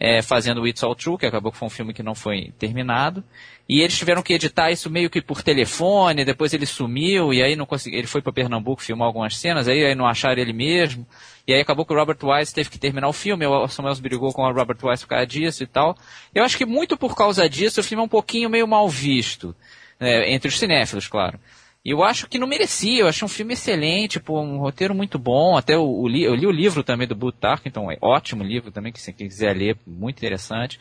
é, 0.03 0.21
fazendo 0.21 0.67
It's 0.67 0.83
All 0.83 0.93
True, 0.93 1.17
que 1.17 1.25
acabou 1.25 1.49
que 1.49 1.57
foi 1.57 1.65
um 1.65 1.71
filme 1.71 1.93
que 1.93 2.03
não 2.03 2.13
foi 2.13 2.51
terminado. 2.59 3.23
E 3.69 3.79
eles 3.79 3.97
tiveram 3.97 4.21
que 4.21 4.33
editar 4.33 4.69
isso 4.69 4.89
meio 4.89 5.09
que 5.09 5.21
por 5.21 5.41
telefone, 5.41 6.25
depois 6.25 6.53
ele 6.53 6.65
sumiu, 6.65 7.33
e 7.33 7.41
aí 7.41 7.55
não 7.55 7.65
consegui, 7.65 7.95
ele 7.95 8.05
foi 8.05 8.21
para 8.21 8.33
Pernambuco 8.33 8.81
filmar 8.81 9.07
algumas 9.07 9.37
cenas, 9.37 9.65
aí, 9.65 9.85
aí 9.85 9.95
não 9.95 10.05
acharam 10.05 10.41
ele 10.41 10.51
mesmo. 10.51 11.07
E 11.47 11.53
aí 11.53 11.61
acabou 11.61 11.85
que 11.85 11.93
o 11.93 11.95
Robert 11.95 12.17
Wise 12.21 12.53
teve 12.53 12.69
que 12.69 12.77
terminar 12.77 13.07
o 13.07 13.13
filme, 13.13 13.45
o 13.45 13.65
Samuel 13.69 13.95
brigou 14.01 14.33
com 14.33 14.41
o 14.41 14.51
Robert 14.51 14.77
Wise 14.83 15.03
por 15.03 15.11
causa 15.11 15.25
disso 15.25 15.63
e 15.63 15.67
tal. 15.67 15.95
Eu 16.35 16.43
acho 16.43 16.57
que 16.57 16.65
muito 16.65 16.97
por 16.97 17.15
causa 17.15 17.47
disso 17.47 17.79
o 17.79 17.83
filme 17.83 18.01
é 18.01 18.05
um 18.05 18.09
pouquinho 18.09 18.49
meio 18.49 18.67
mal 18.67 18.89
visto, 18.89 19.55
né, 19.97 20.29
entre 20.33 20.49
os 20.49 20.59
cinéfilos, 20.59 21.07
claro. 21.07 21.39
Eu 21.85 22.01
acho 22.01 22.29
que 22.29 22.39
não 22.39 22.47
merecia, 22.47 23.01
eu 23.01 23.07
acho 23.07 23.25
um 23.25 23.27
filme 23.27 23.53
excelente, 23.53 24.17
pô, 24.17 24.39
um 24.39 24.57
roteiro 24.57 24.95
muito 24.95 25.19
bom, 25.19 25.57
até 25.57 25.77
o, 25.77 25.83
o 25.83 26.09
eu 26.09 26.33
li 26.33 26.47
o 26.47 26.51
livro 26.51 26.81
também 26.81 27.05
do 27.05 27.15
Booth 27.15 27.35
Tarkington, 27.37 27.91
é 27.91 27.97
ótimo 28.01 28.41
livro 28.41 28.71
também, 28.71 28.93
que 28.93 29.01
se 29.01 29.11
quiser 29.11 29.53
ler, 29.53 29.75
muito 29.85 30.17
interessante. 30.17 30.79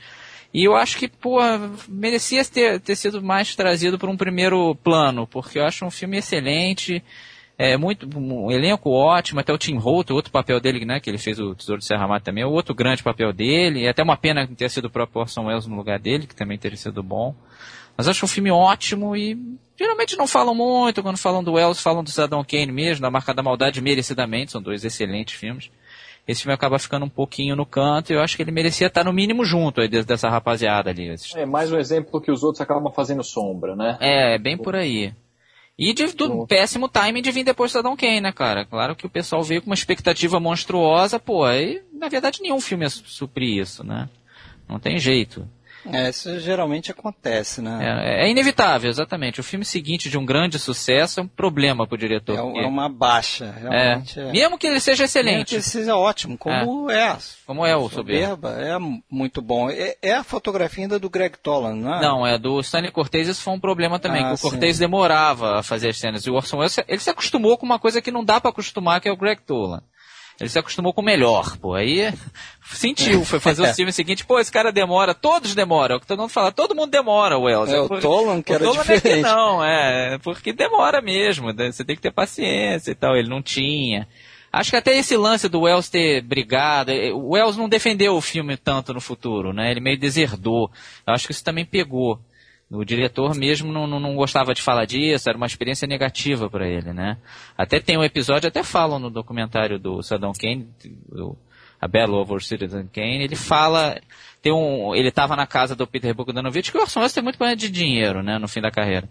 E 0.55 0.63
eu 0.63 0.77
acho 0.77 0.97
que, 0.97 1.09
pô, 1.09 1.41
merecia 1.89 2.45
ter, 2.45 2.79
ter 2.79 2.95
sido 2.95 3.21
mais 3.21 3.57
trazido 3.57 3.99
para 3.99 4.11
um 4.11 4.17
primeiro 4.17 4.77
plano, 4.77 5.27
porque 5.27 5.59
eu 5.59 5.65
acho 5.65 5.85
um 5.85 5.91
filme 5.91 6.19
excelente, 6.19 7.03
é 7.59 7.77
muito 7.77 8.09
um 8.17 8.53
elenco 8.53 8.91
ótimo, 8.91 9.41
até 9.41 9.53
o 9.53 9.59
Tim 9.59 9.79
Holt, 9.79 10.11
o 10.11 10.15
outro 10.15 10.31
papel 10.31 10.61
dele, 10.61 10.85
né, 10.85 11.01
que 11.01 11.11
ele 11.11 11.19
fez 11.19 11.41
o 11.41 11.53
Tesouro 11.53 11.81
de 11.81 11.87
Serra 11.87 12.07
Mata 12.07 12.27
também, 12.27 12.45
é 12.45 12.47
o 12.47 12.53
outro 12.53 12.77
grande 12.77 13.03
papel 13.03 13.33
dele, 13.33 13.81
e 13.81 13.89
até 13.89 14.05
uma 14.05 14.17
pena 14.17 14.47
ter 14.47 14.71
sido 14.71 14.85
o 14.85 14.91
próprio 14.91 15.23
Orson 15.23 15.47
Welles 15.47 15.67
no 15.67 15.75
lugar 15.75 15.99
dele, 15.99 16.29
que 16.29 16.37
também 16.37 16.59
teria 16.59 16.77
sido 16.77 17.03
bom. 17.03 17.35
Mas 18.03 18.09
acho 18.09 18.25
um 18.25 18.29
filme 18.29 18.51
ótimo 18.51 19.15
e 19.15 19.39
geralmente 19.79 20.17
não 20.17 20.27
falam 20.27 20.57
muito, 20.57 21.05
quando 21.05 21.17
falam 21.17 21.41
do 21.41 21.53
Wells, 21.53 21.81
falam 21.81 22.03
do 22.03 22.11
Cidadão 22.11 22.43
Kane 22.43 22.73
mesmo, 22.73 23.01
da 23.01 23.13
Marca 23.13 23.33
da 23.33 23.45
Maldade 23.45 23.81
merecidamente, 23.81 24.51
são 24.51 24.61
dois 24.61 24.85
excelentes 24.85 25.37
filmes. 25.37 25.71
Esse 26.27 26.43
filme 26.43 26.53
acaba 26.53 26.81
ficando 26.81 27.07
um 27.07 27.09
pouquinho 27.09 27.55
no 27.55 27.65
canto 27.65 28.11
e 28.11 28.17
eu 28.17 28.21
acho 28.21 28.35
que 28.35 28.43
ele 28.43 28.51
merecia 28.51 28.89
estar 28.89 29.05
no 29.05 29.13
mínimo 29.13 29.45
junto 29.45 29.81
aí 29.81 29.87
dessa 29.87 30.29
rapaziada 30.29 30.91
ali. 30.91 31.15
É 31.37 31.47
mais 31.47 31.71
um 31.71 31.79
exemplo 31.79 32.21
que 32.21 32.33
os 32.33 32.43
outros 32.43 32.61
acabam 32.61 32.93
fazendo 32.93 33.23
sombra, 33.23 33.77
né? 33.77 33.97
É, 34.01 34.37
bem 34.37 34.59
por 34.59 34.75
aí. 34.75 35.15
E 35.79 35.95
de, 35.95 36.07
do 36.07 36.45
péssimo 36.45 36.89
timing 36.89 37.23
de 37.23 37.31
vir 37.31 37.45
depois 37.45 37.71
do 37.71 37.75
Cidadão 37.75 37.97
Kane, 37.97 38.21
né, 38.21 38.33
cara? 38.33 38.65
Claro 38.65 38.97
que 38.97 39.07
o 39.07 39.11
pessoal 39.11 39.45
veio 39.45 39.63
com 39.63 39.71
uma 39.71 39.75
expectativa 39.75 40.41
monstruosa, 40.41 41.21
pô, 41.21 41.45
aí 41.45 41.81
na 41.93 42.09
verdade 42.09 42.43
nenhum 42.43 42.61
filme 42.61 42.85
ia 42.85 42.91
suprir 42.91 43.63
isso, 43.63 43.87
né? 43.87 44.09
Não 44.69 44.81
tem 44.81 44.99
jeito. 44.99 45.47
É, 45.91 46.11
isso 46.11 46.39
geralmente 46.39 46.91
acontece, 46.91 47.61
né? 47.61 47.79
É, 48.05 48.27
é, 48.27 48.31
inevitável, 48.31 48.89
exatamente. 48.89 49.41
O 49.41 49.45
filme 49.45 49.65
seguinte 49.65 50.09
de 50.09 50.17
um 50.17 50.25
grande 50.25 50.59
sucesso 50.59 51.21
é 51.21 51.23
um 51.23 51.27
problema 51.29 51.87
para 51.87 51.95
o 51.95 51.99
diretor. 51.99 52.37
É, 52.37 52.65
é, 52.65 52.67
uma 52.67 52.89
baixa, 52.89 53.51
realmente. 53.51 54.21
É. 54.21 54.31
Mesmo 54.31 54.59
que 54.59 54.67
ele 54.67 54.81
seja 54.81 55.05
excelente. 55.05 55.35
Mesmo 55.35 55.47
que 55.47 55.55
ele 55.57 55.63
seja 55.63 55.97
ótimo, 55.97 56.39
como 56.39 56.91
é. 56.91 57.11
é. 57.11 57.19
Como 57.47 57.67
é 57.67 57.77
o 57.77 57.89
Soberba. 57.89 58.49
Soberba. 58.49 58.63
É 58.63 58.79
muito 59.11 59.43
bom. 59.43 59.69
É, 59.71 59.97
é, 60.01 60.15
a 60.15 60.25
fotografia 60.25 60.85
ainda 60.85 60.99
do 60.99 61.11
Greg 61.11 61.37
Toland, 61.39 61.81
não 61.81 61.95
é? 61.95 62.01
Não, 62.01 62.27
é 62.27 62.39
do 62.39 62.61
Stanley 62.61 62.93
Cortez, 62.93 63.29
isso 63.29 63.43
foi 63.43 63.55
um 63.55 63.61
problema 63.61 63.99
também, 63.99 64.23
ah, 64.23 64.35
o 64.35 64.39
Cortez 64.39 64.79
demorava 64.79 65.59
a 65.59 65.63
fazer 65.63 65.89
as 65.89 65.99
cenas. 65.99 66.25
E 66.27 66.31
o 66.31 66.35
Orson 66.35 66.59
Welles, 66.59 66.79
ele 66.87 66.99
se 66.99 67.11
acostumou 67.11 67.59
com 67.59 67.67
uma 67.67 67.79
coisa 67.79 68.01
que 68.01 68.11
não 68.11 68.25
dá 68.25 68.41
para 68.41 68.51
acostumar, 68.51 69.01
que 69.01 69.09
é 69.09 69.13
o 69.13 69.17
Greg 69.17 69.43
Toland. 69.43 69.83
Ele 70.41 70.49
se 70.49 70.59
acostumou 70.59 70.93
com 70.93 71.01
o 71.01 71.05
melhor, 71.05 71.57
pô. 71.59 71.75
Aí 71.75 72.13
sentiu, 72.73 73.25
foi 73.25 73.39
fazer 73.39 73.63
o 73.63 73.67
filme 73.75 73.93
seguinte, 73.93 74.25
pô, 74.25 74.39
esse 74.41 74.51
cara 74.51 74.73
demora, 74.73 75.15
todos 75.15 75.55
demoram. 75.55 76.01
Todo 76.01 76.21
mundo 76.21 76.31
fala, 76.31 76.51
todo 76.51 76.75
mundo 76.75 76.91
demora, 76.91 77.39
Wells. 77.39 77.73
É, 77.73 77.81
o 77.81 77.89
Tolan 78.01 78.43
que 78.43 78.53
era 78.53 78.69
o 78.69 78.73
diferente. 78.73 79.09
É 79.09 79.17
que 79.17 79.23
não, 79.23 79.65
é, 79.65 80.19
porque 80.19 80.53
demora 80.53 81.01
mesmo, 81.01 81.53
né? 81.53 81.71
você 81.71 81.85
tem 81.85 81.97
que 81.97 82.03
ter 82.03 82.13
paciência 82.13 82.91
e 82.91 82.95
tal, 82.95 83.17
ele 83.17 83.29
não 83.29 83.43
tinha. 83.43 84.09
Acho 84.53 84.71
que 84.71 84.77
até 84.77 84.97
esse 84.99 85.17
lance 85.17 85.49
do 85.49 85.63
Wells 85.63 85.89
ter 85.89 86.21
brigado, 86.21 86.91
eh, 86.91 87.11
o 87.11 87.31
Wells 87.31 87.57
não 87.57 87.71
defendeu 87.71 88.15
o 88.15 88.21
filme 88.21 88.55
tanto 88.59 88.93
no 88.93 89.01
futuro, 89.01 89.51
né? 89.51 89.71
Ele 89.71 89.81
meio 89.81 89.99
deserdou. 89.99 90.71
Eu 91.07 91.15
acho 91.15 91.27
que 91.27 91.33
isso 91.33 91.43
também 91.43 91.65
pegou. 91.65 92.21
O 92.75 92.87
diretor 92.87 93.35
mesmo 93.35 93.71
não, 93.71 93.87
não, 93.87 94.01
não, 94.01 94.15
gostava 94.17 94.55
de 94.55 94.63
falar 94.63 94.87
disso, 94.87 95.29
era 95.29 95.37
uma 95.37 95.47
experiência 95.47 95.87
negativa 95.87 96.49
para 96.49 96.67
ele, 96.67 96.91
né? 96.95 97.19
Até 97.57 97.79
tem 97.79 97.99
um 97.99 98.03
episódio, 98.03 98.49
até 98.49 98.63
falam 98.63 98.99
no 98.99 99.11
documentário 99.11 99.79
do 99.79 100.03
Saddam 100.03 100.33
Kane, 100.33 100.67
do, 101.07 101.37
A 101.79 101.87
Battle 101.87 102.17
Over 102.17 102.43
Citizen 102.43 102.89
Kane, 102.91 103.25
ele 103.25 103.37
fala, 103.37 104.01
tem 104.41 104.55
um, 104.55 104.95
ele 104.95 105.09
estava 105.09 105.37
na 105.37 105.47
casa 105.47 105.77
do 105.77 105.87
Peter 105.87 106.15
Bogdanovich, 106.15 106.73
que 106.73 106.79
o 106.79 106.81
Orson 106.81 107.01
Welles 107.01 107.13
tem 107.13 107.23
muito 107.23 107.37
problema 107.37 107.57
de 107.57 107.69
dinheiro, 107.69 108.23
né, 108.23 108.39
no 108.39 108.49
fim 108.49 108.63
da 108.63 108.71
carreira. 108.71 109.07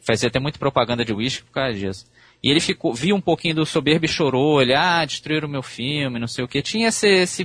Fazia 0.00 0.30
até 0.30 0.40
muito 0.40 0.58
propaganda 0.58 1.04
de 1.04 1.12
uísque 1.12 1.44
por 1.44 1.52
causa 1.52 1.78
disso. 1.78 2.06
E 2.42 2.50
ele 2.50 2.60
ficou, 2.60 2.94
viu 2.94 3.14
um 3.14 3.20
pouquinho 3.20 3.56
do 3.56 3.66
soberbo 3.66 4.06
e 4.06 4.08
chorou, 4.08 4.62
ele, 4.62 4.74
ah, 4.74 5.04
destruíram 5.04 5.46
o 5.46 5.50
meu 5.50 5.62
filme, 5.62 6.18
não 6.18 6.26
sei 6.26 6.44
o 6.44 6.48
que. 6.48 6.62
Tinha 6.62 6.88
esse 6.88 7.06
esse 7.06 7.44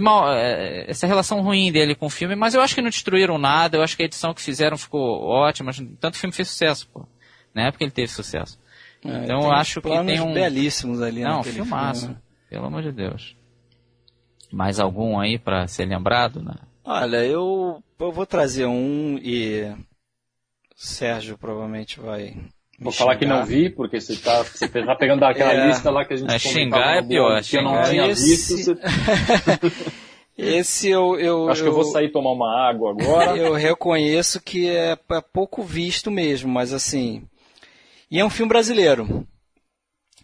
mal, 0.00 0.32
é, 0.32 0.90
essa 0.90 1.06
relação 1.06 1.42
ruim 1.42 1.70
dele 1.70 1.94
com 1.94 2.06
o 2.06 2.10
filme, 2.10 2.34
mas 2.34 2.54
eu 2.54 2.60
acho 2.60 2.74
que 2.74 2.82
não 2.82 2.90
destruíram 2.90 3.38
nada, 3.38 3.76
eu 3.76 3.82
acho 3.82 3.96
que 3.96 4.02
a 4.02 4.06
edição 4.06 4.32
que 4.32 4.40
fizeram 4.40 4.78
ficou 4.78 5.22
ótima, 5.22 5.70
tanto 6.00 6.14
o 6.14 6.18
filme 6.18 6.32
fez 6.32 6.48
sucesso, 6.48 6.88
pô. 6.88 7.06
Na 7.54 7.66
época 7.66 7.84
ele 7.84 7.90
teve 7.90 8.08
sucesso. 8.08 8.58
É, 9.04 9.24
então 9.24 9.42
eu 9.42 9.52
acho 9.52 9.80
que 9.80 9.88
tem 10.04 10.20
um 10.20 10.32
belíssimos 10.32 11.02
ali 11.02 11.22
Não, 11.22 11.42
filmaço, 11.42 12.02
filme, 12.02 12.14
né? 12.14 12.20
pelo 12.48 12.66
amor 12.66 12.82
de 12.82 12.92
Deus. 12.92 13.36
Mais 14.50 14.78
algum 14.78 15.18
aí 15.18 15.38
para 15.38 15.66
ser 15.66 15.86
lembrado, 15.86 16.42
né? 16.42 16.54
Olha, 16.84 17.24
eu, 17.24 17.82
eu 17.98 18.12
vou 18.12 18.26
trazer 18.26 18.66
um 18.66 19.18
e 19.18 19.74
Sérgio 20.74 21.38
provavelmente 21.38 22.00
vai 22.00 22.36
Vou 22.82 22.92
falar 22.92 23.16
que 23.16 23.24
não 23.24 23.44
vi, 23.44 23.70
porque 23.70 24.00
você 24.00 24.14
está 24.14 24.42
você 24.42 24.68
tá 24.68 24.94
pegando 24.96 25.24
aquela 25.24 25.52
é, 25.54 25.68
lista 25.68 25.90
lá 25.90 26.04
que 26.04 26.14
a 26.14 26.16
gente 26.16 26.34
é, 26.34 26.38
xingar 26.38 26.98
é 26.98 27.02
pior, 27.02 27.40
que 27.42 27.56
eu 27.56 27.62
não 27.62 27.82
tinha 27.82 28.08
esse... 28.08 28.56
visto. 28.56 28.74
Você... 28.74 29.92
Esse 30.36 30.88
eu, 30.88 31.20
eu 31.20 31.50
acho 31.50 31.62
que 31.62 31.68
eu 31.68 31.74
vou 31.74 31.84
sair 31.84 32.10
tomar 32.10 32.32
uma 32.32 32.68
água 32.68 32.90
agora. 32.90 33.36
Eu 33.38 33.52
reconheço 33.52 34.40
que 34.40 34.66
é, 34.66 34.92
é 35.10 35.20
pouco 35.20 35.62
visto 35.62 36.10
mesmo, 36.10 36.50
mas 36.50 36.72
assim, 36.72 37.22
e 38.10 38.18
é 38.18 38.24
um 38.24 38.30
filme 38.30 38.48
brasileiro. 38.48 39.26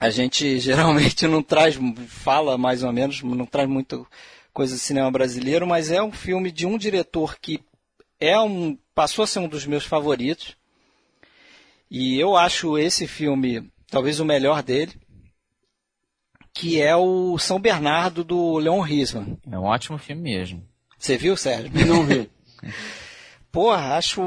A 0.01 0.09
gente 0.09 0.59
geralmente 0.59 1.27
não 1.27 1.43
traz, 1.43 1.79
fala 2.09 2.57
mais 2.57 2.83
ou 2.83 2.93
menos, 2.93 3.23
não 3.23 3.45
traz 3.45 3.69
muito 3.69 4.07
coisa 4.51 4.75
de 4.75 4.81
cinema 4.81 5.11
brasileiro, 5.11 5.67
mas 5.67 5.91
é 5.91 6.03
um 6.03 6.11
filme 6.11 6.51
de 6.51 6.67
um 6.67 6.79
diretor 6.79 7.37
que 7.39 7.61
é 8.19 8.39
um 8.41 8.79
passou 8.95 9.23
a 9.23 9.27
ser 9.27 9.41
um 9.41 9.49
dos 9.49 9.67
meus 9.67 9.85
favoritos 9.85 10.57
e 11.91 12.19
eu 12.19 12.37
acho 12.37 12.79
esse 12.79 13.07
filme 13.07 13.71
talvez 13.91 14.21
o 14.21 14.25
melhor 14.25 14.63
dele, 14.63 14.93
que 16.55 16.81
é 16.81 16.95
o 16.97 17.39
São 17.39 17.61
Bernardo 17.61 18.25
do 18.25 18.59
Leon 18.59 18.81
Risman. 18.81 19.39
É 19.51 19.59
um 19.59 19.65
ótimo 19.65 19.99
filme 19.99 20.23
mesmo. 20.23 20.63
Você 20.99 21.17
viu, 21.17 21.37
Sérgio? 21.37 21.71
Não 21.87 22.05
vi. 22.05 22.29
Porra, 23.51 23.97
acho, 23.97 24.21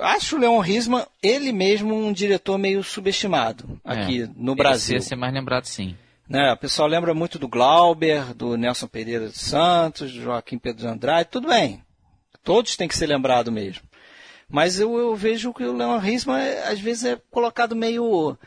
acho 0.00 0.36
o 0.36 0.38
Leon 0.38 0.58
Risman, 0.60 1.04
ele 1.22 1.52
mesmo, 1.52 1.94
um 1.94 2.12
diretor 2.12 2.56
meio 2.56 2.82
subestimado 2.82 3.78
aqui 3.84 4.22
é, 4.22 4.28
no 4.34 4.54
Brasil. 4.54 4.96
Esse 4.96 5.08
ser 5.08 5.16
mais 5.16 5.34
lembrado, 5.34 5.66
sim. 5.66 5.94
Né, 6.28 6.52
o 6.52 6.56
pessoal 6.56 6.88
lembra 6.88 7.14
muito 7.14 7.38
do 7.38 7.46
Glauber, 7.46 8.34
do 8.34 8.56
Nelson 8.56 8.88
Pereira 8.88 9.26
dos 9.26 9.40
Santos, 9.40 10.12
do 10.12 10.22
Joaquim 10.22 10.58
Pedro 10.58 10.82
de 10.82 10.88
Andrade, 10.88 11.28
tudo 11.30 11.48
bem. 11.48 11.82
Todos 12.42 12.76
têm 12.76 12.88
que 12.88 12.96
ser 12.96 13.06
lembrados 13.06 13.52
mesmo. 13.52 13.82
Mas 14.48 14.78
eu, 14.78 14.96
eu 14.96 15.14
vejo 15.16 15.52
que 15.52 15.64
o 15.64 15.76
Leon 15.76 15.98
Risman, 15.98 16.40
às 16.64 16.78
vezes, 16.78 17.04
é 17.04 17.20
colocado 17.30 17.74
meio. 17.74 18.38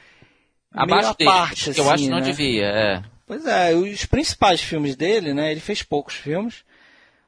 Abaixo 0.72 1.16
meio 1.18 1.32
à 1.32 1.34
parte, 1.34 1.70
assim, 1.72 1.82
eu 1.82 1.90
acho 1.90 2.04
que 2.04 2.10
não 2.10 2.20
né? 2.20 2.26
devia, 2.26 2.66
é. 2.66 3.04
Pois 3.26 3.46
é, 3.46 3.76
os 3.76 4.06
principais 4.06 4.62
filmes 4.62 4.96
dele, 4.96 5.34
né? 5.34 5.52
Ele 5.52 5.60
fez 5.60 5.84
poucos 5.84 6.16
filmes, 6.16 6.64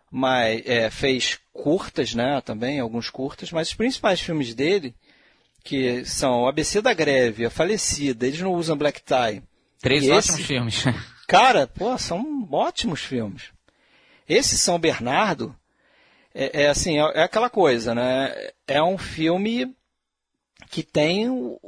mas 0.09 0.61
é, 0.65 0.89
fez 0.89 1.39
curtas, 1.53 2.15
né? 2.15 2.41
Também, 2.41 2.79
alguns 2.79 3.09
curtas, 3.09 3.51
mas 3.51 3.69
os 3.69 3.75
principais 3.75 4.21
filmes 4.21 4.55
dele, 4.55 4.95
que 5.63 6.03
são 6.05 6.43
o 6.43 6.47
ABC 6.47 6.81
da 6.81 6.93
Greve, 6.93 7.45
A 7.45 7.49
Falecida, 7.49 8.25
eles 8.25 8.41
não 8.41 8.53
usam 8.53 8.77
black 8.77 9.01
tie. 9.03 9.43
Três 9.79 10.03
ótimos 10.09 10.39
esse, 10.39 10.43
filmes. 10.43 10.83
Cara, 11.27 11.67
pô, 11.67 11.97
são 11.97 12.47
ótimos 12.51 13.01
filmes. 13.01 13.51
Esse 14.27 14.57
São 14.57 14.79
Bernardo, 14.79 15.55
é, 16.33 16.63
é 16.63 16.69
assim, 16.69 16.99
é, 16.99 17.11
é, 17.15 17.23
aquela 17.23 17.49
coisa, 17.49 17.93
né? 17.93 18.33
É 18.67 18.81
um 18.81 18.97
filme 18.97 19.73
que 20.69 20.83
tem 20.83 21.29
o, 21.29 21.59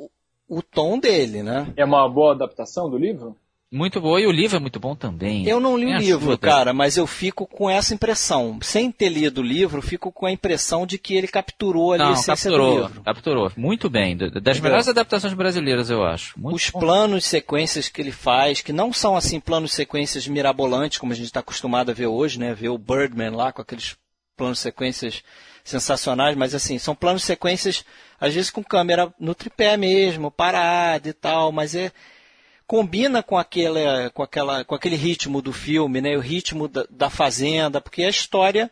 o 0.47 0.61
tom 0.61 0.97
dele, 0.99 1.43
né? 1.43 1.71
É 1.75 1.83
uma 1.83 2.07
boa 2.07 2.33
adaptação 2.33 2.89
do 2.89 2.97
livro? 2.97 3.35
Muito 3.73 3.99
boa, 3.99 4.21
e 4.21 4.27
o 4.27 4.31
livro 4.31 4.57
é 4.57 4.59
muito 4.59 4.79
bom 4.79 4.95
também. 4.95 5.47
Eu 5.47 5.59
não 5.59 5.75
li 5.75 5.87
o 5.87 5.97
livro, 5.97 6.37
cara, 6.37 6.73
mas 6.73 6.95
eu 6.95 7.07
fico 7.07 7.47
com 7.47 7.67
essa 7.67 7.91
impressão. 7.91 8.59
Sem 8.61 8.91
ter 8.91 9.09
lido 9.09 9.39
o 9.39 9.43
livro, 9.43 9.81
fico 9.81 10.11
com 10.11 10.27
a 10.27 10.31
impressão 10.31 10.85
de 10.85 10.99
que 10.99 11.15
ele 11.15 11.27
capturou 11.27 11.91
ali 11.91 12.03
não, 12.03 12.11
a 12.11 12.13
essência 12.13 12.51
capturou, 12.51 12.75
do 12.75 12.87
livro. 12.87 13.01
Capturou, 13.01 13.51
muito 13.57 13.89
bem. 13.89 14.15
Das 14.15 14.59
melhores 14.59 14.87
adaptações 14.87 15.33
brasileiras, 15.33 15.89
eu 15.89 16.03
acho. 16.03 16.39
Muito 16.39 16.55
Os 16.55 16.69
bom. 16.69 16.81
planos, 16.81 17.25
sequências 17.25 17.89
que 17.89 17.99
ele 17.99 18.11
faz, 18.11 18.61
que 18.61 18.71
não 18.71 18.93
são 18.93 19.15
assim 19.15 19.39
planos, 19.39 19.73
sequências 19.73 20.27
mirabolantes, 20.27 20.99
como 20.99 21.11
a 21.11 21.15
gente 21.15 21.25
está 21.25 21.39
acostumado 21.39 21.89
a 21.89 21.95
ver 21.95 22.05
hoje, 22.05 22.39
né? 22.39 22.53
Ver 22.53 22.69
o 22.69 22.77
Birdman 22.77 23.31
lá 23.31 23.51
com 23.51 23.63
aqueles 23.63 23.97
planos 24.43 24.59
sequências 24.59 25.23
sensacionais, 25.63 26.35
mas 26.35 26.53
assim, 26.53 26.77
são 26.77 26.93
planos 26.93 27.23
sequências, 27.23 27.85
às 28.19 28.33
vezes 28.33 28.51
com 28.51 28.61
câmera 28.61 29.13
no 29.17 29.33
tripé 29.33 29.77
mesmo, 29.77 30.29
parada 30.29 31.07
e 31.07 31.13
tal, 31.13 31.49
mas 31.53 31.73
é 31.73 31.93
combina 32.67 33.23
com 33.23 33.37
aquele, 33.37 34.09
com 34.13 34.21
aquela, 34.21 34.65
com 34.65 34.75
aquele 34.75 34.97
ritmo 34.97 35.41
do 35.41 35.53
filme, 35.53 36.01
né? 36.01 36.17
O 36.17 36.19
ritmo 36.19 36.67
da, 36.67 36.85
da 36.89 37.09
fazenda, 37.09 37.79
porque 37.79 38.03
a 38.03 38.09
história 38.09 38.69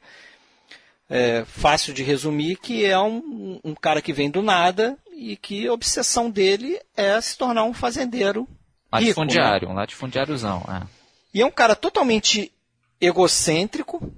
é 1.09 1.45
fácil 1.45 1.93
de 1.93 2.03
resumir 2.03 2.57
que 2.57 2.83
é 2.83 2.99
um, 2.99 3.61
um 3.63 3.73
cara 3.73 4.01
que 4.01 4.11
vem 4.11 4.29
do 4.29 4.41
nada 4.41 4.97
e 5.15 5.37
que 5.37 5.67
a 5.67 5.73
obsessão 5.73 6.29
dele 6.29 6.81
é 6.97 7.19
se 7.21 7.37
tornar 7.37 7.63
um 7.63 7.73
fazendeiro 7.73 8.45
latifundiário, 8.91 9.53
rico, 9.53 9.65
né? 9.67 9.71
um 9.71 9.75
latifundiáriozão. 9.75 10.65
É. 10.67 10.85
E 11.33 11.41
é 11.41 11.45
um 11.45 11.51
cara 11.51 11.77
totalmente 11.77 12.51
egocêntrico, 12.99 14.11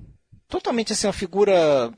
totalmente 0.53 0.93
assim, 0.93 1.07
uma 1.07 1.13
figura 1.13 1.91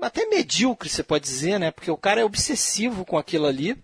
até 0.00 0.24
medíocre, 0.26 0.88
você 0.88 1.02
pode 1.02 1.24
dizer, 1.24 1.58
né? 1.58 1.72
Porque 1.72 1.90
o 1.90 1.96
cara 1.96 2.20
é 2.20 2.24
obsessivo 2.24 3.04
com 3.04 3.18
aquilo 3.18 3.44
ali. 3.44 3.76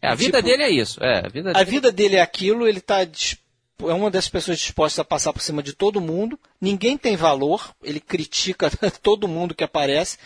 É, 0.00 0.08
a 0.08 0.14
vida 0.14 0.38
tipo, 0.38 0.48
dele 0.48 0.62
é 0.62 0.70
isso. 0.70 1.02
É, 1.02 1.26
a 1.26 1.28
vida, 1.28 1.50
a 1.50 1.52
dele... 1.54 1.64
vida 1.64 1.92
dele 1.92 2.16
é 2.16 2.20
aquilo, 2.20 2.68
ele 2.68 2.78
está 2.78 3.02
é 3.02 3.92
uma 3.92 4.08
das 4.08 4.28
pessoas 4.28 4.60
dispostas 4.60 5.00
a 5.00 5.04
passar 5.04 5.32
por 5.32 5.42
cima 5.42 5.64
de 5.64 5.72
todo 5.72 6.00
mundo. 6.00 6.38
Ninguém 6.60 6.96
tem 6.96 7.16
valor, 7.16 7.74
ele 7.82 7.98
critica 7.98 8.70
todo 9.02 9.26
mundo 9.26 9.52
que 9.52 9.64
aparece. 9.64 10.16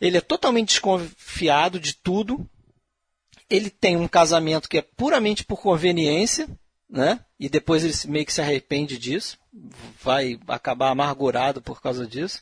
Ele 0.00 0.16
é 0.16 0.20
totalmente 0.20 0.68
desconfiado 0.68 1.80
de 1.80 1.94
tudo. 1.94 2.48
Ele 3.50 3.68
tem 3.68 3.96
um 3.96 4.06
casamento 4.06 4.68
que 4.68 4.78
é 4.78 4.82
puramente 4.82 5.44
por 5.44 5.60
conveniência, 5.60 6.48
né? 6.94 7.18
E 7.40 7.48
depois 7.48 7.84
ele 7.84 8.12
meio 8.12 8.24
que 8.24 8.32
se 8.32 8.40
arrepende 8.40 8.96
disso, 8.96 9.36
vai 10.00 10.38
acabar 10.46 10.90
amargurado 10.90 11.60
por 11.60 11.82
causa 11.82 12.06
disso. 12.06 12.40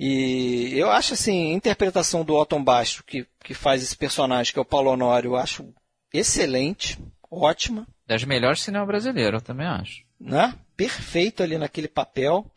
E 0.00 0.72
eu 0.74 0.90
acho 0.90 1.12
assim, 1.12 1.52
a 1.52 1.54
interpretação 1.54 2.24
do 2.24 2.34
Otton 2.34 2.64
Basto, 2.64 3.04
que, 3.04 3.26
que 3.44 3.52
faz 3.52 3.82
esse 3.82 3.94
personagem, 3.94 4.50
que 4.50 4.58
é 4.58 4.62
o 4.62 4.64
Paulo 4.64 4.90
Honório, 4.90 5.32
eu 5.32 5.36
acho 5.36 5.68
excelente, 6.12 6.98
ótima. 7.30 7.86
Das 8.06 8.24
melhores 8.24 8.62
cinema 8.62 8.86
brasileiro, 8.86 9.36
eu 9.36 9.42
também 9.42 9.66
acho. 9.66 10.04
Né? 10.18 10.54
Perfeito 10.74 11.42
ali 11.42 11.58
naquele 11.58 11.88
papel. 11.88 12.50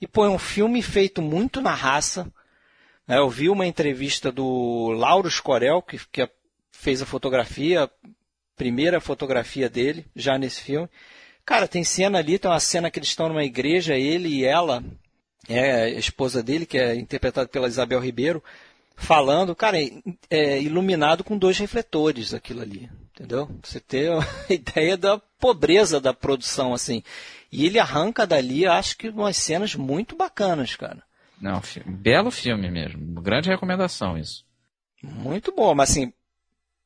E 0.00 0.06
pô, 0.06 0.24
é 0.24 0.30
um 0.30 0.38
filme 0.38 0.80
feito 0.80 1.20
muito 1.20 1.60
na 1.60 1.74
raça. 1.74 2.32
Né? 3.06 3.18
Eu 3.18 3.28
vi 3.28 3.50
uma 3.50 3.66
entrevista 3.66 4.32
do 4.32 4.88
Lauro 4.88 5.30
Scorel, 5.30 5.82
que, 5.82 6.00
que 6.10 6.26
fez 6.72 7.02
a 7.02 7.06
fotografia, 7.06 7.90
primeira 8.58 9.00
fotografia 9.00 9.70
dele, 9.70 10.04
já 10.14 10.36
nesse 10.36 10.60
filme. 10.60 10.88
Cara, 11.46 11.68
tem 11.68 11.84
cena 11.84 12.18
ali, 12.18 12.38
tem 12.38 12.50
uma 12.50 12.60
cena 12.60 12.90
que 12.90 12.98
eles 12.98 13.08
estão 13.08 13.28
numa 13.28 13.44
igreja, 13.44 13.94
ele 13.94 14.28
e 14.28 14.44
ela, 14.44 14.84
é 15.48 15.84
a 15.84 15.88
esposa 15.88 16.42
dele, 16.42 16.66
que 16.66 16.76
é 16.76 16.94
interpretada 16.94 17.48
pela 17.48 17.68
Isabel 17.68 18.00
Ribeiro, 18.00 18.42
falando, 18.96 19.54
cara, 19.54 19.80
é, 19.80 19.90
é 20.28 20.60
iluminado 20.60 21.22
com 21.24 21.38
dois 21.38 21.56
refletores 21.56 22.34
aquilo 22.34 22.60
ali. 22.60 22.90
Entendeu? 23.14 23.48
Você 23.62 23.80
ter 23.80 24.10
uma 24.10 24.26
ideia 24.50 24.96
da 24.96 25.18
pobreza 25.40 26.00
da 26.00 26.12
produção, 26.12 26.74
assim. 26.74 27.02
E 27.50 27.64
ele 27.64 27.78
arranca 27.78 28.26
dali, 28.26 28.66
acho 28.66 28.96
que 28.98 29.08
umas 29.08 29.36
cenas 29.36 29.74
muito 29.74 30.14
bacanas, 30.14 30.76
cara. 30.76 31.02
Não, 31.40 31.62
belo 31.86 32.30
filme 32.30 32.70
mesmo. 32.70 33.20
Grande 33.22 33.48
recomendação 33.48 34.18
isso. 34.18 34.44
Muito 35.02 35.52
bom, 35.54 35.74
mas 35.74 35.90
assim, 35.90 36.12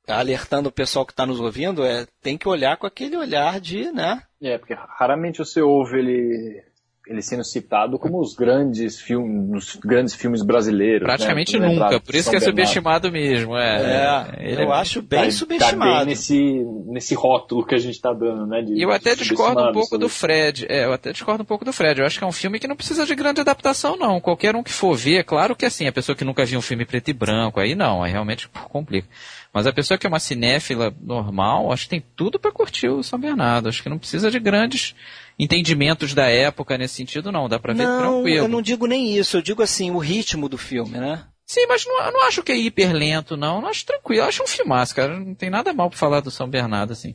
alertando 0.06 0.68
o 0.68 0.72
pessoal 0.72 1.06
que 1.06 1.12
está 1.12 1.24
nos 1.24 1.40
ouvindo, 1.40 1.84
é, 1.84 2.06
tem 2.20 2.36
que 2.36 2.48
olhar 2.48 2.76
com 2.76 2.86
aquele 2.86 3.16
olhar 3.16 3.60
de, 3.60 3.90
né? 3.92 4.22
É, 4.40 4.58
porque 4.58 4.74
raramente 4.74 5.38
você 5.38 5.60
ouve 5.60 5.98
ele 5.98 6.62
ele 7.06 7.20
sendo 7.20 7.44
citado 7.44 7.98
como 7.98 8.20
os 8.20 8.34
grandes 8.34 9.00
filmes, 9.00 9.74
os 9.74 9.76
grandes 9.76 10.14
filmes 10.14 10.42
brasileiros. 10.42 11.02
Né? 11.02 11.06
Praticamente 11.06 11.58
né? 11.58 11.68
nunca, 11.68 12.00
por 12.00 12.14
isso 12.14 12.24
São 12.24 12.30
que 12.30 12.36
é 12.36 12.40
subestimado 12.40 13.10
mesmo. 13.10 13.56
É, 13.56 14.36
é 14.38 14.54
eu 14.54 14.72
é, 14.72 14.76
acho 14.76 15.02
bem 15.02 15.24
tá, 15.24 15.30
subestimado. 15.32 15.90
Tá 15.90 15.98
bem 15.98 16.06
nesse, 16.06 16.64
nesse 16.86 17.14
rótulo 17.14 17.66
que 17.66 17.74
a 17.74 17.78
gente 17.78 17.94
está 17.94 18.12
dando, 18.12 18.46
né? 18.46 18.62
De, 18.62 18.80
eu 18.80 18.92
até 18.92 19.16
discordo 19.16 19.60
um 19.60 19.72
pouco 19.72 19.98
do 19.98 20.08
Fred. 20.08 20.66
É, 20.68 20.84
eu 20.84 20.92
até 20.92 21.12
discordo 21.12 21.42
um 21.42 21.46
pouco 21.46 21.64
do 21.64 21.72
Fred. 21.72 22.00
Eu 22.00 22.06
acho 22.06 22.18
que 22.18 22.24
é 22.24 22.26
um 22.26 22.32
filme 22.32 22.60
que 22.60 22.68
não 22.68 22.76
precisa 22.76 23.04
de 23.04 23.14
grande 23.14 23.40
adaptação, 23.40 23.96
não. 23.96 24.20
Qualquer 24.20 24.54
um 24.54 24.62
que 24.62 24.72
for 24.72 24.94
ver, 24.94 25.24
claro 25.24 25.56
que 25.56 25.66
assim, 25.66 25.88
a 25.88 25.92
pessoa 25.92 26.14
que 26.14 26.24
nunca 26.24 26.44
viu 26.44 26.58
um 26.58 26.62
filme 26.62 26.84
preto 26.84 27.08
e 27.08 27.12
branco, 27.12 27.58
aí 27.58 27.74
não, 27.74 28.02
aí 28.02 28.12
realmente 28.12 28.48
complica. 28.70 29.08
Mas 29.52 29.66
a 29.66 29.72
pessoa 29.72 29.98
que 29.98 30.06
é 30.06 30.08
uma 30.08 30.18
cinéfila 30.18 30.94
normal, 31.00 31.70
acho 31.70 31.84
que 31.84 31.90
tem 31.90 32.04
tudo 32.16 32.38
para 32.38 32.50
curtir 32.50 32.88
o 32.88 33.02
São 33.02 33.18
Bernardo. 33.18 33.68
Acho 33.68 33.82
que 33.82 33.88
não 33.88 33.98
precisa 33.98 34.30
de 34.30 34.38
grandes 34.38 34.94
entendimentos 35.38 36.14
da 36.14 36.26
época 36.26 36.78
nesse 36.78 36.94
sentido, 36.94 37.30
não. 37.30 37.48
Dá 37.48 37.58
pra 37.58 37.74
ver 37.74 37.84
não, 37.84 37.98
tranquilo. 37.98 38.44
Eu 38.44 38.48
não 38.48 38.62
digo 38.62 38.86
nem 38.86 39.16
isso, 39.16 39.36
eu 39.36 39.42
digo 39.42 39.62
assim, 39.62 39.90
o 39.90 39.98
ritmo 39.98 40.48
do 40.48 40.56
filme, 40.56 40.98
né? 40.98 41.26
Sim, 41.44 41.66
mas 41.68 41.84
não, 41.84 42.12
não 42.12 42.26
acho 42.26 42.42
que 42.42 42.50
é 42.50 42.56
hiper 42.56 42.94
lento, 42.94 43.36
não. 43.36 43.60
Não 43.60 43.68
acho 43.68 43.84
tranquilo. 43.84 44.22
Eu 44.22 44.28
acho 44.28 44.42
um 44.42 44.46
filmaço, 44.46 44.94
cara. 44.94 45.18
Não 45.18 45.34
tem 45.34 45.50
nada 45.50 45.74
mal 45.74 45.90
pra 45.90 45.98
falar 45.98 46.20
do 46.20 46.30
São 46.30 46.48
Bernardo, 46.48 46.92
assim. 46.92 47.14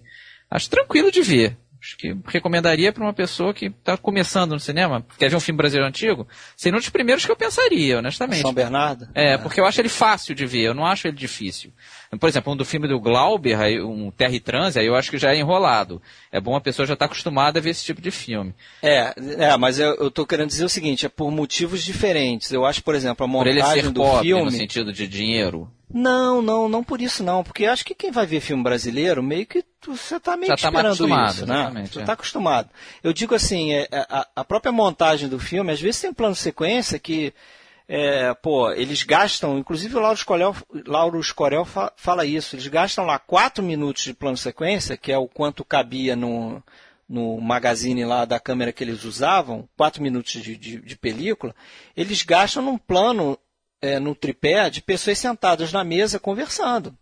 Acho 0.50 0.70
tranquilo 0.70 1.12
de 1.12 1.22
ver. 1.22 1.58
Acho 1.88 1.98
que 1.98 2.14
recomendaria 2.26 2.92
para 2.92 3.02
uma 3.02 3.14
pessoa 3.14 3.54
que 3.54 3.68
está 3.68 3.96
começando 3.96 4.52
no 4.52 4.60
cinema, 4.60 5.06
quer 5.18 5.30
ver 5.30 5.38
um 5.38 5.40
filme 5.40 5.56
brasileiro 5.56 5.88
antigo, 5.88 6.28
seria 6.54 6.76
um 6.76 6.82
dos 6.82 6.90
primeiros 6.90 7.26
que 7.26 7.32
eu 7.32 7.36
pensaria, 7.36 8.00
honestamente. 8.00 8.42
São 8.42 8.54
Bernardo? 8.54 9.08
É, 9.16 9.36
é, 9.36 9.38
porque 9.38 9.62
eu 9.62 9.66
acho 9.66 9.80
ele 9.80 9.88
fácil 9.88 10.36
de 10.36 10.46
ver, 10.46 10.64
eu 10.64 10.74
não 10.74 10.86
acho 10.86 11.08
ele 11.08 11.16
difícil. 11.16 11.72
Por 12.20 12.28
exemplo, 12.28 12.52
um 12.52 12.58
do 12.58 12.66
filme 12.66 12.90
do 12.90 13.00
Glauber, 13.00 13.58
um 13.86 14.12
Terra 14.12 14.34
e 14.34 14.40
Trans, 14.42 14.76
aí 14.76 14.86
eu 14.86 14.96
acho 14.96 15.10
que 15.10 15.18
já 15.18 15.32
é 15.32 15.40
enrolado. 15.40 16.02
É 16.30 16.42
bom 16.42 16.58
a 16.58 16.62
pessoa 16.62 16.86
já 16.86 16.94
estar 16.94 17.08
tá 17.08 17.12
acostumada 17.12 17.60
a 17.60 17.62
ver 17.62 17.70
esse 17.70 17.86
tipo 17.86 18.02
de 18.02 18.12
filme. 18.12 18.54
É, 18.84 19.14
é 19.38 19.56
mas 19.56 19.80
eu, 19.80 20.08
estou 20.08 20.26
querendo 20.26 20.50
dizer 20.50 20.66
o 20.66 20.70
seguinte, 20.70 21.06
é 21.06 21.10
por 21.10 21.32
motivos 21.32 21.82
diferentes. 21.84 22.52
Eu 22.52 22.66
acho, 22.66 22.84
por 22.84 22.96
exemplo, 22.96 23.24
a 23.24 23.28
montagem 23.28 23.62
por 23.62 23.72
ele 23.72 23.82
ser 23.82 23.92
do 23.92 24.02
pop, 24.02 24.22
filme... 24.24 24.44
no 24.44 24.52
sentido 24.52 24.92
de 24.92 25.08
dinheiro. 25.08 25.72
Não, 25.94 26.42
não, 26.42 26.68
não 26.68 26.84
por 26.84 27.02
isso 27.02 27.24
não, 27.24 27.44
porque 27.44 27.66
acho 27.66 27.86
que 27.86 27.96
quem 27.96 28.12
vai 28.12 28.26
ver 28.26 28.42
filme 28.42 28.62
brasileiro, 28.62 29.24
meio 29.24 29.46
que 29.46 29.64
você 29.86 30.18
está 30.18 30.36
meio 30.36 30.50
Já 30.50 30.58
tá 30.58 30.68
esperando 30.68 31.28
isso, 31.28 31.46
né? 31.46 31.88
Você 31.90 32.00
está 32.02 32.12
é. 32.12 32.14
acostumado. 32.14 32.70
Eu 33.02 33.14
digo 33.14 33.34
assim, 33.34 33.74
é, 33.74 33.88
é, 33.90 34.06
a, 34.10 34.28
a, 34.36 34.44
própria 34.44 34.72
montagem 34.72 35.30
do 35.30 35.40
filme, 35.40 35.72
às 35.72 35.80
vezes 35.80 36.02
tem 36.02 36.10
um 36.10 36.14
plano 36.14 36.36
sequência 36.36 37.00
que, 37.00 37.34
é, 37.88 38.34
pô, 38.34 38.70
eles 38.72 39.04
gastam, 39.04 39.58
inclusive 39.58 39.96
o 39.96 40.00
Lauro 40.02 40.18
Escorel, 40.18 40.56
Lauro 40.86 41.20
Escorel 41.22 41.64
fa, 41.64 41.94
fala 41.96 42.26
isso, 42.26 42.56
eles 42.56 42.68
gastam 42.68 43.06
lá 43.06 43.18
quatro 43.18 43.64
minutos 43.64 44.04
de 44.04 44.14
plano 44.14 44.36
sequência, 44.36 44.98
que 44.98 45.12
é 45.12 45.18
o 45.18 45.28
quanto 45.28 45.64
cabia 45.64 46.18
no, 46.18 46.62
no 47.08 47.40
magazine 47.40 48.04
lá 48.04 48.26
da 48.26 48.42
câmera 48.42 48.74
que 48.74 48.84
eles 48.84 49.06
usavam, 49.06 49.70
quatro 49.78 50.04
minutos 50.04 50.34
de, 50.34 50.58
de, 50.58 50.82
de 50.82 50.98
película, 50.98 51.56
eles 51.96 52.24
gastam 52.24 52.62
num 52.62 52.78
plano 52.78 53.40
é, 53.82 54.00
no 54.00 54.16
tripé 54.16 54.70
de 54.70 54.82
pessoas 54.82 55.18
sentadas 55.18 55.72
na 55.72 55.84
mesa 55.84 56.20
conversando. 56.20 56.96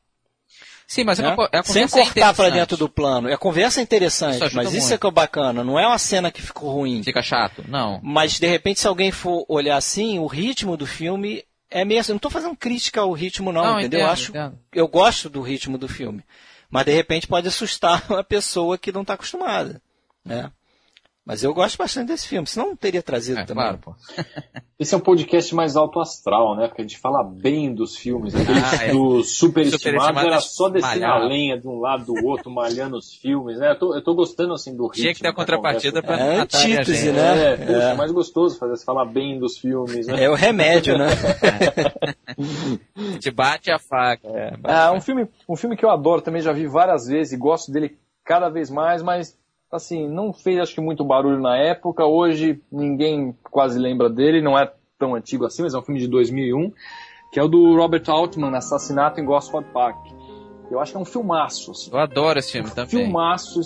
Sim, 0.87 1.03
mas 1.03 1.17
né? 1.17 1.35
é 1.51 1.63
Sem 1.63 1.87
cortar 1.87 2.33
para 2.33 2.49
dentro 2.49 2.77
do 2.77 2.87
plano. 2.87 3.31
A 3.33 3.37
conversa 3.37 3.79
é 3.79 3.83
interessante, 3.83 4.45
isso 4.45 4.55
mas 4.55 4.67
isso 4.69 4.81
muito. 4.81 4.93
é 4.93 4.97
que 4.99 5.07
é 5.07 5.11
bacana. 5.11 5.63
Não 5.63 5.79
é 5.79 5.87
uma 5.87 5.97
cena 5.97 6.31
que 6.31 6.41
ficou 6.41 6.71
ruim. 6.71 7.01
Fica 7.03 7.23
chato, 7.23 7.65
não. 7.67 7.99
Mas 8.03 8.39
de 8.39 8.45
repente, 8.45 8.79
se 8.79 8.87
alguém 8.87 9.11
for 9.11 9.45
olhar 9.49 9.77
assim, 9.77 10.19
o 10.19 10.27
ritmo 10.27 10.77
do 10.77 10.85
filme 10.85 11.43
é 11.71 11.83
mesmo. 11.83 12.11
Eu 12.11 12.13
não 12.13 12.17
estou 12.17 12.31
fazendo 12.31 12.55
crítica 12.55 13.01
ao 13.01 13.11
ritmo, 13.11 13.51
não, 13.51 13.63
não 13.63 13.79
entendeu? 13.79 13.99
Entendo, 13.99 14.07
eu 14.07 14.13
acho. 14.13 14.29
Entendo. 14.29 14.59
Eu 14.71 14.87
gosto 14.87 15.27
do 15.27 15.41
ritmo 15.41 15.77
do 15.77 15.87
filme. 15.87 16.23
Mas 16.69 16.85
de 16.85 16.93
repente 16.93 17.27
pode 17.27 17.47
assustar 17.47 18.03
uma 18.09 18.23
pessoa 18.23 18.77
que 18.77 18.91
não 18.91 19.01
está 19.01 19.15
acostumada. 19.15 19.81
Né? 20.23 20.51
Mas 21.25 21.43
eu 21.43 21.55
gosto 21.55 21.75
bastante 21.75 22.09
desse 22.09 22.27
filme, 22.27 22.45
senão 22.45 22.67
não 22.67 22.75
teria 22.75 23.01
trazido 23.01 23.39
é, 23.39 23.45
também. 23.45 23.63
Claro, 23.63 23.79
pô. 23.79 23.95
Esse 24.77 24.93
é 24.93 24.97
um 24.97 25.01
podcast 25.01 25.55
mais 25.55 25.75
alto 25.75 25.99
astral, 25.99 26.55
né? 26.55 26.67
Porque 26.67 26.81
a 26.81 26.85
gente 26.85 26.99
fala 26.99 27.23
bem 27.23 27.73
dos 27.73 27.95
filmes. 27.95 28.35
Aquele 28.35 28.59
ah, 28.59 28.83
é. 28.83 28.91
dos 28.91 29.35
superestimados 29.37 30.07
super 30.07 30.27
era 30.27 30.39
só 30.39 30.69
descendo 30.69 31.05
a 31.05 31.17
lenha 31.17 31.57
de 31.57 31.67
um 31.67 31.79
lado 31.79 32.05
do 32.05 32.25
outro, 32.27 32.51
malhando 32.51 32.97
os 32.97 33.13
filmes, 33.15 33.57
né? 33.57 33.71
Eu 33.71 33.79
tô, 33.79 33.95
eu 33.95 34.03
tô 34.03 34.13
gostando, 34.13 34.53
assim, 34.53 34.75
do 34.75 34.85
ritmo. 34.85 35.01
Tinha 35.01 35.13
que 35.15 35.21
ter 35.21 35.29
a 35.29 35.33
contrapartida 35.33 36.03
pra 36.03 36.19
é 36.19 36.39
antítese, 36.41 37.11
né? 37.11 37.55
É, 37.55 37.71
é. 37.71 37.91
é 37.91 37.93
mais 37.95 38.11
gostoso 38.11 38.59
fazer, 38.59 38.77
falar 38.85 39.05
bem 39.05 39.39
dos 39.39 39.57
filmes, 39.57 40.05
né? 40.05 40.25
É 40.25 40.29
o 40.29 40.35
remédio, 40.35 40.95
né? 40.95 41.07
Te 43.19 43.31
bate 43.31 43.71
a 43.71 43.79
faca. 43.79 44.27
É, 44.27 44.53
ah, 44.65 44.91
um 44.93 45.01
filme, 45.01 45.27
um 45.49 45.55
filme 45.55 45.75
que 45.75 45.85
eu 45.85 45.89
adoro 45.89 46.21
também, 46.21 46.41
já 46.41 46.51
vi 46.51 46.67
várias 46.67 47.07
vezes 47.07 47.33
e 47.33 47.37
gosto 47.37 47.71
dele 47.71 47.97
cada 48.23 48.49
vez 48.49 48.69
mais, 48.69 49.01
mas 49.01 49.37
assim, 49.71 50.07
não 50.07 50.31
fez 50.31 50.59
acho 50.59 50.75
que 50.75 50.81
muito 50.81 51.03
barulho 51.03 51.39
na 51.39 51.57
época, 51.57 52.05
hoje 52.05 52.61
ninguém 52.71 53.35
quase 53.51 53.79
lembra 53.79 54.09
dele, 54.09 54.41
não 54.41 54.57
é 54.57 54.71
tão 54.97 55.15
antigo 55.15 55.45
assim, 55.45 55.63
mas 55.63 55.73
é 55.73 55.77
um 55.77 55.81
filme 55.81 55.99
de 55.99 56.07
2001, 56.07 56.71
que 57.31 57.39
é 57.39 57.43
o 57.43 57.47
do 57.47 57.75
Robert 57.75 58.03
Altman, 58.07 58.55
Assassinato 58.55 59.19
em 59.19 59.25
Gosford 59.25 59.67
Park. 59.71 59.97
Eu 60.71 60.79
acho 60.79 60.91
que 60.91 60.97
é 60.97 61.01
um 61.01 61.05
filmaço. 61.05 61.71
Assim. 61.71 61.91
Eu 61.91 61.99
adoro 61.99 62.39
esse 62.39 62.53
filme 62.53 62.69
um 62.69 62.73
também. 62.73 62.89
Filmaço, 62.89 63.61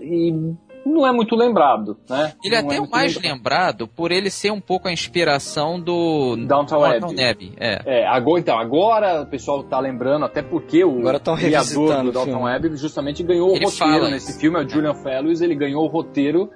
e 0.00 0.54
não 0.84 1.06
é 1.06 1.12
muito 1.12 1.34
lembrado, 1.34 1.96
né? 2.08 2.32
Ele 2.44 2.54
é 2.54 2.58
até 2.58 2.76
é 2.76 2.80
mais 2.80 3.16
lembrado. 3.16 3.32
lembrado. 3.34 3.88
por 3.88 4.12
ele 4.12 4.30
ser 4.30 4.50
um 4.50 4.60
pouco 4.60 4.88
a 4.88 4.92
inspiração 4.92 5.80
do 5.80 6.36
Downtown, 6.36 7.00
Downtown 7.00 7.10
Abbey. 7.10 7.52
É. 7.58 8.00
é. 8.00 8.06
agora, 8.06 8.40
então, 8.40 8.58
agora 8.58 9.22
o 9.22 9.26
pessoal 9.26 9.62
tá 9.62 9.78
lembrando, 9.80 10.24
até 10.24 10.42
porque 10.42 10.84
o 10.84 11.00
criador 11.36 12.02
do 12.02 12.12
Downtown 12.12 12.46
Abbey 12.46 12.76
justamente 12.76 13.22
ganhou 13.22 13.54
ele 13.54 13.64
o 13.64 13.68
roteiro 13.68 14.10
nesse 14.10 14.30
isso. 14.30 14.40
filme, 14.40 14.58
é 14.58 14.64
o 14.64 14.68
Julian 14.68 14.94
Fellows, 14.94 15.40
ele 15.40 15.54
ganhou 15.54 15.84
o 15.84 15.88
roteiro 15.88 16.50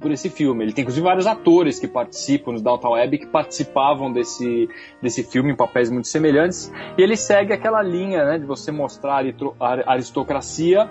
por 0.00 0.10
esse 0.10 0.30
filme. 0.30 0.64
Ele 0.64 0.72
tem 0.72 0.82
inclusive 0.82 1.04
vários 1.04 1.26
atores 1.26 1.78
que 1.80 1.88
participam 1.88 2.52
no 2.52 2.60
Downtown 2.60 2.94
Abbey 2.94 3.18
que 3.18 3.26
participavam 3.26 4.12
desse, 4.12 4.68
desse 5.02 5.24
filme 5.24 5.52
em 5.52 5.56
papéis 5.56 5.90
muito 5.90 6.08
semelhantes. 6.08 6.72
E 6.96 7.02
ele 7.02 7.16
segue 7.16 7.52
aquela 7.52 7.82
linha 7.82 8.24
né, 8.24 8.38
de 8.38 8.44
você 8.44 8.70
mostrar 8.70 9.24
a 9.58 9.92
aristocracia 9.92 10.88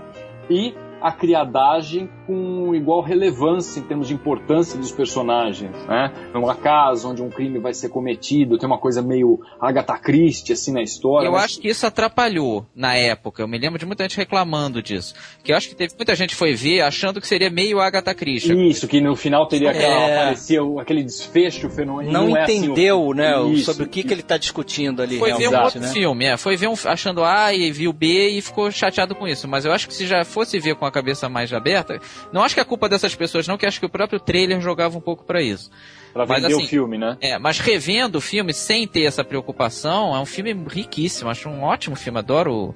e 0.50 0.74
a 1.02 1.12
criadagem 1.12 2.10
com 2.28 2.74
igual 2.76 3.02
relevância 3.02 3.80
em 3.80 3.84
termos 3.84 4.08
de 4.08 4.14
importância 4.14 4.78
dos 4.78 4.92
personagens, 4.92 5.72
né? 5.88 6.12
Numa 6.34 6.56
casa 6.56 7.08
onde 7.08 7.22
um 7.22 7.30
crime 7.30 7.60
vai 7.60 7.74
ser 7.74 7.90
cometido, 7.90 8.58
tem 8.58 8.68
uma 8.68 8.78
coisa 8.78 9.02
meio 9.02 9.40
Agatha 9.60 9.98
Christie 9.98 10.54
assim 10.54 10.72
na 10.72 10.82
história. 10.82 11.28
Eu 11.28 11.32
mas... 11.32 11.46
acho 11.46 11.62
que 11.62 11.70
isso 11.70 11.86
atrapalhou 11.86 12.66
na 12.76 12.96
época. 12.96 13.42
Eu 13.42 13.48
me 13.48 13.58
lembro 13.58 13.80
de 13.80 13.86
muita 13.86 14.04
gente 14.04 14.18
reclamando 14.18 14.82
disso. 14.82 15.14
Que 15.44 15.52
eu 15.52 15.58
acho 15.58 15.70
que 15.70 15.76
teve 15.76 15.94
muita 15.96 16.16
gente 16.16 16.36
foi 16.36 16.54
ver 16.54 16.82
achando 16.82 17.20
que 17.22 17.28
seria 17.28 17.50
meio 17.50 17.80
Agatha 17.80 18.14
Christie. 18.14 18.70
Isso, 18.70 18.88
que 18.88 19.02
no 19.02 19.16
final 19.16 19.48
teria 19.48 19.72
aquela, 19.72 19.94
é... 19.94 20.22
aparecia 20.22 20.60
aquele 20.80 21.04
desfecho 21.04 21.70
fenômeno. 21.70 22.12
Não, 22.12 22.30
não 22.30 22.38
é 22.38 22.44
assim 22.44 22.58
entendeu, 22.58 23.12
assim, 23.12 23.20
né, 23.20 23.44
isso. 23.54 23.66
sobre 23.66 23.84
o 23.84 23.88
que, 23.88 24.04
que 24.04 24.14
ele 24.14 24.22
está 24.22 24.38
discutindo 24.38 25.02
ali. 25.02 25.18
Foi 25.18 25.34
ver 25.34 25.48
um 25.48 25.62
outro 25.62 25.80
né? 25.80 25.88
filme, 25.88 26.26
é, 26.26 26.38
foi 26.38 26.56
ver 26.56 26.68
um 26.68 26.76
achando 26.86 27.24
A 27.24 27.54
e 27.54 27.72
viu 27.72 27.94
B 27.94 28.30
e 28.30 28.42
ficou 28.42 28.70
chateado 28.72 29.16
com 29.16 29.28
isso. 29.28 29.48
Mas 29.48 29.66
eu 29.66 29.72
acho 29.72 29.88
que 29.88 29.94
se 29.94 30.06
já 30.06 30.24
fosse 30.24 30.60
ver 30.60 30.76
com 30.76 30.86
a 30.90 30.92
cabeça 30.92 31.30
mais 31.30 31.54
aberta, 31.54 32.00
não 32.32 32.44
acho 32.44 32.56
que 32.56 32.62
é 32.62 32.66
culpa 32.66 32.90
dessas 32.90 33.16
pessoas 33.16 33.48
não, 33.48 33.58
que 33.58 33.66
acho 33.66 33.80
que 33.80 33.86
o 33.86 33.90
próprio 33.90 34.20
trailer 34.20 34.60
jogava 34.60 34.98
um 34.98 35.02
pouco 35.02 35.24
para 35.24 35.42
isso. 35.42 35.70
Pra 36.14 36.26
mas, 36.26 36.42
vender 36.42 36.54
assim, 36.56 36.66
o 36.66 36.68
filme, 36.68 36.98
né? 36.98 37.18
É, 37.22 37.38
mas 37.38 37.60
revendo 37.60 38.18
o 38.18 38.22
filme 38.22 38.54
sem 38.54 38.88
ter 38.88 39.04
essa 39.04 39.24
preocupação, 39.24 40.16
é 40.16 40.20
um 40.20 40.26
filme 40.26 40.54
riquíssimo, 40.68 41.30
acho 41.30 41.48
um 41.50 41.64
ótimo 41.64 41.96
filme, 41.96 42.20
adoro 42.20 42.76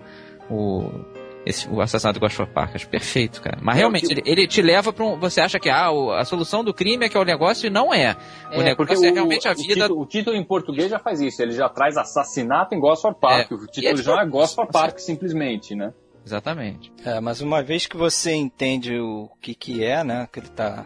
o, 0.50 0.54
o 0.54 1.06
esse, 1.46 1.68
o 1.68 1.82
assassinato 1.82 2.20
do 2.20 2.24
Gosford 2.24 2.52
Park, 2.54 2.76
acho 2.76 2.88
perfeito, 2.88 3.42
cara. 3.42 3.58
Mas 3.62 3.76
é, 3.76 3.80
realmente, 3.80 4.10
ele, 4.10 4.24
ele, 4.26 4.48
te 4.48 4.62
leva 4.62 4.94
para 4.94 5.04
um. 5.04 5.20
Você 5.20 5.42
acha 5.42 5.60
que 5.60 5.70
ah, 5.70 5.90
a 6.18 6.24
solução 6.24 6.64
do 6.64 6.74
crime 6.74 7.06
é 7.06 7.10
que 7.10 7.18
é 7.18 7.20
o 7.20 7.26
negócio 7.26 7.68
e 7.68 7.70
não 7.70 7.94
é. 7.94 8.16
O 8.52 8.62
é, 8.62 8.64
negócio 8.64 9.06
é 9.06 9.12
realmente 9.12 9.48
a 9.48 9.54
vida. 9.54 9.74
O 9.74 9.76
título, 9.76 10.02
o 10.02 10.06
título, 10.06 10.36
em 10.38 10.44
português 10.44 10.90
já 10.90 11.00
faz 11.00 11.20
isso, 11.20 11.42
ele 11.42 11.52
já 11.52 11.68
traz 11.68 11.98
assassinato 11.98 12.74
em 12.74 12.80
Gosford 12.80 13.20
Park. 13.20 13.52
É, 13.52 13.56
o 13.56 13.68
título 13.68 14.00
é, 14.00 14.04
já 14.04 14.22
é 14.22 14.26
Gosford 14.26 14.72
Park 14.72 15.00
simplesmente, 15.00 15.76
né? 15.76 15.94
Exatamente. 16.26 16.92
É, 17.06 17.20
mas 17.20 17.42
uma 17.42 17.62
vez 17.62 17.86
que 17.86 17.98
você 17.98 18.34
entende 18.34 18.98
o 19.00 19.30
que, 19.42 19.54
que 19.54 19.84
é, 19.84 20.04
né, 20.04 20.28
que 20.32 20.40
ele 20.40 20.48
está 20.48 20.86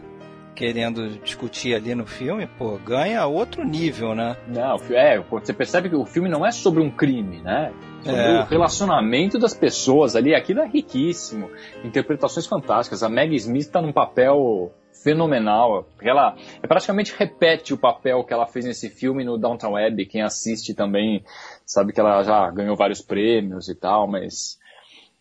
querendo 0.58 1.08
discutir 1.20 1.72
ali 1.72 1.94
no 1.94 2.04
filme, 2.04 2.44
pô, 2.58 2.76
ganha 2.78 3.24
outro 3.26 3.64
nível, 3.64 4.12
né? 4.12 4.36
Não, 4.48 4.76
é, 4.90 5.20
você 5.20 5.52
percebe 5.52 5.88
que 5.88 5.94
o 5.94 6.04
filme 6.04 6.28
não 6.28 6.44
é 6.44 6.50
sobre 6.50 6.82
um 6.82 6.90
crime, 6.90 7.40
né? 7.40 7.72
Sobre 8.02 8.20
é. 8.20 8.40
o 8.40 8.44
relacionamento 8.44 9.38
das 9.38 9.54
pessoas 9.54 10.16
ali, 10.16 10.34
aquilo 10.34 10.60
é 10.60 10.66
riquíssimo. 10.66 11.48
Interpretações 11.84 12.44
fantásticas. 12.44 13.04
A 13.04 13.08
Maggie 13.08 13.36
Smith 13.36 13.66
está 13.66 13.80
num 13.80 13.92
papel 13.92 14.72
fenomenal. 15.04 15.86
Ela 16.02 16.34
é, 16.60 16.66
praticamente 16.66 17.14
repete 17.16 17.72
o 17.72 17.78
papel 17.78 18.24
que 18.24 18.32
ela 18.32 18.46
fez 18.46 18.64
nesse 18.64 18.90
filme 18.90 19.22
no 19.24 19.38
Downtown 19.38 19.76
Abbey. 19.76 20.06
Quem 20.06 20.22
assiste 20.22 20.74
também 20.74 21.24
sabe 21.64 21.92
que 21.92 22.00
ela 22.00 22.24
já 22.24 22.50
ganhou 22.50 22.74
vários 22.74 23.00
prêmios 23.00 23.68
e 23.68 23.76
tal, 23.76 24.08
mas 24.08 24.58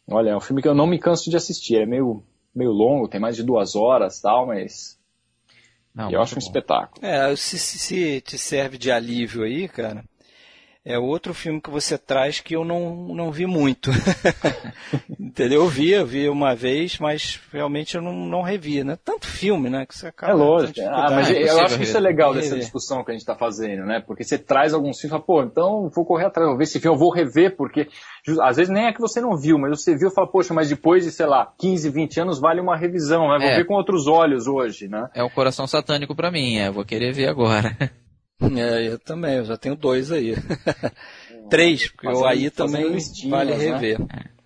olha, 0.10 0.32
é 0.32 0.36
um 0.36 0.42
filme 0.42 0.62
que 0.62 0.68
eu 0.68 0.76
não 0.76 0.88
me 0.88 1.00
canso 1.00 1.30
de 1.30 1.38
assistir. 1.38 1.78
É 1.78 1.86
meio, 1.86 2.24
meio 2.54 2.72
longo, 2.72 3.08
tem 3.08 3.20
mais 3.20 3.36
de 3.36 3.44
duas 3.44 3.76
horas 3.76 4.20
tal, 4.22 4.48
mas 4.48 4.98
não, 5.94 6.12
eu 6.12 6.22
acho 6.22 6.36
um 6.36 6.40
bom. 6.40 6.46
espetáculo. 6.46 7.06
É, 7.06 7.36
se, 7.36 7.58
se 7.58 8.22
te 8.22 8.38
serve 8.38 8.78
de 8.78 8.92
alívio 8.92 9.44
aí, 9.44 9.68
cara, 9.68 10.04
é 10.88 10.98
outro 10.98 11.34
filme 11.34 11.60
que 11.60 11.70
você 11.70 11.98
traz 11.98 12.40
que 12.40 12.56
eu 12.56 12.64
não, 12.64 13.10
não 13.14 13.30
vi 13.30 13.46
muito. 13.46 13.92
Entendeu? 15.20 15.64
Eu 15.64 15.68
vi, 15.68 15.92
eu 15.92 16.06
vi 16.06 16.30
uma 16.30 16.56
vez, 16.56 16.98
mas 16.98 17.42
realmente 17.52 17.96
eu 17.96 18.02
não, 18.02 18.14
não 18.14 18.42
revi, 18.42 18.86
né? 18.86 18.98
Tanto 19.04 19.28
filme, 19.28 19.70
né? 19.70 19.86
Que 19.86 19.98
você 19.98 20.08
acaba 20.08 20.32
é 20.32 20.36
lógico. 20.36 20.80
Ah, 20.88 21.12
mas 21.12 21.30
é 21.30 21.44
eu 21.44 21.60
acho 21.60 21.78
que 21.78 21.84
isso 21.84 21.98
é 21.98 22.00
legal 22.00 22.34
dessa 22.34 22.56
discussão 22.58 23.04
que 23.04 23.12
a 23.12 23.14
gente 23.14 23.22
está 23.22 23.36
fazendo, 23.36 23.86
né? 23.86 24.00
Porque 24.00 24.24
você 24.24 24.38
traz 24.38 24.74
alguns 24.74 24.98
filmes 24.98 25.10
e 25.10 25.10
fala, 25.10 25.24
pô, 25.24 25.44
então 25.44 25.90
vou 25.94 26.06
correr 26.06 26.28
atrás, 26.28 26.48
vou 26.48 26.58
ver 26.58 26.64
esse 26.64 26.80
filme, 26.80 26.96
eu 26.96 27.00
vou 27.00 27.12
rever, 27.12 27.58
porque 27.58 27.90
às 28.42 28.56
vezes 28.56 28.72
nem 28.72 28.86
é 28.86 28.94
que 28.94 29.02
você 29.02 29.20
não 29.20 29.36
viu, 29.36 29.60
mas 29.60 29.82
você 29.82 29.94
viu 29.94 30.08
e 30.08 30.14
fala, 30.14 30.28
poxa, 30.28 30.54
mas 30.54 30.70
depois 30.70 31.04
de, 31.04 31.12
sei 31.12 31.26
lá, 31.26 31.52
15, 31.60 31.90
20 31.90 32.22
anos 32.22 32.40
vale 32.40 32.62
uma 32.62 32.78
revisão, 32.78 33.28
né? 33.28 33.40
Vou 33.40 33.50
é. 33.50 33.58
ver 33.58 33.66
com 33.66 33.74
outros 33.74 34.08
olhos 34.08 34.48
hoje, 34.48 34.88
né? 34.88 35.10
É 35.14 35.22
o 35.22 35.30
coração 35.30 35.68
satânico 35.68 36.16
para 36.16 36.32
mim, 36.32 36.60
é, 36.60 36.72
vou 36.72 36.86
querer 36.86 37.12
ver 37.12 37.28
agora. 37.28 37.76
É, 38.40 38.88
eu 38.88 39.00
também, 39.00 39.36
eu 39.36 39.46
já 39.46 39.58
tenho 39.58 39.76
dois 39.76 40.12
aí. 40.12 40.36
Três, 41.50 41.90
porque 41.90 42.08
o 42.08 42.26
aí 42.26 42.50
também 42.50 42.98
vale 43.30 43.56
né? 43.56 43.58
rever. 43.58 43.98
É. 44.14 44.38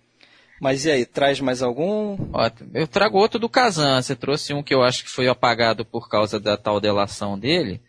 Mas 0.60 0.84
e 0.84 0.90
aí, 0.92 1.04
traz 1.04 1.40
mais 1.40 1.60
algum? 1.60 2.16
eu 2.72 2.86
trago 2.86 3.18
outro 3.18 3.40
do 3.40 3.48
Kazan. 3.48 4.00
Você 4.00 4.14
trouxe 4.14 4.54
um 4.54 4.62
que 4.62 4.72
eu 4.72 4.82
acho 4.82 5.02
que 5.02 5.10
foi 5.10 5.26
apagado 5.26 5.84
por 5.84 6.08
causa 6.08 6.38
da 6.38 6.56
tal 6.56 6.80
delação 6.80 7.36
dele. 7.36 7.80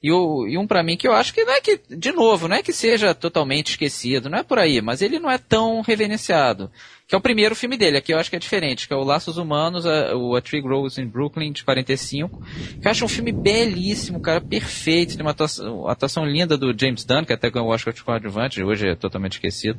E, 0.00 0.10
o, 0.10 0.46
e 0.46 0.56
um 0.56 0.66
para 0.66 0.82
mim 0.82 0.96
que 0.96 1.06
eu 1.06 1.12
acho 1.12 1.34
que 1.34 1.44
não 1.44 1.52
é 1.52 1.60
que, 1.60 1.80
de 1.88 2.12
novo, 2.12 2.48
não 2.48 2.56
é 2.56 2.62
que 2.62 2.72
seja 2.72 3.14
totalmente 3.14 3.70
esquecido, 3.70 4.28
não 4.28 4.38
é 4.38 4.42
por 4.42 4.58
aí, 4.58 4.80
mas 4.80 5.00
ele 5.00 5.20
não 5.20 5.30
é 5.30 5.38
tão 5.38 5.80
reverenciado. 5.80 6.70
Que 7.12 7.16
é 7.16 7.18
o 7.18 7.20
primeiro 7.20 7.54
filme 7.54 7.76
dele, 7.76 7.98
aqui 7.98 8.14
eu 8.14 8.18
acho 8.18 8.30
que 8.30 8.36
é 8.36 8.38
diferente, 8.38 8.88
que 8.88 8.94
é 8.94 8.96
o 8.96 9.04
Laços 9.04 9.36
Humanos, 9.36 9.84
a, 9.84 10.16
o 10.16 10.34
A 10.34 10.40
Tree 10.40 10.62
Grows 10.62 10.96
in 10.96 11.04
Brooklyn, 11.04 11.52
de 11.52 11.62
45. 11.62 12.42
Que 12.80 12.88
eu 12.88 12.90
acho 12.90 13.04
um 13.04 13.08
filme 13.08 13.30
belíssimo, 13.30 14.18
cara, 14.18 14.40
perfeito. 14.40 15.14
Tem 15.14 15.20
uma 15.20 15.32
atuação, 15.32 15.80
uma 15.80 15.92
atuação 15.92 16.24
linda 16.24 16.56
do 16.56 16.72
James 16.74 17.04
Dunn, 17.04 17.26
que 17.26 17.34
até 17.34 17.50
ganhou 17.50 17.68
o 17.68 17.70
Oscar 17.70 17.92
de 17.92 18.02
coadjuvante, 18.02 18.62
hoje 18.62 18.88
é 18.88 18.94
totalmente 18.94 19.32
esquecido. 19.32 19.78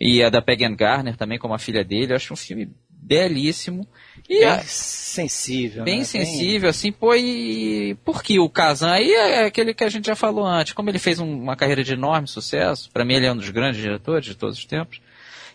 E 0.00 0.22
a 0.22 0.30
da 0.30 0.40
Peggy 0.40 0.72
Garner 0.76 1.16
também, 1.16 1.36
como 1.36 1.52
a 1.52 1.58
filha 1.58 1.82
dele. 1.82 2.12
Eu 2.12 2.16
acho 2.16 2.32
um 2.32 2.36
filme 2.36 2.70
belíssimo. 2.88 3.84
E 4.28 4.38
bem 4.38 4.48
é, 4.48 4.58
sensível. 4.60 5.82
Bem 5.82 5.98
né? 5.98 6.04
sensível, 6.04 6.60
bem... 6.60 6.70
assim, 6.70 6.92
pô, 6.92 7.12
e 7.16 7.96
porque 8.04 8.38
o 8.38 8.48
Kazan 8.48 8.92
aí 8.92 9.10
é 9.12 9.46
aquele 9.46 9.74
que 9.74 9.82
a 9.82 9.88
gente 9.88 10.06
já 10.06 10.14
falou 10.14 10.46
antes, 10.46 10.74
como 10.74 10.88
ele 10.88 11.00
fez 11.00 11.18
um, 11.18 11.28
uma 11.28 11.56
carreira 11.56 11.82
de 11.82 11.94
enorme 11.94 12.28
sucesso, 12.28 12.88
para 12.92 13.04
mim 13.04 13.14
ele 13.14 13.26
é 13.26 13.32
um 13.32 13.36
dos 13.36 13.50
grandes 13.50 13.82
diretores 13.82 14.24
de 14.24 14.36
todos 14.36 14.56
os 14.56 14.64
tempos, 14.64 15.00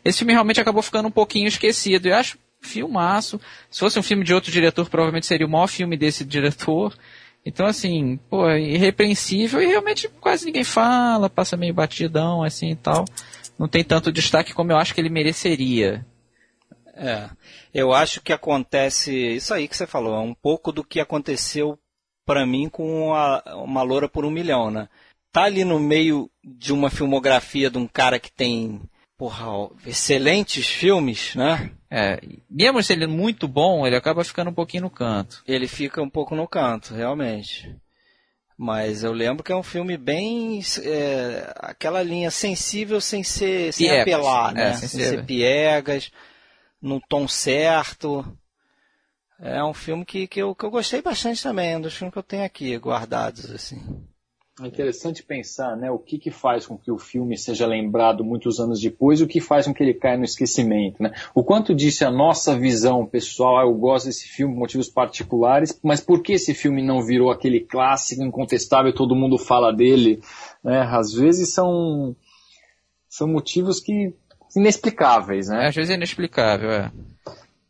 esse 0.08 0.20
filme 0.20 0.34
realmente 0.34 0.62
acabou 0.62 0.82
ficando 0.82 1.08
um 1.08 1.12
pouquinho 1.12 1.48
esquecido, 1.48 2.08
eu 2.08 2.16
acho 2.16 2.38
filmaço, 2.62 3.40
se 3.70 3.80
fosse 3.80 4.00
um 4.00 4.04
filme 4.04 4.24
de 4.24 4.34
outro 4.34 4.52
diretor, 4.52 4.90
provavelmente 4.90 5.26
seria 5.26 5.46
o 5.46 5.50
maior 5.50 5.68
filme 5.68 5.96
desse 5.96 6.26
diretor, 6.26 6.98
então 7.46 7.66
assim, 7.66 8.18
pô, 8.30 8.50
é 8.50 8.60
irrepreensível 8.60 9.62
e 9.62 9.68
realmente 9.68 10.10
quase 10.20 10.46
ninguém 10.46 10.64
fala, 10.64 11.30
passa 11.30 11.56
meio 11.56 11.74
batidão, 11.74 12.44
assim 12.44 12.72
e 12.72 12.76
tal, 12.76 13.06
não 13.58 13.68
tem 13.68 13.84
tanto 13.84 14.12
destaque 14.12 14.54
como 14.54 14.72
eu 14.72 14.78
acho 14.78 14.94
que 14.94 15.02
ele 15.02 15.10
mereceria. 15.10 16.06
É, 16.94 17.30
eu 17.74 17.94
acho 17.94 18.22
que 18.22 18.34
acontece 18.34 19.14
isso 19.14 19.54
aí 19.54 19.68
que 19.68 19.78
você 19.78 19.86
falou, 19.86 20.16
é 20.16 20.20
um 20.20 20.34
pouco 20.34 20.72
do 20.72 20.84
que 20.84 21.00
aconteceu 21.00 21.78
para 22.26 22.46
mim 22.46 22.68
com 22.68 23.14
a, 23.14 23.42
uma 23.64 23.84
loura 23.84 24.10
por 24.10 24.26
um 24.26 24.32
milhão, 24.32 24.70
né? 24.72 24.90
Tá 25.32 25.44
ali 25.44 25.64
no 25.64 25.80
meio 25.80 26.30
de 26.44 26.74
uma 26.74 26.90
filmografia 26.90 27.70
de 27.70 27.78
um 27.78 27.88
cara 27.88 28.20
que 28.20 28.32
tem, 28.32 28.82
porra, 29.18 29.70
excelentes 29.86 30.68
filmes, 30.68 31.34
né? 31.36 31.72
É, 31.90 32.20
mesmo 32.50 32.84
sendo 32.84 33.10
muito 33.10 33.48
bom, 33.48 33.88
ele 33.88 33.96
acaba 33.96 34.24
ficando 34.24 34.52
um 34.52 34.54
pouquinho 34.54 34.84
no 34.84 34.90
canto. 34.90 35.42
Ele 35.48 35.68
fica 35.68 36.02
um 36.02 36.10
pouco 36.10 36.36
no 36.36 36.48
canto, 36.48 36.94
realmente. 36.94 37.76
Mas 38.58 39.04
eu 39.04 39.12
lembro 39.12 39.44
que 39.44 39.52
é 39.52 39.56
um 39.56 39.64
filme 39.64 39.98
bem. 39.98 40.62
É, 40.84 41.54
aquela 41.58 42.02
linha 42.02 42.32
sensível 42.32 43.00
sem 43.00 43.24
ser. 43.24 43.72
sem 43.72 43.88
piegas, 43.88 44.02
apelar, 44.02 44.54
né? 44.54 44.70
É, 44.70 44.74
sem, 44.74 44.90
sem 44.90 45.00
ser 45.02 45.26
piegas 45.26 46.12
no 46.82 47.00
tom 47.00 47.28
certo. 47.28 48.26
É 49.40 49.64
um 49.64 49.74
filme 49.74 50.04
que, 50.04 50.28
que, 50.28 50.42
eu, 50.42 50.56
que 50.56 50.66
eu 50.66 50.72
gostei 50.72 51.02
bastante 51.02 51.44
também, 51.44 51.74
é 51.74 51.78
um 51.78 51.82
dos 51.82 51.94
filmes 51.96 52.12
que 52.12 52.18
eu 52.18 52.24
tenho 52.24 52.44
aqui 52.44 52.76
guardados, 52.78 53.52
assim. 53.52 53.80
É 54.60 54.66
interessante 54.66 55.22
pensar, 55.22 55.78
né, 55.78 55.92
o 55.92 56.00
que, 56.00 56.18
que 56.18 56.32
faz 56.32 56.66
com 56.66 56.76
que 56.76 56.92
o 56.92 56.98
filme 56.98 57.38
seja 57.38 57.68
lembrado 57.68 58.24
muitos 58.24 58.60
anos 58.60 58.82
depois 58.82 59.22
o 59.22 59.28
que 59.28 59.40
faz 59.40 59.68
com 59.68 59.74
que 59.74 59.84
ele 59.84 59.94
caia 59.94 60.18
no 60.18 60.24
esquecimento, 60.24 61.02
né? 61.02 61.14
O 61.36 61.44
quanto 61.44 61.76
disse 61.76 62.04
a 62.04 62.10
nossa 62.10 62.58
visão 62.58 63.06
pessoal, 63.06 63.60
ah, 63.60 63.64
eu 63.64 63.74
gosto 63.76 64.08
desse 64.08 64.28
filme 64.28 64.56
por 64.56 64.62
motivos 64.62 64.90
particulares, 64.90 65.80
mas 65.84 66.02
por 66.02 66.24
que 66.24 66.34
esse 66.34 66.56
filme 66.56 66.82
não 66.82 67.06
virou 67.06 67.30
aquele 67.30 67.60
clássico 67.60 68.24
incontestável, 68.24 68.92
todo 68.92 69.16
mundo 69.16 69.38
fala 69.38 69.72
dele, 69.72 70.20
né? 70.64 70.82
Às 70.92 71.14
vezes 71.14 71.54
são, 71.54 72.16
são 73.08 73.28
motivos 73.28 73.80
que 73.80 74.12
inexplicáveis, 74.56 75.50
né? 75.50 75.68
Às 75.68 75.76
vezes 75.76 75.92
é 75.92 75.96
inexplicável, 75.96 76.72
é. 76.72 76.92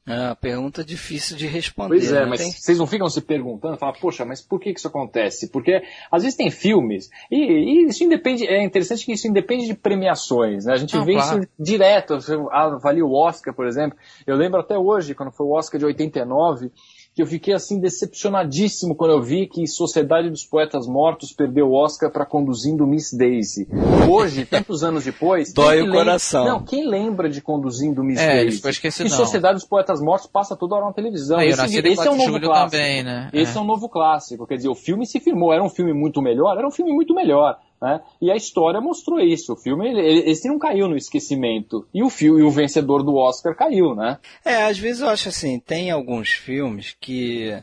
É 0.07 0.27
uma 0.27 0.35
pergunta 0.35 0.85
difícil 0.85 1.35
de 1.35 1.45
responder. 1.45 1.89
Pois 1.89 2.13
é, 2.13 2.25
mas 2.25 2.39
tem... 2.39 2.51
vocês 2.51 2.77
não 2.77 2.87
ficam 2.87 3.09
se 3.09 3.19
perguntando, 3.19 3.77
falam, 3.77 3.93
poxa, 3.99 4.23
mas 4.23 4.41
por 4.41 4.57
que, 4.57 4.69
isso 4.69 4.87
acontece? 4.87 5.49
Porque 5.49 5.83
às 6.09 6.23
vezes 6.23 6.37
tem 6.37 6.49
filmes, 6.49 7.09
e, 7.29 7.35
e, 7.35 7.87
isso 7.89 8.05
independe, 8.05 8.47
é 8.47 8.63
interessante 8.63 9.05
que 9.05 9.11
isso 9.11 9.27
independe 9.27 9.65
de 9.65 9.73
premiações, 9.73 10.63
né? 10.63 10.73
A 10.73 10.77
gente 10.77 10.97
vê 10.99 11.13
claro. 11.13 11.41
isso 11.41 11.49
direto, 11.59 12.17
avalia 12.51 13.05
o 13.05 13.13
Oscar, 13.13 13.53
por 13.53 13.67
exemplo. 13.67 13.97
Eu 14.25 14.37
lembro 14.37 14.61
até 14.61 14.77
hoje, 14.77 15.13
quando 15.13 15.31
foi 15.33 15.45
o 15.45 15.51
Oscar 15.51 15.77
de 15.77 15.85
89, 15.85 16.71
que 17.17 17.23
eu 17.23 17.25
fiquei 17.25 17.55
assim 17.55 17.79
decepcionadíssimo 17.79 18.93
quando 18.93 19.09
eu 19.09 19.23
vi 19.23 19.47
que 19.47 19.65
Sociedade 19.65 20.29
dos 20.29 20.45
Poetas 20.45 20.85
Mortos 20.85 21.33
perdeu 21.33 21.69
o 21.69 21.73
Oscar 21.73 22.11
para 22.11 22.27
Conduzindo 22.27 22.85
Miss 22.85 23.11
Daisy. 23.11 23.67
Hoje, 24.07 24.45
tantos 24.45 24.83
anos 24.83 25.03
depois, 25.03 25.51
dói 25.51 25.81
o 25.81 25.85
lembra... 25.85 25.97
coração. 25.97 26.45
Não, 26.45 26.63
quem 26.63 26.87
lembra 26.87 27.27
de 27.27 27.41
Conduzindo 27.41 28.03
Miss 28.03 28.19
é, 28.19 28.43
Daisy? 28.43 28.61
Esqueci, 28.69 29.01
que 29.01 29.09
Sociedade 29.09 29.55
dos 29.55 29.65
Poetas 29.65 29.99
Mortos 29.99 30.27
passa 30.27 30.55
toda 30.55 30.75
hora 30.75 30.85
na 30.85 30.93
televisão. 30.93 31.39
É, 31.39 31.47
esse, 31.47 31.79
esse 31.79 32.07
é 32.07 32.11
um 32.11 32.17
novo 32.17 32.39
clássico. 32.39 32.69
Também, 32.69 33.03
né? 33.03 33.29
Esse 33.33 33.55
é. 33.55 33.57
é 33.57 33.61
um 33.61 33.65
novo 33.65 33.89
clássico. 33.89 34.45
Quer 34.45 34.57
dizer, 34.57 34.69
o 34.69 34.75
filme 34.75 35.07
se 35.07 35.19
firmou. 35.19 35.51
Era 35.51 35.63
um 35.63 35.69
filme 35.69 35.93
muito 35.93 36.21
melhor? 36.21 36.55
Era 36.55 36.67
um 36.67 36.71
filme 36.71 36.93
muito 36.93 37.15
melhor. 37.15 37.57
Né? 37.81 38.01
E 38.21 38.31
a 38.31 38.35
história 38.35 38.81
mostrou 38.81 39.19
isso. 39.19 39.53
O 39.53 39.57
filme, 39.57 39.87
ele, 39.87 40.29
esse 40.29 40.47
não 40.47 40.57
caiu 40.57 40.87
no 40.87 40.97
esquecimento. 40.97 41.87
E 41.93 42.03
o 42.03 42.09
filme, 42.09 42.41
e 42.41 42.43
o 42.43 42.51
vencedor 42.51 43.03
do 43.03 43.15
Oscar 43.15 43.55
caiu, 43.55 43.95
né? 43.95 44.19
É, 44.43 44.63
às 44.63 44.77
vezes 44.77 45.01
eu 45.01 45.09
acho 45.09 45.29
assim, 45.29 45.59
tem 45.59 45.91
alguns 45.91 46.29
filmes 46.29 46.95
que 46.99 47.55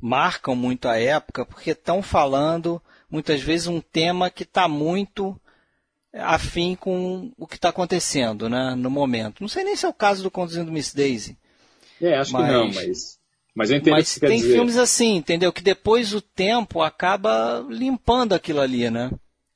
marcam 0.00 0.56
muito 0.56 0.88
a 0.88 0.98
época 0.98 1.44
porque 1.44 1.70
estão 1.70 2.02
falando 2.02 2.80
muitas 3.08 3.40
vezes 3.40 3.66
um 3.66 3.80
tema 3.80 4.30
que 4.30 4.44
está 4.44 4.66
muito 4.66 5.38
afim 6.12 6.74
com 6.74 7.30
o 7.38 7.46
que 7.46 7.56
está 7.56 7.68
acontecendo, 7.68 8.48
né, 8.48 8.74
no 8.76 8.90
momento. 8.90 9.40
Não 9.40 9.48
sei 9.48 9.62
nem 9.62 9.76
se 9.76 9.86
é 9.86 9.88
o 9.88 9.94
caso 9.94 10.22
do 10.22 10.30
Conduzindo 10.30 10.72
Miss 10.72 10.92
Daisy. 10.92 11.36
É, 12.00 12.16
acho 12.16 12.32
mas, 12.32 12.46
que 12.46 12.52
não, 12.52 12.72
mas 12.72 13.20
mas 13.54 13.70
eu 13.70 13.76
entendo 13.76 13.94
mas 13.94 14.14
que 14.14 14.20
tem 14.20 14.38
dizer. 14.38 14.54
filmes 14.54 14.76
assim, 14.76 15.16
entendeu? 15.16 15.52
Que 15.52 15.62
depois 15.62 16.14
o 16.14 16.20
tempo 16.20 16.80
acaba 16.80 17.64
limpando 17.68 18.32
aquilo 18.32 18.60
ali, 18.60 18.88
né? 18.90 19.10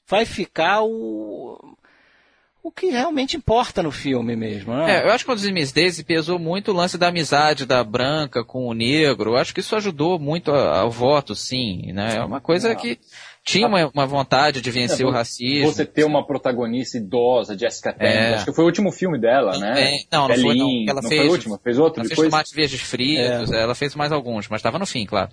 Vai 0.07 0.25
ficar 0.25 0.83
o 0.83 1.77
o 2.65 2.71
que 2.71 2.87
realmente 2.87 3.37
importa 3.37 3.83
no 3.83 3.91
filme 3.91 4.35
mesmo, 4.35 4.75
né? 4.75 5.03
É, 5.03 5.07
eu 5.07 5.13
acho 5.13 5.27
que 5.27 5.31
o 5.31 5.53
Miss 5.53 5.71
Daisy 5.71 6.03
pesou 6.03 6.39
muito 6.39 6.71
o 6.71 6.75
lance 6.75 6.97
da 6.97 7.09
amizade 7.09 7.67
da 7.67 7.85
branca 7.85 8.43
com 8.43 8.67
o 8.67 8.73
negro. 8.73 9.33
Eu 9.33 9.37
acho 9.37 9.53
que 9.53 9.61
isso 9.61 9.77
ajudou 9.77 10.19
muito 10.19 10.51
ao 10.51 10.91
voto, 10.91 11.35
sim, 11.35 11.93
né? 11.93 12.17
É 12.17 12.25
uma 12.25 12.41
coisa 12.41 12.73
ah. 12.73 12.75
que 12.75 12.99
tinha 13.45 13.67
uma, 13.69 13.91
uma 13.93 14.07
vontade 14.07 14.63
de 14.63 14.71
vencer 14.71 15.05
é, 15.05 15.07
o 15.07 15.13
racismo. 15.13 15.71
Você 15.71 15.85
ter 15.85 16.05
uma 16.05 16.27
protagonista 16.27 16.97
idosa, 16.97 17.57
Jessica 17.57 17.93
Tandy, 17.93 18.17
é. 18.17 18.35
acho 18.37 18.47
que 18.47 18.55
foi 18.55 18.65
o 18.65 18.67
último 18.67 18.91
filme 18.91 19.21
dela, 19.21 19.59
né? 19.59 19.99
Não, 20.11 20.27
não 20.27 20.35
foi, 20.35 20.57
não. 20.57 20.85
Ela 20.89 21.03
não 21.03 21.09
fez, 21.11 21.21
foi 21.21 21.29
o 21.29 21.33
último, 21.33 21.61
fez 21.63 21.79
outro 21.79 22.01
ela 22.01 22.09
depois? 22.09 22.25
fez 22.25 22.31
Tomates 22.31 22.53
Verdes 22.55 22.81
Fritos, 22.81 23.53
é. 23.53 23.63
ela 23.63 23.75
fez 23.75 23.95
mais 23.95 24.11
alguns, 24.11 24.49
mas 24.49 24.61
estava 24.61 24.79
no 24.79 24.87
fim, 24.87 25.05
claro. 25.05 25.29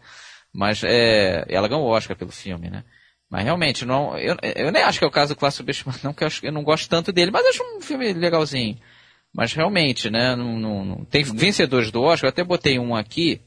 Mas 0.52 0.84
é, 0.84 1.46
ela 1.48 1.70
ganhou 1.70 1.86
o 1.86 1.90
Oscar 1.90 2.18
pelo 2.18 2.32
filme, 2.34 2.70
né? 2.70 2.84
Mas 3.32 3.46
realmente, 3.46 3.86
não, 3.86 4.18
eu, 4.18 4.36
eu 4.58 4.72
nem 4.74 4.84
acho 4.84 5.00
que 5.00 5.06
é 5.06 5.08
o 5.08 5.12
caso 5.12 5.34
do 5.34 5.38
Classe 5.38 5.56
Subestimado, 5.56 6.00
não, 6.04 6.14
que 6.14 6.22
eu, 6.22 6.28
acho, 6.28 6.46
eu 6.46 6.52
não 6.52 6.64
gosto 6.64 6.90
tanto 6.90 7.14
dele, 7.14 7.32
mas 7.32 7.46
acho 7.46 7.64
um 7.78 7.80
filme 7.80 8.12
legalzinho. 8.12 8.78
Mas 9.34 9.54
realmente, 9.54 10.10
né, 10.10 10.36
não, 10.36 10.60
não, 10.60 10.84
não, 10.84 11.06
tem 11.06 11.24
vencedores 11.24 11.90
do 11.92 12.02
Oscar, 12.02 12.28
eu 12.28 12.32
até 12.32 12.44
botei 12.44 12.78
um 12.78 12.94
aqui, 12.94 13.40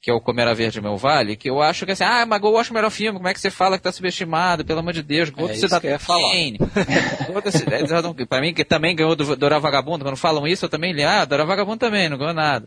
que 0.00 0.10
é 0.10 0.14
o 0.14 0.22
Comer 0.22 0.48
a 0.48 0.54
Verde 0.54 0.80
Meu 0.80 0.96
Vale, 0.96 1.36
que 1.36 1.50
eu 1.50 1.60
acho 1.60 1.84
que 1.84 1.92
assim, 1.92 2.04
ah, 2.04 2.24
mas 2.24 2.40
Gol 2.40 2.56
acho 2.56 2.70
o 2.70 2.74
melhor 2.74 2.90
filme, 2.90 3.18
como 3.18 3.28
é 3.28 3.34
que 3.34 3.40
você 3.40 3.50
fala 3.50 3.76
que 3.76 3.84
tá 3.84 3.92
subestimado, 3.92 4.64
pelo 4.64 4.78
amor 4.78 4.94
de 4.94 5.02
Deus, 5.02 5.28
Gol 5.28 5.50
é 5.50 5.54
Cidadão 5.54 5.80
que 5.80 5.98
falar. 5.98 6.34
pra 8.26 8.40
mim, 8.40 8.54
que 8.54 8.64
também 8.64 8.96
ganhou 8.96 9.14
do 9.14 9.36
Dora 9.36 9.60
Vagabundo, 9.60 10.02
quando 10.02 10.16
falam 10.16 10.46
isso, 10.46 10.64
eu 10.64 10.70
também 10.70 10.94
li, 10.94 11.04
ah, 11.04 11.26
Dora 11.26 11.44
Vagabundo 11.44 11.76
também, 11.76 12.08
não 12.08 12.16
ganhou 12.16 12.32
nada. 12.32 12.66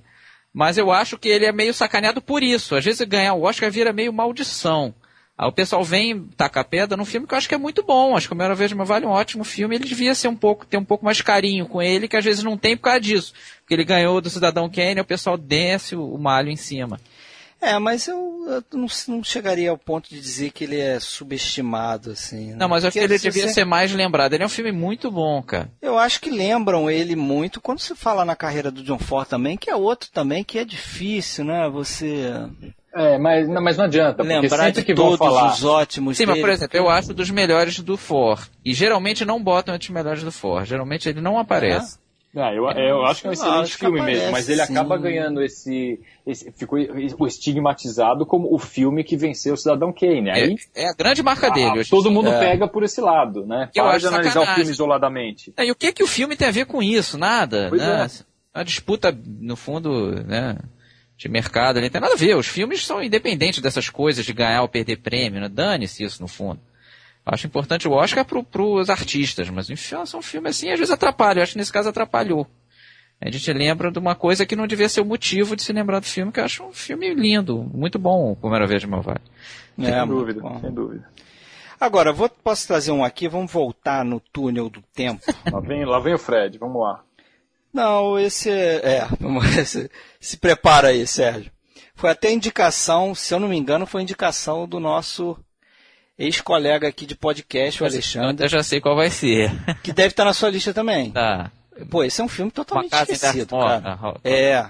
Mas 0.54 0.78
eu 0.78 0.92
acho 0.92 1.18
que 1.18 1.30
ele 1.30 1.48
é 1.48 1.52
meio 1.52 1.74
sacaneado 1.74 2.22
por 2.22 2.44
isso. 2.44 2.76
Às 2.76 2.86
vezes 2.86 3.08
ganhar 3.08 3.34
o 3.34 3.44
Oscar 3.44 3.72
vira 3.72 3.94
meio 3.94 4.14
maldição. 4.14 4.94
Aí 5.40 5.48
o 5.48 5.54
pessoal 5.54 5.82
vem 5.86 6.28
tacar 6.36 6.66
pedra 6.66 6.98
num 6.98 7.06
filme 7.06 7.26
que 7.26 7.34
eu 7.34 7.38
acho 7.38 7.48
que 7.48 7.56
é 7.56 7.58
muito 7.58 7.82
bom. 7.82 8.14
Acho 8.14 8.28
que 8.28 8.34
o 8.34 8.36
Primeira 8.36 8.54
Vez 8.54 8.74
Meu 8.74 8.86
Vale 8.86 9.06
é 9.06 9.08
um 9.08 9.12
ótimo 9.12 9.46
filme. 9.46 9.74
Ele 9.74 9.86
devia 9.86 10.14
ser 10.14 10.28
um 10.28 10.36
pouco, 10.36 10.66
ter 10.66 10.76
um 10.76 10.84
pouco 10.84 11.06
mais 11.06 11.22
carinho 11.22 11.66
com 11.66 11.82
ele, 11.82 12.10
que 12.10 12.18
às 12.18 12.26
vezes 12.26 12.44
não 12.44 12.58
tem 12.58 12.76
por 12.76 12.84
causa 12.84 13.00
disso. 13.00 13.34
Porque 13.62 13.74
ele 13.74 13.86
ganhou 13.86 14.20
do 14.20 14.30
Cidadão 14.30 14.70
Kane, 14.70 15.00
o 15.00 15.06
pessoal 15.06 15.38
desce 15.38 15.96
o, 15.96 16.14
o 16.14 16.18
malho 16.20 16.50
em 16.50 16.58
cima. 16.58 17.00
É, 17.62 17.80
mas 17.80 18.06
eu, 18.10 18.18
eu 18.50 18.78
não, 18.78 18.88
não, 19.08 19.24
chegaria 19.24 19.70
ao 19.70 19.78
ponto 19.78 20.10
de 20.10 20.20
dizer 20.20 20.52
que 20.52 20.66
ele 20.66 20.78
é 20.78 21.00
subestimado, 21.00 22.12
assim. 22.12 22.48
Né? 22.48 22.56
Não, 22.58 22.68
mas 22.68 22.84
eu 22.84 22.90
acho 22.90 23.00
que 23.00 23.04
ele 23.04 23.18
devia 23.18 23.48
ser... 23.48 23.54
ser 23.54 23.66
mais 23.66 23.94
lembrado. 23.94 24.34
Ele 24.34 24.44
é 24.44 24.46
um 24.46 24.50
filme 24.50 24.74
muito 24.74 25.10
bom, 25.10 25.42
cara. 25.42 25.72
Eu 25.82 25.98
acho 25.98 26.20
que 26.20 26.30
lembram 26.30 26.92
ele 26.92 27.16
muito 27.16 27.62
quando 27.62 27.80
se 27.80 27.96
fala 27.96 28.26
na 28.26 28.36
carreira 28.36 28.70
do 28.70 28.84
John 28.84 29.00
Ford 29.00 29.28
também, 29.28 29.56
que 29.56 29.70
é 29.70 29.76
outro 29.76 30.10
também 30.12 30.44
que 30.44 30.60
é 30.60 30.66
difícil, 30.66 31.46
né? 31.46 31.70
Você 31.70 32.34
é, 32.94 33.18
mas 33.18 33.48
não, 33.48 33.62
mas 33.62 33.78
não 33.78 33.86
adianta. 33.86 34.24
Lembrar 34.24 34.72
de 34.72 34.84
que 34.84 34.94
todos 34.94 35.18
falar... 35.18 35.54
os 35.54 35.64
ótimos 35.64 36.18
Sim, 36.18 36.26
dele, 36.26 36.32
mas 36.32 36.42
por 36.42 36.50
exemplo, 36.50 36.78
eu 36.78 36.90
acho 36.90 37.14
dos 37.14 37.30
melhores 37.30 37.80
do 37.80 37.96
For. 37.96 38.40
E 38.66 38.74
geralmente 38.74 39.24
não 39.24 39.42
botam 39.42 39.76
entre 39.76 39.88
os 39.88 39.94
melhores 39.94 40.24
do 40.24 40.32
For. 40.32 40.66
Geralmente 40.66 41.08
ele 41.08 41.22
não 41.22 41.38
aparece. 41.38 41.98
É. 42.06 42.10
Ah, 42.36 42.54
eu, 42.54 42.70
eu 42.70 43.04
acho 43.06 43.22
que 43.22 43.28
é 43.28 43.30
um 43.32 43.34
excelente 43.34 43.76
filme 43.76 44.00
aparece, 44.00 44.20
mesmo, 44.20 44.32
mas 44.32 44.50
ele 44.50 44.64
sim. 44.64 44.72
acaba 44.72 44.98
ganhando 45.00 45.42
esse, 45.42 46.00
esse. 46.28 46.52
Ficou 46.52 46.78
estigmatizado 47.26 48.24
como 48.24 48.54
o 48.54 48.60
filme 48.60 49.04
que 49.04 49.18
venceu 49.18 49.56
o 49.56 49.58
Cidadão 49.58 49.92
Kane. 49.92 50.30
Aí, 50.30 50.56
é, 50.76 50.84
é 50.84 50.90
a 50.90 50.94
grande 50.94 51.24
marca 51.24 51.48
ah, 51.48 51.50
dele. 51.50 51.84
todo 51.86 52.12
mundo 52.12 52.30
é. 52.30 52.40
pega 52.40 52.68
por 52.68 52.84
esse 52.84 53.02
lado, 53.02 53.48
né? 53.48 53.70
Eu 53.74 53.84
Para 53.84 53.98
de 53.98 54.08
analisar 54.08 54.32
sacanagem. 54.32 54.54
o 54.54 54.56
filme 54.58 54.72
isoladamente. 54.72 55.54
É, 55.58 55.66
e 55.66 55.72
o 55.72 55.76
que, 55.76 55.92
que 55.92 56.04
o 56.04 56.08
filme 56.08 56.36
tem 56.36 56.48
a 56.48 56.52
ver 56.52 56.66
com 56.66 56.84
isso? 56.84 57.18
Nada. 57.18 57.68
Pois 57.70 57.82
né? 57.82 58.06
É. 58.06 58.60
A 58.60 58.64
disputa, 58.64 59.16
no 59.26 59.56
fundo, 59.56 60.24
né? 60.24 60.56
De 61.20 61.28
mercado, 61.28 61.78
ele 61.78 61.88
não 61.88 61.92
tem 61.92 62.02
nada 62.02 62.14
a 62.14 62.18
ver. 62.18 62.36
Os 62.38 62.48
filmes 62.48 62.86
são 62.86 63.04
independentes 63.04 63.62
dessas 63.62 63.90
coisas 63.90 64.26
de 64.26 64.32
ganhar 64.32 64.62
ou 64.62 64.70
perder 64.70 65.00
prêmio, 65.00 65.42
né? 65.42 65.50
Dane-se 65.50 66.02
isso 66.02 66.22
no 66.22 66.30
fundo. 66.30 66.62
Eu 67.26 67.34
acho 67.34 67.46
importante 67.46 67.88
o 67.90 67.92
Oscar 67.92 68.24
para 68.26 68.62
os 68.62 68.90
artistas, 68.90 69.50
mas 69.50 69.70
enfim, 69.70 70.06
são 70.06 70.22
filmes 70.22 70.56
assim, 70.56 70.72
às 70.72 70.80
vezes 70.80 70.94
atrapalham. 70.94 71.40
Eu 71.40 71.44
acho 71.44 71.52
que 71.52 71.58
nesse 71.58 71.74
caso 71.74 71.90
atrapalhou. 71.90 72.48
A 73.20 73.30
gente 73.30 73.52
lembra 73.52 73.92
de 73.92 74.00
uma 74.00 74.16
coisa 74.16 74.46
que 74.46 74.56
não 74.56 74.66
devia 74.66 74.88
ser 74.88 75.02
o 75.02 75.06
motivo 75.06 75.58
de 75.58 75.62
se 75.62 75.74
lembrar 75.74 76.00
do 76.00 76.06
filme, 76.06 76.32
que 76.32 76.40
eu 76.40 76.46
acho 76.46 76.64
um 76.64 76.72
filme 76.72 77.14
lindo, 77.14 77.70
muito 77.74 78.00
bom, 78.00 78.34
Primeira 78.34 78.66
Vez 78.66 78.80
de 78.80 78.88
Meu 78.88 79.02
Vale. 79.02 79.20
É, 79.78 79.92
sem 79.92 80.08
dúvida, 80.08 80.40
bom. 80.40 80.62
sem 80.62 80.72
dúvida. 80.72 81.06
Agora, 81.78 82.14
vou, 82.14 82.30
posso 82.30 82.66
trazer 82.66 82.94
um 82.94 83.04
aqui, 83.04 83.28
vamos 83.28 83.52
voltar 83.52 84.06
no 84.06 84.22
túnel 84.22 84.70
do 84.70 84.82
tempo. 84.94 85.22
lá, 85.52 85.60
vem, 85.60 85.84
lá 85.84 86.00
vem 86.00 86.14
o 86.14 86.18
Fred, 86.18 86.58
vamos 86.58 86.82
lá. 86.82 87.04
Não, 87.74 88.20
esse 88.20 88.50
é. 88.50 89.08
Esse, 89.60 89.90
se 90.20 90.38
prepara 90.38 90.90
aí, 90.90 91.06
Sérgio. 91.06 91.52
Foi 91.96 92.10
até 92.10 92.32
indicação, 92.32 93.14
se 93.14 93.34
eu 93.34 93.40
não 93.40 93.50
me 93.50 93.58
engano, 93.58 93.86
foi 93.86 94.02
indicação 94.02 94.68
do 94.68 94.80
nosso 94.80 95.38
ex-colega 96.18 96.88
aqui 96.88 97.06
de 97.06 97.16
podcast, 97.16 97.82
o 97.82 97.86
Alexandre. 97.86 98.46
Eu 98.46 98.50
já 98.50 98.64
sei 98.64 98.82
qual 98.82 98.96
vai 98.96 99.10
ser. 99.10 99.52
Que 99.84 99.94
deve 99.94 100.10
estar 100.10 100.26
na 100.26 100.34
sua 100.34 100.50
lista 100.50 100.74
também. 100.74 101.12
Tá. 101.12 101.52
Pô, 101.90 102.04
esse 102.04 102.20
é 102.20 102.24
um 102.24 102.28
filme 102.28 102.52
totalmente 102.52 102.94
esquecido, 102.94 103.48
cara. 103.58 103.98
É, 104.24 104.52
é, 104.52 104.66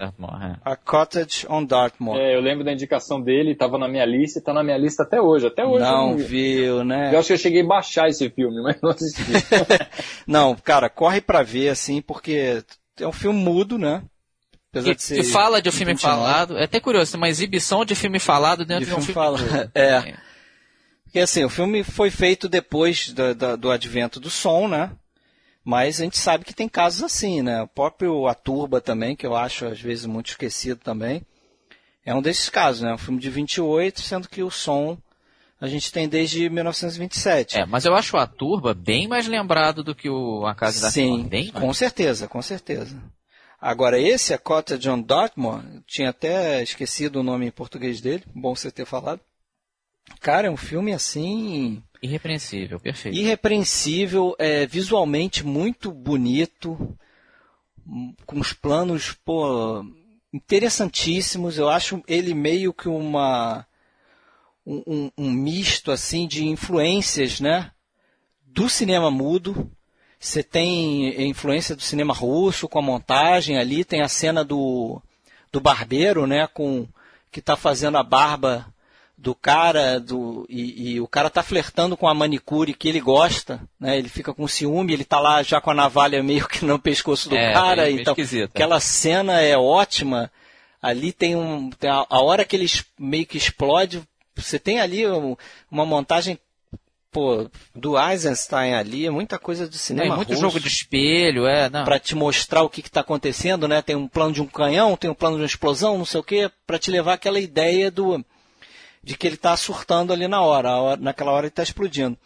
A 0.64 0.76
Cottage 0.76 1.47
on 1.50 1.64
Dartmoor. 1.64 2.18
É, 2.18 2.36
eu 2.36 2.41
lembro 2.41 2.64
da 2.64 2.72
indicação 2.72 3.20
dele, 3.20 3.54
estava 3.54 3.78
na 3.78 3.88
minha 3.88 4.06
lista 4.06 4.39
e 4.39 4.43
tá 4.43 4.54
na 4.54 4.64
minha 4.64 4.78
lista 4.78 5.04
até 5.04 5.20
hoje. 5.20 5.47
Até 5.47 5.66
hoje. 5.66 5.84
Não 5.84 6.18
viu, 6.18 6.84
né? 6.84 7.14
Eu 7.14 7.20
acho 7.20 7.28
que 7.28 7.34
eu 7.34 7.38
cheguei 7.38 7.62
a 7.62 7.68
baixar 7.68 8.10
esse 8.10 8.30
filme, 8.30 8.62
mas 8.62 8.80
não 8.82 8.91
assisti. 8.91 9.24
não, 10.28 10.56
cara, 10.56 10.89
corre 10.89 11.22
pra 11.22 11.41
ver, 11.41 11.70
assim, 11.70 12.02
porque 12.02 12.64
é 13.00 13.08
um 13.08 13.12
filme 13.12 13.39
mudo, 13.39 13.78
né? 13.78 14.04
Apesar 14.72 14.95
que, 14.95 15.16
que 15.16 15.24
fala 15.24 15.62
de 15.62 15.70
um 15.70 15.72
filme 15.72 15.97
falado. 15.97 16.58
É 16.58 16.64
até 16.64 16.80
curioso, 16.80 17.18
uma 17.18 17.30
exibição 17.30 17.84
de 17.84 17.95
filme 17.95 18.20
falado 18.20 18.64
dentro 18.64 18.86
de, 18.86 18.91
de 18.91 18.97
um 18.97 19.02
filme, 19.02 19.14
falado. 19.14 19.43
É. 19.74 19.84
é. 19.84 20.18
Porque 21.04 21.20
assim, 21.20 21.43
o 21.43 21.50
filme 21.50 21.84
foi 21.84 22.12
feito 22.12 22.47
depois 22.47 23.10
do, 23.10 23.34
do, 23.34 23.58
do, 23.58 23.72
advento 23.72 24.20
do 24.20 24.30
som, 24.30 24.68
né? 24.68 24.91
Mas 25.64 26.00
a 26.00 26.04
gente 26.04 26.20
sabe 26.20 26.45
que 26.45 26.54
tem 26.54 26.70
casos 26.70 27.02
assim, 27.02 27.41
né? 27.41 27.64
O 27.64 27.68
próprio 27.68 28.28
A 28.28 28.36
Turba 28.36 28.80
também, 28.80 29.16
que 29.16 29.26
eu 29.26 29.36
acho 29.36 29.66
às 29.66 29.82
vezes 29.82 30.06
muito 30.06 30.30
esquecido 30.30 30.80
também, 30.80 31.24
é 32.06 32.14
um 32.14 32.22
desses 32.22 32.47
casos, 32.50 32.84
né? 32.84 32.93
Um 32.93 32.97
filme 32.97 33.20
de 33.20 33.30
28, 33.30 34.02
sendo 34.02 34.30
que 34.30 34.43
o 34.43 34.52
som 34.52 35.00
a 35.60 35.68
gente 35.68 35.91
tem 35.91 36.07
desde 36.07 36.49
1927. 36.49 37.60
É, 37.60 37.66
mas 37.66 37.86
eu 37.86 37.93
acho 37.93 38.16
a 38.18 38.26
Turba 38.26 38.74
bem 38.74 39.07
mais 39.07 39.28
lembrado 39.28 39.84
do 39.84 39.93
que 39.93 40.10
o 40.10 40.45
A 40.45 40.55
Casa 40.55 40.82
da 40.82 40.91
Sim, 40.91 41.24
bem 41.24 41.51
com 41.51 41.74
certeza, 41.74 42.28
com 42.28 42.41
certeza. 42.41 43.01
Agora, 43.62 43.99
esse, 43.99 44.34
a 44.34 44.38
Cota 44.38 44.78
John 44.78 45.01
Dartmoor, 45.01 45.62
tinha 45.86 46.12
até 46.12 46.64
esquecido 46.64 47.20
o 47.20 47.24
nome 47.24 47.45
em 47.45 47.51
português 47.51 47.99
dele, 47.99 48.24
bom 48.34 48.55
você 48.55 48.72
ter 48.72 48.86
falado. 48.86 49.20
Cara, 50.22 50.47
é 50.47 50.51
um 50.51 50.57
filme 50.57 50.93
assim. 50.93 51.84
Irrepreensível, 52.01 52.80
perfeito. 52.80 53.18
Irrepreensível, 53.18 54.34
é, 54.39 54.66
visualmente 54.66 55.45
muito 55.45 55.91
bonito, 55.91 56.97
com 58.26 58.39
os 58.39 58.53
planos, 58.53 59.12
pô, 59.12 59.84
interessantíssimos. 60.34 61.57
Eu 61.57 61.68
acho 61.68 62.01
ele 62.07 62.34
meio 62.34 62.74
que 62.74 62.88
uma 62.88 63.66
um, 64.70 64.84
um, 64.86 65.12
um 65.18 65.32
misto 65.32 65.92
assim 65.92 66.28
de 66.28 66.46
influências, 66.46 67.40
né? 67.40 67.72
Do 68.46 68.70
cinema 68.70 69.10
mudo. 69.10 69.72
Você 70.20 70.44
tem 70.44 71.28
influência 71.28 71.76
do 71.76 71.82
cinema 71.82 72.14
russo 72.14 72.68
com 72.68 72.78
a 72.78 72.84
montagem 72.84 73.58
ali, 73.58 73.84
tem 73.84 74.02
a 74.02 74.08
cena 74.08 74.44
do, 74.44 75.02
do 75.52 75.60
barbeiro, 75.60 76.28
né? 76.28 76.46
Com 76.48 76.88
que 77.32 77.40
está 77.40 77.56
fazendo 77.56 77.98
a 77.98 78.04
barba 78.04 78.66
do 79.18 79.36
cara 79.36 80.00
do, 80.00 80.46
e, 80.50 80.94
e, 80.94 81.02
o 81.02 81.08
cara 81.08 81.30
tá 81.30 81.44
flertando 81.44 81.98
com 81.98 82.08
a 82.08 82.14
manicure 82.14 82.74
que 82.74 82.88
ele 82.88 83.02
gosta, 83.02 83.62
né? 83.80 83.98
Ele 83.98 84.08
fica 84.08 84.34
com 84.34 84.48
ciúme, 84.48 84.94
ele 84.94 85.04
tá 85.04 85.20
lá 85.20 85.44
já 85.44 85.60
com 85.60 85.72
a 85.72 85.74
navalha 85.74 86.24
meio 86.24 86.48
que 86.48 86.64
no 86.64 86.80
pescoço 86.80 87.28
do 87.28 87.36
é, 87.36 87.54
cara. 87.54 87.90
então, 87.90 88.16
aquela 88.46 88.80
cena 88.80 89.42
é 89.42 89.58
ótima. 89.58 90.32
Ali 90.82 91.12
tem 91.12 91.36
um. 91.36 91.70
Tem 91.72 91.90
a, 91.90 92.06
a, 92.10 92.22
hora 92.22 92.46
que 92.46 92.56
ele 92.56 92.68
meio 92.98 93.26
que 93.26 93.38
explode, 93.38 94.02
você 94.42 94.60
tem 94.60 94.80
ali 94.80 95.04
uma 95.72 95.86
montagem 95.86 96.40
pô, 97.12 97.50
do 97.76 98.00
Eisenstein 98.00 98.74
ali, 98.74 99.06
é 99.06 99.10
muita 99.10 99.40
coisa 99.40 99.68
do 99.68 99.76
cinema. 99.76 100.14
É 100.14 100.18
muito 100.18 100.30
russo, 100.30 100.42
jogo 100.42 100.60
de 100.60 100.68
espelho, 100.68 101.48
é. 101.48 101.70
Para 101.70 102.00
te 102.00 102.16
mostrar 102.16 102.64
o 102.64 102.70
que 102.70 102.82
está 102.82 103.02
acontecendo, 103.02 103.68
né? 103.68 103.82
Tem 103.82 103.96
um 103.96 104.08
plano 104.08 104.34
de 104.34 104.42
um 104.42 104.48
canhão, 104.48 104.96
tem 104.96 105.10
um 105.10 105.16
plano 105.16 105.38
de 105.38 105.42
uma 105.42 105.48
explosão, 105.48 105.98
não 105.98 106.06
sei 106.06 106.20
o 106.20 106.24
quê, 106.24 106.52
para 106.66 106.80
te 106.80 106.92
levar 106.92 107.14
aquela 107.14 107.40
ideia 107.40 107.90
do 107.90 108.24
de 109.02 109.18
que 109.18 109.26
ele 109.26 109.36
está 109.36 109.56
surtando 109.56 110.12
ali 110.12 110.28
na 110.28 110.42
hora, 110.42 110.72
hora 110.72 111.02
naquela 111.02 111.32
hora 111.32 111.46
ele 111.46 111.52
está 111.52 111.64
explodindo. 111.64 112.18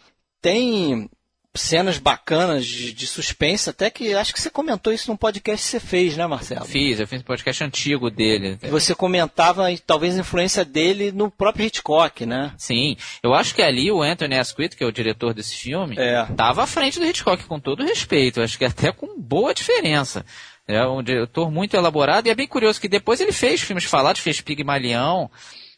tem 0.42 1.10
cenas 1.56 1.98
bacanas 1.98 2.66
de, 2.66 2.92
de, 2.92 3.06
suspense, 3.06 3.70
até 3.70 3.90
que 3.90 4.14
acho 4.14 4.34
que 4.34 4.42
você 4.42 4.50
comentou 4.50 4.92
isso 4.92 5.10
num 5.10 5.18
podcast 5.18 5.64
que 5.64 5.72
você 5.72 5.80
fez, 5.80 6.18
né, 6.18 6.26
Marcelo? 6.26 6.66
Fiz, 6.66 7.00
eu 7.00 7.08
fiz 7.08 7.22
um 7.22 7.24
podcast 7.24 7.64
antigo 7.64 8.10
dele. 8.10 8.58
Você 8.64 8.96
comentava 8.96 9.66
talvez 9.86 10.16
a 10.16 10.22
influência 10.22 10.66
dele 10.66 11.12
no 11.12 11.30
próprio 11.30 11.66
Hitchcock, 11.66 12.26
né? 12.26 12.54
Sim, 12.58 12.98
eu 13.22 13.34
acho 13.34 13.54
que 13.54 13.62
ali 13.62 13.92
o 13.92 14.02
Anthony 14.02 14.38
Asquith, 14.38 14.76
que 14.76 14.84
é 14.84 14.88
o 14.88 14.92
diretor 14.92 15.34
desse 15.34 15.56
filme, 15.56 15.96
estava 15.96 16.62
é. 16.62 16.64
à 16.64 16.68
frente 16.68 17.00
do 17.00 17.06
Hitchcock, 17.06 17.44
com 17.44 17.60
todo 17.60 17.84
respeito, 17.84 18.42
acho 18.42 18.58
que 18.58 18.66
até 18.66 18.92
com 18.92 19.20
boa 19.20 19.54
diferença. 19.54 20.26
É 20.68 20.86
um 20.88 21.04
diretor 21.04 21.52
muito 21.52 21.76
elaborado 21.76 22.28
e 22.28 22.30
é 22.30 22.36
bem 22.36 22.48
curioso 22.48 22.80
que 22.80 22.88
depois 22.88 23.20
ele 23.20 23.34
fez 23.34 23.62
filmes 23.62 23.84
falados, 23.84 24.22
fez 24.22 24.40
Pigmalião, 24.40 25.30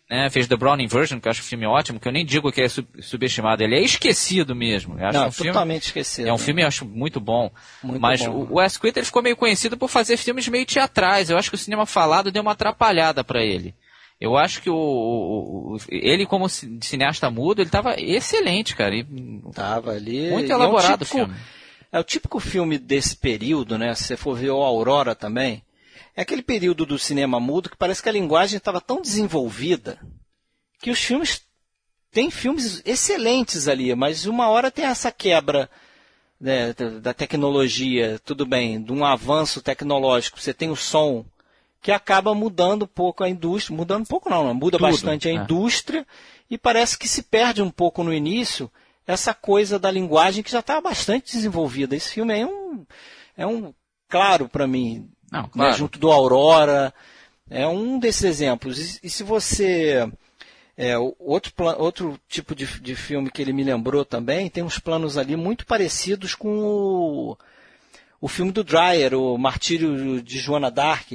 né, 0.10 0.30
fez 0.30 0.48
The 0.48 0.56
Browning 0.56 0.88
Version, 0.88 1.20
que 1.20 1.28
eu 1.28 1.32
acho 1.32 1.42
um 1.42 1.46
filme 1.46 1.66
ótimo, 1.66 2.00
que 2.00 2.08
eu 2.08 2.12
nem 2.12 2.26
digo 2.26 2.52
que 2.52 2.62
é 2.62 2.68
subestimado, 2.70 3.64
ele 3.64 3.76
é 3.76 3.82
esquecido 3.82 4.56
mesmo. 4.56 5.00
Eu 5.00 5.08
acho 5.08 5.20
Não, 5.20 5.28
um 5.28 5.32
filme, 5.32 5.52
totalmente 5.52 5.84
esquecido. 5.84 6.28
É 6.28 6.34
um 6.34 6.38
filme 6.38 6.62
eu 6.62 6.68
acho 6.68 6.86
muito 6.86 7.20
bom. 7.20 7.52
Muito 7.84 8.00
mas 8.00 8.24
bom. 8.24 8.48
o 8.50 8.56
Wes 8.56 8.78
Craven 8.78 9.04
ficou 9.04 9.24
meio 9.24 9.36
conhecido 9.36 9.78
por 9.78 9.90
fazer 9.90 10.18
filmes 10.18 10.48
meio 10.48 10.66
teatrais. 10.66 11.30
Eu 11.30 11.38
acho 11.38 11.50
que 11.50 11.56
o 11.56 11.60
cinema 11.60 11.86
falado 11.86 12.32
deu 12.32 12.44
uma 12.44 12.52
atrapalhada 12.52 13.24
para 13.24 13.44
ele. 13.44 13.74
Eu 14.22 14.38
acho 14.38 14.62
que 14.62 14.70
o, 14.70 14.76
o, 14.76 15.76
o, 15.76 15.78
ele 15.90 16.26
como 16.26 16.48
cineasta 16.48 17.30
mudo, 17.30 17.62
ele 17.62 17.68
estava 17.68 18.00
excelente, 18.00 18.76
cara. 18.76 18.96
E, 18.96 19.06
tava 19.54 19.92
ali. 19.92 20.30
Muito 20.30 20.52
elaborado 20.52 20.88
é 20.92 20.94
um 20.94 20.98
típico, 21.00 21.16
o 21.16 21.26
filme. 21.26 21.36
É 21.92 22.00
o 22.00 22.04
típico 22.04 22.40
filme 22.40 22.78
desse 22.78 23.18
período, 23.18 23.78
né? 23.78 23.94
Se 23.96 24.04
você 24.04 24.18
for 24.18 24.38
ver 24.38 24.52
o 24.52 24.62
Aurora 24.62 25.16
também, 25.16 25.64
é 26.16 26.22
aquele 26.22 26.42
período 26.42 26.86
do 26.86 26.98
cinema 26.98 27.40
mudo 27.40 27.70
que 27.70 27.78
parece 27.78 28.02
que 28.02 28.10
a 28.10 28.14
linguagem 28.14 28.58
estava 28.58 28.80
tão 28.80 29.02
desenvolvida 29.02 30.00
que 30.80 30.90
os 30.90 31.00
filmes 31.00 31.42
tem 32.12 32.32
filmes 32.32 32.82
excelentes 32.86 33.68
ali, 33.68 33.94
mas 33.94 34.26
uma 34.26 34.48
hora 34.48 34.72
tem 34.72 34.86
essa 34.86 35.12
quebra 35.12 35.70
né, 36.40 36.74
da 37.02 37.14
tecnologia, 37.14 38.20
tudo 38.24 38.46
bem, 38.46 38.82
de 38.82 38.94
um 38.94 39.04
avanço 39.04 39.62
tecnológico. 39.62 40.40
Você 40.40 40.54
tem 40.54 40.70
o 40.70 40.76
som 40.76 41.26
que 41.82 41.92
acaba 41.92 42.34
mudando 42.34 42.84
um 42.84 42.88
pouco 42.88 43.24
a 43.24 43.30
indústria, 43.30 43.76
mudando 43.76 44.04
um 44.04 44.08
pouco 44.08 44.30
não, 44.30 44.44
não 44.44 44.54
muda 44.54 44.78
Tudo, 44.78 44.90
bastante 44.90 45.28
a 45.28 45.32
é. 45.32 45.36
indústria 45.36 46.08
e 46.50 46.58
parece 46.58 46.98
que 46.98 47.08
se 47.08 47.24
perde 47.24 47.62
um 47.62 47.70
pouco 47.70 48.04
no 48.04 48.14
início 48.14 48.72
essa 49.06 49.34
coisa 49.34 49.78
da 49.78 49.92
linguagem 49.92 50.42
que 50.42 50.52
já 50.52 50.62
está 50.62 50.82
bastante 50.82 51.34
desenvolvida. 51.34 51.96
Esse 51.96 52.12
filme 52.12 52.40
é 52.40 52.46
um, 52.46 52.86
é 53.38 53.46
um 53.46 53.74
claro 54.08 54.50
para 54.50 54.66
mim, 54.66 55.10
Não, 55.36 55.50
claro. 55.50 55.72
né, 55.72 55.78
junto 55.78 56.00
do 56.00 56.12
Aurora, 56.12 56.94
é 57.50 57.68
um 57.68 58.00
desses 58.00 58.24
exemplos. 58.24 58.98
E, 58.98 59.08
e 59.08 59.10
se 59.10 59.24
você 59.24 60.10
é, 60.78 60.98
outro, 60.98 61.54
outro 61.78 62.20
tipo 62.28 62.54
de, 62.54 62.66
de, 62.82 62.96
filme 62.96 63.30
que 63.30 63.42
ele 63.42 63.54
me 63.54 63.64
lembrou 63.64 64.04
também, 64.04 64.50
tem 64.50 64.64
uns 64.64 64.80
planos 64.80 65.18
ali 65.18 65.36
muito 65.36 65.66
parecidos 65.66 66.36
com 66.36 66.60
o, 66.60 67.38
o 68.20 68.28
filme 68.28 68.52
do 68.52 68.64
Dreyer, 68.64 69.14
o 69.14 69.38
Martírio 69.38 70.22
de 70.22 70.38
Joana 70.40 70.70
Dark. 70.72 71.14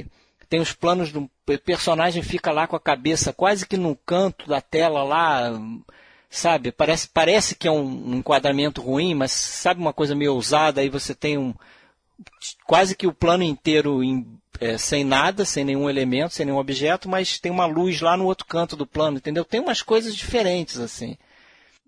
Tem 0.48 0.60
os 0.60 0.72
planos 0.72 1.12
do 1.12 1.30
personagem 1.64 2.22
fica 2.22 2.50
lá 2.50 2.66
com 2.66 2.74
a 2.74 2.80
cabeça 2.80 3.32
quase 3.32 3.66
que 3.66 3.76
no 3.76 3.94
canto 3.94 4.48
da 4.48 4.60
tela 4.60 5.04
lá, 5.04 5.52
sabe? 6.28 6.72
Parece, 6.72 7.08
parece 7.08 7.54
que 7.54 7.68
é 7.68 7.70
um, 7.70 8.10
um 8.10 8.14
enquadramento 8.16 8.80
ruim, 8.80 9.14
mas 9.14 9.30
sabe 9.30 9.80
uma 9.80 9.92
coisa 9.92 10.14
meio 10.14 10.34
ousada, 10.34 10.80
aí 10.80 10.88
você 10.88 11.14
tem 11.14 11.38
um 11.38 11.54
quase 12.66 12.94
que 12.96 13.06
o 13.06 13.12
plano 13.12 13.42
inteiro 13.42 14.02
em, 14.02 14.26
é, 14.60 14.76
sem 14.78 15.04
nada, 15.04 15.44
sem 15.44 15.64
nenhum 15.64 15.88
elemento, 15.88 16.34
sem 16.34 16.46
nenhum 16.46 16.58
objeto, 16.58 17.08
mas 17.08 17.38
tem 17.38 17.50
uma 17.50 17.66
luz 17.66 18.00
lá 18.00 18.16
no 18.16 18.24
outro 18.26 18.46
canto 18.46 18.76
do 18.76 18.86
plano, 18.86 19.16
entendeu? 19.18 19.44
Tem 19.44 19.60
umas 19.60 19.82
coisas 19.82 20.14
diferentes, 20.14 20.78
assim. 20.78 21.16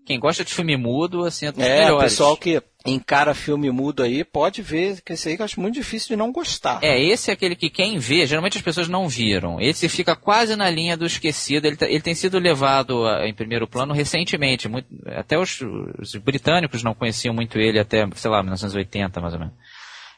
Quem 0.05 0.19
gosta 0.19 0.43
de 0.43 0.53
filme 0.53 0.75
mudo, 0.75 1.23
assim, 1.23 1.45
é 1.57 1.83
É, 1.83 1.91
o 1.91 1.97
pessoal 1.99 2.35
que 2.35 2.61
encara 2.85 3.33
filme 3.33 3.71
mudo 3.71 4.03
aí, 4.03 4.25
pode 4.25 4.61
ver 4.61 4.99
que 5.01 5.13
esse 5.13 5.29
aí 5.29 5.37
que 5.37 5.41
eu 5.41 5.45
acho 5.45 5.61
muito 5.61 5.75
difícil 5.75 6.09
de 6.09 6.15
não 6.17 6.29
gostar. 6.29 6.79
É, 6.83 7.01
esse 7.01 7.29
é 7.31 7.33
aquele 7.33 7.55
que 7.55 7.69
quem 7.69 7.97
vê, 7.97 8.27
geralmente 8.27 8.57
as 8.57 8.61
pessoas 8.63 8.89
não 8.89 9.07
viram. 9.07 9.61
Esse 9.61 9.87
fica 9.87 10.13
quase 10.13 10.57
na 10.57 10.69
linha 10.69 10.97
do 10.97 11.05
esquecido. 11.05 11.65
Ele, 11.67 11.77
tá- 11.77 11.87
ele 11.87 12.01
tem 12.01 12.13
sido 12.13 12.37
levado 12.37 13.07
a- 13.07 13.25
em 13.25 13.33
primeiro 13.33 13.65
plano 13.65 13.93
recentemente. 13.93 14.67
Muito- 14.67 14.89
até 15.07 15.39
os, 15.39 15.61
os 15.97 16.13
britânicos 16.15 16.83
não 16.83 16.93
conheciam 16.93 17.33
muito 17.33 17.57
ele 17.57 17.79
até, 17.79 18.05
sei 18.15 18.29
lá, 18.29 18.43
1980 18.43 19.21
mais 19.21 19.33
ou 19.33 19.39
menos. 19.39 19.53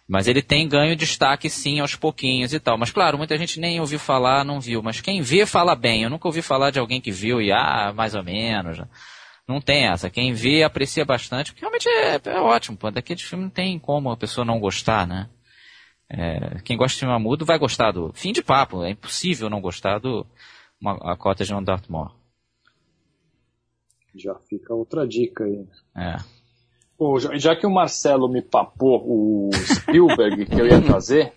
Mas 0.07 0.27
ele 0.27 0.41
tem 0.41 0.67
ganho 0.67 0.95
destaque 0.95 1.49
sim 1.49 1.79
aos 1.79 1.95
pouquinhos 1.95 2.53
e 2.53 2.59
tal. 2.59 2.77
Mas 2.77 2.91
claro, 2.91 3.17
muita 3.17 3.37
gente 3.37 3.59
nem 3.59 3.79
ouviu 3.79 3.97
falar, 3.97 4.45
não 4.45 4.59
viu. 4.59 4.83
Mas 4.83 5.01
quem 5.01 5.21
vê 5.21 5.45
fala 5.45 5.75
bem. 5.75 6.03
Eu 6.03 6.09
nunca 6.09 6.27
ouvi 6.27 6.41
falar 6.41 6.69
de 6.69 6.79
alguém 6.79 7.01
que 7.01 7.11
viu 7.11 7.41
e 7.41 7.51
ah, 7.51 7.91
mais 7.95 8.13
ou 8.13 8.23
menos. 8.23 8.79
Não 9.47 9.59
tem 9.59 9.87
essa. 9.87 10.09
Quem 10.09 10.33
vê 10.33 10.63
aprecia 10.63 11.03
bastante, 11.05 11.51
porque 11.51 11.61
realmente 11.61 11.87
é, 11.89 12.19
é 12.23 12.39
ótimo. 12.39 12.77
Pô. 12.77 12.91
Daquele 12.91 13.19
filme 13.19 13.45
não 13.45 13.51
tem 13.51 13.79
como 13.79 14.11
a 14.11 14.17
pessoa 14.17 14.45
não 14.45 14.59
gostar, 14.59 15.07
né? 15.07 15.29
É, 16.07 16.59
quem 16.63 16.77
gosta 16.77 16.95
de 16.95 16.99
filme 16.99 17.19
mudo 17.19 17.45
vai 17.45 17.57
gostar 17.57 17.91
do. 17.91 18.11
Fim 18.13 18.31
de 18.31 18.43
papo. 18.43 18.83
É 18.83 18.91
impossível 18.91 19.49
não 19.49 19.59
gostar 19.59 19.99
do 19.99 20.25
uma, 20.79 21.13
a 21.13 21.17
cota 21.17 21.43
de 21.43 21.53
on 21.53 21.63
Dartmoor. 21.63 22.15
Já 24.15 24.35
fica 24.47 24.73
outra 24.73 25.07
dica 25.07 25.43
aí. 25.43 25.67
É. 25.95 26.17
Já, 27.35 27.55
que 27.55 27.67
o 27.67 27.71
Marcelo 27.71 28.29
me 28.29 28.41
papou 28.41 29.03
o 29.05 29.49
Spielberg 29.53 30.45
que 30.45 30.59
eu 30.59 30.65
ia 30.65 30.79
trazer, 30.83 31.33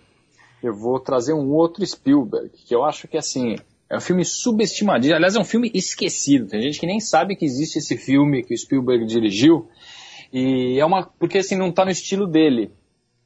eu 0.63 0.73
vou 0.73 0.99
trazer 0.99 1.33
um 1.33 1.51
outro 1.51 1.85
Spielberg, 1.85 2.49
que 2.49 2.73
eu 2.73 2.85
acho 2.85 3.07
que 3.07 3.17
assim, 3.17 3.57
é 3.89 3.97
um 3.97 4.01
filme 4.01 4.23
subestimadíssimo. 4.23 5.15
Aliás, 5.17 5.35
é 5.35 5.39
um 5.39 5.43
filme 5.45 5.71
esquecido. 5.73 6.47
Tem 6.47 6.61
gente 6.61 6.79
que 6.79 6.85
nem 6.85 6.99
sabe 6.99 7.35
que 7.35 7.43
existe 7.43 7.79
esse 7.79 7.97
filme 7.97 8.43
que 8.43 8.53
o 8.53 8.57
Spielberg 8.57 9.05
dirigiu. 9.05 9.67
E 10.31 10.79
é 10.79 10.85
uma. 10.85 11.09
Porque 11.19 11.39
assim, 11.39 11.55
não 11.55 11.71
tá 11.71 11.83
no 11.83 11.91
estilo 11.91 12.27
dele. 12.27 12.71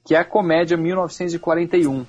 Que 0.05 0.15
é 0.15 0.19
a 0.19 0.25
comédia 0.25 0.75
1941. 0.77 2.05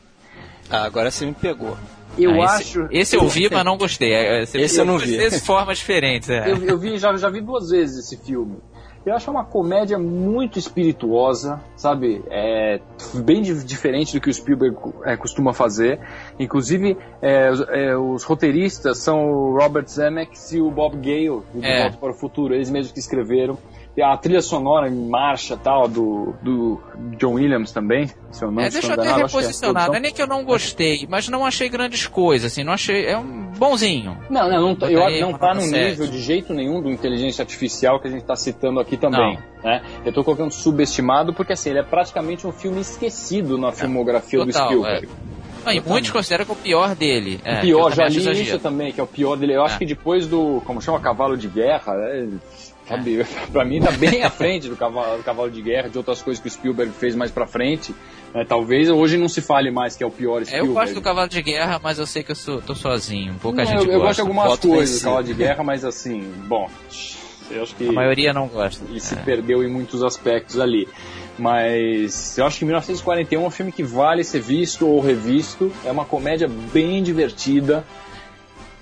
Ah, 0.70 0.84
agora 0.84 1.10
você 1.10 1.26
me 1.26 1.34
pegou. 1.34 1.76
Eu 2.16 2.30
Ah, 2.40 2.44
esse, 2.44 2.54
acho. 2.54 2.88
Esse 2.90 3.16
eu 3.16 3.28
vi, 3.28 3.48
mas 3.50 3.64
não 3.64 3.76
gostei. 3.76 4.12
É, 4.12 4.42
Esse, 4.42 4.58
Esse 4.58 4.80
eu 4.80 4.84
não 4.84 4.98
vi. 4.98 5.16
De 5.18 5.40
formas 5.40 5.78
diferentes. 5.78 6.30
É. 6.30 6.50
Eu, 6.50 6.64
eu 6.64 6.78
vi, 6.78 6.96
já, 6.96 7.14
já 7.16 7.28
vi 7.28 7.40
duas 7.40 7.70
vezes 7.70 8.06
esse 8.06 8.16
filme. 8.24 8.56
Eu 9.06 9.14
acho 9.14 9.30
uma 9.30 9.44
comédia 9.44 9.98
muito 9.98 10.58
espirituosa, 10.58 11.60
sabe? 11.76 12.22
É 12.30 12.80
bem 13.14 13.42
di- 13.42 13.62
diferente 13.64 14.14
do 14.14 14.20
que 14.20 14.30
o 14.30 14.32
Spielberg 14.34 14.76
é, 15.04 15.14
costuma 15.16 15.52
fazer. 15.52 16.00
Inclusive, 16.38 16.96
é, 17.20 17.50
os, 17.50 17.60
é, 17.68 17.96
os 17.96 18.24
roteiristas 18.24 18.98
são 18.98 19.30
o 19.30 19.58
Robert 19.58 19.86
Zemeckis 19.86 20.52
e 20.52 20.60
o 20.60 20.70
Bob 20.70 20.96
Gale, 20.96 21.42
do 21.52 21.60
De 21.60 21.66
É. 21.66 21.82
Volta 21.82 21.96
para 21.98 22.10
o 22.12 22.14
Futuro. 22.14 22.54
Eles 22.54 22.70
mesmos 22.70 22.92
que 22.92 22.98
escreveram. 22.98 23.58
A 24.02 24.16
trilha 24.16 24.42
sonora 24.42 24.88
em 24.88 25.08
marcha 25.08 25.56
tal 25.56 25.86
do, 25.86 26.34
do 26.42 26.80
John 27.16 27.34
Williams 27.34 27.70
também, 27.70 28.08
se 28.32 28.42
eu 28.44 28.50
não 28.50 28.60
É, 28.62 28.66
estou 28.66 28.80
deixa 28.80 28.96
eu 28.96 29.00
até 29.00 29.10
é 29.20 29.24
reposicionar. 29.24 29.86
Não 29.88 29.94
é 29.94 30.00
nem 30.00 30.12
que 30.12 30.20
eu 30.20 30.26
não 30.26 30.44
gostei, 30.44 31.06
mas 31.08 31.28
não 31.28 31.46
achei 31.46 31.68
grandes 31.68 32.06
coisas, 32.08 32.50
assim, 32.50 32.64
não 32.64 32.72
achei. 32.72 33.06
É 33.06 33.16
um 33.16 33.52
bonzinho. 33.56 34.16
Não, 34.28 34.50
não, 34.50 34.60
não, 34.60 34.74
tá- 34.76 34.90
eu, 34.90 34.98
Botaria 34.98 35.20
não 35.20 35.32
tá 35.34 35.54
no 35.54 35.64
nível 35.64 36.06
de 36.08 36.20
jeito 36.20 36.52
nenhum 36.52 36.82
do 36.82 36.90
inteligência 36.90 37.42
artificial 37.42 38.00
que 38.00 38.08
a 38.08 38.10
gente 38.10 38.22
está 38.22 38.34
citando 38.34 38.80
aqui 38.80 38.96
também. 38.96 39.38
Né? 39.62 39.80
Eu 40.04 40.12
tô 40.12 40.24
colocando 40.24 40.50
subestimado 40.50 41.32
porque 41.32 41.52
assim, 41.52 41.70
ele 41.70 41.78
é 41.78 41.84
praticamente 41.84 42.46
um 42.46 42.52
filme 42.52 42.80
esquecido 42.80 43.56
na 43.56 43.70
filmografia 43.70 44.40
do 44.40 44.46
Total, 44.46 44.66
Spielberg. 44.66 45.08
Não, 45.64 45.72
e 45.72 45.80
muitos 45.80 46.10
consideram 46.10 46.44
que 46.44 46.50
é 46.50 46.54
o 46.54 46.58
pior 46.58 46.94
dele. 46.94 47.40
É, 47.44 47.58
O 47.58 47.60
pior, 47.62 47.90
eu 47.90 47.96
já 47.96 48.04
também 48.06 48.32
li 48.32 48.42
isso 48.42 48.58
também, 48.58 48.92
que 48.92 49.00
é 49.00 49.02
o 49.02 49.06
pior 49.06 49.34
dele. 49.36 49.54
Eu 49.54 49.62
acho 49.64 49.76
É. 49.76 49.78
que 49.78 49.86
depois 49.86 50.26
do, 50.26 50.60
como 50.66 50.82
chama, 50.82 51.00
Cavalo 51.00 51.38
de 51.38 51.48
Guerra, 51.48 51.94
né, 51.94 52.28
sabe, 52.88 53.24
pra 53.52 53.64
mim 53.64 53.80
tá 53.80 53.90
bem 53.92 54.22
à 54.22 54.30
frente 54.30 54.68
do 54.68 54.76
cavalo, 54.76 55.18
do 55.18 55.22
cavalo 55.22 55.50
de 55.50 55.62
Guerra, 55.62 55.88
de 55.88 55.98
outras 55.98 56.22
coisas 56.22 56.40
que 56.42 56.48
o 56.48 56.50
Spielberg 56.50 56.92
fez 56.92 57.14
mais 57.14 57.30
pra 57.30 57.46
frente. 57.46 57.94
né, 58.34 58.44
talvez 58.46 58.88
hoje 58.90 59.16
não 59.16 59.28
se 59.28 59.40
fale 59.40 59.70
mais 59.70 59.96
que 59.96 60.02
é 60.02 60.06
o 60.06 60.10
pior 60.10 60.42
É, 60.42 60.44
Spielberg. 60.44 60.68
eu 60.68 60.74
gosto 60.74 60.94
do 60.94 61.00
Cavalo 61.02 61.28
de 61.28 61.40
Guerra, 61.42 61.80
mas 61.82 61.98
eu 61.98 62.06
sei 62.06 62.22
que 62.22 62.32
eu 62.32 62.36
sou, 62.36 62.60
tô 62.60 62.74
sozinho. 62.74 63.34
Pouca 63.40 63.64
Não, 63.64 63.70
gente 63.70 63.86
eu, 63.86 63.92
eu 63.92 64.00
gosta. 64.00 64.06
gosto 64.06 64.14
de 64.16 64.20
algumas 64.22 64.58
coisas 64.58 65.00
do. 65.00 65.04
Cavalo 65.04 65.24
de 65.24 65.32
Guerra, 65.34 65.64
mas 65.64 65.84
assim, 65.84 66.32
bom, 66.46 66.68
eu 67.50 67.62
acho 67.62 67.74
que 67.76 67.88
A 67.88 67.92
maioria 67.92 68.32
não 68.32 68.48
gosta. 68.48 68.84
ele 68.88 69.00
se 69.00 69.14
É. 69.14 69.18
perdeu 69.18 69.62
em 69.62 69.68
muitos 69.70 70.02
aspectos 70.02 70.58
ali. 70.58 70.88
Mas 71.38 72.38
eu 72.38 72.46
acho 72.46 72.58
que 72.58 72.64
1941 72.64 73.42
é 73.42 73.46
um 73.46 73.50
filme 73.50 73.70
que 73.72 73.82
vale 73.82 74.22
ser 74.24 74.40
visto 74.40 74.86
ou 74.86 75.00
revisto. 75.00 75.70
É 75.84 75.90
uma 75.90 76.04
comédia 76.04 76.48
bem 76.72 77.02
divertida. 77.02 77.84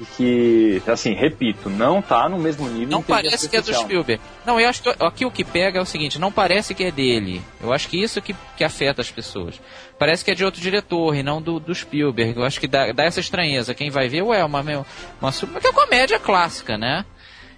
E 0.01 0.05
que, 0.05 0.83
assim, 0.87 1.13
repito, 1.15 1.69
não 1.71 2.03
tá 2.03 2.29
no 2.29 2.39
mesmo 2.39 2.69
nível 2.69 2.89
Não 2.89 3.03
parece 3.03 3.49
que 3.49 3.57
é 3.57 3.61
do. 3.61 3.73
Spielberg. 3.75 4.21
Não, 4.45 4.59
eu 4.59 4.69
acho 4.69 4.83
que 4.83 4.89
aqui 4.89 5.25
o 5.25 5.31
que 5.31 5.45
pega 5.45 5.79
é 5.79 5.83
o 5.83 5.87
seguinte, 5.87 6.19
não 6.19 6.33
parece 6.33 6.75
que 6.75 6.83
é 6.85 6.91
dele. 6.91 7.41
Eu 7.61 7.73
acho 7.73 7.89
que 7.89 8.03
isso 8.03 8.21
que, 8.21 8.35
que 8.57 8.65
afeta 8.65 9.01
as 9.01 9.11
pessoas. 9.11 9.61
Parece 9.99 10.25
que 10.25 10.31
é 10.31 10.35
de 10.35 10.45
outro 10.45 10.61
diretor 10.61 11.15
e 11.15 11.23
não 11.23 11.41
do, 11.41 11.61
do 11.61 11.75
Spielberg. 11.75 12.37
Eu 12.37 12.45
acho 12.45 12.59
que 12.59 12.67
dá, 12.67 12.91
dá 12.93 13.05
essa 13.05 13.21
estranheza. 13.21 13.75
Quem 13.75 13.91
vai 13.91 14.09
ver, 14.09 14.23
ué, 14.23 14.45
uma, 14.45 14.61
uma, 15.21 15.31
super- 15.33 15.53
porque 15.53 15.69
é 15.69 15.73
comédia 15.73 16.19
clássica, 16.19 16.77
né? 16.77 17.05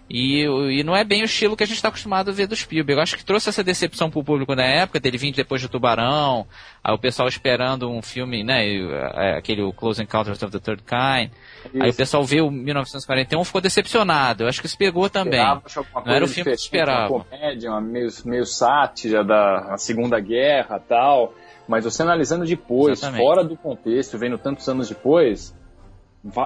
E, 0.09 0.43
e 0.43 0.83
não 0.85 0.95
é 0.95 1.03
bem 1.03 1.23
o 1.23 1.25
estilo 1.25 1.57
que 1.57 1.65
a 1.65 1.67
gente 1.67 1.77
está 1.77 1.89
acostumado 1.89 2.31
a 2.31 2.33
ver 2.33 2.47
do 2.47 2.55
Spielberg. 2.55 2.99
Eu 2.99 3.03
acho 3.03 3.17
que 3.17 3.25
trouxe 3.25 3.49
essa 3.49 3.65
decepção 3.65 4.11
pro 4.11 4.23
público 4.23 4.55
na 4.55 4.65
época, 4.65 5.01
dele 5.01 5.17
vir 5.17 5.33
depois 5.33 5.63
do 5.63 5.69
Tubarão, 5.69 6.47
aí 6.83 6.95
o 6.95 6.99
pessoal 6.99 7.27
esperando 7.27 7.91
um 7.91 8.03
filme, 8.03 8.45
né, 8.45 8.67
é, 8.67 9.39
aquele 9.39 9.73
Close 9.73 10.03
Encounters 10.03 10.43
of 10.43 10.53
the 10.53 10.59
Third 10.59 10.83
Kind. 10.83 11.31
Isso. 11.73 11.83
Aí 11.83 11.91
o 11.91 11.95
pessoal 11.95 12.23
viu 12.23 12.51
1941 12.51 13.43
ficou 13.45 13.61
decepcionado. 13.61 14.45
Eu 14.45 14.49
acho 14.49 14.61
que 14.61 14.67
isso 14.67 14.77
pegou 14.77 15.09
também. 15.09 15.41
Não 15.41 15.63
era 16.07 16.25
o 16.25 16.29
filme 16.29 16.51
que 16.51 16.57
esperava. 16.57 17.13
Uma 17.13 17.25
comédia, 17.25 17.71
uma 17.71 17.81
meio, 17.81 18.09
meio 18.27 18.45
sátira 18.45 19.25
da 19.25 19.77
Segunda 19.79 20.21
Guerra 20.21 20.79
tal. 20.79 21.35
Mas 21.67 21.85
você 21.85 22.03
analisando 22.03 22.45
depois, 22.45 22.99
Exatamente. 22.99 23.23
fora 23.23 23.43
do 23.43 23.57
contexto, 23.57 24.19
vendo 24.19 24.37
tantos 24.37 24.69
anos 24.69 24.87
depois, 24.87 25.57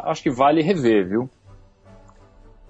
acho 0.05 0.23
que 0.23 0.31
vale 0.31 0.63
rever, 0.63 1.09
viu? 1.09 1.31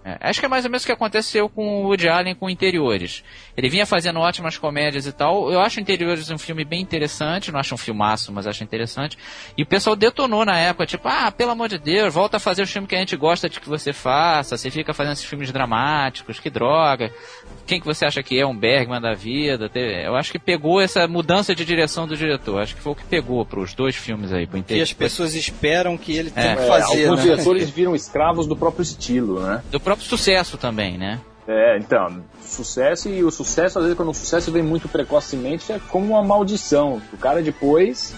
É, 0.09 0.31
acho 0.31 0.41
que 0.41 0.47
é 0.47 0.49
mais 0.49 0.65
ou 0.65 0.71
menos 0.71 0.83
o 0.85 0.87
que 0.87 0.93
aconteceu 0.93 1.49
com 1.49 1.83
o 1.83 1.87
Woody 1.89 2.09
Allen 2.09 2.35
com 2.35 2.49
Interiores. 2.49 3.23
Ele 3.57 3.69
vinha 3.69 3.85
fazendo 3.85 4.19
ótimas 4.21 4.57
comédias 4.57 5.07
e 5.07 5.13
tal. 5.13 5.53
Eu 5.53 5.61
acho 5.61 5.81
Interiores 5.81 6.31
um 6.31 6.39
filme 6.39 6.65
bem 6.65 6.81
interessante, 6.81 7.53
não 7.53 7.61
acho 7.61 7.75
um 7.75 7.79
filmaço, 7.79 8.33
mas 8.33 8.47
acho 8.47 8.65
interessante. 8.65 9.19
E 9.57 9.63
o 9.63 9.67
pessoal 9.67 9.95
detonou 9.95 10.45
na 10.45 10.57
época, 10.59 10.87
tipo, 10.87 11.07
ah, 11.09 11.31
pelo 11.31 11.51
amor 11.51 11.69
de 11.69 11.79
Deus, 11.79 12.15
volta 12.15 12.39
a 12.39 12.41
fazer 12.41 12.63
o 12.63 12.67
filme 12.67 12.89
que 12.89 12.95
a 12.97 12.99
gente 12.99 13.17
gosta 13.17 13.49
de 13.49 13.61
que 13.61 13.69
você 13.69 13.93
faça. 13.93 14.57
Você 14.57 14.71
fica 14.71 14.95
fazendo 14.95 15.13
esses 15.13 15.27
filmes 15.27 15.53
dramáticos, 15.53 16.41
que 16.41 16.49
droga. 16.49 17.13
Quem 17.67 17.81
que 17.81 17.87
você 17.87 18.07
acha 18.07 18.23
que 18.23 18.39
é 18.39 18.47
um 18.47 18.57
Bergman 18.57 19.01
da 19.01 19.13
vida? 19.13 19.71
Eu 19.75 20.17
acho 20.17 20.33
que 20.33 20.39
pegou 20.39 20.81
essa 20.81 21.07
mudança 21.07 21.55
de 21.55 21.65
direção 21.65 22.07
do 22.07 22.17
diretor. 22.17 22.63
Acho 22.63 22.75
que 22.75 22.81
foi 22.81 22.93
o 22.93 22.97
que 22.97 23.05
pegou 23.05 23.45
para 23.45 23.61
os 23.61 23.75
dois 23.75 23.95
filmes 23.95 24.33
aí, 24.33 24.47
pro 24.47 24.57
Interiores. 24.57 24.89
E 24.89 24.93
as 24.93 24.97
pessoas 24.97 25.35
esperam 25.35 25.99
que 25.99 26.17
ele 26.17 26.33
é. 26.35 26.43
tenha 26.43 26.57
que 26.57 26.67
fazer. 26.67 27.03
É, 27.03 27.07
alguns 27.07 27.25
né? 27.25 27.31
diretores 27.31 27.71
viram 27.71 27.95
escravos 27.95 28.47
do 28.47 28.57
próprio 28.57 28.83
estilo, 28.83 29.41
né? 29.41 29.63
Do 29.71 29.79
próprio 29.79 29.98
sucesso 29.99 30.57
também, 30.57 30.97
né? 30.99 31.21
É, 31.47 31.79
então, 31.79 32.23
sucesso 32.43 33.09
e 33.09 33.25
o 33.25 33.31
sucesso, 33.31 33.79
às 33.79 33.85
vezes, 33.85 33.97
quando 33.97 34.11
o 34.11 34.15
sucesso 34.15 34.53
vem 34.53 34.63
muito 34.63 34.87
precocemente, 34.89 35.73
é 35.73 35.79
como 35.79 36.13
uma 36.13 36.23
maldição. 36.23 37.01
O 37.11 37.17
cara 37.17 37.43
depois 37.43 38.15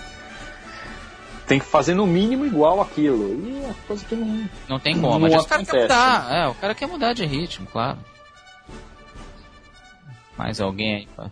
tem 1.46 1.58
que 1.58 1.64
fazer 1.64 1.94
no 1.94 2.06
mínimo 2.06 2.46
igual 2.46 2.80
aquilo. 2.80 3.28
E 3.44 3.64
é 3.64 3.74
coisa 3.86 4.04
que 4.04 4.14
não. 4.14 4.48
Não 4.68 4.78
tem 4.80 4.94
como, 4.94 5.10
não 5.10 5.20
mas 5.20 5.34
o 5.34 5.46
cara 5.46 5.64
quer 5.64 5.82
mudar. 5.82 6.32
É, 6.32 6.48
o 6.48 6.54
cara 6.54 6.74
quer 6.74 6.86
mudar 6.86 7.12
de 7.12 7.24
ritmo, 7.24 7.66
claro. 7.66 7.98
Mais 10.36 10.60
alguém 10.60 11.08
aí? 11.18 11.30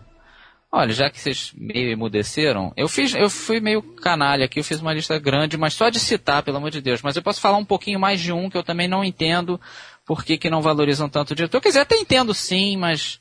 Olha, 0.71 0.93
já 0.93 1.09
que 1.09 1.19
vocês 1.19 1.53
meio 1.57 1.93
emudeceram, 1.93 2.73
eu 2.77 2.89
fiz, 2.89 3.15
eu 3.15 3.31
fui 3.31 3.59
meio 3.59 3.81
canalha 3.81 4.45
aqui, 4.45 4.61
eu 4.61 4.65
fiz 4.65 4.81
uma 4.81 4.93
lista 4.93 5.19
grande, 5.19 5.57
mas 5.57 5.73
só 5.73 5.89
de 5.89 5.99
citar, 5.99 6.43
pelo 6.43 6.59
amor 6.59 6.71
de 6.71 6.83
Deus. 6.83 7.01
Mas 7.01 7.17
eu 7.17 7.23
posso 7.23 7.41
falar 7.41 7.57
um 7.57 7.65
pouquinho 7.65 7.99
mais 7.99 8.21
de 8.21 8.33
um 8.33 8.51
que 8.51 8.59
eu 8.59 8.63
também 8.63 8.87
não 8.87 9.03
entendo 9.03 9.59
por 10.09 10.25
que, 10.25 10.39
que 10.39 10.49
não 10.49 10.63
valorizam 10.63 11.07
tanto 11.07 11.33
o 11.33 11.35
diretor. 11.35 11.61
Quer 11.61 11.69
dizer, 11.69 11.81
até 11.81 11.95
entendo 11.95 12.33
sim, 12.33 12.79
mas 12.79 13.21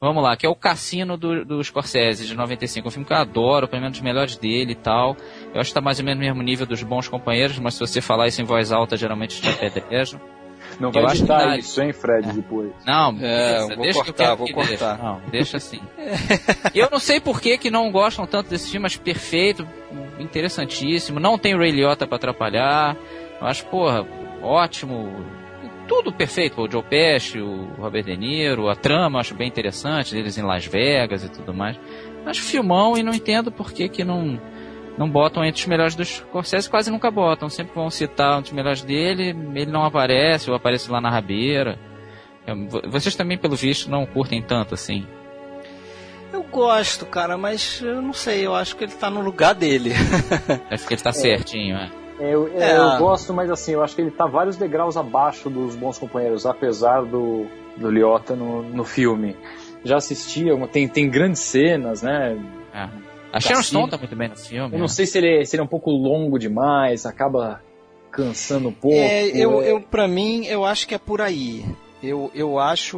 vamos 0.00 0.20
lá, 0.20 0.36
que 0.36 0.44
é 0.44 0.48
o 0.48 0.56
Cassino 0.56 1.16
do, 1.16 1.44
do 1.44 1.62
Scorsese, 1.62 2.26
de 2.26 2.34
95. 2.34 2.88
Um 2.88 2.90
filme 2.90 3.06
que 3.06 3.12
eu 3.12 3.16
adoro, 3.16 3.68
pelo 3.68 3.80
menos 3.80 3.96
dos 3.96 4.04
melhores 4.04 4.36
dele 4.36 4.72
e 4.72 4.74
tal. 4.74 5.16
Eu 5.54 5.60
acho 5.60 5.70
que 5.70 5.74
tá 5.74 5.80
mais 5.80 6.00
ou 6.00 6.04
menos 6.04 6.18
no 6.18 6.26
mesmo 6.26 6.42
nível 6.42 6.66
dos 6.66 6.82
bons 6.82 7.06
companheiros, 7.06 7.60
mas 7.60 7.74
se 7.74 7.80
você 7.80 8.00
falar 8.00 8.26
isso 8.26 8.42
em 8.42 8.44
voz 8.44 8.72
alta, 8.72 8.96
geralmente 8.96 9.40
te 9.40 9.48
apedreja. 9.48 10.20
Não 10.80 10.90
vai 10.90 11.04
editar 11.04 11.56
isso, 11.56 11.80
hein, 11.80 11.92
Fred, 11.92 12.28
é. 12.28 12.32
depois. 12.32 12.72
Não, 12.84 13.16
é, 13.20 13.60
vou 13.68 13.84
deixa 13.84 14.04
cortar, 14.04 14.34
vou 14.34 14.52
cortar. 14.52 14.66
Deixa. 14.66 14.96
Não, 14.96 15.20
deixa 15.30 15.56
assim. 15.58 15.80
eu 16.74 16.88
não 16.90 16.98
sei 16.98 17.20
por 17.20 17.40
que, 17.40 17.56
que 17.56 17.70
não 17.70 17.92
gostam 17.92 18.26
tanto 18.26 18.50
desse 18.50 18.72
filme, 18.72 18.82
mas 18.82 18.96
perfeito, 18.96 19.64
interessantíssimo. 20.18 21.20
Não 21.20 21.38
tem 21.38 21.54
o 21.54 21.58
Ray 21.58 21.70
Liotta 21.70 22.08
pra 22.08 22.16
atrapalhar. 22.16 22.96
Eu 23.40 23.46
acho, 23.46 23.64
porra, 23.66 24.04
ótimo. 24.42 25.43
Tudo 25.86 26.12
perfeito, 26.12 26.60
o 26.60 26.70
Joe 26.70 26.82
Pesci, 26.82 27.38
o 27.38 27.66
Robert 27.78 28.04
De 28.04 28.16
Niro, 28.16 28.68
a 28.68 28.74
trama 28.74 29.20
acho 29.20 29.34
bem 29.34 29.48
interessante, 29.48 30.16
eles 30.16 30.38
em 30.38 30.42
Las 30.42 30.64
Vegas 30.64 31.24
e 31.24 31.28
tudo 31.28 31.52
mais. 31.52 31.78
Acho 32.24 32.42
filmão 32.42 32.96
e 32.96 33.02
não 33.02 33.12
entendo 33.12 33.52
por 33.52 33.70
que, 33.70 33.88
que 33.88 34.02
não 34.02 34.40
não 34.96 35.10
botam 35.10 35.44
entre 35.44 35.60
os 35.60 35.66
melhores 35.66 35.94
dos 35.94 36.08
Scorsese, 36.08 36.70
quase 36.70 36.90
nunca 36.90 37.10
botam. 37.10 37.48
Sempre 37.48 37.74
vão 37.74 37.90
citar 37.90 38.38
um 38.38 38.42
dos 38.42 38.52
melhores 38.52 38.82
dele, 38.82 39.36
ele 39.54 39.70
não 39.70 39.84
aparece, 39.84 40.48
ou 40.48 40.56
aparece 40.56 40.90
lá 40.90 41.00
na 41.00 41.10
rabeira. 41.10 41.78
Vocês 42.88 43.16
também, 43.16 43.36
pelo 43.36 43.56
visto, 43.56 43.90
não 43.90 44.06
curtem 44.06 44.40
tanto 44.40 44.74
assim. 44.74 45.04
Eu 46.32 46.44
gosto, 46.44 47.06
cara, 47.06 47.36
mas 47.36 47.80
eu 47.82 48.00
não 48.00 48.12
sei, 48.12 48.46
eu 48.46 48.54
acho 48.54 48.76
que 48.76 48.84
ele 48.84 48.92
tá 48.92 49.10
no 49.10 49.20
lugar 49.20 49.54
dele. 49.54 49.92
acho 50.70 50.86
que 50.86 50.94
ele 50.94 51.02
tá 51.02 51.10
é. 51.10 51.12
certinho, 51.12 51.76
é. 51.76 52.03
Eu, 52.30 52.48
é. 52.56 52.76
eu 52.76 52.98
gosto, 52.98 53.32
mas 53.32 53.50
assim, 53.50 53.72
eu 53.72 53.82
acho 53.82 53.94
que 53.94 54.02
ele 54.02 54.10
tá 54.10 54.26
vários 54.26 54.56
degraus 54.56 54.96
abaixo 54.96 55.50
dos 55.50 55.74
bons 55.74 55.98
companheiros, 55.98 56.46
apesar 56.46 57.04
do, 57.04 57.46
do 57.76 57.90
Liotta 57.90 58.34
no, 58.34 58.62
no 58.62 58.84
filme. 58.84 59.36
Já 59.84 59.96
assisti, 59.96 60.46
tem, 60.72 60.88
tem 60.88 61.10
grandes 61.10 61.40
cenas, 61.40 62.02
né? 62.02 62.38
É 62.72 63.14
a 63.34 63.40
Sharon 63.40 63.62
Stone 63.62 63.90
tá 63.90 63.98
muito 63.98 64.14
bem 64.14 64.28
no 64.28 64.36
filme. 64.36 64.76
Eu 64.76 64.78
não 64.78 64.86
né? 64.86 64.88
sei 64.88 65.06
se 65.06 65.18
ele, 65.18 65.40
é, 65.40 65.44
se 65.44 65.56
ele 65.56 65.60
é 65.60 65.64
um 65.64 65.68
pouco 65.68 65.90
longo 65.90 66.38
demais, 66.38 67.04
acaba 67.04 67.60
cansando 68.12 68.68
um 68.68 68.72
pouco. 68.72 68.96
É, 68.96 69.26
eu, 69.26 69.60
eu, 69.60 69.80
pra 69.80 70.06
mim, 70.06 70.46
eu 70.46 70.64
acho 70.64 70.86
que 70.86 70.94
é 70.94 70.98
por 70.98 71.20
aí. 71.20 71.64
Eu, 72.00 72.30
eu 72.32 72.60
acho 72.60 72.96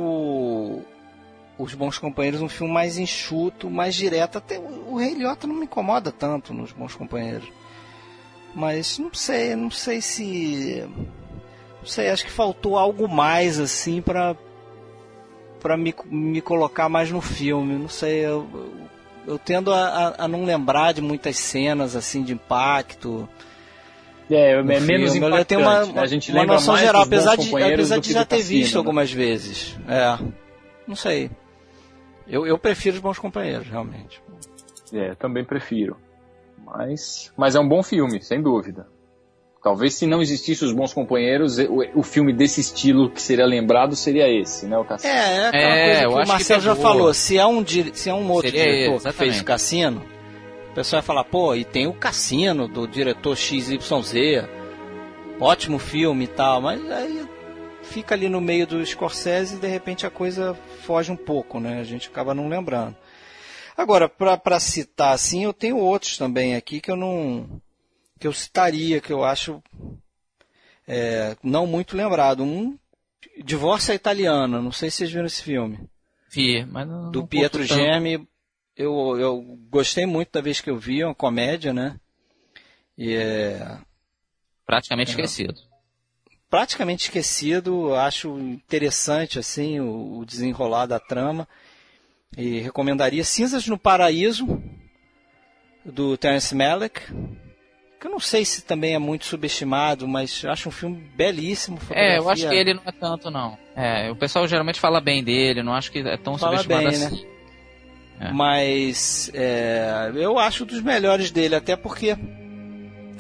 Os 1.59 1.73
Bons 1.73 1.99
Companheiros 1.99 2.43
um 2.43 2.51
filme 2.51 2.71
mais 2.71 2.99
enxuto, 2.99 3.71
mais 3.71 3.95
direto. 3.95 4.37
Até 4.37 4.59
o, 4.59 4.93
o 4.93 4.97
Rei 4.99 5.15
Liotta 5.15 5.47
não 5.47 5.55
me 5.55 5.65
incomoda 5.65 6.13
tanto 6.13 6.53
nos 6.53 6.71
Bons 6.71 6.95
Companheiros. 6.95 7.51
Mas 8.57 8.99
não 8.99 9.13
sei, 9.13 9.55
não 9.55 9.71
sei 9.71 10.01
se. 10.01 10.83
Não 11.79 11.87
sei, 11.87 12.09
acho 12.09 12.25
que 12.25 12.31
faltou 12.31 12.79
algo 12.79 13.07
mais 13.07 13.61
assim 13.61 14.01
para 14.01 14.35
para 15.61 15.77
me, 15.77 15.95
me 16.07 16.41
colocar 16.41 16.89
mais 16.89 17.11
no 17.11 17.21
filme. 17.21 17.75
Não 17.75 17.89
sei, 17.89 18.25
eu, 18.25 18.49
eu 19.27 19.39
tendo 19.39 19.71
a, 19.71 20.15
a, 20.17 20.27
não 20.27 20.47
lembrar 20.47 20.93
de 20.93 21.03
muitas 21.03 21.37
cenas 21.37 21.95
assim 21.95 22.23
de 22.23 22.33
impacto. 22.33 23.29
É, 24.31 24.53
é 24.53 24.63
menos 24.63 25.13
filme. 25.13 25.19
impactante. 25.19 25.53
Eu 25.53 25.61
uma, 25.61 25.85
uma, 25.85 26.01
a 26.01 26.07
gente 26.07 26.33
uma 26.33 26.47
noção 26.47 26.79
geral, 26.79 27.03
apesar 27.03 27.37
de, 27.37 27.55
apesar 27.63 27.99
de 27.99 28.13
já 28.15 28.25
ter 28.25 28.39
Cassino, 28.39 28.59
visto 28.59 28.73
né? 28.73 28.79
algumas 28.79 29.13
vezes. 29.13 29.77
É, 29.87 30.19
não 30.89 30.97
sei. 30.97 31.31
Eu, 32.27 32.47
eu 32.47 32.57
prefiro 32.57 32.97
os 32.97 33.03
bons 33.03 33.19
companheiros, 33.19 33.69
realmente. 33.69 34.23
É, 34.95 35.15
também 35.15 35.45
prefiro. 35.45 36.06
Mas, 36.77 37.33
mas 37.37 37.55
é 37.55 37.61
um 37.61 37.69
bom 37.69 37.83
filme, 37.83 38.23
sem 38.23 38.43
dúvida. 38.43 38.87
Talvez 39.63 39.95
se 39.95 40.07
não 40.07 40.21
existisse 40.21 40.65
os 40.65 40.73
bons 40.73 40.93
companheiros, 40.93 41.59
o, 41.59 41.99
o 41.99 42.03
filme 42.03 42.33
desse 42.33 42.61
estilo 42.61 43.11
que 43.11 43.21
seria 43.21 43.47
lembrado 43.47 43.97
seria 43.97 44.29
esse, 44.29 44.67
né? 44.67 44.79
O 44.79 44.85
Cassino. 44.85 45.13
É, 45.13 45.17
é 45.17 45.47
aquela 45.49 45.75
é, 45.75 45.87
coisa 45.87 46.01
que 46.01 46.07
o 46.07 46.29
Marcelo 46.29 46.61
que 46.61 46.67
já 46.67 46.77
falou. 46.77 47.15
Se 47.15 47.39
é 47.39 47.47
um, 47.47 47.65
se 47.67 48.11
é 48.11 48.15
um 48.15 48.31
outro 48.31 48.51
seria 48.51 48.65
diretor 48.65 49.03
que 49.03 49.13
fez 49.13 49.41
o 49.41 49.45
Cassino, 49.45 50.05
o 50.71 50.75
pessoal 50.75 51.03
vai 51.03 51.07
falar, 51.07 51.25
pô, 51.25 51.55
e 51.55 51.65
tem 51.65 51.87
o 51.87 51.95
Cassino 51.95 52.69
do 52.69 52.87
diretor 52.87 53.37
XYZ. 53.37 54.45
Ótimo 55.41 55.79
filme 55.79 56.25
e 56.25 56.29
tal, 56.29 56.61
mas 56.61 56.89
aí 56.91 57.27
fica 57.83 58.15
ali 58.15 58.29
no 58.29 58.41
meio 58.41 58.67
do 58.67 58.85
Scorsese 58.85 59.57
e 59.57 59.59
de 59.59 59.67
repente 59.67 60.07
a 60.07 60.11
coisa 60.11 60.57
foge 60.83 61.11
um 61.11 61.17
pouco, 61.17 61.59
né? 61.59 61.81
A 61.81 61.85
gente 61.85 62.09
acaba 62.09 62.35
não 62.35 62.49
lembrando. 62.49 62.97
Agora, 63.77 64.09
para 64.09 64.59
citar 64.59 65.13
assim, 65.13 65.45
eu 65.45 65.53
tenho 65.53 65.77
outros 65.77 66.17
também 66.17 66.57
aqui 66.57 66.81
que 66.81 66.91
eu 66.91 66.97
não 66.97 67.61
que 68.19 68.27
eu 68.27 68.33
citaria, 68.33 69.01
que 69.01 69.13
eu 69.13 69.23
acho 69.23 69.63
é, 70.87 71.37
não 71.43 71.67
muito 71.67 71.97
lembrado. 71.97 72.43
Um, 72.43 72.79
Divórcio 73.45 73.93
Italiana, 73.93 74.63
não 74.63 74.73
sei 74.73 74.91
se 74.91 74.99
vocês 74.99 75.11
viram 75.11 75.27
esse 75.27 75.43
filme. 75.43 75.79
Vi, 76.31 76.65
mas 76.65 76.89
não. 76.89 77.11
Do 77.11 77.21
não 77.21 77.27
Pietro 77.27 77.65
Gemme. 77.65 78.27
Eu, 78.75 79.19
eu 79.19 79.43
gostei 79.71 80.07
muito 80.07 80.33
da 80.33 80.41
vez 80.41 80.61
que 80.61 80.71
eu 80.71 80.79
vi, 80.79 81.01
é 81.01 81.07
uma 81.07 81.15
comédia, 81.15 81.73
né? 81.73 81.99
E 82.97 83.15
é. 83.15 83.79
Praticamente 84.65 85.11
é, 85.11 85.13
esquecido. 85.13 85.61
Praticamente 86.49 87.05
esquecido, 87.05 87.95
acho 87.95 88.39
interessante 88.39 89.39
assim 89.39 89.81
o, 89.81 90.19
o 90.19 90.25
desenrolar 90.25 90.87
da 90.87 90.99
trama. 90.99 91.49
E 92.37 92.61
recomendaria 92.61 93.25
Cinzas 93.25 93.67
no 93.67 93.79
Paraíso, 93.79 94.63
do 95.85 96.17
Terence 96.17 96.55
Malick 96.55 97.03
que 98.01 98.07
eu 98.07 98.11
não 98.11 98.21
sei 98.21 98.45
se 98.45 98.63
também 98.63 98.95
é 98.95 98.99
muito 98.99 99.25
subestimado, 99.25 100.07
mas 100.07 100.45
acho 100.45 100.69
um 100.69 100.73
filme 100.73 100.97
belíssimo. 101.17 101.79
É, 101.91 102.19
eu 102.19 102.29
acho 102.29 102.49
que 102.49 102.55
ele 102.55 102.75
não 102.75 102.83
é 102.85 102.93
tanto, 102.93 103.31
não. 103.31 103.59
É, 103.75 104.11
o 104.11 104.17
pessoal 104.17 104.47
geralmente 104.47 104.79
fala 104.79 105.01
bem 105.01 105.25
dele, 105.25 105.63
não 105.63 105.75
acho 105.75 105.91
que 105.91 105.99
é 106.01 106.17
tão 106.17 106.37
fala 106.39 106.59
subestimado 106.59 106.91
bem, 106.91 106.99
né? 106.99 107.07
assim. 107.07 107.25
Né? 107.25 108.29
É. 108.29 108.33
Mas 108.33 109.31
é, 109.35 110.13
eu 110.15 110.39
acho 110.39 110.65
dos 110.65 110.81
melhores 110.81 111.31
dele, 111.31 111.55
até 111.55 111.77
porque 111.77 112.17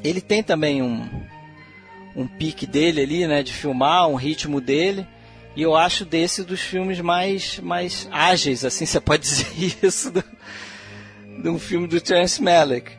ele 0.04 0.20
tem 0.20 0.42
também 0.42 0.82
um, 0.82 1.08
um 2.14 2.26
pique 2.26 2.66
dele 2.66 3.00
ali, 3.00 3.26
né, 3.26 3.42
de 3.42 3.52
filmar, 3.52 4.08
um 4.08 4.14
ritmo 4.14 4.60
dele. 4.60 5.06
E 5.56 5.62
eu 5.62 5.74
acho 5.74 6.04
desse 6.04 6.44
dos 6.44 6.60
filmes 6.60 7.00
mais, 7.00 7.58
mais 7.60 8.06
ágeis, 8.12 8.62
assim 8.62 8.84
você 8.84 9.00
pode 9.00 9.22
dizer 9.22 9.48
isso, 9.82 10.10
do, 10.10 10.22
de 11.42 11.48
um 11.48 11.58
filme 11.58 11.86
do 11.86 11.98
Terence 11.98 12.40
Malick. 12.42 12.92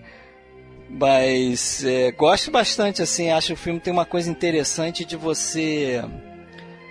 Mas 0.90 1.84
é, 1.86 2.12
gosto 2.12 2.50
bastante, 2.50 3.02
assim, 3.02 3.30
acho 3.30 3.48
que 3.48 3.54
o 3.54 3.58
filme 3.58 3.80
tem 3.80 3.94
uma 3.94 4.06
coisa 4.06 4.32
interessante 4.32 5.06
de 5.06 5.16
você 5.16 6.04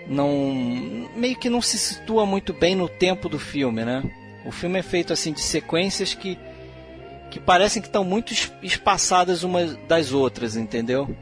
não 0.06 1.08
meio 1.16 1.36
que 1.36 1.50
não 1.50 1.60
se 1.60 1.76
situa 1.78 2.24
muito 2.24 2.52
bem 2.52 2.76
no 2.76 2.88
tempo 2.88 3.28
do 3.28 3.38
filme, 3.38 3.84
né? 3.84 4.04
O 4.44 4.52
filme 4.52 4.78
é 4.78 4.82
feito 4.82 5.12
assim 5.12 5.32
de 5.32 5.40
sequências 5.40 6.14
que 6.14 6.38
que 7.30 7.40
parecem 7.40 7.82
que 7.82 7.88
estão 7.88 8.04
muito 8.04 8.32
espaçadas 8.62 9.42
umas 9.42 9.76
das 9.88 10.12
outras, 10.12 10.56
entendeu? 10.56 11.14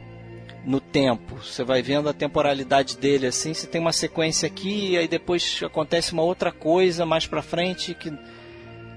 No 0.65 0.79
tempo. 0.79 1.35
Você 1.35 1.63
vai 1.63 1.81
vendo 1.81 2.09
a 2.09 2.13
temporalidade 2.13 2.97
dele 2.97 3.27
assim, 3.27 3.53
você 3.53 3.67
tem 3.67 3.79
uma 3.79 3.93
sequência 3.93 4.47
aqui 4.47 4.91
e 4.91 4.97
aí 4.97 5.07
depois 5.07 5.61
acontece 5.63 6.11
uma 6.11 6.23
outra 6.23 6.51
coisa 6.51 7.05
mais 7.05 7.27
para 7.27 7.41
frente 7.41 7.93
que 7.93 8.11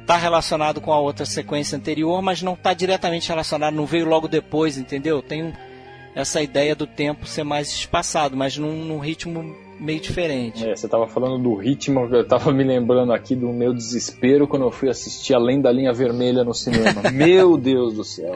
está 0.01 0.17
relacionado 0.17 0.81
com 0.81 0.91
a 0.91 0.99
outra 0.99 1.27
sequência 1.27 1.77
anterior, 1.77 2.23
mas 2.23 2.41
não 2.41 2.55
está 2.55 2.73
diretamente 2.73 3.29
relacionado, 3.29 3.75
não 3.75 3.85
veio 3.85 4.07
logo 4.07 4.27
depois, 4.27 4.79
entendeu? 4.79 5.21
Tem 5.21 5.53
essa 6.15 6.41
ideia 6.41 6.75
do 6.75 6.87
tempo 6.87 7.27
ser 7.27 7.45
mais 7.45 7.69
espaçado, 7.69 8.35
mas 8.35 8.57
num, 8.57 8.85
num 8.87 8.99
ritmo 8.99 9.55
meio 9.79 10.01
diferente. 10.01 10.69
É, 10.69 10.75
você 10.75 10.87
estava 10.87 11.07
falando 11.07 11.43
do 11.43 11.55
ritmo, 11.55 12.09
eu 12.11 12.23
estava 12.23 12.53
me 12.53 12.65
lembrando 12.65 13.13
aqui 13.13 13.35
do 13.35 13.49
meu 13.49 13.73
desespero 13.73 14.47
quando 14.47 14.63
eu 14.63 14.71
fui 14.71 14.89
assistir 14.89 15.35
Além 15.35 15.61
da 15.61 15.71
Linha 15.71 15.93
Vermelha 15.93 16.45
no 16.45 16.55
cinema. 16.55 17.03
meu 17.13 17.57
Deus 17.57 17.95
do 17.95 18.05
céu, 18.05 18.35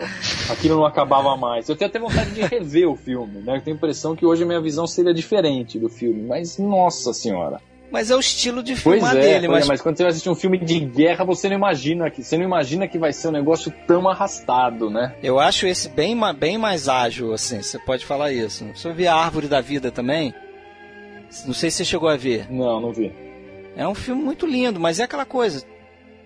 aquilo 0.51 0.77
não 0.77 0.87
acabava 0.87 1.37
mais. 1.37 1.69
Eu 1.69 1.77
tenho 1.77 1.89
até 1.89 1.99
vontade 1.99 2.31
de 2.31 2.43
rever 2.43 2.89
o 2.89 2.97
filme, 2.97 3.41
né? 3.41 3.57
Eu 3.57 3.63
tenho 3.63 3.77
a 3.77 3.79
impressão 3.79 4.15
que 4.15 4.25
hoje 4.25 4.43
a 4.43 4.47
minha 4.47 4.61
visão 4.61 4.87
seria 4.87 5.13
diferente 5.13 5.79
do 5.79 5.89
filme, 5.89 6.23
mas 6.23 6.59
nossa 6.59 7.13
senhora. 7.13 7.61
Mas 7.93 8.11
é 8.11 8.17
o 8.17 8.21
estilo 8.21 8.63
de 8.63 8.75
pois 8.75 9.05
é, 9.05 9.21
dele. 9.21 9.49
Mas... 9.49 9.67
É, 9.67 9.69
mas 9.69 9.83
quando 9.83 9.99
você 9.99 10.03
vai 10.03 10.11
assistir 10.11 10.31
um 10.31 10.35
filme 10.35 10.57
de 10.57 10.81
guerra, 10.81 11.27
você 11.27 11.47
não 11.51 11.57
imagina 11.57 12.11
que 12.11 12.25
você 12.25 12.39
não 12.39 12.45
imagina 12.45 12.89
que 12.89 12.99
vai 12.99 13.13
ser 13.13 13.29
um 13.29 13.33
negócio 13.33 13.71
tão 13.87 14.09
arrastado, 14.09 14.89
né? 14.89 15.15
Eu 15.23 15.39
acho 15.39 15.67
esse 15.67 15.91
bem, 15.91 16.19
bem 16.35 16.57
mais 16.57 16.89
ágil, 16.89 17.35
assim. 17.35 17.61
Você 17.61 17.79
pode 17.79 18.07
falar 18.07 18.33
isso. 18.33 18.67
Se 18.75 18.89
eu 18.89 18.95
ver 18.95 19.09
a 19.09 19.15
Árvore 19.15 19.47
da 19.47 19.61
Vida 19.61 19.91
também, 19.91 20.33
não 21.47 21.55
sei 21.55 21.71
se 21.71 21.79
você 21.79 21.85
chegou 21.85 22.09
a 22.09 22.17
ver. 22.17 22.51
Não, 22.51 22.81
não 22.81 22.93
vi. 22.93 23.13
É 23.77 23.87
um 23.89 23.95
filme 23.95 24.23
muito 24.23 24.47
lindo, 24.47 24.79
mas 24.79 25.01
é 25.01 25.05
aquela 25.05 25.25
coisa. 25.25 25.65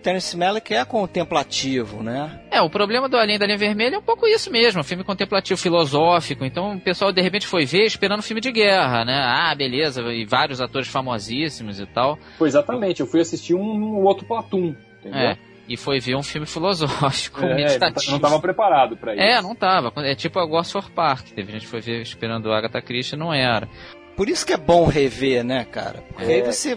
Terence 0.03 0.37
Malick 0.37 0.73
é 0.73 0.85
contemplativo, 0.85 2.01
né? 2.01 2.41
É, 2.49 2.61
o 2.61 2.71
problema 2.71 3.09
do 3.09 3.17
Além 3.17 3.39
da 3.39 3.47
Linha 3.47 3.59
Vermelha 3.59 3.97
é 3.97 3.99
um 3.99 4.03
pouco 4.03 4.25
isso 4.27 4.53
mesmo, 4.53 4.81
um 4.81 4.85
filme 4.85 5.03
contemplativo, 5.03 5.59
filosófico. 5.59 6.45
Então 6.45 6.77
o 6.77 6.81
pessoal 6.81 7.13
de 7.13 7.21
repente 7.21 7.45
foi 7.45 7.65
ver 7.65 7.87
esperando 7.87 8.21
um 8.21 8.23
filme 8.23 8.41
de 8.41 8.53
guerra, 8.53 9.05
né? 9.05 9.17
Ah, 9.17 9.53
beleza, 9.53 10.03
e 10.13 10.25
vários 10.25 10.61
atores 10.61 10.87
famosíssimos 10.87 11.81
e 11.81 11.87
tal. 11.87 12.19
Foi 12.39 12.47
exatamente, 12.47 13.01
eu 13.01 13.07
fui 13.07 13.21
assistir 13.21 13.55
um, 13.55 13.61
um 13.61 14.05
outro 14.05 14.25
Platum, 14.27 14.77
entendeu? 15.01 15.21
É. 15.21 15.39
E 15.69 15.77
foi 15.77 15.99
ver 15.99 16.15
um 16.15 16.23
filme 16.23 16.47
filosófico, 16.47 17.43
é, 17.45 17.55
meditativo. 17.57 18.13
Não 18.13 18.17
estava 18.19 18.39
preparado 18.39 18.97
para 18.97 19.13
é, 19.13 19.15
isso. 19.17 19.25
É, 19.25 19.43
não 19.43 19.53
estava. 19.53 19.93
É 20.07 20.15
tipo 20.15 20.39
a 20.39 20.47
Gosford 20.47 20.93
Park. 20.93 21.31
Teve 21.31 21.51
gente 21.51 21.63
que 21.63 21.69
foi 21.69 21.81
ver 21.81 22.01
esperando 22.03 22.47
o 22.47 22.53
Agatha 22.53 22.81
Christie 22.81 23.17
não 23.17 23.35
era. 23.35 23.69
Por 24.17 24.31
isso 24.31 24.47
que 24.47 24.53
é 24.53 24.57
bom 24.57 24.87
rever, 24.87 25.45
né, 25.45 25.65
cara? 25.65 26.03
Porque 26.09 26.33
é. 26.33 26.37
aí 26.37 26.43
você, 26.43 26.77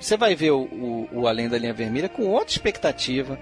você 0.00 0.16
vai 0.16 0.34
ver 0.34 0.52
o, 0.52 0.62
o, 0.62 1.08
o, 1.12 1.28
Além 1.28 1.48
da 1.48 1.58
Linha 1.58 1.74
Vermelha 1.74 2.08
com 2.08 2.26
outra 2.26 2.50
expectativa, 2.50 3.38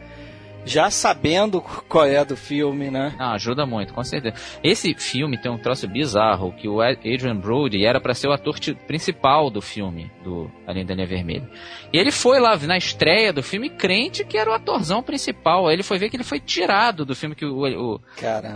já 0.65 0.91
sabendo 0.91 1.63
qual 1.89 2.05
é 2.07 2.25
do 2.25 2.37
filme, 2.37 2.91
né? 2.91 3.15
Não, 3.17 3.33
ajuda 3.35 3.65
muito, 3.65 3.95
com 3.95 4.03
certeza. 4.03 4.35
Esse 4.65 4.93
filme 4.95 5.39
tem 5.39 5.51
um 5.51 5.59
troço 5.59 5.87
bizarro, 5.87 6.53
que 6.55 6.67
o 6.67 6.81
Adrian 6.81 7.37
Brody 7.37 7.87
era 7.87 8.01
para 8.01 8.15
ser 8.15 8.27
o 8.27 8.33
ator 8.33 8.59
principal 8.85 9.49
do 9.49 9.63
filme, 9.63 10.11
do 10.25 10.51
Além 10.67 10.85
da 10.85 10.95
Linha 10.95 11.07
Vermelha. 11.07 11.49
E 11.93 11.97
ele 11.97 12.11
foi 12.11 12.41
lá 12.41 12.57
na 12.57 12.77
estreia 12.77 13.33
do 13.33 13.45
filme 13.45 13.71
crente 13.71 14.25
que 14.25 14.37
era 14.37 14.51
o 14.51 14.55
atorzão 14.55 15.05
principal. 15.05 15.69
Aí 15.69 15.77
ele 15.77 15.85
foi 15.85 15.99
ver 15.99 16.11
que 16.11 16.17
ele 16.17 16.25
foi 16.25 16.41
tirado 16.41 17.05
do 17.05 17.15
filme 17.15 17.37
que 17.37 17.47
o, 17.47 17.61
o 17.61 18.01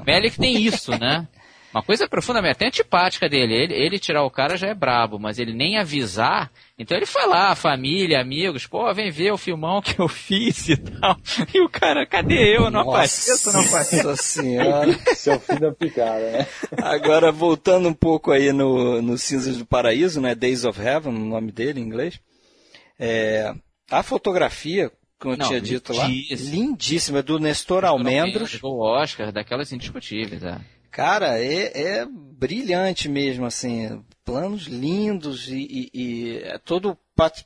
Melick 0.04 0.36
tem 0.36 0.60
isso, 0.60 0.90
né? 0.98 1.28
Uma 1.72 1.82
coisa 1.82 2.08
profundamente 2.08 2.52
até 2.52 2.66
antipática 2.66 3.28
dele. 3.28 3.54
Ele, 3.54 3.74
ele 3.74 3.98
tirar 3.98 4.24
o 4.24 4.30
cara 4.30 4.56
já 4.56 4.66
é 4.66 4.74
brabo, 4.74 5.18
mas 5.20 5.38
ele 5.38 5.54
nem 5.54 5.78
avisar. 5.78 6.50
Então 6.76 6.96
ele 6.96 7.06
foi 7.06 7.26
lá, 7.26 7.54
família, 7.54 8.20
amigos, 8.20 8.66
pô, 8.66 8.92
vem 8.92 9.10
ver 9.10 9.32
o 9.32 9.38
filmão 9.38 9.80
que 9.80 10.00
eu 10.00 10.08
fiz 10.08 10.68
e 10.68 10.76
tal. 10.76 11.16
E 11.54 11.60
o 11.60 11.68
cara, 11.68 12.04
cadê 12.04 12.56
eu? 12.56 12.70
Não 12.70 12.80
apareço, 12.80 13.52
não 13.52 13.60
apareço. 13.60 14.08
Nossa 14.08 14.22
senhora. 14.22 14.92
Seu 15.14 15.38
filho 15.38 15.60
da 15.60 15.72
picada, 15.72 16.30
né? 16.30 16.46
Agora, 16.82 17.30
voltando 17.30 17.88
um 17.88 17.94
pouco 17.94 18.32
aí 18.32 18.52
no, 18.52 19.00
no 19.00 19.16
Cinzas 19.16 19.56
do 19.56 19.66
Paraíso, 19.66 20.20
né? 20.20 20.34
Days 20.34 20.64
of 20.64 20.80
Heaven, 20.80 21.14
o 21.14 21.18
nome 21.18 21.52
dele 21.52 21.80
em 21.80 21.84
inglês. 21.84 22.20
É, 22.98 23.54
a 23.90 24.02
fotografia, 24.02 24.90
como 25.18 25.34
eu 25.34 25.38
não, 25.38 25.46
tinha 25.46 25.60
dito 25.60 25.92
lá, 25.92 26.06
lindíssima, 26.08 27.22
do 27.22 27.38
Nestor 27.38 27.84
Almendros. 27.84 28.58
O 28.62 28.80
Oscar, 28.80 29.30
daquelas 29.30 29.72
indiscutíveis, 29.72 30.42
é. 30.42 30.58
Cara, 30.90 31.38
é, 31.38 32.00
é 32.00 32.06
brilhante 32.06 33.08
mesmo, 33.08 33.46
assim, 33.46 34.02
planos 34.24 34.64
lindos 34.64 35.48
e, 35.48 35.56
e, 35.58 35.90
e 35.94 36.38
é 36.38 36.58
todo 36.58 36.96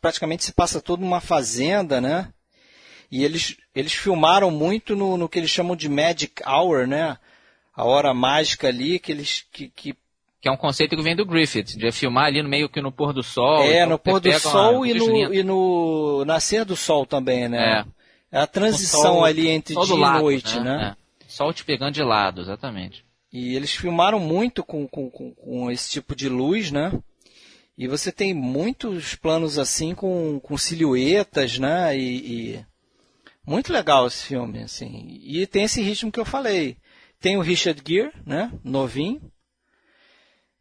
praticamente 0.01 0.45
se 0.45 0.53
passa 0.53 0.81
todo 0.81 1.01
numa 1.01 1.21
fazenda, 1.21 2.01
né? 2.01 2.29
E 3.11 3.25
eles, 3.25 3.57
eles 3.75 3.93
filmaram 3.93 4.51
muito 4.51 4.97
no, 4.97 5.17
no 5.17 5.29
que 5.29 5.39
eles 5.39 5.51
chamam 5.51 5.77
de 5.77 5.89
Magic 5.89 6.43
Hour, 6.47 6.87
né? 6.87 7.19
A 7.75 7.85
hora 7.85 8.15
mágica 8.15 8.69
ali 8.69 8.99
que 8.99 9.13
eles 9.13 9.45
que, 9.53 9.69
que 9.69 9.97
que 10.41 10.49
é 10.49 10.53
um 10.53 10.59
conceito 10.59 10.95
que 10.95 11.03
vem 11.03 11.17
do 11.17 11.25
Griffith, 11.25 11.75
de 11.75 11.91
filmar 11.91 12.27
ali 12.27 12.43
no 12.43 12.51
meio 12.51 12.69
que 12.69 12.79
no 12.83 12.93
pôr 12.93 13.15
do 13.15 13.23
sol. 13.23 13.63
É, 13.63 13.77
então 13.77 13.89
no 13.89 13.99
pôr 13.99 14.21
do 14.21 14.39
sol 14.39 14.85
e 14.85 14.93
no, 14.93 15.35
e 15.35 15.43
no 15.43 16.23
nascer 16.27 16.67
do 16.67 16.77
sol 16.77 17.07
também, 17.07 17.49
né? 17.49 17.87
É, 18.31 18.41
a 18.41 18.47
transição 18.47 19.01
sol, 19.01 19.25
ali 19.25 19.49
entre 19.49 19.75
dia 19.75 19.95
e 19.95 19.99
noite, 20.21 20.61
né? 20.61 20.77
né? 20.77 20.97
É. 21.21 21.25
Sol 21.27 21.51
te 21.55 21.65
pegando 21.65 21.93
de 21.93 22.03
lado, 22.03 22.43
exatamente. 22.43 23.03
E 23.35 23.57
eles 23.57 23.75
filmaram 23.75 24.21
muito 24.21 24.63
com, 24.63 24.87
com, 24.87 25.11
com, 25.11 25.69
esse 25.69 25.91
tipo 25.91 26.15
de 26.15 26.29
luz, 26.29 26.71
né? 26.71 26.97
E 27.77 27.89
você 27.89 28.13
tem 28.13 28.33
muitos 28.33 29.17
planos 29.17 29.59
assim 29.59 29.93
com, 29.93 30.39
com 30.39 30.57
silhuetas, 30.57 31.59
né? 31.59 31.99
E, 31.99 32.53
e, 32.53 32.67
muito 33.45 33.73
legal 33.73 34.07
esse 34.07 34.25
filme, 34.25 34.63
assim. 34.63 35.21
E 35.21 35.45
tem 35.49 35.65
esse 35.65 35.83
ritmo 35.83 36.13
que 36.13 36.21
eu 36.21 36.25
falei. 36.25 36.77
Tem 37.19 37.37
o 37.37 37.41
Richard 37.41 37.83
Gere, 37.85 38.13
né? 38.25 38.53
Novinho. 38.63 39.21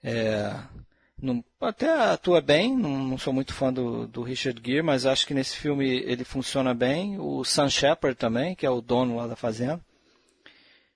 É, 0.04 0.60
não, 1.22 1.46
até 1.62 1.88
atua 1.92 2.42
bem. 2.42 2.76
Não, 2.76 2.98
não, 2.98 3.20
sou 3.20 3.32
muito 3.32 3.54
fã 3.54 3.72
do, 3.72 4.08
do 4.08 4.24
Richard 4.24 4.60
Gere, 4.66 4.82
mas 4.82 5.06
acho 5.06 5.28
que 5.28 5.36
nesse 5.36 5.58
filme 5.58 5.88
ele 5.88 6.24
funciona 6.24 6.74
bem. 6.74 7.20
O 7.20 7.44
Sam 7.44 7.70
Shepard 7.70 8.18
também, 8.18 8.56
que 8.56 8.66
é 8.66 8.70
o 8.72 8.82
dono 8.82 9.18
lá 9.18 9.28
da 9.28 9.36
fazenda. 9.36 9.80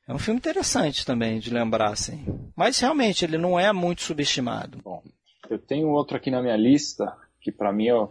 É 0.08 0.14
um 0.14 0.20
filme 0.20 0.39
interessante 0.39 1.05
também 1.05 1.38
de 1.38 1.49
lembrar, 1.49 1.91
assim. 1.91 2.26
Mas 2.55 2.80
realmente 2.80 3.26
ele 3.26 3.38
não 3.38 3.60
é 3.60 3.74
muito 3.74 4.01
subestimado. 4.01 4.80
Bom, 4.84 5.03
eu 5.49 5.60
tenho 5.60 5.89
outro 5.89 6.16
aqui 6.16 6.32
na 6.32 6.41
minha 6.41 6.55
lista, 6.55 7.14
que 7.41 7.51
para 7.51 7.74
mim 7.74 7.88
é 7.88 7.95
o, 7.95 8.10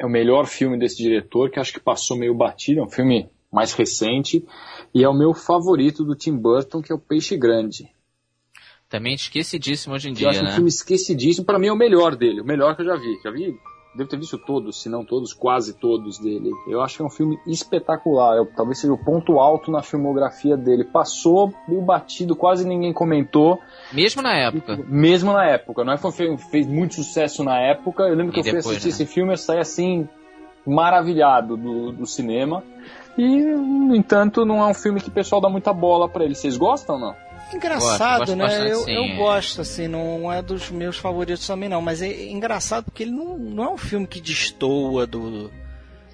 é 0.00 0.04
o 0.04 0.10
melhor 0.10 0.46
filme 0.46 0.76
desse 0.76 0.96
diretor, 0.96 1.48
que 1.50 1.60
acho 1.60 1.72
que 1.72 1.80
passou 1.80 2.16
meio 2.16 2.34
batido, 2.34 2.80
é 2.80 2.82
um 2.82 2.90
filme 2.90 3.30
mais 3.52 3.72
recente, 3.72 4.44
e 4.92 5.04
é 5.04 5.08
o 5.08 5.14
meu 5.14 5.32
favorito 5.32 6.04
do 6.04 6.16
Tim 6.16 6.36
Burton, 6.36 6.82
que 6.82 6.90
é 6.90 6.94
o 6.94 6.98
Peixe 6.98 7.36
Grande. 7.36 7.88
Também 8.88 9.14
esquecidíssimo 9.14 9.94
hoje 9.94 10.10
em 10.10 10.12
dia, 10.12 10.26
eu 10.26 10.30
acho 10.30 10.42
né? 10.42 10.50
um 10.50 10.54
filme 10.54 10.68
esquecidíssimo, 10.68 11.46
para 11.46 11.58
mim 11.58 11.68
é 11.68 11.72
o 11.72 11.76
melhor 11.76 12.16
dele, 12.16 12.40
o 12.40 12.44
melhor 12.44 12.74
que 12.74 12.82
eu 12.82 12.86
já 12.86 12.96
vi. 12.96 13.20
Já 13.22 13.30
vi 13.30 13.54
devo 13.94 14.08
ter 14.08 14.16
visto 14.16 14.38
todos, 14.38 14.82
se 14.82 14.88
não 14.88 15.04
todos, 15.04 15.32
quase 15.32 15.74
todos 15.74 16.18
dele. 16.18 16.50
Eu 16.68 16.80
acho 16.80 16.96
que 16.96 17.02
é 17.02 17.04
um 17.04 17.10
filme 17.10 17.38
espetacular. 17.46 18.36
Eu, 18.36 18.46
talvez 18.46 18.78
seja 18.78 18.92
o 18.92 18.98
ponto 18.98 19.38
alto 19.38 19.70
na 19.70 19.82
filmografia 19.82 20.56
dele. 20.56 20.84
Passou 20.84 21.52
meio 21.66 21.82
batido, 21.82 22.36
quase 22.36 22.66
ninguém 22.66 22.92
comentou. 22.92 23.58
Mesmo 23.92 24.22
na 24.22 24.34
época. 24.34 24.78
Mesmo 24.86 25.32
na 25.32 25.44
época. 25.46 25.84
Não 25.84 25.92
é 25.92 25.96
que 25.96 26.12
foi, 26.12 26.36
fez 26.36 26.66
muito 26.66 26.94
sucesso 26.94 27.42
na 27.42 27.58
época. 27.58 28.04
Eu 28.04 28.14
lembro 28.14 28.32
e 28.32 28.34
que 28.34 28.42
depois, 28.42 28.64
eu 28.64 28.70
fui 28.70 28.76
assistir 28.76 28.88
né? 28.88 29.04
esse 29.04 29.06
filme 29.06 29.34
e 29.34 29.36
saí 29.36 29.58
assim, 29.58 30.08
maravilhado 30.66 31.56
do, 31.56 31.92
do 31.92 32.06
cinema. 32.06 32.62
E, 33.16 33.42
no 33.42 33.96
entanto, 33.96 34.44
não 34.44 34.60
é 34.60 34.66
um 34.66 34.74
filme 34.74 35.00
que 35.00 35.08
o 35.08 35.12
pessoal 35.12 35.40
dá 35.40 35.48
muita 35.48 35.72
bola 35.72 36.08
para 36.08 36.24
ele. 36.24 36.36
Vocês 36.36 36.56
gostam 36.56 36.94
ou 36.94 37.00
não? 37.00 37.27
Engraçado, 37.52 38.26
gosto, 38.26 38.36
gosto 38.36 38.58
né? 38.58 38.70
Eu, 38.70 38.84
sim, 38.84 38.92
eu 38.92 39.04
é. 39.04 39.16
gosto, 39.16 39.60
assim, 39.62 39.88
não 39.88 40.32
é 40.32 40.42
dos 40.42 40.70
meus 40.70 40.98
favoritos 40.98 41.46
também 41.46 41.68
não, 41.68 41.80
mas 41.80 42.02
é 42.02 42.28
engraçado 42.28 42.84
porque 42.84 43.02
ele 43.02 43.12
não, 43.12 43.38
não 43.38 43.64
é 43.64 43.68
um 43.70 43.78
filme 43.78 44.06
que 44.06 44.20
destoa 44.20 45.06
do, 45.06 45.50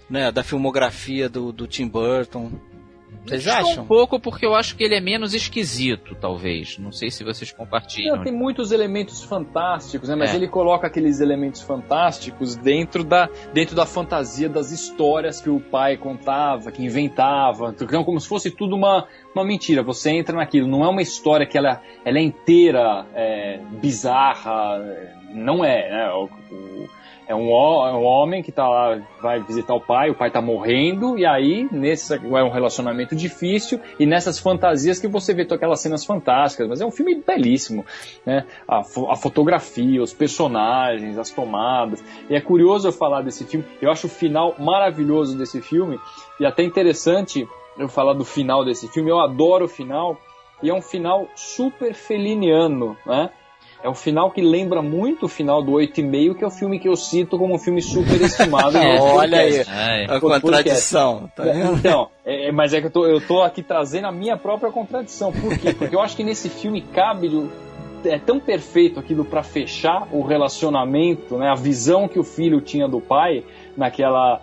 né, 0.08 0.30
da 0.30 0.44
filmografia 0.44 1.28
do, 1.28 1.52
do 1.52 1.66
Tim 1.66 1.88
Burton. 1.88 2.52
Vocês 3.26 3.48
acham? 3.48 3.84
um 3.84 3.86
pouco 3.86 4.20
porque 4.20 4.44
eu 4.44 4.54
acho 4.54 4.76
que 4.76 4.84
ele 4.84 4.94
é 4.94 5.00
menos 5.00 5.34
esquisito, 5.34 6.14
talvez. 6.14 6.78
Não 6.78 6.92
sei 6.92 7.10
se 7.10 7.24
vocês 7.24 7.50
compartilham. 7.52 8.16
Não, 8.16 8.24
tem 8.24 8.32
muitos 8.32 8.70
elementos 8.70 9.22
fantásticos, 9.22 10.08
né? 10.08 10.14
Mas 10.14 10.32
é. 10.32 10.36
ele 10.36 10.48
coloca 10.48 10.86
aqueles 10.86 11.20
elementos 11.20 11.62
fantásticos 11.62 12.54
dentro 12.54 13.02
da, 13.02 13.28
dentro 13.52 13.74
da 13.74 13.86
fantasia 13.86 14.48
das 14.48 14.70
histórias 14.70 15.40
que 15.40 15.48
o 15.48 15.58
pai 15.58 15.96
contava, 15.96 16.70
que 16.70 16.84
inventava. 16.84 17.74
Então, 17.80 18.04
como 18.04 18.20
se 18.20 18.28
fosse 18.28 18.50
tudo 18.50 18.76
uma, 18.76 19.06
uma 19.34 19.44
mentira. 19.44 19.82
Você 19.82 20.10
entra 20.10 20.36
naquilo. 20.36 20.68
Não 20.68 20.84
é 20.84 20.88
uma 20.88 21.02
história 21.02 21.46
que 21.46 21.56
ela, 21.56 21.80
ela 22.04 22.18
é 22.18 22.22
inteira 22.22 23.06
é, 23.14 23.60
bizarra. 23.80 24.78
Não 25.32 25.64
é, 25.64 25.90
né? 25.90 26.10
O, 26.12 26.24
o, 26.54 26.88
É 27.26 27.34
um, 27.34 27.48
é 27.48 27.92
um 27.92 28.04
homem 28.04 28.42
que 28.42 28.52
tá 28.52 28.68
lá, 28.68 29.00
vai 29.22 29.40
visitar 29.40 29.74
o 29.74 29.80
pai, 29.80 30.10
o 30.10 30.14
pai 30.14 30.30
tá 30.30 30.42
morrendo, 30.42 31.18
e 31.18 31.24
aí 31.24 31.66
nesse 31.72 32.14
é 32.14 32.44
um 32.44 32.50
relacionamento 32.50 33.16
difícil, 33.16 33.80
e 33.98 34.04
nessas 34.04 34.38
fantasias 34.38 34.98
que 34.98 35.08
você 35.08 35.32
vê 35.32 35.42
aquelas 35.42 35.80
cenas 35.80 36.04
fantásticas, 36.04 36.68
mas 36.68 36.80
é 36.80 36.86
um 36.86 36.90
filme 36.90 37.22
belíssimo, 37.26 37.84
né? 38.26 38.44
A, 38.68 38.80
a 38.80 39.16
fotografia, 39.16 40.02
os 40.02 40.12
personagens, 40.12 41.18
as 41.18 41.30
tomadas. 41.30 42.04
E 42.28 42.34
é 42.34 42.40
curioso 42.40 42.88
eu 42.88 42.92
falar 42.92 43.22
desse 43.22 43.44
filme, 43.44 43.64
eu 43.80 43.90
acho 43.90 44.06
o 44.06 44.10
final 44.10 44.54
maravilhoso 44.58 45.36
desse 45.38 45.62
filme, 45.62 45.98
e 46.38 46.44
até 46.44 46.62
interessante 46.62 47.48
eu 47.78 47.88
falar 47.88 48.12
do 48.12 48.24
final 48.24 48.64
desse 48.64 48.86
filme, 48.88 49.10
eu 49.10 49.18
adoro 49.18 49.64
o 49.64 49.68
final, 49.68 50.18
e 50.62 50.70
é 50.70 50.74
um 50.74 50.82
final 50.82 51.26
super 51.34 51.94
feliniano, 51.94 52.96
né? 53.06 53.30
É 53.84 53.88
um 53.90 53.94
final 53.94 54.30
que 54.30 54.40
lembra 54.40 54.80
muito 54.80 55.26
o 55.26 55.28
final 55.28 55.62
do 55.62 55.72
8,5, 55.72 56.38
que 56.38 56.42
é 56.42 56.46
o 56.46 56.50
filme 56.50 56.78
que 56.80 56.88
eu 56.88 56.96
cito 56.96 57.36
como 57.36 57.54
um 57.54 57.58
filme 57.58 57.82
super 57.82 58.18
estimado. 58.18 58.78
é, 58.80 58.98
olha 58.98 59.38
aí, 59.40 59.56
é. 59.58 60.06
a 60.08 60.18
contradição. 60.18 61.30
Tá 61.36 61.44
então, 61.46 62.08
é, 62.24 62.50
mas 62.50 62.72
é 62.72 62.80
que 62.80 62.86
eu 62.86 62.90
tô, 62.90 63.06
eu 63.06 63.20
tô 63.20 63.42
aqui 63.42 63.62
trazendo 63.62 64.06
a 64.06 64.10
minha 64.10 64.38
própria 64.38 64.72
contradição. 64.72 65.30
Por 65.30 65.58
quê? 65.58 65.74
Porque 65.74 65.94
eu 65.94 66.00
acho 66.00 66.16
que 66.16 66.24
nesse 66.24 66.48
filme 66.48 66.80
cabe 66.80 67.50
é 68.06 68.18
tão 68.18 68.40
perfeito 68.40 68.98
aquilo 68.98 69.22
para 69.22 69.42
fechar 69.42 70.08
o 70.10 70.22
relacionamento, 70.22 71.36
né, 71.36 71.50
a 71.50 71.54
visão 71.54 72.08
que 72.08 72.18
o 72.18 72.24
filho 72.24 72.62
tinha 72.62 72.88
do 72.88 73.02
pai 73.02 73.44
naquela 73.76 74.40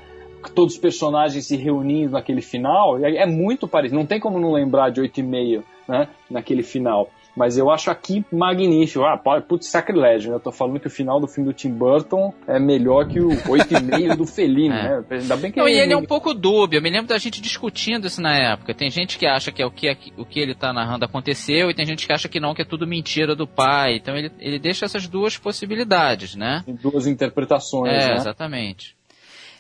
todos 0.54 0.76
os 0.76 0.80
personagens 0.80 1.48
se 1.48 1.56
reunindo 1.56 2.12
naquele 2.12 2.42
final, 2.42 3.04
é, 3.04 3.16
é 3.16 3.26
muito 3.26 3.68
parecido. 3.68 4.00
Não 4.00 4.06
tem 4.06 4.20
como 4.20 4.40
não 4.40 4.52
lembrar 4.52 4.92
de 4.92 5.02
8,5, 5.02 5.64
né, 5.88 6.08
naquele 6.30 6.62
final. 6.62 7.10
Mas 7.36 7.58
eu 7.58 7.70
acho 7.70 7.90
aqui 7.90 8.26
magnífico. 8.32 9.06
Ah, 9.06 9.18
putz, 9.18 9.68
sacrilégio, 9.68 10.32
né? 10.32 10.36
Eu 10.36 10.40
tô 10.40 10.52
falando 10.52 10.80
que 10.80 10.88
o 10.88 10.90
final 10.90 11.20
do 11.20 11.28
filme 11.28 11.50
do 11.50 11.54
Tim 11.54 11.72
Burton 11.72 12.34
é 12.48 12.60
melhor 12.60 13.08
que 13.08 13.20
o 13.20 13.30
8,5 13.30 14.16
do 14.16 14.26
Fellini, 14.26 14.70
é. 14.76 15.00
né? 15.00 15.06
Ainda 15.10 15.38
bem 15.38 15.52
que 15.52 15.60
Não, 15.60 15.68
ele... 15.68 15.78
e 15.78 15.80
ele 15.80 15.94
é 15.94 15.98
um 15.98 16.06
pouco 16.06 16.34
dúbio. 16.34 16.78
Eu 16.78 16.82
me 16.82 16.90
lembro 16.90 17.08
da 17.08 17.18
gente 17.18 17.42
discutindo 17.42 18.08
isso 18.08 18.22
na 18.22 18.36
época. 18.36 18.74
Tem 18.74 18.90
gente 18.90 19.18
que 19.18 19.26
acha 19.26 19.52
que 19.52 19.62
é 19.62 19.66
o 19.66 19.72
que, 19.72 19.90
o 20.18 20.26
que 20.26 20.40
ele 20.40 20.54
tá 20.54 20.74
narrando 20.74 21.06
aconteceu 21.06 21.70
e 21.70 21.74
tem 21.74 21.86
gente 21.86 22.06
que 22.06 22.14
acha 22.14 22.28
que 22.28 22.40
não, 22.40 22.54
que 22.54 22.62
é 22.62 22.66
tudo 22.66 22.86
mentira 22.86 23.36
do 23.36 23.48
pai. 23.48 23.96
Então 23.96 24.16
ele, 24.16 24.32
ele 24.40 24.60
deixa 24.60 24.86
essas 24.86 25.08
duas 25.08 25.38
possibilidades, 25.38 26.36
né? 26.36 26.64
Tem 26.66 26.76
duas 26.76 27.08
interpretações, 27.08 27.94
é, 27.94 28.10
né? 28.10 28.16
exatamente. 28.16 28.96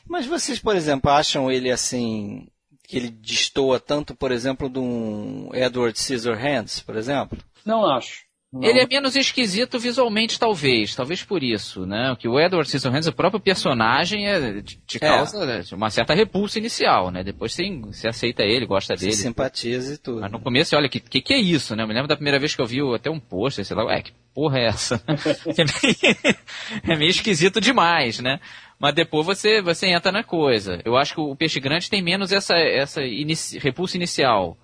Mas 0.07 0.26
vocês, 0.26 0.60
por 0.60 0.76
exemplo, 0.76 1.10
acham 1.10 1.49
ele 1.49 1.72
assim 1.72 2.48
que 2.91 2.98
ele 2.98 3.10
destoa 3.10 3.80
tanto, 3.80 4.14
por 4.14 4.34
exemplo, 4.34 4.69
de 4.69 4.77
um 4.77 5.49
Edward 5.53 5.98
Scissorhands, 5.98 6.81
por 6.81 6.98
exemplo? 6.98 7.38
Não 7.65 7.85
acho. 7.85 8.31
Não. 8.51 8.67
Ele 8.67 8.81
é 8.81 8.85
menos 8.85 9.15
esquisito 9.15 9.79
visualmente, 9.79 10.38
talvez. 10.38 10.93
Talvez 10.93 11.23
por 11.23 11.41
isso, 11.41 11.85
né? 11.85 12.13
Que 12.19 12.27
o 12.27 12.38
Edward 12.38 12.67
Scissorhands, 12.67 13.07
o 13.07 13.13
próprio 13.13 13.39
personagem, 13.39 14.27
é, 14.27 14.61
te 14.61 14.99
causa 14.99 15.38
é. 15.45 15.63
uma 15.73 15.89
certa 15.89 16.13
repulsa 16.13 16.59
inicial, 16.59 17.09
né? 17.11 17.23
Depois 17.23 17.53
você, 17.53 17.69
você 17.81 18.09
aceita 18.09 18.43
ele, 18.43 18.65
gosta 18.65 18.93
dele. 18.93 19.13
Você 19.13 19.21
simpatiza 19.21 19.93
e 19.93 19.97
tudo. 19.97 20.19
Mas 20.19 20.31
no 20.33 20.41
começo, 20.41 20.75
olha, 20.75 20.89
que, 20.89 20.99
que, 20.99 21.21
que 21.21 21.33
é 21.33 21.39
isso, 21.39 21.77
né? 21.77 21.83
Eu 21.83 21.88
me 21.88 21.93
lembro 21.93 22.09
da 22.09 22.15
primeira 22.17 22.38
vez 22.39 22.53
que 22.53 22.61
eu 22.61 22.65
vi 22.65 22.79
até 22.93 23.09
um 23.09 23.21
pôster, 23.21 23.63
sei 23.63 23.77
lá, 23.77 23.85
ué, 23.85 24.01
que 24.01 24.11
porra 24.33 24.59
é 24.59 24.65
essa? 24.65 25.01
é, 25.07 25.63
meio, 25.63 26.35
é 26.83 26.97
meio 26.97 27.09
esquisito 27.09 27.61
demais, 27.61 28.19
né? 28.19 28.41
Mas 28.77 28.93
depois 28.93 29.25
você, 29.25 29.61
você 29.61 29.88
entra 29.88 30.11
na 30.11 30.25
coisa. 30.25 30.81
Eu 30.83 30.97
acho 30.97 31.13
que 31.13 31.21
o 31.21 31.35
Peixe 31.38 31.61
Grande 31.61 31.89
tem 31.89 32.01
menos 32.01 32.33
essa, 32.33 32.55
essa 32.57 33.01
inici, 33.01 33.59
repulsa 33.59 33.95
inicial. 33.95 34.57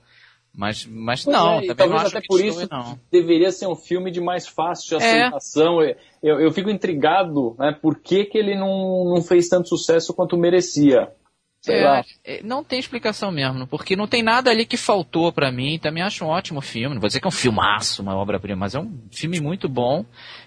Mas, 0.57 0.87
mas 0.87 1.23
não, 1.27 1.59
é, 1.59 1.67
também 1.67 1.89
não 1.89 1.97
acho 1.97 2.17
até 2.17 2.27
por 2.27 2.43
isso 2.43 2.67
não. 2.71 2.99
deveria 3.11 3.51
ser 3.51 3.67
um 3.67 3.75
filme 3.75 4.09
de 4.09 4.19
mais 4.19 4.47
fácil 4.47 4.97
de 4.97 5.05
é. 5.05 5.25
aceitação. 5.25 5.83
É. 5.83 5.95
Eu, 6.23 6.39
eu 6.41 6.51
fico 6.51 6.71
intrigado, 6.71 7.55
né, 7.59 7.77
por 7.79 7.99
que, 7.99 8.25
que 8.25 8.39
ele 8.39 8.55
não, 8.55 9.05
não 9.05 9.21
fez 9.21 9.47
tanto 9.47 9.69
sucesso 9.69 10.15
quanto 10.15 10.35
merecia. 10.35 11.11
É, 11.69 12.03
é, 12.23 12.43
não 12.43 12.63
tem 12.63 12.79
explicação 12.79 13.31
mesmo, 13.31 13.67
porque 13.67 13.95
não 13.95 14.07
tem 14.07 14.23
nada 14.23 14.49
ali 14.49 14.65
que 14.65 14.77
faltou 14.77 15.31
para 15.31 15.51
mim. 15.51 15.77
Também 15.77 16.01
acho 16.01 16.23
um 16.23 16.29
ótimo 16.29 16.61
filme. 16.61 16.95
Não 16.95 17.01
vou 17.01 17.07
dizer 17.07 17.19
que 17.19 17.27
é 17.27 17.29
um 17.29 17.31
filmaço, 17.31 18.01
uma 18.01 18.15
obra-prima, 18.15 18.61
mas 18.61 18.73
é 18.73 18.79
um 18.79 18.97
filme 19.11 19.39
muito 19.39 19.67
bom. 19.67 20.05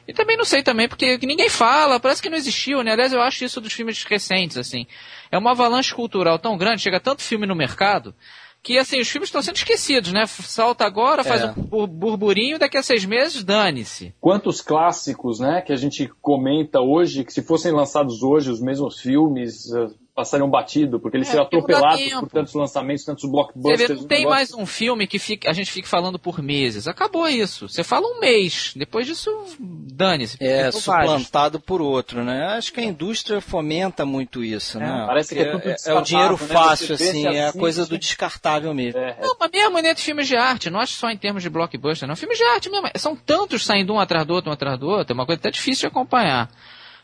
E 0.08 0.12
também 0.12 0.36
não 0.36 0.44
sei 0.44 0.62
também, 0.62 0.88
porque 0.88 1.18
ninguém 1.22 1.48
fala, 1.48 2.00
parece 2.00 2.22
que 2.22 2.30
não 2.30 2.38
existiu, 2.38 2.82
né? 2.82 2.92
Aliás, 2.92 3.12
eu 3.12 3.20
acho 3.20 3.44
isso 3.44 3.60
dos 3.60 3.72
filmes 3.72 4.02
recentes, 4.04 4.56
assim. 4.56 4.86
É 5.30 5.38
uma 5.38 5.50
avalanche 5.50 5.94
cultural 5.94 6.38
tão 6.38 6.56
grande, 6.56 6.82
chega 6.82 6.98
tanto 6.98 7.22
filme 7.22 7.46
no 7.46 7.54
mercado, 7.54 8.14
que 8.62 8.78
assim, 8.78 9.00
os 9.00 9.08
filmes 9.08 9.28
estão 9.28 9.42
sendo 9.42 9.56
esquecidos, 9.56 10.12
né? 10.12 10.26
Salta 10.26 10.84
agora, 10.84 11.24
faz 11.24 11.42
é. 11.42 11.54
um 11.56 11.86
burburinho, 11.86 12.58
daqui 12.58 12.76
a 12.76 12.82
seis 12.82 13.04
meses, 13.04 13.42
dane-se. 13.42 14.14
Quantos 14.20 14.60
clássicos, 14.60 15.40
né, 15.40 15.62
que 15.62 15.72
a 15.72 15.76
gente 15.76 16.10
comenta 16.20 16.80
hoje, 16.80 17.24
que 17.24 17.32
se 17.32 17.42
fossem 17.42 17.72
lançados 17.72 18.22
hoje 18.22 18.50
os 18.50 18.60
mesmos 18.60 19.00
filmes, 19.00 19.72
passariam 20.20 20.50
batido, 20.50 21.00
porque 21.00 21.16
eles 21.16 21.28
é, 21.28 21.30
seriam 21.30 21.46
atropelados 21.46 22.12
por 22.12 22.28
tantos 22.28 22.54
lançamentos, 22.54 23.04
tantos 23.04 23.30
blockbusters. 23.30 23.88
Vê, 23.88 23.94
não 23.94 24.04
tem 24.04 24.26
mais 24.26 24.52
um 24.52 24.66
filme 24.66 25.06
que 25.06 25.18
fica, 25.18 25.50
a 25.50 25.52
gente 25.54 25.72
fica 25.72 25.88
falando 25.88 26.18
por 26.18 26.42
meses. 26.42 26.86
Acabou 26.86 27.26
isso. 27.26 27.68
Você 27.68 27.82
fala 27.82 28.06
um 28.06 28.20
mês, 28.20 28.72
depois 28.76 29.06
disso, 29.06 29.30
dane-se. 29.58 30.36
É, 30.40 30.70
suplantado 30.70 31.52
vários. 31.52 31.66
por 31.66 31.80
outro, 31.80 32.22
né? 32.22 32.48
Acho 32.56 32.72
que 32.72 32.80
a 32.80 32.84
indústria 32.84 33.40
fomenta 33.40 34.04
muito 34.04 34.44
isso, 34.44 34.76
é, 34.76 34.80
né? 34.80 35.04
Parece 35.06 35.34
que 35.34 35.40
é, 35.40 35.52
tudo 35.52 35.68
é, 35.68 35.76
é 35.86 35.94
o 35.94 36.02
dinheiro 36.02 36.32
né? 36.32 36.46
fácil, 36.48 36.94
assim, 36.94 37.26
é 37.26 37.48
a 37.48 37.52
coisa 37.52 37.86
do 37.86 37.96
descartável 37.96 38.74
mesmo. 38.74 39.00
É, 39.00 39.16
é, 39.18 39.22
não, 39.22 39.36
mas 39.40 39.50
mesmo 39.50 39.76
dentro 39.76 39.96
de 39.96 40.02
filmes 40.02 40.28
de 40.28 40.36
arte, 40.36 40.68
não 40.68 40.80
acho 40.80 40.92
só 40.94 41.08
em 41.08 41.16
termos 41.16 41.42
de 41.42 41.48
blockbuster, 41.48 42.06
não. 42.06 42.14
Filmes 42.14 42.36
de 42.36 42.44
arte 42.44 42.68
mesmo. 42.68 42.90
São 42.96 43.16
tantos 43.16 43.64
saindo 43.64 43.94
um 43.94 43.98
atrás 43.98 44.26
do 44.26 44.34
outro, 44.34 44.50
um 44.50 44.52
atrás 44.52 44.78
do 44.78 44.86
outro, 44.86 45.12
é 45.12 45.14
uma 45.14 45.24
coisa 45.24 45.40
até 45.40 45.50
difícil 45.50 45.80
de 45.80 45.86
acompanhar 45.86 46.50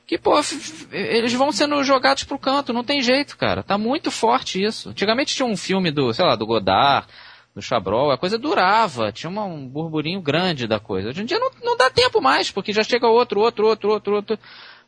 que, 0.07 0.17
pô, 0.17 0.39
eles 0.93 1.33
vão 1.33 1.51
sendo 1.51 1.83
jogados 1.83 2.23
pro 2.23 2.39
canto, 2.39 2.73
não 2.73 2.85
tem 2.85 3.01
jeito, 3.01 3.37
cara. 3.37 3.63
Tá 3.63 3.77
muito 3.77 4.11
forte 4.11 4.63
isso. 4.63 4.91
Antigamente 4.91 5.35
tinha 5.35 5.47
um 5.47 5.57
filme 5.57 5.91
do, 5.91 6.13
sei 6.13 6.25
lá, 6.25 6.37
do 6.37 6.47
Godard, 6.47 7.09
do 7.53 7.63
Chabrol, 7.63 8.11
a 8.11 8.19
coisa 8.19 8.39
durava, 8.39 9.11
tinha 9.11 9.31
uma, 9.31 9.45
um 9.45 9.67
burburinho 9.67 10.21
grande 10.21 10.69
da 10.69 10.79
coisa. 10.79 11.09
Hoje 11.09 11.23
em 11.23 11.25
dia 11.25 11.39
não, 11.39 11.51
não 11.65 11.77
dá 11.77 11.91
tempo 11.91 12.21
mais, 12.21 12.51
porque 12.51 12.73
já 12.73 12.85
chega 12.85 13.09
outro, 13.09 13.41
outro, 13.41 13.67
outro, 13.67 13.91
outro, 13.91 14.15
outro. 14.17 14.39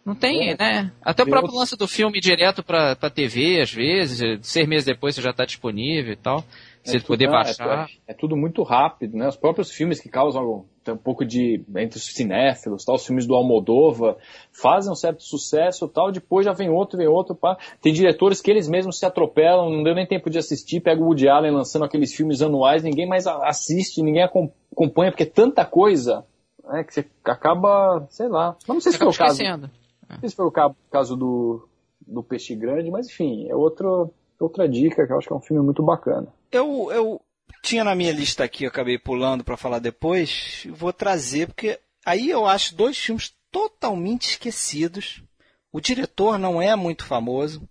Não 0.04 0.14
tem, 0.14 0.50
é. 0.50 0.56
né? 0.56 0.92
Até 1.02 1.22
o 1.22 1.26
próprio 1.26 1.54
lance 1.54 1.76
do 1.76 1.88
filme 1.88 2.20
direto 2.20 2.62
pra, 2.62 2.94
pra 2.94 3.10
TV, 3.10 3.60
às 3.60 3.72
vezes, 3.72 4.20
seis 4.46 4.68
meses 4.68 4.84
depois 4.84 5.14
você 5.14 5.22
já 5.22 5.32
tá 5.32 5.44
disponível 5.44 6.12
e 6.12 6.16
tal. 6.16 6.44
É 6.84 6.90
você 6.90 7.00
poder 7.00 7.28
baixar. 7.28 7.88
É, 8.06 8.12
é, 8.12 8.14
tudo 8.14 8.36
muito 8.36 8.62
rápido, 8.62 9.16
né? 9.16 9.28
Os 9.28 9.36
próprios 9.36 9.70
filmes 9.70 10.00
que 10.00 10.08
causam 10.08 10.64
um 10.92 10.98
pouco 10.98 11.24
de 11.24 11.64
entre 11.76 11.98
os 11.98 12.06
cinéfilos, 12.06 12.84
tal, 12.84 12.96
os 12.96 13.06
filmes 13.06 13.26
do 13.26 13.34
Almodova 13.34 14.16
fazem 14.52 14.90
um 14.92 14.94
certo 14.94 15.22
sucesso, 15.22 15.88
tal, 15.88 16.10
depois 16.12 16.44
já 16.44 16.52
vem 16.52 16.70
outro, 16.70 16.98
vem 16.98 17.06
outro, 17.06 17.34
pá. 17.34 17.56
Tem 17.80 17.92
diretores 17.92 18.40
que 18.40 18.50
eles 18.50 18.68
mesmos 18.68 18.98
se 18.98 19.06
atropelam, 19.06 19.70
não 19.70 19.82
deu 19.82 19.94
nem 19.94 20.06
tempo 20.06 20.30
de 20.30 20.38
assistir, 20.38 20.80
pega 20.80 21.00
o 21.00 21.06
Woody 21.06 21.28
Allen 21.28 21.52
lançando 21.52 21.84
aqueles 21.84 22.14
filmes 22.14 22.42
anuais, 22.42 22.82
ninguém 22.82 23.06
mais 23.06 23.26
assiste, 23.26 24.02
ninguém 24.02 24.22
acompanha, 24.22 25.10
porque 25.10 25.24
é 25.24 25.26
tanta 25.26 25.64
coisa, 25.64 26.24
né, 26.64 26.84
que 26.84 26.94
você 26.94 27.06
acaba, 27.24 28.06
sei 28.10 28.28
lá. 28.28 28.56
Não 28.66 28.80
sei 28.80 28.92
se 28.92 28.98
foi 28.98 29.08
o 29.08 29.16
caso. 29.16 29.42
Não 29.42 30.20
sei 30.20 30.28
se 30.28 30.36
foi 30.36 30.46
o 30.46 30.52
caso 30.90 31.16
do, 31.16 31.68
do 32.06 32.22
Peixe 32.22 32.54
Grande, 32.54 32.90
mas 32.90 33.06
enfim, 33.08 33.48
é 33.48 33.54
outro, 33.54 34.10
outra 34.40 34.68
dica 34.68 35.06
que 35.06 35.12
eu 35.12 35.18
acho 35.18 35.28
que 35.28 35.32
é 35.32 35.36
um 35.36 35.40
filme 35.40 35.62
muito 35.62 35.82
bacana. 35.82 36.28
Eu, 36.50 36.90
eu 36.90 37.20
tinha 37.68 37.84
na 37.84 37.94
minha 37.94 38.12
lista 38.12 38.44
aqui, 38.44 38.64
eu 38.64 38.68
acabei 38.68 38.98
pulando 38.98 39.44
para 39.44 39.56
falar 39.56 39.78
depois, 39.78 40.66
vou 40.70 40.90
trazer, 40.90 41.48
porque 41.48 41.78
aí 42.04 42.30
eu 42.30 42.46
acho 42.46 42.74
dois 42.74 42.96
filmes 42.96 43.34
totalmente 43.52 44.30
esquecidos. 44.30 45.22
O 45.70 45.78
diretor 45.78 46.38
não 46.38 46.62
é 46.62 46.74
muito 46.74 47.04
famoso. 47.04 47.68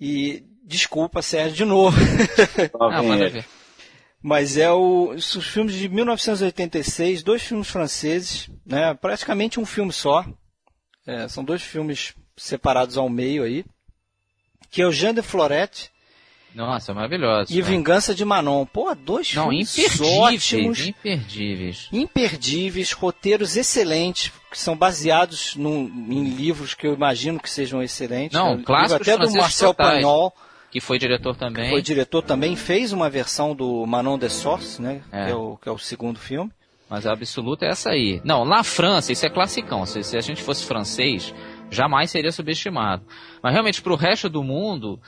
E 0.00 0.44
desculpa, 0.62 1.20
Sérgio, 1.20 1.56
de 1.56 1.64
novo. 1.64 1.96
ah, 2.78 3.02
manda 3.02 3.28
ver. 3.28 3.44
Mas 4.22 4.56
é 4.56 4.70
o, 4.70 5.10
os 5.10 5.46
filmes 5.48 5.74
de 5.74 5.88
1986, 5.88 7.24
dois 7.24 7.42
filmes 7.42 7.68
franceses, 7.68 8.48
né? 8.64 8.94
praticamente 8.94 9.58
um 9.58 9.66
filme 9.66 9.92
só. 9.92 10.24
É, 11.04 11.26
são 11.26 11.42
dois 11.42 11.62
filmes 11.62 12.14
separados 12.36 12.96
ao 12.96 13.08
meio 13.08 13.42
aí. 13.42 13.64
Que 14.70 14.82
é 14.82 14.86
o 14.86 14.92
Jean 14.92 15.12
de 15.12 15.22
Florette 15.22 15.90
nossa, 16.54 16.92
maravilhoso. 16.92 17.52
E 17.52 17.56
né? 17.56 17.62
Vingança 17.62 18.14
de 18.14 18.24
Manon. 18.24 18.66
Pô, 18.66 18.94
dois 18.94 19.34
Não, 19.34 19.48
filmes 19.48 19.78
imperdíveis, 19.78 20.18
ótimos. 20.18 20.86
Imperdíveis. 20.88 21.88
Imperdíveis, 21.92 22.92
roteiros 22.92 23.56
excelentes, 23.56 24.32
que 24.50 24.58
são 24.58 24.76
baseados 24.76 25.54
num, 25.56 25.84
em 26.08 26.24
livros 26.30 26.74
que 26.74 26.86
eu 26.86 26.94
imagino 26.94 27.38
que 27.38 27.48
sejam 27.48 27.82
excelentes. 27.82 28.38
Não, 28.38 28.56
né? 28.56 28.62
clássicos 28.64 29.08
até 29.08 29.16
do 29.16 29.32
Marcel 29.32 29.74
Pagnol. 29.74 30.32
Que 30.70 30.80
foi 30.80 30.98
diretor 30.98 31.34
também. 31.34 31.68
foi 31.68 31.82
diretor 31.82 32.22
também, 32.22 32.54
fez 32.54 32.92
uma 32.92 33.10
versão 33.10 33.56
do 33.56 33.84
Manon 33.86 34.16
de 34.16 34.28
Source, 34.28 34.80
né? 34.80 35.02
É. 35.10 35.26
Que, 35.26 35.30
é 35.32 35.34
o, 35.34 35.56
que 35.56 35.68
é 35.68 35.72
o 35.72 35.78
segundo 35.78 36.18
filme. 36.18 36.50
Mas 36.88 37.06
a 37.06 37.12
absoluta 37.12 37.64
é 37.64 37.68
essa 37.68 37.90
aí. 37.90 38.20
Não, 38.24 38.44
na 38.44 38.64
França, 38.64 39.12
isso 39.12 39.24
é 39.24 39.30
classicão. 39.30 39.86
Se, 39.86 40.02
se 40.02 40.16
a 40.16 40.20
gente 40.20 40.42
fosse 40.42 40.64
francês, 40.64 41.32
jamais 41.70 42.10
seria 42.10 42.32
subestimado. 42.32 43.04
Mas 43.40 43.52
realmente, 43.52 43.80
para 43.80 43.92
o 43.92 43.96
resto 43.96 44.28
do 44.28 44.42
mundo, 44.42 45.00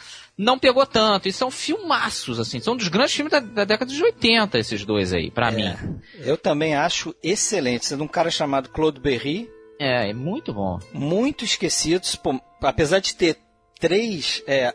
não 0.43 0.59
pegou 0.59 0.85
tanto. 0.85 1.28
E 1.28 1.32
são 1.32 1.51
filmaços, 1.51 2.40
assim. 2.40 2.60
São 2.60 2.77
dos 2.77 2.89
grandes 2.89 3.14
filmes 3.14 3.31
da, 3.31 3.40
da 3.40 3.64
década 3.64 3.93
de 3.93 4.02
80, 4.02 4.59
esses 4.59 4.85
dois 4.85 5.12
aí, 5.12 5.31
para 5.31 5.52
é, 5.52 5.55
mim. 5.55 6.01
Eu 6.19 6.36
também 6.36 6.74
acho 6.74 7.14
excelente. 7.23 7.94
De 7.94 8.02
um 8.02 8.09
cara 8.09 8.31
chamado 8.31 8.69
Claude 8.69 9.01
Berry. 9.01 9.48
É, 9.78 10.10
é 10.10 10.14
muito 10.14 10.52
bom. 10.52 10.78
Muito 10.93 11.44
esquecidos, 11.44 12.14
pô, 12.16 12.40
apesar 12.60 12.98
de 12.98 13.14
ter 13.14 13.39
três 13.81 14.43
é, 14.47 14.73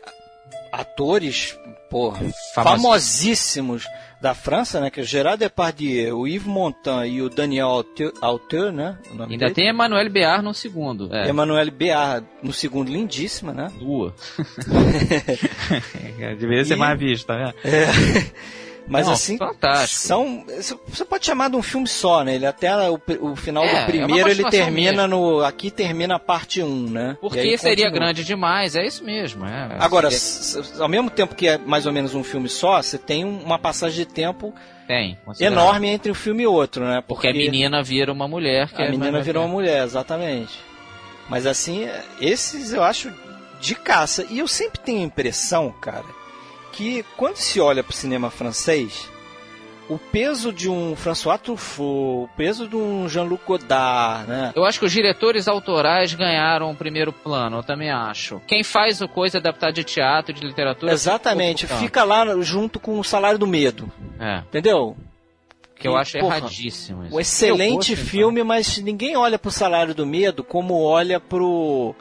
atores, 0.72 1.58
pô, 1.90 2.12
famosíssimos 2.54 3.86
da 4.20 4.34
França, 4.34 4.80
né? 4.80 4.90
Que 4.90 5.00
é 5.00 5.04
Gerard 5.04 5.38
Depardieu, 5.38 6.18
o 6.18 6.26
Yves 6.26 6.46
Montand 6.46 7.06
e 7.06 7.22
o 7.22 7.28
Daniel 7.28 7.84
Auteuil, 8.20 8.72
né? 8.72 8.98
Ainda 9.10 9.26
dele. 9.26 9.54
tem 9.54 9.68
Emmanuel 9.68 10.10
Béard 10.10 10.42
no 10.42 10.52
segundo. 10.52 11.14
É. 11.14 11.28
Emmanuel 11.28 11.70
Béard 11.70 12.26
no 12.42 12.52
segundo, 12.52 12.90
lindíssima, 12.90 13.52
né? 13.52 13.70
Lua. 13.80 14.14
Deveria 16.38 16.64
ser 16.64 16.74
e... 16.74 16.78
mais 16.78 16.98
vista, 16.98 17.36
né? 17.36 17.54
É. 17.64 18.67
Mas 18.88 19.06
Não, 19.06 19.12
assim, 19.12 19.36
fantástico. 19.36 20.00
são. 20.00 20.44
Você 20.88 21.04
pode 21.04 21.26
chamar 21.26 21.50
de 21.50 21.56
um 21.56 21.62
filme 21.62 21.86
só, 21.86 22.24
né? 22.24 22.34
Ele 22.34 22.46
até 22.46 22.72
o, 22.88 23.00
o 23.20 23.36
final 23.36 23.64
é, 23.64 23.68
do 23.68 23.76
é 23.76 23.84
primeiro 23.84 24.28
é 24.28 24.32
ele 24.32 24.50
termina 24.50 25.06
mesmo. 25.06 25.36
no. 25.36 25.44
Aqui 25.44 25.70
termina 25.70 26.16
a 26.16 26.18
parte 26.18 26.62
1, 26.62 26.90
né? 26.90 27.16
Porque 27.20 27.58
seria 27.58 27.84
continua. 27.84 27.90
grande 27.90 28.24
demais, 28.24 28.74
é 28.74 28.86
isso 28.86 29.04
mesmo. 29.04 29.44
É, 29.44 29.76
Agora, 29.78 30.10
seria... 30.10 30.82
ao 30.82 30.88
mesmo 30.88 31.10
tempo 31.10 31.34
que 31.34 31.46
é 31.46 31.58
mais 31.58 31.84
ou 31.84 31.92
menos 31.92 32.14
um 32.14 32.24
filme 32.24 32.48
só, 32.48 32.80
você 32.80 32.96
tem 32.96 33.24
uma 33.24 33.58
passagem 33.58 33.98
de 33.98 34.06
tempo 34.06 34.54
tem, 34.86 35.18
enorme 35.38 35.88
entre 35.88 36.10
um 36.10 36.14
filme 36.14 36.44
e 36.44 36.46
outro, 36.46 36.84
né? 36.84 37.02
Porque, 37.06 37.28
Porque 37.28 37.28
a 37.28 37.32
menina 37.32 37.82
vira 37.82 38.10
uma 38.10 38.26
mulher. 38.26 38.70
a 38.74 38.82
é 38.84 38.90
menina 38.90 39.20
vira 39.20 39.38
uma 39.38 39.48
mulher, 39.48 39.84
exatamente. 39.84 40.58
Mas 41.28 41.44
assim, 41.44 41.86
esses 42.18 42.72
eu 42.72 42.82
acho 42.82 43.12
de 43.60 43.74
caça. 43.74 44.26
E 44.30 44.38
eu 44.38 44.48
sempre 44.48 44.80
tenho 44.80 45.00
a 45.00 45.04
impressão, 45.04 45.70
cara, 45.80 46.04
que 46.72 47.04
quando 47.16 47.36
se 47.36 47.60
olha 47.60 47.82
para 47.82 47.92
o 47.92 47.96
cinema 47.96 48.30
francês, 48.30 49.08
o 49.88 49.98
peso 49.98 50.52
de 50.52 50.68
um 50.68 50.94
François 50.94 51.40
Truffaut, 51.40 51.80
o 51.80 52.28
peso 52.36 52.68
de 52.68 52.76
um 52.76 53.08
Jean-Luc 53.08 53.42
Godard, 53.44 54.28
né? 54.28 54.52
Eu 54.54 54.64
acho 54.64 54.78
que 54.78 54.84
os 54.84 54.92
diretores 54.92 55.48
autorais 55.48 56.12
ganharam 56.14 56.70
o 56.70 56.76
primeiro 56.76 57.12
plano, 57.12 57.58
eu 57.58 57.62
também 57.62 57.90
acho. 57.90 58.40
Quem 58.46 58.62
faz 58.62 59.00
a 59.00 59.08
coisa 59.08 59.38
adaptada 59.38 59.72
de 59.72 59.84
teatro, 59.84 60.32
de 60.32 60.46
literatura... 60.46 60.92
Exatamente, 60.92 61.66
fica 61.66 62.04
lá 62.04 62.24
junto 62.42 62.78
com 62.78 62.98
o 62.98 63.04
Salário 63.04 63.38
do 63.38 63.46
Medo. 63.46 63.90
É. 64.20 64.38
Entendeu? 64.38 64.96
Que 65.74 65.86
eu 65.86 65.96
acho 65.96 66.18
porra, 66.18 66.38
erradíssimo 66.38 67.04
isso. 67.04 67.14
Um 67.16 67.20
excelente 67.20 67.94
filme, 67.94 68.40
então. 68.40 68.48
mas 68.48 68.78
ninguém 68.78 69.16
olha 69.16 69.38
pro 69.38 69.50
Salário 69.50 69.94
do 69.94 70.04
Medo 70.04 70.42
como 70.42 70.82
olha 70.82 71.20
pro 71.20 71.94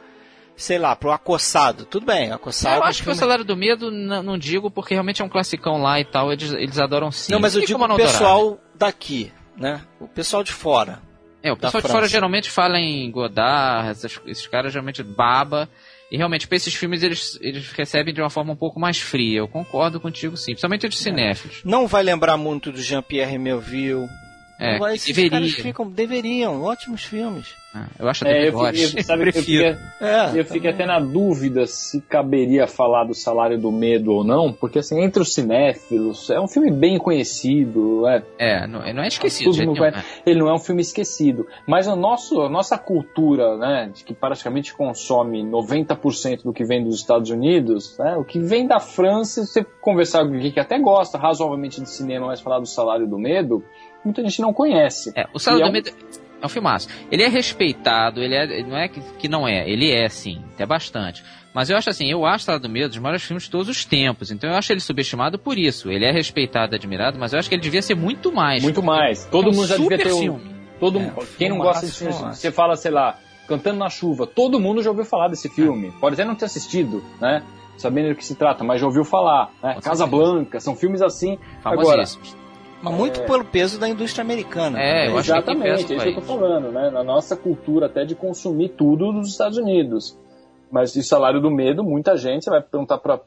sei 0.57 0.79
lá, 0.79 0.95
pro 0.95 1.11
acossado. 1.11 1.85
Tudo 1.85 2.05
bem, 2.05 2.31
acossado. 2.31 2.77
Eu 2.77 2.83
acho 2.83 3.03
que 3.03 3.09
o 3.09 3.15
Salário 3.15 3.45
do 3.45 3.55
Medo, 3.55 3.91
não, 3.91 4.37
digo, 4.37 4.71
porque 4.71 4.95
realmente 4.95 5.21
é 5.21 5.25
um 5.25 5.29
classicão 5.29 5.81
lá 5.81 5.99
e 5.99 6.05
tal, 6.05 6.33
eles, 6.33 6.51
eles 6.51 6.79
adoram 6.79 7.11
sim. 7.11 7.31
Não, 7.31 7.39
mas 7.39 7.55
eu 7.55 7.63
digo 7.63 7.81
o 7.81 7.95
pessoal 7.95 8.59
daqui, 8.75 9.31
né? 9.55 9.81
O 9.99 10.07
pessoal 10.07 10.43
de 10.43 10.51
fora. 10.51 10.99
É, 11.43 11.51
o 11.51 11.55
pessoal 11.55 11.81
de 11.81 11.87
fora 11.87 12.07
geralmente 12.07 12.49
fala 12.49 12.79
em 12.79 13.09
Godard, 13.11 13.91
esses, 13.91 14.19
esses 14.25 14.47
caras 14.47 14.73
geralmente 14.73 15.03
baba. 15.03 15.69
E 16.09 16.17
realmente, 16.17 16.47
para 16.47 16.55
esses 16.55 16.73
filmes, 16.73 17.03
eles, 17.03 17.37
eles 17.41 17.69
recebem 17.71 18.13
de 18.13 18.21
uma 18.21 18.29
forma 18.29 18.53
um 18.53 18.55
pouco 18.55 18.79
mais 18.79 18.97
fria. 18.97 19.39
Eu 19.39 19.47
concordo 19.47 19.99
contigo, 19.99 20.37
sim. 20.37 20.53
Principalmente 20.53 20.87
de 20.87 20.95
é. 20.95 20.99
cinéfilos. 20.99 21.61
Não 21.65 21.85
vai 21.85 22.01
lembrar 22.01 22.37
muito 22.37 22.71
do 22.71 22.81
Jean-Pierre 22.81 23.37
Melville. 23.37 24.07
É, 24.59 24.79
vai, 24.79 24.97
deveria. 24.97 25.49
ficam, 25.51 25.89
deveriam, 25.89 26.63
ótimos 26.63 27.03
filmes. 27.03 27.53
Ah, 27.77 27.87
eu 27.99 28.09
acho 28.09 28.23
até 28.23 28.39
é, 28.39 28.41
eu, 28.41 28.45
eu, 28.45 29.03
sabe, 29.03 29.27
eu, 29.27 29.33
fiquei, 29.33 29.65
é, 29.65 30.31
eu 30.33 30.45
fiquei 30.45 30.71
até 30.71 30.85
na 30.85 30.99
dúvida 30.99 31.67
se 31.67 32.01
caberia 32.01 32.65
falar 32.65 33.03
do 33.03 33.13
Salário 33.13 33.57
do 33.57 33.71
Medo 33.71 34.11
ou 34.11 34.23
não, 34.23 34.51
porque 34.51 34.79
assim, 34.79 34.99
entre 35.03 35.21
os 35.21 35.33
cinéfilos, 35.33 36.29
é 36.31 36.39
um 36.39 36.47
filme 36.47 36.71
bem 36.71 36.97
conhecido. 36.97 38.07
É, 38.07 38.23
é 38.39 38.67
não, 38.67 38.79
não 38.93 39.03
é 39.03 39.07
esquecido. 39.07 39.63
Não 39.63 39.75
vai, 39.75 39.89
é. 39.89 40.03
Ele 40.25 40.39
não 40.39 40.49
é 40.49 40.53
um 40.53 40.59
filme 40.59 40.81
esquecido. 40.81 41.45
Mas 41.67 41.87
a, 41.87 41.95
nosso, 41.95 42.41
a 42.41 42.49
nossa 42.49 42.77
cultura, 42.77 43.57
né, 43.57 43.91
de 43.93 44.03
que 44.03 44.13
praticamente 44.13 44.73
consome 44.73 45.43
90% 45.43 46.43
do 46.43 46.53
que 46.53 46.65
vem 46.65 46.83
dos 46.83 46.95
Estados 46.95 47.29
Unidos, 47.29 47.95
né, 47.99 48.15
o 48.15 48.23
que 48.23 48.39
vem 48.39 48.65
da 48.65 48.79
França, 48.79 49.45
você 49.45 49.63
conversar 49.81 50.25
com 50.25 50.33
alguém 50.33 50.51
que 50.51 50.59
até 50.59 50.79
gosta 50.79 51.17
razoavelmente 51.17 51.79
de 51.79 51.89
cinema, 51.89 52.27
mas 52.27 52.41
falar 52.41 52.59
do 52.59 52.65
Salário 52.65 53.07
do 53.07 53.19
Medo, 53.19 53.63
muita 54.03 54.23
gente 54.23 54.41
não 54.41 54.51
conhece. 54.51 55.11
É, 55.15 55.27
o 55.31 55.39
Salário 55.39 55.65
do 55.65 55.67
é 55.67 55.69
um... 55.69 55.73
Medo 55.73 56.26
é 56.41 56.45
um 56.45 56.49
filmaço. 56.49 56.87
Ele 57.11 57.23
é 57.23 57.27
respeitado, 57.27 58.21
ele 58.21 58.35
é, 58.35 58.63
não 58.63 58.77
é 58.77 58.87
que, 58.87 59.01
que 59.19 59.27
não 59.27 59.47
é, 59.47 59.69
ele 59.69 59.91
é 59.91 60.07
sim, 60.07 60.41
até 60.53 60.65
bastante. 60.65 61.23
Mas 61.53 61.69
eu 61.69 61.77
acho 61.77 61.89
assim, 61.89 62.05
eu 62.11 62.23
acho 62.25 62.41
Estrada 62.41 62.59
do 62.59 62.69
Medo 62.69 62.89
dos 62.89 62.99
maiores 62.99 63.23
filmes 63.23 63.45
de 63.45 63.49
todos 63.49 63.67
os 63.67 63.83
tempos. 63.83 64.29
Então 64.29 64.51
eu 64.51 64.55
acho 64.55 64.71
ele 64.71 64.79
subestimado 64.79 65.39
por 65.39 65.57
isso. 65.57 65.89
Ele 65.89 66.05
é 66.05 66.11
respeitado, 66.11 66.75
admirado, 66.75 67.17
mas 67.17 67.33
eu 67.33 67.39
acho 67.39 67.49
que 67.49 67.55
ele 67.55 67.63
devia 67.63 67.81
ser 67.81 67.95
muito 67.95 68.31
mais. 68.31 68.61
Muito 68.61 68.83
mais. 68.83 69.25
Todo 69.25 69.49
é 69.49 69.51
um 69.51 69.55
mundo 69.55 69.67
já 69.67 69.77
devia 69.77 69.97
ter 69.97 70.13
um. 70.13 70.19
Filme. 70.19 70.55
Todo, 70.79 70.99
é, 70.99 71.11
quem 71.39 71.49
não 71.49 71.57
gosta 71.57 71.87
de 71.87 71.91
filme, 71.91 72.13
você 72.13 72.51
fala, 72.51 72.75
sei 72.75 72.91
lá, 72.91 73.17
Cantando 73.47 73.79
na 73.79 73.89
Chuva, 73.89 74.27
todo 74.27 74.59
mundo 74.59 74.83
já 74.83 74.89
ouviu 74.91 75.05
falar 75.05 75.29
desse 75.29 75.49
filme. 75.49 75.91
Pode 75.99 76.13
até 76.13 76.25
não 76.25 76.35
ter 76.35 76.45
assistido, 76.45 77.03
né? 77.19 77.41
Sabendo 77.77 78.09
do 78.09 78.15
que 78.15 78.25
se 78.25 78.35
trata, 78.35 78.63
mas 78.63 78.81
já 78.81 78.85
ouviu 78.85 79.03
falar. 79.03 79.51
Né? 79.63 79.79
Casa 79.81 80.05
Blanca, 80.05 80.59
são 80.59 80.75
filmes 80.75 81.01
assim. 81.01 81.39
Agora, 81.63 82.03
mas 82.81 82.93
muito 82.93 83.21
é... 83.21 83.25
pelo 83.25 83.45
peso 83.45 83.79
da 83.79 83.87
indústria 83.87 84.21
americana. 84.21 84.79
É, 84.79 85.07
eu 85.07 85.17
Exatamente, 85.17 85.69
acho 85.69 85.87
que 85.87 85.93
é 85.93 85.95
isso 85.95 86.05
que 86.05 86.11
eu 86.11 86.15
tô 86.15 86.21
falando, 86.21 86.71
né? 86.71 86.89
Na 86.89 87.03
nossa 87.03 87.35
cultura 87.35 87.87
até 87.87 88.05
de 88.05 88.15
consumir 88.15 88.69
tudo 88.69 89.11
dos 89.11 89.31
Estados 89.31 89.57
Unidos. 89.57 90.17
Mas 90.71 90.93
de 90.93 91.01
salário 91.01 91.41
do 91.41 91.49
medo, 91.49 91.83
muita 91.83 92.17
gente 92.17 92.49
vai 92.49 92.61
perguntar 92.61 92.97
para 92.97 93.21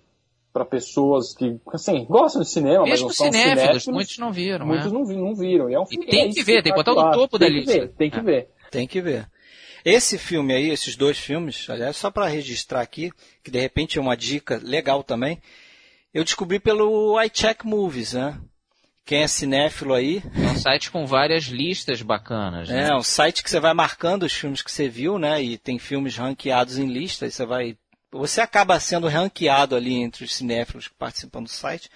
para 0.52 0.64
pessoas 0.64 1.32
que, 1.32 1.60
assim, 1.72 2.04
gostam 2.06 2.42
de 2.42 2.48
cinema, 2.48 2.82
Mesmo 2.82 2.90
mas 2.90 3.00
não 3.02 3.10
são 3.10 3.32
cinéfilos. 3.32 3.86
Muitos 3.86 4.18
não 4.18 4.32
viram, 4.32 4.66
Muitos 4.66 4.86
é? 4.86 4.90
não, 4.90 5.04
não 5.04 5.34
viram. 5.34 5.70
E, 5.70 5.74
é 5.74 5.80
um 5.80 5.86
filme, 5.86 6.06
e 6.06 6.10
tem 6.10 6.28
é 6.28 6.32
que 6.32 6.42
ver, 6.42 6.62
tem 6.62 6.72
que 6.72 6.82
botar 6.82 6.92
no 6.92 7.12
topo 7.12 7.38
da 7.38 7.48
lista. 7.48 7.72
Ver, 7.72 7.88
tem 7.90 8.10
que 8.10 8.18
é. 8.18 8.22
ver. 8.22 8.48
Tem 8.68 8.86
que 8.86 9.00
ver. 9.00 9.28
Esse 9.84 10.18
filme 10.18 10.52
aí, 10.52 10.70
esses 10.70 10.96
dois 10.96 11.18
filmes, 11.18 11.70
aliás, 11.70 11.96
só 11.96 12.10
para 12.10 12.26
registrar 12.26 12.80
aqui, 12.80 13.12
que 13.42 13.50
de 13.50 13.60
repente 13.60 13.98
é 13.98 14.00
uma 14.00 14.16
dica 14.16 14.60
legal 14.62 15.02
também, 15.02 15.40
eu 16.12 16.24
descobri 16.24 16.58
pelo 16.58 17.20
iCheck 17.22 17.64
Movies, 17.64 18.12
né? 18.12 18.36
Quem 19.04 19.22
é 19.22 19.26
cinéfilo 19.26 19.94
aí. 19.94 20.22
É 20.36 20.46
um 20.52 20.56
site 20.56 20.90
com 20.90 21.06
várias 21.06 21.44
listas 21.44 22.02
bacanas. 22.02 22.68
Né? 22.68 22.88
É, 22.88 22.94
um 22.94 23.02
site 23.02 23.42
que 23.42 23.50
você 23.50 23.58
vai 23.58 23.74
marcando 23.74 24.22
os 24.24 24.32
filmes 24.32 24.62
que 24.62 24.70
você 24.70 24.88
viu, 24.88 25.18
né? 25.18 25.42
E 25.42 25.58
tem 25.58 25.78
filmes 25.78 26.16
ranqueados 26.16 26.78
em 26.78 26.86
lista, 26.86 27.26
e 27.26 27.30
você 27.30 27.44
vai. 27.44 27.76
Você 28.12 28.40
acaba 28.40 28.78
sendo 28.78 29.08
ranqueado 29.08 29.74
ali 29.74 29.94
entre 29.94 30.24
os 30.24 30.34
cinéfilos 30.34 30.88
que 30.88 30.94
participam 30.94 31.42
do 31.42 31.48
site. 31.48 31.90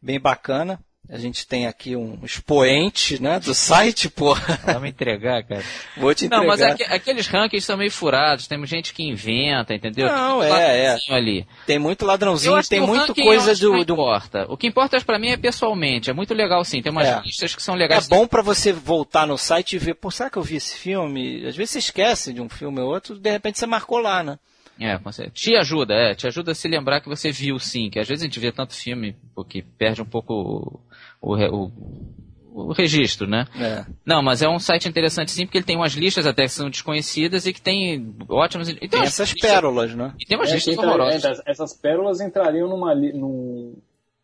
Bem 0.00 0.20
bacana. 0.20 0.80
A 1.08 1.18
gente 1.18 1.46
tem 1.46 1.66
aqui 1.66 1.94
um 1.94 2.18
expoente 2.24 3.22
né, 3.22 3.38
do 3.38 3.54
site, 3.54 4.08
pô. 4.08 4.34
Vamos 4.64 4.88
entregar, 4.88 5.44
cara. 5.44 5.62
Vou 5.96 6.12
te 6.14 6.26
entregar. 6.26 6.42
Não, 6.42 6.48
mas 6.48 6.60
aqu 6.60 6.82
aqueles 6.88 7.28
rankings 7.28 7.64
são 7.64 7.76
meio 7.76 7.90
furados. 7.90 8.48
Tem 8.48 8.64
gente 8.66 8.92
que 8.92 9.04
inventa, 9.04 9.72
entendeu? 9.72 10.08
Não, 10.08 10.42
é, 10.42 10.86
é. 10.86 10.96
Ali. 11.10 11.46
Tem 11.66 11.78
muito 11.78 12.04
ladrãozinho, 12.04 12.60
tem 12.64 12.80
muito 12.80 13.14
coisa 13.14 13.54
do, 13.54 13.84
do. 13.84 13.92
importa. 13.92 14.46
O 14.48 14.56
que 14.56 14.66
importa 14.66 15.00
para 15.02 15.18
mim 15.18 15.28
é 15.28 15.36
pessoalmente. 15.36 16.10
É 16.10 16.12
muito 16.12 16.34
legal, 16.34 16.64
sim. 16.64 16.82
Tem 16.82 16.90
umas 16.90 17.06
é. 17.06 17.20
listas 17.20 17.54
que 17.54 17.62
são 17.62 17.74
legais. 17.74 18.06
É 18.06 18.08
bom 18.08 18.26
para 18.26 18.42
você 18.42 18.72
voltar 18.72 19.26
no 19.26 19.38
site 19.38 19.76
e 19.76 19.78
ver, 19.78 19.94
pô, 19.94 20.10
será 20.10 20.28
que 20.28 20.36
eu 20.36 20.42
vi 20.42 20.56
esse 20.56 20.76
filme? 20.76 21.46
Às 21.46 21.56
vezes 21.56 21.70
você 21.70 21.78
esquece 21.78 22.32
de 22.32 22.40
um 22.40 22.48
filme 22.48 22.80
ou 22.80 22.88
outro, 22.88 23.18
de 23.18 23.30
repente 23.30 23.58
você 23.58 23.66
marcou 23.66 23.98
lá, 23.98 24.22
né? 24.22 24.38
É, 24.78 24.98
te 25.30 25.56
ajuda, 25.56 25.94
é, 25.94 26.14
te 26.14 26.26
ajuda 26.26 26.52
a 26.52 26.54
se 26.54 26.68
lembrar 26.68 27.00
que 27.00 27.08
você 27.08 27.32
viu 27.32 27.58
sim, 27.58 27.88
que 27.88 27.98
às 27.98 28.06
vezes 28.06 28.22
a 28.22 28.26
gente 28.26 28.38
vê 28.38 28.52
tanto 28.52 28.74
filme 28.74 29.16
porque 29.34 29.62
perde 29.62 30.02
um 30.02 30.06
pouco 30.06 30.78
o, 31.26 31.70
o, 32.54 32.70
o 32.70 32.72
registro, 32.72 33.26
né? 33.26 33.46
É. 33.58 33.84
Não, 34.04 34.22
mas 34.22 34.42
é 34.42 34.48
um 34.48 34.58
site 34.58 34.88
interessante 34.88 35.32
sim, 35.32 35.44
porque 35.44 35.58
ele 35.58 35.64
tem 35.64 35.76
umas 35.76 35.92
listas 35.92 36.26
até 36.26 36.44
que 36.44 36.52
são 36.52 36.70
desconhecidas 36.70 37.46
e 37.46 37.52
que 37.52 37.60
tem 37.60 38.14
ótimas. 38.28 38.68
E 38.68 38.74
tem, 38.74 38.88
tem 38.88 39.02
essas 39.02 39.32
listas, 39.32 39.50
pérolas, 39.50 39.94
né? 39.94 40.14
E 40.20 40.24
tem 40.24 40.38
umas 40.38 40.50
é, 40.50 40.54
listas 40.54 40.78
horrorosas. 40.78 41.24
É, 41.24 41.50
essas 41.50 41.74
pérolas 41.74 42.20
entrariam 42.20 42.68
numa, 42.68 42.94
num, 42.94 43.74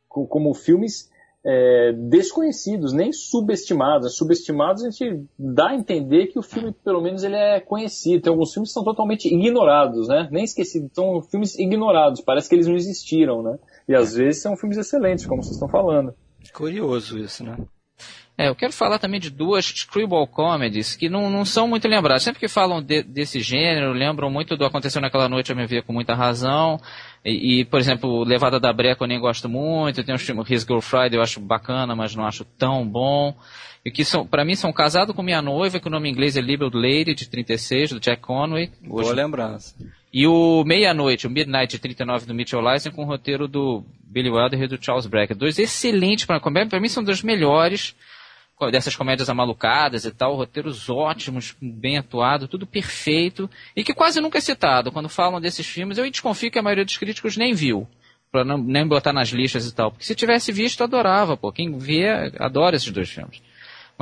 como 0.09 0.55
filmes 0.55 1.11
é, 1.45 1.93
desconhecidos, 1.93 2.93
nem 2.93 3.13
subestimados. 3.13 4.17
Subestimados 4.17 4.85
a 4.85 4.91
gente 4.91 5.25
dá 5.39 5.71
a 5.71 5.75
entender 5.75 6.29
que 6.29 6.39
o 6.39 6.43
filme, 6.43 6.73
pelo 6.85 7.03
menos, 7.03 7.25
ele 7.25 7.37
é 7.37 7.61
conhecido. 7.61 8.23
Tem 8.23 8.31
alguns 8.31 8.53
filmes 8.53 8.71
que 8.71 8.75
são 8.75 8.85
totalmente 8.85 9.27
ignorados, 9.27 10.09
né? 10.09 10.29
Nem 10.31 10.45
esquecidos, 10.45 10.91
são 10.95 11.21
filmes 11.23 11.59
ignorados. 11.59 12.21
Parece 12.21 12.49
que 12.49 12.55
eles 12.55 12.69
não 12.69 12.77
existiram, 12.77 13.43
né? 13.43 13.59
E 13.89 13.95
às 13.95 14.15
vezes 14.15 14.41
são 14.41 14.57
filmes 14.57 14.79
excelentes, 14.79 15.27
como 15.27 15.43
vocês 15.43 15.57
estão 15.57 15.69
falando. 15.69 16.15
Curioso 16.53 17.19
isso, 17.19 17.45
né? 17.45 17.57
É, 18.37 18.49
eu 18.49 18.55
quero 18.55 18.73
falar 18.73 18.99
também 18.99 19.21
de 19.21 19.29
duas 19.29 19.67
screwball 19.67 20.27
comedies 20.27 20.97
que 20.97 21.09
não, 21.09 21.31
não 21.31 21.45
são 21.45 21.69
muito 21.69 21.87
lembradas. 21.87 22.23
Sempre 22.23 22.41
que 22.41 22.49
falam 22.49 22.83
de, 22.83 23.03
desse 23.03 23.41
gênero, 23.41 23.93
lembram 23.93 24.31
muito 24.31 24.57
do 24.57 24.65
Aconteceu 24.65 25.03
Naquela 25.03 25.29
Noite, 25.29 25.53
a 25.53 25.55
me 25.55 25.67
ver 25.67 25.83
com 25.83 25.93
muita 25.93 26.15
razão. 26.15 26.81
E, 27.25 27.61
e, 27.61 27.65
por 27.67 27.79
exemplo, 27.79 28.25
Levada 28.25 28.59
da 28.59 28.73
Breca 28.73 29.05
eu 29.05 29.09
nem 29.09 29.21
gosto 29.21 29.49
muito. 29.49 30.03
Tem 30.03 30.15
um 30.15 30.19
filme 30.19 30.43
His 30.49 30.63
Girl 30.63 30.81
Friday, 30.81 31.19
eu 31.19 31.23
acho 31.23 31.41
bacana, 31.41 31.95
mas 31.95 32.17
não 32.17 32.27
acho 32.27 32.45
tão 32.45 32.89
bom. 32.89 33.37
E 33.85 33.91
que 33.91 34.05
são, 34.05 34.27
para 34.27 34.45
mim 34.45 34.55
são 34.55 34.73
Casado 34.73 35.13
com 35.13 35.23
Minha 35.23 35.43
Noiva, 35.43 35.79
que 35.79 35.89
o 35.89 35.91
nome 35.91 36.09
em 36.09 36.13
inglês 36.13 36.37
é 36.37 36.41
Libeled 36.41 36.75
Lady, 36.75 37.15
de 37.15 37.29
36, 37.29 37.91
do 37.91 38.01
Jack 38.01 38.23
Conway. 38.23 38.71
Hoje. 38.89 39.11
Boa 39.11 39.15
lembrança. 39.15 39.75
E 40.13 40.27
o 40.27 40.63
Meia-Noite, 40.65 41.27
o 41.27 41.31
Midnight 41.31 41.71
de 41.71 41.79
39 41.79 42.27
do 42.27 42.35
Mitchell 42.35 42.61
Leisen, 42.61 42.93
com 42.93 43.03
o 43.03 43.07
roteiro 43.07 43.49
do 43.49 43.83
Billy 44.05 44.29
Wilder 44.29 44.63
e 44.63 44.69
do 44.69 44.85
Charles 44.85 45.07
Brackett. 45.07 45.39
Dois 45.39 45.59
excelentes 45.59 46.27
para 46.27 46.39
Para 46.39 46.81
mim 46.81 46.89
são 46.89 47.03
dos 47.03 47.23
melhores 47.23 47.95
dessas 48.71 48.95
comédias 48.95 49.29
amalucadas 49.29 50.05
e 50.05 50.11
tal, 50.13 50.37
roteiros 50.37 50.89
ótimos, 50.89 51.57
bem 51.61 51.99
atuado, 51.99 52.47
tudo 52.47 52.67
perfeito, 52.67 53.51
e 53.75 53.83
que 53.83 53.95
quase 53.95 54.21
nunca 54.21 54.39
é 54.39 54.41
citado. 54.41 54.93
Quando 54.93 55.09
falam 55.09 55.41
desses 55.41 55.67
filmes, 55.67 55.99
eu 55.99 56.09
desconfio 56.09 56.51
que 56.51 56.59
a 56.59 56.63
maioria 56.63 56.85
dos 56.85 56.97
críticos 56.97 57.37
nem 57.37 57.55
viu, 57.55 57.89
não, 58.33 58.59
nem 58.59 58.87
botar 58.87 59.13
nas 59.13 59.31
listas 59.31 59.67
e 59.67 59.75
tal. 59.75 59.91
Porque 59.91 60.05
se 60.05 60.15
tivesse 60.15 60.53
visto, 60.53 60.85
adorava, 60.85 61.37
pô. 61.37 61.51
Quem 61.51 61.77
vê, 61.77 62.09
adora 62.39 62.77
esses 62.77 62.91
dois 62.91 63.11
filmes. 63.11 63.43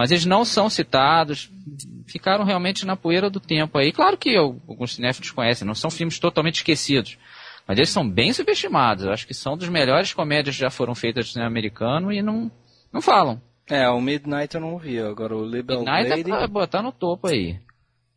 Mas 0.00 0.10
eles 0.10 0.24
não 0.24 0.46
são 0.46 0.70
citados, 0.70 1.50
ficaram 2.06 2.42
realmente 2.42 2.86
na 2.86 2.96
poeira 2.96 3.28
do 3.28 3.38
tempo 3.38 3.76
aí. 3.76 3.92
Claro 3.92 4.16
que 4.16 4.34
alguns 4.34 4.94
cinéfilos 4.94 5.30
conhecem, 5.30 5.66
não 5.66 5.74
são 5.74 5.90
filmes 5.90 6.18
totalmente 6.18 6.54
esquecidos. 6.54 7.18
Mas 7.68 7.76
eles 7.76 7.90
são 7.90 8.08
bem 8.08 8.32
subestimados. 8.32 9.04
Eu 9.04 9.12
acho 9.12 9.26
que 9.26 9.34
são 9.34 9.58
dos 9.58 9.68
melhores 9.68 10.14
comédias 10.14 10.56
que 10.56 10.62
já 10.62 10.70
foram 10.70 10.94
feitas 10.94 11.26
no 11.26 11.32
cinema 11.32 11.50
americano 11.50 12.10
e 12.10 12.22
não, 12.22 12.50
não 12.90 13.02
falam. 13.02 13.42
É, 13.68 13.90
o 13.90 14.00
Midnight 14.00 14.54
eu 14.54 14.62
não 14.62 14.78
vi. 14.78 14.98
Agora 14.98 15.36
o 15.36 15.44
Libel 15.44 15.80
Midnight 15.80 16.08
Lady... 16.08 16.32
é 16.32 16.38
pra 16.38 16.46
botar 16.46 16.82
no 16.82 16.92
topo 16.92 17.26
aí. 17.26 17.60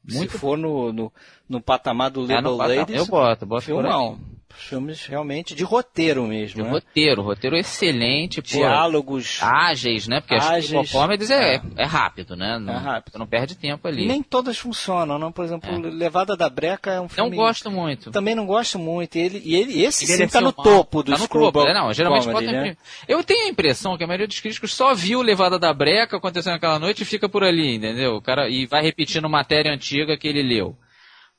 Muito... 0.09 0.31
Se 0.31 0.37
for 0.37 0.57
no, 0.57 0.93
no, 0.93 1.11
no 1.49 1.59
patamar 1.59 2.11
do 2.11 2.21
Libel 2.21 2.63
é, 2.63 2.77
Lady... 2.77 2.95
Eu 2.95 3.05
boto, 3.07 3.45
boto 3.45 3.65
filmão 3.65 4.17
filmes 4.55 5.05
realmente 5.05 5.55
de 5.55 5.63
roteiro 5.63 6.23
mesmo. 6.23 6.57
De 6.57 6.63
né? 6.63 6.69
roteiro, 6.69 7.21
roteiro 7.21 7.55
excelente. 7.55 8.41
Diálogos. 8.41 9.39
Pô, 9.39 9.45
ágeis, 9.45 10.07
né? 10.07 10.19
Porque 10.21 10.35
ágeis, 10.35 10.73
as 10.73 10.91
comedies 10.91 11.29
é, 11.29 11.55
é, 11.55 11.61
é, 11.77 11.85
rápido, 11.85 12.35
né? 12.35 12.57
Não, 12.59 12.73
é 12.73 12.77
rápido. 12.77 13.17
não 13.17 13.27
perde 13.27 13.55
tempo 13.55 13.87
ali. 13.87 14.05
Nem 14.05 14.21
todas 14.21 14.57
funcionam, 14.57 15.17
não. 15.17 15.31
Por 15.31 15.45
exemplo, 15.45 15.69
é. 15.69 15.91
Levada 15.91 16.35
da 16.35 16.49
Breca 16.49 16.91
é 16.91 17.01
um 17.01 17.09
filme. 17.09 17.29
Não 17.29 17.37
gosto 17.37 17.71
muito. 17.71 18.11
Também 18.11 18.35
não 18.35 18.45
gosto 18.45 18.77
muito. 18.79 19.17
E, 19.17 19.21
ele, 19.21 19.41
e 19.43 19.55
ele, 19.55 19.83
esse 19.83 20.05
ele 20.05 20.23
sim 20.23 20.27
tá 20.27 20.41
no 20.41 20.53
topo 20.53 21.03
do 21.03 21.11
tá 21.11 21.17
no 21.17 21.27
topo, 21.27 21.63
né? 21.63 21.73
Não, 21.73 21.93
geralmente 21.93 22.27
comedy, 22.27 22.51
né? 22.51 22.77
Eu 23.07 23.23
tenho 23.23 23.47
a 23.47 23.49
impressão 23.49 23.97
que 23.97 24.03
a 24.03 24.07
maioria 24.07 24.27
dos 24.27 24.39
críticos 24.39 24.73
só 24.73 24.93
viu 24.93 25.21
Levada 25.21 25.59
da 25.59 25.73
Breca 25.73 26.17
acontecendo 26.17 26.53
naquela 26.53 26.79
noite 26.79 27.03
e 27.03 27.05
fica 27.05 27.27
por 27.27 27.43
ali, 27.43 27.75
entendeu? 27.75 28.15
O 28.15 28.21
cara, 28.21 28.49
e 28.49 28.65
vai 28.65 28.81
repetindo 28.81 29.27
matéria 29.29 29.73
antiga 29.73 30.17
que 30.17 30.27
ele 30.27 30.43
leu. 30.43 30.75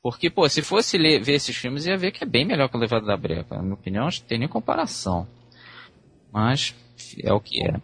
Porque, 0.05 0.29
pô, 0.29 0.47
se 0.47 0.61
fosse 0.61 0.99
ler, 0.99 1.19
ver 1.19 1.33
esses 1.33 1.55
filmes, 1.55 1.87
ia 1.87 1.97
ver 1.97 2.11
que 2.11 2.23
é 2.23 2.27
bem 2.27 2.45
melhor 2.45 2.69
que 2.69 2.77
o 2.77 2.79
Levado 2.79 3.07
da 3.07 3.17
Breca. 3.17 3.55
Na 3.55 3.63
minha 3.63 3.73
opinião, 3.73 4.03
não 4.03 4.11
tem 4.11 4.37
nem 4.37 4.47
comparação. 4.47 5.27
Mas, 6.31 6.75
é 7.23 7.33
o 7.33 7.39
que 7.39 7.67
é. 7.67 7.81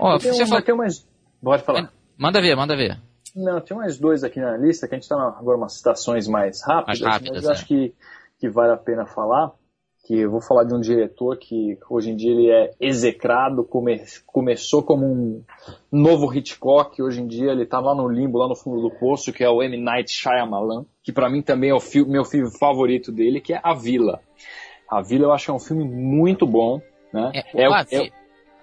Ó, 0.00 0.18
você 0.18 0.42
um, 0.42 0.46
fala... 0.48 0.62
tem 0.62 0.74
umas... 0.74 1.08
Pode 1.40 1.62
falar. 1.62 1.92
Manda 2.18 2.40
ver, 2.40 2.56
manda 2.56 2.74
ver. 2.74 3.00
Não, 3.36 3.60
tem 3.60 3.76
mais 3.76 3.96
dois 3.96 4.24
aqui 4.24 4.40
na 4.40 4.56
lista, 4.56 4.88
que 4.88 4.96
a 4.96 4.98
gente 4.98 5.04
está 5.04 5.14
agora 5.14 5.56
umas 5.56 5.74
citações 5.74 6.26
mais 6.26 6.60
rápidas, 6.66 7.00
mais 7.00 7.14
rápidas 7.14 7.36
mas 7.36 7.44
é. 7.44 7.52
acho 7.52 7.66
que, 7.66 7.94
que 8.40 8.48
vale 8.48 8.72
a 8.72 8.76
pena 8.76 9.06
falar 9.06 9.52
que 10.06 10.20
eu 10.20 10.30
vou 10.30 10.40
falar 10.40 10.62
de 10.62 10.72
um 10.72 10.80
diretor 10.80 11.36
que 11.36 11.76
hoje 11.90 12.10
em 12.10 12.16
dia 12.16 12.30
ele 12.30 12.48
é 12.48 12.70
execrado, 12.80 13.64
come, 13.64 14.00
começou 14.24 14.80
como 14.80 15.04
um 15.04 15.44
novo 15.90 16.32
Hitchcock, 16.32 17.02
hoje 17.02 17.20
em 17.20 17.26
dia 17.26 17.50
ele 17.50 17.64
está 17.64 17.80
lá 17.80 17.92
no 17.92 18.08
limbo, 18.08 18.38
lá 18.38 18.46
no 18.46 18.54
fundo 18.54 18.80
do 18.80 18.90
poço, 18.90 19.32
que 19.32 19.42
é 19.42 19.50
o 19.50 19.60
M. 19.60 19.76
Night 19.76 20.12
Shyamalan, 20.12 20.86
que 21.02 21.12
para 21.12 21.28
mim 21.28 21.42
também 21.42 21.70
é 21.70 21.74
o 21.74 21.80
filme, 21.80 22.12
meu 22.12 22.24
filme 22.24 22.56
favorito 22.56 23.10
dele, 23.10 23.40
que 23.40 23.52
é 23.52 23.60
A 23.60 23.74
Vila. 23.74 24.20
A 24.88 25.02
Vila 25.02 25.24
eu 25.24 25.32
acho 25.32 25.46
que 25.46 25.50
é 25.50 25.54
um 25.54 25.58
filme 25.58 25.84
muito 25.84 26.46
bom, 26.46 26.80
né? 27.12 27.32
É, 27.34 27.64
é, 27.64 28.10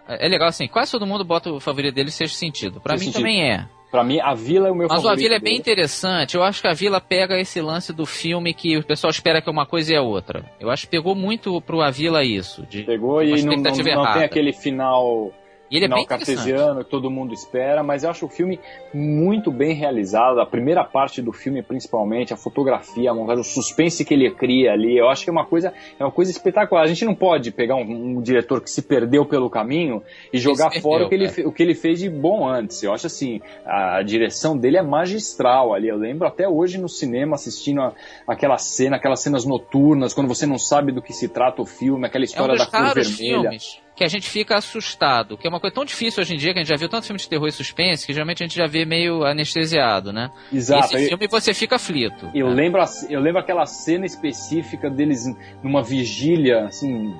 é, 0.07 0.25
é 0.25 0.29
legal 0.29 0.47
assim, 0.47 0.67
quase 0.69 0.91
todo 0.91 1.05
mundo 1.05 1.25
bota 1.25 1.51
o 1.51 1.59
favorito 1.59 1.93
dele 1.93 2.09
seja 2.09 2.33
sentido. 2.33 2.79
Para 2.79 2.93
mim 2.93 2.99
sentido. 2.99 3.15
também 3.15 3.51
é. 3.51 3.67
Pra 3.93 4.03
mim, 4.03 4.19
a 4.19 4.33
Vila 4.33 4.69
é 4.69 4.71
o 4.71 4.75
meu 4.75 4.87
Mas 4.87 5.03
favorito. 5.03 5.11
Mas 5.11 5.19
a 5.19 5.21
Vila 5.21 5.35
é 5.35 5.39
bem 5.39 5.55
interessante. 5.55 6.33
Eu 6.33 6.41
acho 6.41 6.63
que 6.63 6.67
a 6.67 6.73
Vila 6.73 6.99
pega 6.99 7.39
esse 7.39 7.61
lance 7.61 7.93
do 7.93 8.07
filme 8.07 8.51
que 8.51 8.75
o 8.75 8.83
pessoal 8.83 9.11
espera 9.11 9.39
que 9.39 9.47
uma 9.47 9.67
coisa 9.67 9.93
e 9.93 9.95
é 9.95 10.01
outra. 10.01 10.43
Eu 10.59 10.71
acho 10.71 10.85
que 10.85 10.89
pegou 10.89 11.13
muito 11.13 11.61
pro 11.61 11.79
A 11.79 11.91
Vila 11.91 12.23
isso. 12.23 12.65
De 12.65 12.81
pegou 12.81 13.21
e 13.21 13.43
não, 13.43 13.55
não, 13.55 13.61
não 13.61 14.13
tem 14.13 14.23
aquele 14.23 14.51
final 14.51 15.31
e 15.73 15.77
ele 15.77 15.85
é 15.85 15.87
bem 15.87 16.05
cartesiano 16.05 16.83
que 16.83 16.89
todo 16.91 17.09
mundo 17.09 17.33
espera, 17.33 17.81
mas 17.81 18.03
eu 18.03 18.11
acho 18.11 18.27
o 18.27 18.29
filme 18.29 18.59
muito 18.93 19.49
bem 19.51 19.73
realizado. 19.73 20.39
A 20.39 20.45
primeira 20.45 20.83
parte 20.83 21.19
do 21.19 21.33
filme, 21.33 21.63
principalmente, 21.63 22.31
a 22.31 22.37
fotografia, 22.37 23.09
a 23.09 23.13
montagem, 23.15 23.41
o 23.41 23.43
suspense 23.43 24.05
que 24.05 24.13
ele 24.13 24.29
cria 24.29 24.71
ali, 24.71 24.95
eu 24.95 25.09
acho 25.09 25.23
que 25.23 25.31
é 25.31 25.33
uma 25.33 25.47
coisa, 25.47 25.73
é 25.99 26.03
uma 26.03 26.11
coisa 26.11 26.29
espetacular. 26.29 26.83
A 26.83 26.87
gente 26.87 27.03
não 27.03 27.15
pode 27.15 27.49
pegar 27.51 27.75
um, 27.75 28.17
um 28.17 28.21
diretor 28.21 28.61
que 28.61 28.69
se 28.69 28.83
perdeu 28.83 29.25
pelo 29.25 29.49
caminho 29.49 30.03
e 30.31 30.37
jogar 30.37 30.69
perdeu, 30.69 30.81
fora 30.83 31.05
o 31.07 31.09
que, 31.09 31.15
ele, 31.15 31.27
o 31.43 31.51
que 31.51 31.63
ele 31.63 31.73
fez 31.73 31.97
de 31.97 32.07
bom 32.07 32.47
antes. 32.47 32.83
Eu 32.83 32.93
acho 32.93 33.07
assim, 33.07 33.41
a, 33.65 33.97
a 33.97 34.03
direção 34.03 34.55
dele 34.55 34.77
é 34.77 34.83
magistral 34.83 35.73
ali. 35.73 35.87
Eu 35.87 35.97
lembro 35.97 36.27
até 36.27 36.47
hoje 36.47 36.77
no 36.77 36.87
cinema 36.87 37.33
assistindo 37.33 37.81
a, 37.81 37.93
aquela 38.27 38.59
cena, 38.59 38.97
aquelas 38.97 39.21
cenas 39.21 39.43
noturnas, 39.43 40.13
quando 40.13 40.27
você 40.27 40.45
não 40.45 40.59
sabe 40.59 40.91
do 40.91 41.01
que 41.01 41.13
se 41.13 41.27
trata 41.27 41.63
o 41.63 41.65
filme, 41.65 42.05
aquela 42.05 42.25
história 42.25 42.51
é 42.51 42.55
um 42.55 42.57
da 42.59 42.67
cor 42.67 42.93
vermelha. 42.93 43.49
Filmes 43.49 43.81
que 43.95 44.03
a 44.03 44.07
gente 44.07 44.29
fica 44.29 44.55
assustado, 44.57 45.37
que 45.37 45.45
é 45.45 45.49
uma 45.49 45.59
coisa 45.59 45.73
tão 45.73 45.85
difícil 45.85 46.21
hoje 46.21 46.33
em 46.33 46.37
dia, 46.37 46.53
que 46.53 46.59
a 46.59 46.63
gente 46.63 46.69
já 46.69 46.77
viu 46.77 46.89
tanto 46.89 47.05
filme 47.05 47.19
de 47.19 47.27
terror 47.27 47.47
e 47.47 47.51
suspense, 47.51 48.05
que 48.05 48.13
geralmente 48.13 48.43
a 48.43 48.47
gente 48.47 48.55
já 48.55 48.65
vê 48.65 48.85
meio 48.85 49.23
anestesiado, 49.23 50.11
né? 50.11 50.31
Exato. 50.51 50.95
Esse 50.95 51.09
filme 51.09 51.27
você 51.27 51.53
fica 51.53 51.75
aflito. 51.75 52.29
Eu, 52.33 52.49
né? 52.49 52.55
lembro, 52.55 52.83
eu 53.09 53.19
lembro 53.19 53.39
aquela 53.39 53.65
cena 53.65 54.05
específica 54.05 54.89
deles 54.89 55.25
numa 55.61 55.83
vigília, 55.83 56.65
assim, 56.65 57.13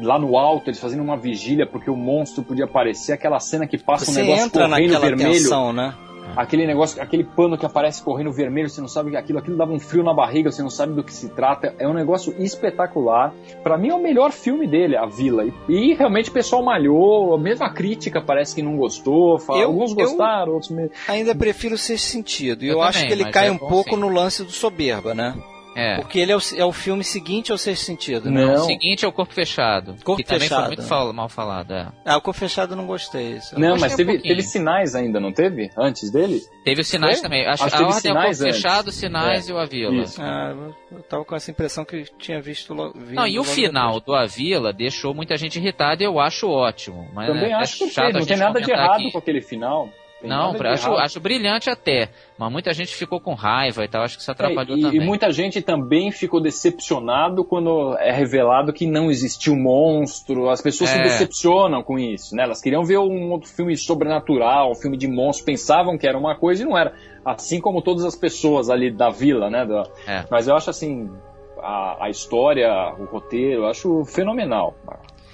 lá 0.00 0.18
no 0.18 0.36
alto, 0.36 0.68
eles 0.68 0.80
fazendo 0.80 1.02
uma 1.02 1.16
vigília 1.16 1.66
porque 1.66 1.90
o 1.90 1.96
monstro 1.96 2.42
podia 2.42 2.64
aparecer, 2.64 3.12
aquela 3.12 3.38
cena 3.38 3.66
que 3.66 3.78
passa 3.78 4.06
você 4.06 4.20
um 4.20 4.24
negócio 4.24 4.46
entra 4.46 4.68
correndo 4.68 5.00
vermelho. 5.00 5.32
Tensão, 5.32 5.72
né? 5.72 5.94
Aquele 6.34 6.66
negócio, 6.66 7.00
aquele 7.02 7.24
pano 7.24 7.56
que 7.58 7.66
aparece 7.66 8.02
correndo 8.02 8.32
vermelho, 8.32 8.68
você 8.68 8.80
não 8.80 8.88
sabe 8.88 9.10
que 9.10 9.16
aquilo, 9.16 9.38
aquilo 9.38 9.56
dava 9.56 9.72
um 9.72 9.78
frio 9.78 10.02
na 10.02 10.14
barriga, 10.14 10.50
você 10.50 10.62
não 10.62 10.70
sabe 10.70 10.94
do 10.94 11.04
que 11.04 11.12
se 11.12 11.28
trata. 11.28 11.74
É 11.78 11.86
um 11.86 11.94
negócio 11.94 12.34
espetacular. 12.38 13.32
Para 13.62 13.78
mim 13.78 13.88
é 13.88 13.94
o 13.94 14.02
melhor 14.02 14.32
filme 14.32 14.66
dele, 14.66 14.96
A 14.96 15.06
Vila. 15.06 15.44
E, 15.44 15.52
e, 15.68 15.94
realmente 15.94 16.30
o 16.30 16.32
pessoal 16.32 16.62
malhou, 16.62 17.34
a 17.34 17.38
mesma 17.38 17.70
crítica 17.70 18.20
parece 18.20 18.54
que 18.54 18.62
não 18.62 18.76
gostou, 18.76 19.38
fala, 19.38 19.60
eu, 19.60 19.68
alguns 19.68 19.92
gostaram, 19.92 20.52
outros 20.52 20.70
me... 20.70 20.90
Ainda 21.08 21.34
prefiro 21.34 21.74
o 21.74 21.78
sexto 21.78 22.04
sentido. 22.04 22.64
Eu, 22.64 22.74
eu 22.74 22.82
acho 22.82 23.00
também, 23.00 23.16
que 23.16 23.22
ele 23.22 23.30
cai 23.30 23.48
é 23.48 23.52
um 23.52 23.58
pouco 23.58 23.90
sim. 23.90 24.00
no 24.00 24.08
lance 24.08 24.42
do 24.42 24.50
soberba, 24.50 25.14
né? 25.14 25.34
É. 25.76 25.96
Porque 25.96 26.18
ele 26.18 26.32
é 26.32 26.36
o, 26.36 26.40
é 26.56 26.64
o 26.64 26.72
filme 26.72 27.04
seguinte 27.04 27.52
ao 27.52 27.58
sexto 27.58 27.84
sentido, 27.84 28.30
né? 28.30 28.46
Não. 28.46 28.54
O 28.54 28.58
seguinte 28.60 29.04
é 29.04 29.08
o 29.08 29.12
Corpo 29.12 29.34
Fechado. 29.34 29.94
Corpo 30.02 30.22
que 30.22 30.26
Fechado. 30.26 30.70
também 30.70 30.86
foi 30.86 30.96
muito 30.98 31.14
mal 31.14 31.28
falado, 31.28 31.74
é. 31.74 31.88
Ah, 32.02 32.16
o 32.16 32.22
Corpo 32.22 32.40
Fechado 32.40 32.72
eu 32.72 32.76
não 32.78 32.86
gostei. 32.86 33.38
Eu 33.52 33.58
não, 33.58 33.76
mas 33.76 33.94
teve, 33.94 34.16
um 34.16 34.20
teve 34.20 34.42
sinais 34.42 34.94
ainda, 34.94 35.20
não 35.20 35.30
teve? 35.30 35.70
Antes 35.76 36.10
dele? 36.10 36.40
Teve 36.64 36.80
os 36.80 36.88
sinais 36.88 37.20
foi? 37.20 37.22
também. 37.24 37.46
Acho, 37.46 37.64
Acho 37.64 37.76
a 37.76 37.86
ordem 37.86 38.10
é 38.10 38.14
o 38.14 38.22
Corpo 38.22 38.36
Fechado, 38.36 38.90
sinais 38.90 39.48
é. 39.48 39.52
e 39.52 39.54
o 39.54 39.58
Avila. 39.58 40.04
Ah, 40.18 40.54
eu 40.90 41.02
tava 41.02 41.26
com 41.26 41.36
essa 41.36 41.50
impressão 41.50 41.84
que 41.84 42.04
tinha 42.18 42.40
visto 42.40 42.72
logo. 42.72 42.98
Não, 42.98 43.26
e 43.26 43.38
o 43.38 43.44
final 43.44 44.00
do 44.00 44.14
Avila 44.14 44.72
deixou 44.72 45.12
muita 45.12 45.36
gente 45.36 45.58
irritada 45.58 46.02
e 46.02 46.06
eu 46.06 46.18
acho 46.18 46.48
ótimo. 46.48 47.06
Mas 47.12 47.26
também 47.26 47.50
é, 47.50 47.54
acho 47.54 47.84
é 47.84 47.88
que 47.88 48.12
não 48.14 48.24
tem 48.24 48.36
nada 48.38 48.60
de 48.62 48.70
errado 48.70 48.94
aqui. 48.94 49.12
com 49.12 49.18
aquele 49.18 49.42
final. 49.42 49.90
Tem 50.26 50.36
não, 50.36 50.72
acho, 50.72 50.90
acho 50.92 51.20
brilhante 51.20 51.70
até. 51.70 52.10
Mas 52.38 52.52
muita 52.52 52.72
gente 52.72 52.94
ficou 52.94 53.20
com 53.20 53.34
raiva 53.34 53.84
e 53.84 53.88
tal, 53.88 54.02
acho 54.02 54.16
que 54.16 54.22
isso 54.22 54.30
atrapalhou 54.30 54.76
é, 54.76 54.80
e, 54.80 54.82
também. 54.82 55.00
E 55.00 55.04
muita 55.04 55.30
gente 55.30 55.62
também 55.62 56.10
ficou 56.10 56.40
decepcionado 56.40 57.44
quando 57.44 57.96
é 57.98 58.12
revelado 58.12 58.72
que 58.72 58.86
não 58.86 59.10
existiu 59.10 59.56
monstro. 59.56 60.50
As 60.50 60.60
pessoas 60.60 60.90
é. 60.90 60.94
se 60.94 61.02
decepcionam 61.02 61.82
com 61.82 61.98
isso, 61.98 62.34
né? 62.34 62.42
Elas 62.42 62.60
queriam 62.60 62.84
ver 62.84 62.98
um 62.98 63.30
outro 63.30 63.48
filme 63.48 63.76
sobrenatural, 63.76 64.72
um 64.72 64.74
filme 64.74 64.96
de 64.96 65.08
monstro, 65.08 65.46
pensavam 65.46 65.96
que 65.96 66.06
era 66.06 66.18
uma 66.18 66.36
coisa 66.36 66.62
e 66.62 66.66
não 66.66 66.76
era. 66.76 66.94
Assim 67.24 67.60
como 67.60 67.82
todas 67.82 68.04
as 68.04 68.14
pessoas 68.14 68.70
ali 68.70 68.90
da 68.90 69.10
vila, 69.10 69.50
né? 69.50 69.64
Da... 69.64 69.84
É. 70.06 70.24
Mas 70.30 70.46
eu 70.46 70.54
acho 70.54 70.70
assim, 70.70 71.10
a, 71.58 72.04
a, 72.04 72.10
história, 72.10 72.70
o 72.98 73.04
roteiro, 73.06 73.62
eu 73.62 73.66
acho 73.66 74.04
fenomenal. 74.04 74.76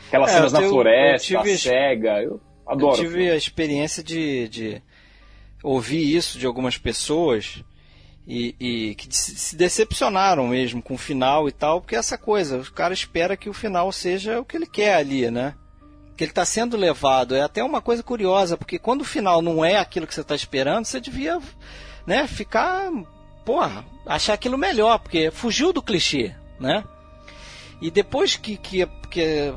Aquelas 0.09 0.31
é, 0.31 0.35
cenas 0.35 0.52
na 0.52 0.62
floresta, 0.62 1.40
a 1.40 1.44
cega. 1.44 2.23
Eu 2.23 2.40
Adoro. 2.66 2.97
Eu 2.97 3.05
tive 3.05 3.30
a 3.30 3.36
experiência 3.36 4.02
de, 4.02 4.48
de 4.48 4.82
ouvir 5.62 6.16
isso 6.16 6.39
de 6.39 6.47
algumas 6.47 6.76
pessoas 6.76 7.62
e, 8.26 8.55
e, 8.59 8.94
que 8.94 9.09
se 9.10 9.56
decepcionaram 9.56 10.47
mesmo 10.48 10.82
com 10.82 10.94
o 10.94 10.98
final 10.98 11.48
e 11.48 11.52
tal, 11.52 11.80
porque 11.80 11.97
essa 11.97 12.16
coisa, 12.16 12.59
o 12.59 12.72
cara 12.72 12.94
espera 12.94 13.36
que 13.36 13.48
o 13.48 13.55
final 13.55 13.90
seja 13.90 14.40
o 14.40 14.44
que 14.44 14.56
ele 14.56 14.66
quer 14.66 14.94
ali, 14.94 15.30
né? 15.30 15.55
Que 16.16 16.24
ele 16.24 16.30
está 16.30 16.44
sendo 16.44 16.76
levado. 16.76 17.34
É 17.34 17.43
até 17.43 17.64
uma 17.64 17.80
coisa 17.80 18.02
curiosa, 18.02 18.56
porque 18.56 18.78
quando 18.78 19.01
o 19.01 19.06
final 19.06 19.43
não 19.43 19.64
é 19.64 19.76
aquilo 19.76 20.06
que 20.06 20.14
você 20.14 20.20
está 20.20 20.34
esperando, 20.34 20.84
você 20.84 21.01
devia 21.01 21.40
né, 22.06 22.26
ficar, 22.26 22.90
porra, 23.44 23.84
achar 24.06 24.34
aquilo 24.34 24.56
melhor, 24.56 24.98
porque 24.98 25.30
fugiu 25.30 25.72
do 25.72 25.82
clichê, 25.82 26.34
né? 26.60 26.84
E 27.80 27.90
depois 27.90 28.36
que, 28.36 28.56
que, 28.56 28.86
que 29.10 29.52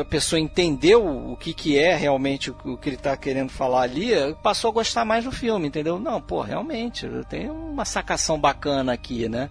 a 0.00 0.04
pessoa 0.04 0.40
entendeu 0.40 1.06
o 1.06 1.36
que, 1.36 1.52
que 1.52 1.78
é 1.78 1.94
realmente 1.94 2.50
o, 2.50 2.56
o 2.64 2.76
que 2.76 2.88
ele 2.88 2.96
está 2.96 3.16
querendo 3.16 3.50
falar 3.50 3.82
ali, 3.82 4.10
passou 4.42 4.70
a 4.70 4.74
gostar 4.74 5.04
mais 5.04 5.24
do 5.24 5.32
filme, 5.32 5.68
entendeu? 5.68 5.98
Não, 5.98 6.20
pô, 6.20 6.40
realmente, 6.40 7.08
tem 7.28 7.50
uma 7.50 7.84
sacação 7.84 8.38
bacana 8.38 8.92
aqui, 8.92 9.28
né? 9.28 9.50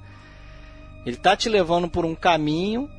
Ele 1.05 1.15
tá 1.15 1.35
te 1.35 1.47
levando 1.47 1.87
por 1.87 2.05
um 2.05 2.13
caminho 2.13 2.89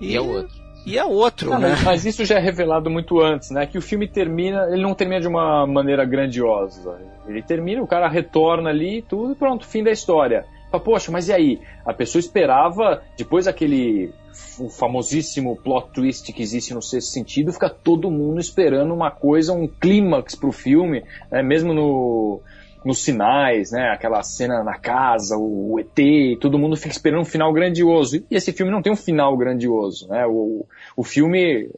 e, 0.00 0.12
e 0.12 0.16
é 0.16 0.20
outro. 0.20 0.60
E 0.86 0.98
é 0.98 1.04
outro, 1.04 1.50
não, 1.50 1.58
né? 1.58 1.76
Mas 1.84 2.06
isso 2.06 2.24
já 2.24 2.36
é 2.36 2.40
revelado 2.40 2.88
muito 2.88 3.20
antes, 3.20 3.50
né? 3.50 3.66
Que 3.66 3.76
o 3.76 3.82
filme 3.82 4.08
termina, 4.08 4.66
ele 4.70 4.82
não 4.82 4.94
termina 4.94 5.20
de 5.20 5.28
uma 5.28 5.66
maneira 5.66 6.04
grandiosa. 6.04 6.98
Ele 7.26 7.42
termina, 7.42 7.82
o 7.82 7.86
cara 7.86 8.08
retorna 8.08 8.70
ali 8.70 8.98
e 8.98 9.02
tudo, 9.02 9.36
pronto, 9.36 9.66
fim 9.66 9.84
da 9.84 9.90
história. 9.90 10.46
Poxa, 10.78 11.10
mas 11.10 11.28
e 11.28 11.32
aí? 11.32 11.60
A 11.84 11.92
pessoa 11.92 12.20
esperava, 12.20 13.02
depois 13.16 13.46
daquele 13.46 14.12
o 14.58 14.68
famosíssimo 14.68 15.56
plot 15.56 15.90
twist 15.92 16.32
que 16.32 16.42
existe 16.42 16.72
no 16.74 16.82
sexto 16.82 17.08
sentido, 17.08 17.52
fica 17.52 17.68
todo 17.68 18.10
mundo 18.10 18.40
esperando 18.40 18.94
uma 18.94 19.10
coisa, 19.10 19.52
um 19.52 19.66
clímax 19.66 20.34
pro 20.34 20.52
filme, 20.52 21.02
né? 21.30 21.42
mesmo 21.42 21.72
no, 21.72 22.40
nos 22.84 23.02
sinais, 23.02 23.72
né? 23.72 23.90
Aquela 23.90 24.22
cena 24.22 24.62
na 24.62 24.78
casa, 24.78 25.36
o, 25.36 25.74
o, 25.74 25.80
ET, 25.80 26.38
todo 26.40 26.58
mundo 26.58 26.76
fica 26.76 26.90
esperando 26.90 27.22
um 27.22 27.24
final 27.24 27.52
grandioso. 27.52 28.16
E 28.30 28.36
esse 28.36 28.52
filme 28.52 28.70
não 28.70 28.82
tem 28.82 28.92
um 28.92 28.96
final 28.96 29.36
grandioso, 29.36 30.08
né? 30.08 30.26
O, 30.26 30.66
o 30.96 31.04
filme 31.04 31.70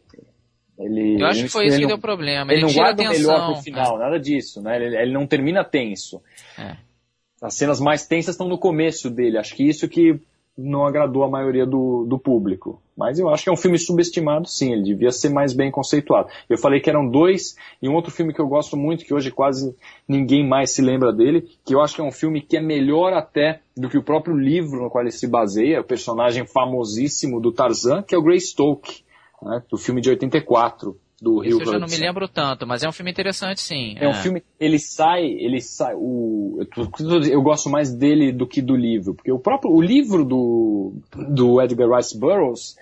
ele, 0.79 1.21
Eu 1.21 1.27
acho 1.27 1.41
ele, 1.41 1.47
que 1.47 1.53
foi 1.53 1.67
isso 1.67 1.79
que 1.79 1.87
deu 1.87 1.99
problema. 1.99 2.53
Ele, 2.53 2.63
ele 2.63 2.67
não 2.67 2.75
guarda 2.75 3.03
o 3.03 3.09
melhor 3.09 3.53
pro 3.53 3.63
final, 3.63 3.97
é. 3.97 3.99
nada 3.99 4.19
disso, 4.19 4.63
né? 4.63 4.77
Ele, 4.77 4.97
ele 4.97 5.13
não 5.13 5.27
termina 5.27 5.65
tenso. 5.65 6.21
É. 6.59 6.77
As 7.43 7.55
cenas 7.55 7.81
mais 7.81 8.07
tensas 8.07 8.35
estão 8.35 8.49
no 8.49 8.57
começo 8.57 9.11
dele. 9.11 9.37
Acho 9.37 9.57
que 9.57 9.69
isso 9.69 9.89
que 9.89 10.21
não 10.57 10.85
agradou 10.85 11.25
a 11.25 11.31
maioria 11.31 11.67
do, 11.67 12.05
do 12.05 12.19
público. 12.19 12.81
Mas 12.97 13.19
eu 13.19 13.29
acho 13.29 13.43
que 13.43 13.49
é 13.49 13.53
um 13.53 13.57
filme 13.57 13.79
subestimado, 13.79 14.47
sim. 14.47 14.73
Ele 14.73 14.83
devia 14.83 15.11
ser 15.11 15.31
mais 15.31 15.53
bem 15.53 15.71
conceituado. 15.71 16.29
Eu 16.49 16.59
falei 16.59 16.79
que 16.79 16.91
eram 16.91 17.09
dois, 17.09 17.57
e 17.81 17.89
um 17.89 17.95
outro 17.95 18.13
filme 18.13 18.33
que 18.33 18.41
eu 18.41 18.47
gosto 18.47 18.77
muito, 18.77 19.05
que 19.05 19.15
hoje 19.15 19.31
quase 19.31 19.75
ninguém 20.07 20.47
mais 20.47 20.71
se 20.71 20.83
lembra 20.83 21.13
dele, 21.13 21.49
que 21.65 21.75
eu 21.75 21.81
acho 21.81 21.95
que 21.95 22.01
é 22.01 22.05
um 22.05 22.13
filme 22.13 22.41
que 22.41 22.57
é 22.57 22.61
melhor 22.61 23.13
até 23.13 23.61
do 23.77 23.89
que 23.89 23.99
o 23.99 24.03
próprio 24.03 24.37
livro 24.37 24.83
no 24.83 24.91
qual 24.91 25.03
ele 25.03 25.11
se 25.11 25.27
baseia, 25.27 25.81
o 25.81 25.85
personagem 25.85 26.47
famosíssimo 26.47 27.41
do 27.41 27.51
Tarzan, 27.51 28.03
que 28.03 28.15
é 28.15 28.19
o 28.19 28.23
Greystoke, 28.23 29.03
né, 29.43 29.63
do 29.71 29.79
filme 29.79 30.01
de 30.01 30.11
84 30.11 30.97
do 31.23 31.39
Rio 31.39 31.61
eu 31.61 31.67
já 31.67 31.79
não 31.79 31.87
me 31.87 31.97
lembro 31.97 32.27
tanto, 32.27 32.67
mas 32.67 32.83
é 32.83 32.89
um 32.89 32.93
filme 32.93 33.13
interessante, 33.13 33.61
sim. 33.61 33.95
É, 33.97 34.07
é. 34.07 34.09
um 34.09 34.15
filme, 34.15 34.43
ele 34.59 34.77
sai, 34.81 35.25
ele 35.25 35.61
sai, 35.61 35.95
o, 35.95 36.67
eu, 36.77 37.23
eu, 37.23 37.41
gosto 37.41 37.71
mais 37.71 37.95
dele 37.95 38.33
do 38.33 38.45
que 38.45 38.61
do 38.61 38.75
livro, 38.75 39.15
porque 39.15 39.31
o 39.31 39.39
próprio, 39.39 39.73
o 39.73 39.81
livro 39.81 40.25
do, 40.25 40.95
do 41.13 41.63
Edgar 41.63 41.89
Rice 41.97 42.19
Burroughs, 42.19 42.77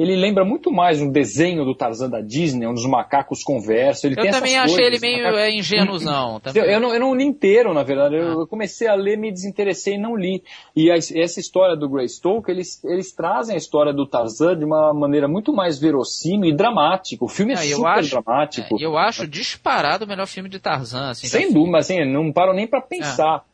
ele 0.00 0.16
lembra 0.16 0.46
muito 0.46 0.72
mais 0.72 0.98
um 0.98 1.10
desenho 1.10 1.62
do 1.62 1.74
Tarzan 1.74 2.08
da 2.08 2.22
Disney, 2.22 2.66
onde 2.66 2.80
os 2.80 2.86
macacos 2.86 3.42
conversam. 3.42 4.10
Eu 4.10 4.16
também 4.30 4.56
achei 4.56 4.76
coisas, 4.76 4.78
ele 4.78 4.98
meio 4.98 5.24
macacos... 5.24 5.40
é, 5.40 5.50
ingênuozão. 5.50 6.40
Eu, 6.54 6.64
eu, 6.64 6.80
não, 6.80 6.92
eu 6.92 7.00
não 7.00 7.14
li 7.14 7.24
inteiro, 7.24 7.72
na 7.72 7.82
verdade. 7.82 8.16
Ah. 8.16 8.18
Eu, 8.18 8.46
comecei 8.46 8.88
a 8.88 8.94
ler, 8.94 9.16
me 9.16 9.30
desinteressei 9.30 9.94
e 9.94 9.98
não 9.98 10.16
li. 10.16 10.42
E 10.74 10.90
a, 10.90 10.96
essa 10.96 11.38
história 11.38 11.76
do 11.76 11.88
Greystoke, 11.88 12.50
eles, 12.50 12.82
eles 12.84 13.12
trazem 13.12 13.54
a 13.54 13.58
história 13.58 13.92
do 13.92 14.06
Tarzan 14.06 14.56
de 14.58 14.64
uma 14.64 14.92
maneira 14.92 15.28
muito 15.28 15.52
mais 15.52 15.78
verossímil 15.78 16.50
e 16.50 16.54
dramática. 16.54 17.24
O 17.24 17.28
filme 17.28 17.52
é, 17.52 17.56
é 17.56 17.58
super 17.58 17.86
acho, 17.86 18.10
dramático. 18.10 18.80
É, 18.80 18.84
eu 18.84 18.96
acho 18.96 19.26
disparado 19.28 20.04
o 20.04 20.08
melhor 20.08 20.26
filme 20.26 20.48
de 20.48 20.58
Tarzan. 20.58 21.10
Assim, 21.10 21.26
Sem 21.26 21.52
dúvida, 21.52 21.78
assim, 21.78 22.04
não 22.04 22.32
paro 22.32 22.52
nem 22.52 22.66
para 22.66 22.80
pensar. 22.80 23.44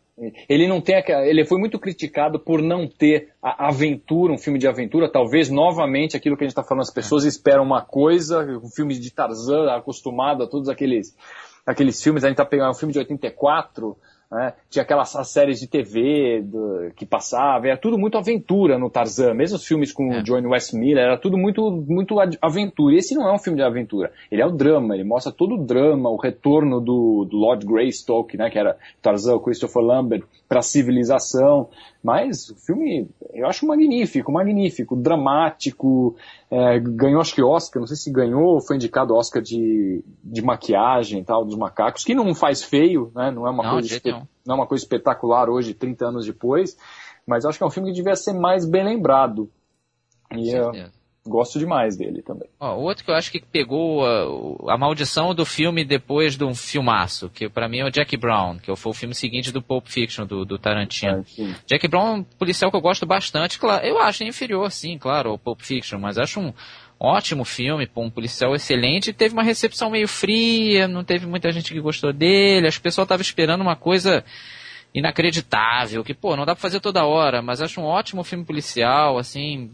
Ele 0.49 0.67
não 0.67 0.81
tem 0.81 0.97
ele 1.27 1.45
foi 1.45 1.59
muito 1.59 1.79
criticado 1.79 2.39
por 2.39 2.63
não 2.63 2.89
ter 2.89 3.35
a 3.43 3.69
aventura, 3.69 4.33
um 4.33 4.39
filme 4.39 4.59
de 4.59 4.67
aventura, 4.67 5.11
talvez 5.13 5.51
novamente 5.51 6.17
aquilo 6.17 6.37
que 6.37 6.45
a 6.45 6.47
gente 6.47 6.53
está 6.53 6.65
falando, 6.65 6.83
as 6.83 6.91
pessoas 6.91 7.27
é. 7.27 7.29
esperam 7.29 7.63
uma 7.63 7.83
coisa, 7.83 8.43
um 8.63 8.71
filme 8.71 8.99
de 8.99 9.11
Tarzan, 9.11 9.71
acostumado 9.71 10.43
a 10.43 10.47
todos 10.47 10.71
aqueles 10.71 11.15
aqueles 11.67 12.03
filmes, 12.03 12.25
a 12.25 12.29
gente 12.29 12.35
está 12.35 12.47
pegando 12.47 12.71
um 12.71 12.75
filme 12.75 12.93
de 12.93 12.99
84, 13.01 13.97
né? 14.31 14.55
Tinha 14.69 14.83
aquelas 14.83 15.11
séries 15.29 15.61
de 15.61 15.69
TV 15.69 16.43
do, 16.43 16.91
que 16.97 17.07
passava, 17.07 17.69
era 17.69 17.77
tudo 17.77 17.99
muito 17.99 18.19
aventura 18.19 18.79
no 18.79 18.91
Tarzan, 18.91 19.35
mesmo 19.35 19.57
os 19.57 19.67
filmes 19.67 19.93
com 19.93 20.13
é. 20.13 20.19
o 20.19 20.23
Johnny 20.23 20.47
Westmiller, 20.47 21.05
era 21.05 21.19
tudo 21.19 21.39
muito, 21.39 21.71
muito 21.71 22.17
aventura. 22.41 22.95
E 22.95 22.99
esse 22.99 23.15
não 23.15 23.29
é 23.29 23.33
um 23.33 23.39
filme 23.39 23.59
de 23.59 23.65
aventura, 23.65 24.13
ele 24.31 24.43
é 24.43 24.47
o 24.47 24.51
drama, 24.51 24.95
ele 24.95 25.05
mostra 25.05 25.33
todo 25.33 25.55
o 25.55 25.65
drama, 25.65 26.11
o 26.11 26.17
retorno 26.17 26.81
do, 26.81 27.27
do 27.31 27.37
Lord 27.37 27.65
Greystoke, 27.65 28.37
né, 28.37 28.51
que 28.51 28.59
era 28.59 28.77
Tarzan, 29.01 29.39
Christopher 29.39 29.83
Lambert, 29.83 30.25
para 30.49 30.59
a 30.61 30.63
civilização. 30.63 31.69
Mas 32.07 32.49
o 32.51 32.55
filme 32.55 33.09
eu 33.35 33.49
acho 33.49 33.67
magnífico, 33.67 34.31
magnífico, 34.31 34.95
dramático, 34.95 36.15
é, 36.49 36.79
ganhou 36.79 37.21
acho 37.21 37.35
que 37.35 37.43
Oscar, 37.43 37.81
não 37.81 37.87
sei 37.89 37.97
se 37.97 38.13
ganhou 38.13 38.45
ou 38.45 38.61
foi 38.61 38.77
indicado 38.77 39.13
Oscar 39.13 39.43
de, 39.43 40.05
de 40.23 40.41
maquiagem 40.41 41.25
tal, 41.25 41.45
dos 41.45 41.57
macacos, 41.57 42.05
que 42.05 42.15
não 42.15 42.33
faz 42.33 42.63
feio, 42.63 43.11
né? 43.13 43.33
Não 43.33 43.45
é 43.45 43.51
uma, 43.51 43.65
não, 43.65 43.71
coisa, 43.73 44.01
não. 44.05 44.55
é 44.55 44.57
uma 44.57 44.69
coisa 44.69 44.85
espetacular 44.85 45.51
hoje, 45.51 45.75
30 45.75 46.07
anos 46.07 46.27
depois, 46.27 46.77
mas 47.27 47.45
acho 47.45 47.59
que 47.59 47.65
é 47.65 47.67
um 47.67 47.71
filme 47.71 47.91
que 47.91 47.97
devia 47.97 48.15
ser 48.15 48.35
mais 48.35 48.65
bem 48.65 48.85
lembrado. 48.85 49.51
E, 50.31 50.55
gosto 51.29 51.59
demais 51.59 51.97
dele 51.97 52.23
também. 52.23 52.49
Ó, 52.59 52.77
outro 52.77 53.05
que 53.05 53.11
eu 53.11 53.15
acho 53.15 53.31
que 53.31 53.41
pegou 53.41 54.05
a, 54.05 54.75
a 54.75 54.79
maldição 54.79 55.35
do 55.35 55.45
filme 55.45 55.85
depois 55.85 56.37
de 56.37 56.45
um 56.45 56.55
filmaço, 56.55 57.29
que 57.29 57.49
para 57.49 57.69
mim 57.69 57.79
é 57.79 57.85
o 57.85 57.91
Jack 57.91 58.17
Brown, 58.17 58.59
que 58.59 58.75
foi 58.77 58.91
o 58.91 58.95
filme 58.95 59.15
seguinte 59.15 59.53
do 59.53 59.63
Pulp 59.63 59.87
Fiction, 59.87 60.27
do, 60.27 60.45
do 60.45 60.59
Tarantino. 60.59 61.25
Ah, 61.39 61.55
Jack 61.67 61.87
Brown 61.89 62.07
é 62.07 62.11
um 62.19 62.23
policial 62.23 62.71
que 62.71 62.77
eu 62.77 62.81
gosto 62.81 63.07
bastante, 63.07 63.59
claro, 63.59 63.85
eu 63.85 63.99
acho 63.99 64.25
inferior, 64.25 64.71
sim, 64.71 64.99
claro, 64.99 65.31
ao 65.31 65.39
Pulp 65.39 65.61
Fiction, 65.61 65.99
mas 65.99 66.19
acho 66.19 66.41
um 66.41 66.53
ótimo 66.99 67.45
filme, 67.45 67.89
um 67.97 68.11
policial 68.11 68.55
excelente, 68.55 69.13
teve 69.13 69.35
uma 69.35 69.43
recepção 69.43 69.91
meio 69.91 70.09
fria, 70.09 70.89
não 70.89 71.05
teve 71.05 71.27
muita 71.27 71.53
gente 71.53 71.73
que 71.73 71.81
gostou 71.81 72.13
dele, 72.13 72.67
acho 72.67 72.79
que 72.79 72.83
o 72.83 72.89
pessoal 72.89 73.05
estava 73.05 73.23
esperando 73.23 73.61
uma 73.61 73.77
coisa 73.77 74.25
inacreditável, 74.97 76.03
que, 76.03 76.15
pô, 76.15 76.35
não 76.35 76.47
dá 76.47 76.55
pra 76.55 76.63
fazer 76.63 76.81
toda 76.81 77.05
hora, 77.05 77.43
mas 77.43 77.61
acho 77.61 77.83
um 77.83 77.85
ótimo 77.85 78.25
filme 78.25 78.47
policial, 78.47 79.19
assim, 79.19 79.71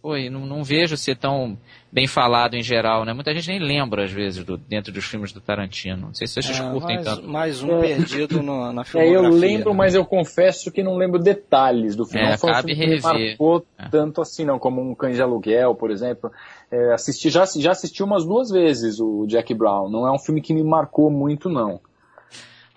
pô, 0.00 0.16
e 0.16 0.30
não, 0.30 0.46
não 0.46 0.62
vejo 0.62 0.96
ser 0.96 1.16
tão 1.16 1.58
bem 1.90 2.06
falado 2.06 2.54
em 2.54 2.62
geral, 2.62 3.04
né? 3.04 3.12
Muita 3.12 3.34
gente 3.34 3.48
nem 3.48 3.58
lembra, 3.58 4.04
às 4.04 4.12
vezes, 4.12 4.44
do, 4.44 4.56
dentro 4.56 4.92
dos 4.92 5.04
filmes 5.04 5.32
do 5.32 5.40
Tarantino. 5.40 6.06
Não 6.06 6.14
sei 6.14 6.28
se 6.28 6.40
vocês 6.40 6.60
é, 6.60 6.70
curtem 6.70 6.94
mais, 6.94 7.04
tanto. 7.04 7.28
Mais 7.28 7.62
um 7.64 7.80
perdido 7.80 8.40
no, 8.44 8.72
na 8.72 8.84
filmografia. 8.84 9.02
É, 9.02 9.32
eu 9.32 9.36
lembro, 9.36 9.70
né? 9.70 9.76
mas 9.76 9.96
eu 9.96 10.04
confesso 10.04 10.70
que 10.70 10.84
não 10.84 10.96
lembro 10.96 11.18
detalhes 11.18 11.96
do 11.96 12.06
filme. 12.06 12.28
É, 12.28 12.30
não 12.30 12.38
foi 12.38 12.52
cabe 12.52 12.72
um 12.72 12.76
filme 12.76 13.00
que 13.00 13.08
me 13.08 13.28
marcou 13.28 13.66
é. 13.76 13.88
tanto 13.88 14.22
assim, 14.22 14.44
não, 14.44 14.56
como 14.56 14.80
um 14.80 14.94
Cães 14.94 15.16
de 15.16 15.22
Aluguel, 15.22 15.74
por 15.74 15.90
exemplo. 15.90 16.30
É, 16.70 16.92
assisti, 16.92 17.28
já, 17.28 17.44
já 17.44 17.72
assisti 17.72 18.04
umas 18.04 18.24
duas 18.24 18.50
vezes 18.50 19.00
o 19.00 19.26
Jack 19.26 19.52
Brown. 19.52 19.90
Não 19.90 20.06
é 20.06 20.12
um 20.12 20.18
filme 20.18 20.40
que 20.40 20.54
me 20.54 20.62
marcou 20.62 21.10
muito, 21.10 21.48
não. 21.48 21.80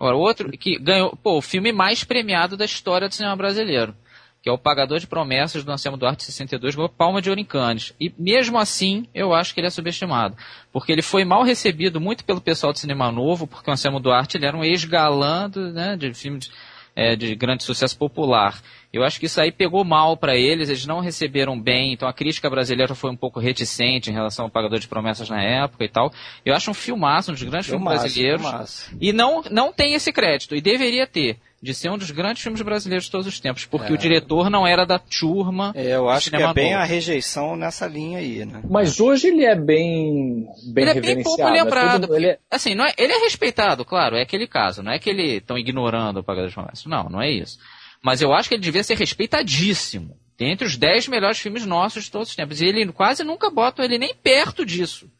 Agora, 0.04 0.18
outro 0.18 0.50
que 0.50 0.78
ganhou, 0.78 1.16
pô, 1.16 1.38
o 1.38 1.40
filme 1.40 1.72
mais 1.72 2.04
premiado 2.04 2.58
da 2.58 2.66
história 2.66 3.08
do 3.08 3.14
cinema 3.14 3.34
brasileiro, 3.34 3.96
que 4.42 4.50
é 4.50 4.52
o 4.52 4.58
Pagador 4.58 4.98
de 4.98 5.06
Promessas 5.06 5.64
do 5.64 5.72
Anselmo 5.72 5.96
Duarte 5.96 6.24
62, 6.24 6.74
ganhou 6.74 6.90
Palma 6.90 7.22
de 7.22 7.30
Ouro 7.30 7.40
em 7.40 7.44
Cannes. 7.44 7.94
E 7.98 8.12
mesmo 8.18 8.58
assim, 8.58 9.06
eu 9.14 9.32
acho 9.32 9.54
que 9.54 9.60
ele 9.60 9.66
é 9.66 9.70
subestimado, 9.70 10.36
porque 10.70 10.92
ele 10.92 11.00
foi 11.00 11.24
mal 11.24 11.42
recebido 11.42 12.02
muito 12.02 12.22
pelo 12.22 12.42
pessoal 12.42 12.70
do 12.70 12.78
cinema 12.78 13.10
novo, 13.10 13.46
porque 13.46 13.70
o 13.70 13.72
Anselmo 13.72 13.98
Duarte 13.98 14.36
ele 14.36 14.44
era 14.44 14.54
um 14.54 14.62
ex-galã 14.62 15.50
né, 15.72 15.96
de 15.96 16.12
filmes 16.12 16.50
é, 16.96 17.16
de 17.16 17.34
grande 17.34 17.64
sucesso 17.64 17.96
popular. 17.96 18.60
Eu 18.92 19.02
acho 19.02 19.18
que 19.18 19.26
isso 19.26 19.40
aí 19.40 19.50
pegou 19.50 19.84
mal 19.84 20.16
para 20.16 20.36
eles, 20.36 20.68
eles 20.68 20.86
não 20.86 21.00
receberam 21.00 21.60
bem, 21.60 21.92
então 21.92 22.08
a 22.08 22.12
crítica 22.12 22.48
brasileira 22.48 22.94
foi 22.94 23.10
um 23.10 23.16
pouco 23.16 23.40
reticente 23.40 24.08
em 24.08 24.12
relação 24.12 24.44
ao 24.44 24.50
Pagador 24.50 24.78
de 24.78 24.86
Promessas 24.86 25.28
na 25.28 25.42
época 25.42 25.84
e 25.84 25.88
tal. 25.88 26.12
Eu 26.44 26.54
acho 26.54 26.70
um 26.70 26.74
filmaço, 26.74 27.30
um 27.30 27.34
dos 27.34 27.42
grandes 27.42 27.68
filmes 27.68 27.88
brasileiros. 27.88 28.42
Filmaço. 28.42 28.96
E 29.00 29.12
não, 29.12 29.42
não 29.50 29.72
tem 29.72 29.94
esse 29.94 30.12
crédito, 30.12 30.54
e 30.54 30.60
deveria 30.60 31.06
ter 31.06 31.38
de 31.64 31.72
ser 31.72 31.90
um 31.90 31.96
dos 31.96 32.10
grandes 32.10 32.42
filmes 32.42 32.60
brasileiros 32.60 33.06
de 33.06 33.10
todos 33.10 33.26
os 33.26 33.40
tempos, 33.40 33.64
porque 33.64 33.90
é. 33.90 33.94
o 33.94 33.96
diretor 33.96 34.50
não 34.50 34.66
era 34.66 34.84
da 34.84 34.98
turma. 34.98 35.72
É, 35.74 35.94
eu 35.94 36.10
acho 36.10 36.28
que 36.28 36.36
é 36.36 36.52
bem 36.52 36.74
a 36.74 36.84
rejeição 36.84 37.56
nessa 37.56 37.86
linha 37.86 38.18
aí, 38.18 38.44
né? 38.44 38.60
Mas 38.68 39.00
hoje 39.00 39.28
ele 39.28 39.46
é 39.46 39.56
bem, 39.56 40.46
bem 40.74 40.84
ele 40.84 40.98
é 40.98 41.00
bem 41.00 41.22
pouco 41.22 41.42
lembrado. 41.42 42.04
É 42.04 42.06
tudo, 42.06 42.16
ele 42.16 42.26
é... 42.26 42.38
Assim, 42.50 42.74
não 42.74 42.84
é, 42.84 42.92
ele 42.98 43.14
é 43.14 43.18
respeitado, 43.20 43.82
claro, 43.82 44.14
é 44.14 44.20
aquele 44.20 44.46
caso. 44.46 44.82
Não 44.82 44.92
é 44.92 44.98
que 44.98 45.08
ele 45.08 45.38
estão 45.38 45.56
ignorando 45.56 46.18
o 46.18 46.22
Pagador 46.22 46.50
de 46.50 46.54
Promessas. 46.54 46.84
Não, 46.84 47.08
não 47.08 47.22
é 47.22 47.30
isso. 47.30 47.58
Mas 48.02 48.20
eu 48.20 48.34
acho 48.34 48.50
que 48.50 48.56
ele 48.56 48.62
devia 48.62 48.84
ser 48.84 48.98
respeitadíssimo. 48.98 50.14
Dentre 50.36 50.66
os 50.66 50.76
10 50.76 51.08
melhores 51.08 51.38
filmes 51.38 51.64
nossos 51.64 52.04
de 52.04 52.10
todos 52.10 52.28
os 52.28 52.36
tempos. 52.36 52.60
E 52.60 52.66
ele 52.66 52.92
quase 52.92 53.24
nunca 53.24 53.48
bota 53.48 53.82
ele 53.82 53.96
nem 53.96 54.14
perto 54.14 54.66
disso. 54.66 55.10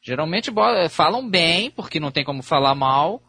Geralmente 0.00 0.52
falam 0.90 1.28
bem, 1.28 1.72
porque 1.72 1.98
não 1.98 2.12
tem 2.12 2.24
como 2.24 2.40
falar 2.40 2.76
mal. 2.76 3.20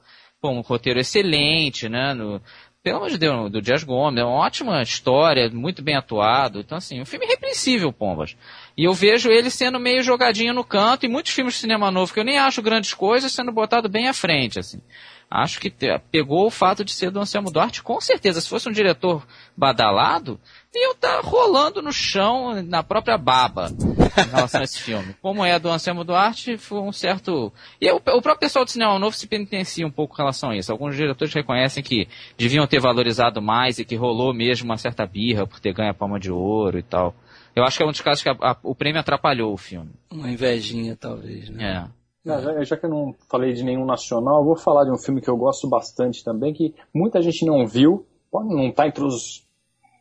Pô, 0.42 0.50
um 0.50 0.62
roteiro 0.62 1.00
excelente, 1.00 1.90
né? 1.90 2.14
No, 2.14 2.42
pelo 2.82 2.98
amor 2.98 3.10
de 3.10 3.18
Deus, 3.18 3.52
do 3.52 3.62
Dias 3.62 3.84
Gomes, 3.84 4.22
é 4.22 4.24
uma 4.24 4.36
ótima 4.36 4.82
história, 4.82 5.50
muito 5.50 5.82
bem 5.84 5.96
atuado. 5.96 6.62
Então, 6.62 6.78
assim, 6.78 7.02
um 7.02 7.06
filme 7.06 7.26
repreensível, 7.26 7.92
Pombas. 7.92 8.38
E 8.78 8.86
eu 8.86 8.94
vejo 8.94 9.30
ele 9.30 9.50
sendo 9.50 9.80
meio 9.80 10.02
jogadinho 10.02 10.54
no 10.54 10.64
canto, 10.64 11.06
e 11.06 11.10
muitos 11.10 11.34
filmes 11.34 11.56
de 11.56 11.60
cinema 11.60 11.92
novo 11.92 12.14
que 12.14 12.20
eu 12.20 12.26
nem 12.26 12.40
acho 12.40 12.62
grandes 12.62 12.94
coisas 12.94 13.32
sendo 13.32 13.52
botado 13.52 13.90
bem 13.90 14.08
à 14.08 14.14
frente, 14.14 14.60
assim 14.60 14.82
acho 15.30 15.60
que 15.60 15.72
pegou 16.12 16.48
o 16.48 16.52
fato 16.52 16.84
de 16.84 16.92
ser 16.92 17.12
do 17.12 17.20
Anselmo 17.20 17.52
Duarte, 17.52 17.84
com 17.84 18.02
certeza. 18.02 18.42
Se 18.42 18.50
fosse 18.50 18.68
um 18.68 18.72
diretor 18.72 19.26
badalado, 19.60 20.40
ia 20.74 20.92
estar 20.92 21.22
tá 21.22 21.22
rolando 21.22 21.82
no 21.82 21.92
chão, 21.92 22.64
na 22.64 22.82
própria 22.82 23.18
baba, 23.18 23.70
em 23.70 24.30
relação 24.30 24.62
a 24.62 24.64
esse 24.64 24.80
filme. 24.80 25.14
Como 25.22 25.44
é 25.44 25.60
do 25.60 25.70
Anselmo 25.70 26.06
Duarte, 26.06 26.58
foi 26.58 26.80
um 26.80 26.94
certo. 26.94 27.52
E 27.82 27.92
o, 27.92 27.98
o 27.98 28.00
próprio 28.00 28.38
pessoal 28.38 28.64
do 28.64 28.72
cinema 28.72 28.98
novo 28.98 29.16
se 29.16 29.28
penitencia 29.28 29.86
um 29.86 29.92
pouco 29.92 30.16
em 30.16 30.18
relação 30.18 30.52
a 30.52 30.56
isso. 30.56 30.72
Alguns 30.72 30.96
diretores 30.96 31.34
reconhecem 31.34 31.84
que 31.84 32.08
deviam 32.38 32.66
ter 32.66 32.80
valorizado 32.80 33.42
mais 33.42 33.78
e 33.78 33.86
que 33.86 33.98
rolou 33.98 34.34
mesmo 34.34 34.66
uma 34.66 34.78
certa 34.78 35.06
birra 35.06 35.46
por 35.46 35.60
ter 35.60 35.74
ganho 35.74 35.92
a 35.92 35.94
palma 35.94 36.20
de 36.20 36.32
ouro 36.32 36.80
e 36.80 36.84
tal. 36.84 37.14
Eu 37.54 37.64
acho 37.66 37.78
que 37.78 37.84
é 37.84 37.86
um 37.86 37.92
dos 37.92 38.02
casos 38.02 38.24
que 38.24 38.30
a, 38.30 38.38
a, 38.40 38.56
o 38.64 38.74
prêmio 38.74 39.02
atrapalhou 39.02 39.54
o 39.54 39.58
filme. 39.58 39.92
Uma 40.10 40.30
invejinha, 40.30 40.96
talvez, 40.96 41.50
né? 41.50 41.86
É. 41.86 42.00
Não, 42.24 42.42
já, 42.42 42.64
já, 42.64 42.78
que 42.78 42.86
eu 42.86 42.90
não 42.90 43.16
falei 43.30 43.54
de 43.54 43.64
nenhum 43.64 43.86
nacional, 43.86 44.40
eu 44.40 44.46
vou 44.46 44.56
falar 44.56 44.86
de 44.86 44.92
um 44.92 44.98
filme 44.98 45.20
que 45.20 45.30
eu 45.30 45.38
gosto 45.38 45.68
bastante 45.68 46.24
também, 46.24 46.54
que 46.54 46.76
muita 46.94 47.22
gente 47.22 47.46
não 47.46 47.66
viu, 47.66 48.06
pode 48.32 48.50
não 48.50 48.68
estar 48.68 48.84
tá 48.84 48.88
entre 48.88 49.04
os 49.04 49.49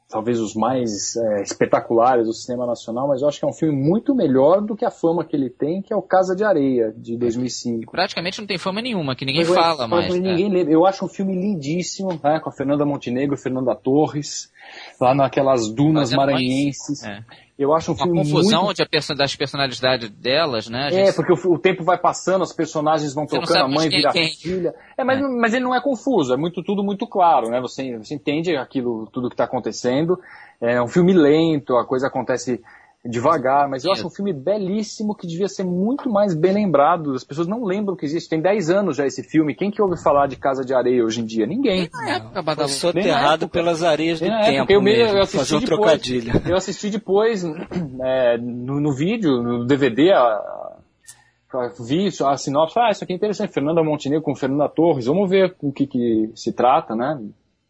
talvez 0.08 0.40
os 0.40 0.54
mais 0.54 1.16
é, 1.16 1.42
espetaculares 1.42 2.26
do 2.26 2.32
cinema 2.32 2.66
nacional, 2.66 3.06
mas 3.06 3.20
eu 3.20 3.28
acho 3.28 3.38
que 3.38 3.44
é 3.44 3.48
um 3.48 3.52
filme 3.52 3.76
muito 3.76 4.14
melhor 4.14 4.62
do 4.62 4.74
que 4.74 4.84
a 4.84 4.90
fama 4.90 5.22
que 5.24 5.36
ele 5.36 5.50
tem, 5.50 5.82
que 5.82 5.92
é 5.92 5.96
o 5.96 6.02
Casa 6.02 6.34
de 6.34 6.42
Areia, 6.42 6.92
de 6.96 7.16
2005. 7.16 7.92
Praticamente 7.92 8.40
não 8.40 8.46
tem 8.46 8.56
fama 8.56 8.80
nenhuma, 8.80 9.14
que 9.14 9.26
ninguém 9.26 9.44
mas, 9.44 9.54
fala 9.54 9.86
mais. 9.86 10.14
Né? 10.14 10.20
Ninguém 10.20 10.50
lembra. 10.50 10.72
Eu 10.72 10.86
acho 10.86 11.04
um 11.04 11.08
filme 11.08 11.34
lindíssimo, 11.34 12.18
né, 12.24 12.40
com 12.40 12.48
a 12.48 12.52
Fernanda 12.52 12.86
Montenegro 12.86 13.34
e 13.34 13.38
Fernanda 13.38 13.74
Torres, 13.74 14.50
lá 14.98 15.14
naquelas 15.14 15.68
dunas 15.68 16.10
Fazendo 16.10 16.18
maranhenses. 16.18 17.02
Mais... 17.02 17.18
É. 17.18 17.47
Eu 17.58 17.74
acho 17.74 17.90
um 17.90 17.94
Uma 17.94 18.04
filme 18.04 18.18
confusão 18.20 18.64
muito... 18.66 18.76
de, 18.76 19.14
das 19.16 19.34
personalidades 19.34 20.08
delas, 20.10 20.68
né? 20.68 20.90
É, 20.92 21.12
porque 21.12 21.32
o, 21.32 21.54
o, 21.54 21.58
tempo 21.58 21.82
vai 21.82 21.98
passando, 21.98 22.42
os 22.42 22.52
personagens 22.52 23.12
vão 23.12 23.26
Você 23.26 23.36
trocando, 23.36 23.64
a 23.64 23.68
mãe 23.68 23.88
vira 23.88 24.12
quem. 24.12 24.32
filha. 24.32 24.72
É 24.96 25.02
mas, 25.02 25.18
é. 25.18 25.22
mas 25.22 25.54
ele 25.54 25.64
não 25.64 25.74
é 25.74 25.82
confuso, 25.82 26.32
é 26.32 26.36
muito 26.36 26.62
tudo 26.62 26.84
muito 26.84 27.04
claro, 27.04 27.50
né? 27.50 27.60
Você, 27.60 27.98
você 27.98 28.14
entende 28.14 28.56
aquilo, 28.56 29.08
tudo 29.12 29.28
que 29.28 29.34
está 29.34 29.42
acontecendo. 29.42 30.20
É 30.60 30.80
um 30.80 30.86
filme 30.86 31.12
lento, 31.12 31.76
a 31.76 31.84
coisa 31.84 32.06
acontece 32.06 32.62
devagar, 33.04 33.68
mas 33.68 33.84
eu 33.84 33.92
acho 33.92 34.06
um 34.06 34.10
filme 34.10 34.32
belíssimo 34.32 35.14
que 35.14 35.26
devia 35.26 35.48
ser 35.48 35.64
muito 35.64 36.10
mais 36.10 36.34
bem 36.34 36.52
lembrado. 36.52 37.12
As 37.12 37.24
pessoas 37.24 37.46
não 37.46 37.64
lembram 37.64 37.96
que 37.96 38.04
existe. 38.04 38.28
Tem 38.28 38.40
10 38.40 38.70
anos 38.70 38.96
já 38.96 39.06
esse 39.06 39.22
filme. 39.22 39.54
Quem 39.54 39.70
que 39.70 39.80
ouve 39.80 40.00
falar 40.02 40.26
de 40.26 40.36
Casa 40.36 40.64
de 40.64 40.74
Areia 40.74 41.04
hoje 41.04 41.20
em 41.20 41.24
dia? 41.24 41.46
Ninguém. 41.46 41.88
Na 41.92 42.16
época, 42.16 42.42
Foi 42.42 42.68
soterrado 42.68 43.48
pelas 43.48 43.82
areias 43.82 44.20
do 44.20 44.26
tempo 44.26 44.72
eu, 44.72 44.82
mesmo, 44.82 45.16
eu 45.16 45.22
assisti 45.22 45.38
fazer 45.38 45.56
um 45.56 45.60
depois, 45.60 45.80
trocadilho. 45.80 46.42
Eu 46.46 46.56
assisti 46.56 46.90
depois 46.90 47.44
é, 48.02 48.36
no, 48.38 48.80
no, 48.80 48.92
vídeo, 48.92 49.42
no 49.42 49.64
DVD, 49.64 50.12
a, 50.12 50.22
a, 50.22 51.72
vi 51.80 52.08
a 52.08 52.36
sinopse, 52.36 52.78
ah, 52.78 52.90
isso 52.90 53.04
aqui 53.04 53.12
é 53.12 53.16
interessante, 53.16 53.52
Fernanda 53.52 53.82
Montenegro 53.82 54.24
com 54.24 54.34
Fernanda 54.34 54.68
Torres, 54.68 55.06
vamos 55.06 55.30
ver 55.30 55.54
o 55.62 55.72
que, 55.72 55.86
que 55.86 56.32
se 56.34 56.52
trata, 56.52 56.94
né? 56.94 57.18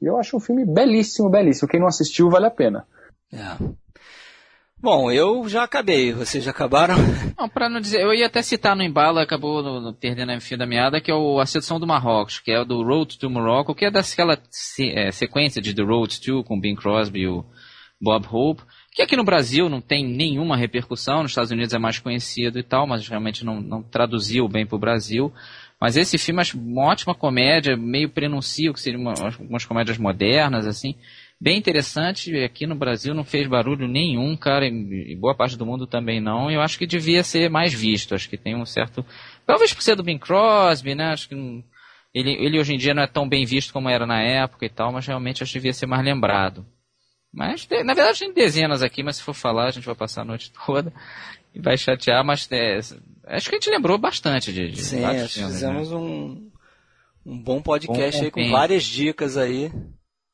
E 0.01 0.07
eu 0.07 0.17
acho 0.17 0.37
um 0.37 0.41
filme 0.41 0.65
belíssimo, 0.65 1.29
belíssimo. 1.29 1.69
Quem 1.69 1.81
não 1.81 1.89
assistiu, 1.89 2.31
vale 2.31 2.47
a 2.47 2.51
pena. 2.51 2.87
É. 3.33 3.57
Bom, 4.81 5.11
eu 5.11 5.49
já 5.49 5.65
acabei. 5.65 6.13
Vocês 6.13 6.45
já 6.45 6.53
acabaram? 6.53 6.95
Não, 7.37 7.49
para 7.49 7.69
não 7.69 7.81
dizer, 7.81 8.01
eu 8.01 8.15
ia 8.15 8.27
até 8.27 8.43
citar 8.43 8.77
no 8.77 8.83
embalo, 8.83 9.19
acabou 9.19 9.63
no, 9.63 9.81
no, 9.81 9.93
perdendo 9.93 10.31
a 10.31 10.41
fio 10.41 10.57
da 10.57 10.67
meada, 10.67 11.01
que 11.01 11.11
é 11.11 11.15
o, 11.15 11.41
a 11.41 11.47
sedução 11.47 11.81
do 11.81 11.87
Marrocos, 11.87 12.39
que 12.39 12.51
é 12.51 12.61
o 12.61 12.65
do 12.65 12.83
Road 12.83 13.19
to 13.19 13.29
Morocco, 13.29 13.75
que 13.75 13.85
é 13.85 13.91
daquela 13.91 14.39
se, 14.51 14.91
é, 14.91 15.11
sequência 15.11 15.61
de 15.61 15.75
The 15.75 15.83
Road 15.83 16.21
to 16.21 16.45
com 16.45 16.59
Bing 16.59 16.77
Crosby 16.77 17.21
e 17.21 17.29
o 17.29 17.45
Bob 18.01 18.27
Hope, 18.31 18.63
que 18.93 19.03
aqui 19.03 19.17
no 19.17 19.25
Brasil 19.25 19.69
não 19.69 19.81
tem 19.81 20.05
nenhuma 20.05 20.57
repercussão, 20.57 21.23
nos 21.23 21.33
Estados 21.33 21.51
Unidos 21.51 21.75
é 21.75 21.79
mais 21.79 21.99
conhecido 21.99 22.59
e 22.59 22.63
tal, 22.63 22.87
mas 22.87 23.07
realmente 23.09 23.45
não, 23.45 23.61
não 23.61 23.83
traduziu 23.83 24.49
bem 24.49 24.67
para 24.67 24.77
o 24.77 24.81
Brasil. 24.81 25.33
Mas 25.81 25.97
esse 25.97 26.19
filme 26.19 26.43
é 26.43 26.57
uma 26.57 26.87
ótima 26.87 27.15
comédia, 27.15 27.77
meio 27.77 28.09
prenuncia 28.09 28.71
o 28.71 28.75
que 28.75 28.81
seriam 28.81 29.03
umas 29.49 29.65
comédias 29.65 29.99
modernas, 29.99 30.67
assim 30.67 30.97
bem 31.41 31.59
interessante. 31.59 32.37
Aqui 32.43 32.67
no 32.67 32.75
Brasil 32.75 33.15
não 33.15 33.25
fez 33.25 33.47
barulho 33.47 33.87
nenhum, 33.87 34.37
cara, 34.37 34.67
e 34.67 35.17
boa 35.17 35.35
parte 35.35 35.57
do 35.57 35.67
mundo 35.67 35.87
também 35.87 36.21
não. 36.21 36.51
Eu 36.51 36.61
acho 36.61 36.79
que 36.79 36.87
devia 36.87 37.23
ser 37.23 37.49
mais 37.49 37.73
visto. 37.73 38.15
Acho 38.15 38.29
que 38.29 38.37
tem 38.37 38.57
um 38.57 38.67
certo. 38.67 39.05
Talvez 39.47 39.73
por 39.73 39.83
ser 39.83 39.95
do 39.95 40.03
Bing 40.03 40.19
Crosby, 40.19 40.95
né? 40.95 41.13
Acho 41.13 41.29
que 41.29 41.35
ele, 42.15 42.33
ele 42.33 42.59
hoje 42.59 42.75
em 42.75 42.79
dia 42.79 42.95
não 42.95 43.03
é 43.03 43.07
tão 43.07 43.29
bem 43.29 43.45
visto 43.45 43.73
como 43.73 43.89
era 43.89 44.07
na 44.07 44.21
época 44.23 44.67
e 44.67 44.71
tal, 44.71 44.93
mas 44.93 45.07
realmente 45.07 45.43
acho 45.43 45.53
que 45.53 45.59
devia 45.59 45.73
ser 45.73 45.87
mais 45.87 46.05
lembrado. 46.05 46.67
Mas, 47.33 47.69
na 47.85 47.95
verdade, 47.95 48.21
tem 48.21 48.33
dezenas 48.33 48.83
aqui, 48.83 49.03
mas 49.03 49.17
se 49.17 49.23
for 49.23 49.35
falar, 49.35 49.67
a 49.67 49.71
gente 49.71 49.85
vai 49.85 49.95
passar 49.95 50.23
a 50.23 50.25
noite 50.25 50.51
toda 50.67 50.93
e 51.55 51.61
vai 51.61 51.77
chatear, 51.77 52.25
mas 52.25 52.49
é, 52.51 52.79
acho 53.27 53.49
que 53.49 53.57
a 53.57 53.59
gente 53.59 53.71
lembrou 53.71 53.99
bastante 53.99 54.53
de, 54.53 54.71
de 54.71 54.83
Sim, 54.83 54.99
filmes, 54.99 55.33
fizemos 55.35 55.91
né? 55.91 55.97
um, 55.97 56.51
um 57.25 57.43
bom 57.43 57.61
podcast 57.61 58.19
bom, 58.19 58.25
aí 58.25 58.31
com 58.31 58.51
várias 58.51 58.85
dicas 58.85 59.37
aí. 59.37 59.71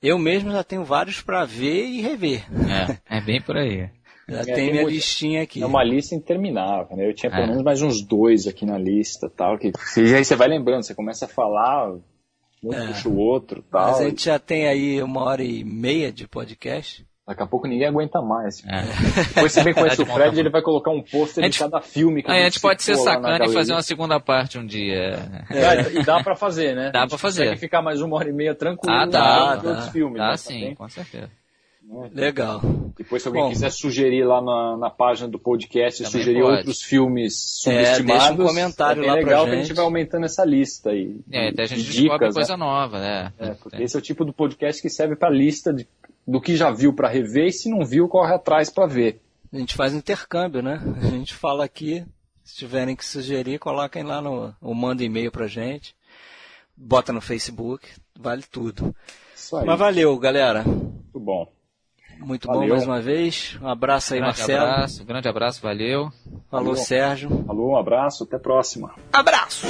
Eu 0.05 0.19
mesmo 0.19 0.53
já 0.53 0.63
tenho 0.63 0.85
vários 0.85 1.23
para 1.23 1.47
ver 1.47 1.87
e 1.87 2.03
rever. 2.03 2.45
É, 3.09 3.17
é 3.17 3.21
bem 3.23 3.41
por 3.41 3.57
aí. 3.57 3.89
Já 4.29 4.41
é, 4.41 4.45
tem 4.45 4.71
minha 4.71 4.85
listinha 4.85 5.43
aqui. 5.43 5.63
É 5.63 5.67
uma 5.67 5.83
lista 5.83 6.15
interminável, 6.15 6.95
né? 6.95 7.09
Eu 7.09 7.15
tinha 7.15 7.31
pelo 7.31 7.45
é. 7.45 7.47
menos 7.47 7.63
mais 7.63 7.81
uns 7.81 8.03
dois 8.03 8.47
aqui 8.47 8.67
na 8.67 8.77
lista, 8.77 9.31
tal, 9.35 9.57
que 9.57 9.73
aí 9.97 10.23
você 10.23 10.37
vai 10.37 10.47
lembrando, 10.47 10.83
você 10.83 10.95
começa 10.95 11.25
a 11.25 11.29
falar, 11.29 11.91
um 12.63 12.75
é. 12.75 12.87
puxa 12.87 13.09
o 13.09 13.17
outro, 13.17 13.65
tal. 13.71 13.93
Mas 13.93 14.01
a 14.01 14.05
gente 14.05 14.27
já 14.27 14.39
tem 14.39 14.69
aí 14.69 15.03
uma 15.03 15.23
hora 15.23 15.43
e 15.43 15.65
meia 15.65 16.13
de 16.13 16.29
podcast. 16.29 17.07
Daqui 17.27 17.43
a 17.43 17.47
pouco 17.47 17.67
ninguém 17.67 17.89
aguenta 17.89 18.21
mais. 18.21 18.63
É. 18.67 18.83
Depois 19.29 19.51
você 19.51 19.63
vem 19.63 19.73
conhece 19.75 20.03
o 20.03 20.07
Fred, 20.07 20.39
ele 20.39 20.51
vai 20.51 20.61
colocar 20.61 20.91
um 20.91 21.03
pôster 21.03 21.49
de 21.49 21.59
cada 21.59 21.81
filme 21.81 22.23
que 22.23 22.31
a 22.31 22.35
gente, 22.35 22.43
a 22.43 22.45
gente 22.51 22.61
pode 22.61 22.83
ser 22.83 22.97
sacana 22.97 23.47
e 23.47 23.53
fazer 23.53 23.73
uma 23.73 23.83
segunda 23.83 24.21
parte 24.21 24.59
um 24.59 24.67
dia. 24.67 25.19
É. 25.51 25.99
E 25.99 26.05
dá 26.05 26.23
pra 26.23 26.37
fazer, 26.37 26.75
né? 26.77 26.91
Dá 26.93 27.07
pra 27.07 27.17
fazer. 27.17 27.45
Tem 27.45 27.55
que 27.55 27.61
ficar 27.61 27.81
mais 27.81 28.03
uma 28.03 28.17
hora 28.17 28.29
e 28.29 28.33
meia 28.33 28.55
tranquilo. 28.55 28.95
Ah, 28.95 29.07
dá, 29.07 29.57
dá. 29.57 29.71
outros 29.71 29.89
filmes. 29.89 30.19
Dá 30.19 30.31
né? 30.33 30.37
sim, 30.37 30.75
com 30.75 30.87
certeza. 30.89 31.31
Legal. 32.13 32.61
Depois, 32.97 33.23
se 33.23 33.29
alguém 33.29 33.43
Bom, 33.43 33.51
quiser 33.51 33.71
sugerir 33.71 34.25
lá 34.25 34.41
na, 34.41 34.77
na 34.77 34.91
página 34.91 35.29
do 35.29 35.39
podcast, 35.39 36.05
sugerir 36.07 36.41
pode. 36.41 36.57
outros 36.59 36.83
filmes 36.83 37.61
subestimados, 37.61 38.01
é, 38.01 38.05
deixa 38.05 38.33
um 38.33 38.47
comentário 38.47 39.05
é 39.05 39.07
lá 39.07 39.15
legal 39.15 39.45
pra 39.45 39.51
gente. 39.51 39.51
que 39.51 39.55
a 39.55 39.67
gente 39.67 39.77
vai 39.77 39.85
aumentando 39.85 40.25
essa 40.25 40.45
lista 40.45 40.91
aí. 40.91 41.21
É, 41.31 41.49
até 41.49 41.63
a 41.63 41.67
gente 41.67 41.83
dicas, 41.83 41.97
descobre 41.97 42.33
coisa 42.33 42.57
né? 42.57 42.65
nova, 42.65 43.01
né? 43.01 43.33
É, 43.39 43.51
porque 43.51 43.83
esse 43.83 43.97
é 43.97 43.99
o 43.99 44.03
tipo 44.03 44.25
do 44.25 44.33
podcast 44.33 44.81
que 44.81 44.89
serve 44.89 45.15
para 45.15 45.29
lista 45.29 45.73
de 45.73 45.87
do 46.27 46.41
que 46.41 46.57
já 46.57 46.71
viu 46.71 46.93
para 46.93 47.09
rever 47.09 47.47
e 47.47 47.53
se 47.53 47.69
não 47.69 47.85
viu, 47.85 48.09
corre 48.09 48.35
atrás 48.35 48.71
para 48.71 48.87
ver. 48.87 49.21
A 49.53 49.59
gente 49.59 49.75
faz 49.75 49.95
intercâmbio, 49.95 50.63
né? 50.63 50.81
A 50.97 51.07
gente 51.07 51.35
fala 51.35 51.65
aqui, 51.65 52.05
se 52.43 52.57
tiverem 52.57 52.97
que 52.97 53.05
sugerir, 53.05 53.59
coloquem 53.59 54.03
lá 54.03 54.21
no, 54.21 54.55
ou 54.61 54.75
manda 54.75 55.05
e-mail 55.05 55.31
pra 55.31 55.47
gente, 55.47 55.95
bota 56.77 57.13
no 57.13 57.21
Facebook, 57.21 57.89
vale 58.19 58.43
tudo. 58.43 58.95
Mas 59.65 59.79
valeu, 59.79 60.19
galera. 60.19 60.65
Muito 60.65 61.21
bom. 61.21 61.53
Muito 62.19 62.47
valeu. 62.47 62.63
bom 62.63 62.69
mais 62.69 62.87
uma 62.87 63.01
vez. 63.01 63.59
Um 63.61 63.69
abraço 63.69 64.15
aí, 64.15 64.21
grande 64.21 64.39
Marcelo. 64.39 64.65
Abraço, 64.65 65.05
grande 65.05 65.29
abraço, 65.29 65.63
valeu. 65.63 66.11
Falou, 66.51 66.73
valeu. 66.73 66.77
Sérgio. 66.77 67.45
Falou, 67.45 67.73
um 67.73 67.77
abraço, 67.77 68.25
até 68.25 68.37
a 68.37 68.41
próxima. 68.41 68.95
Abraço! 69.13 69.67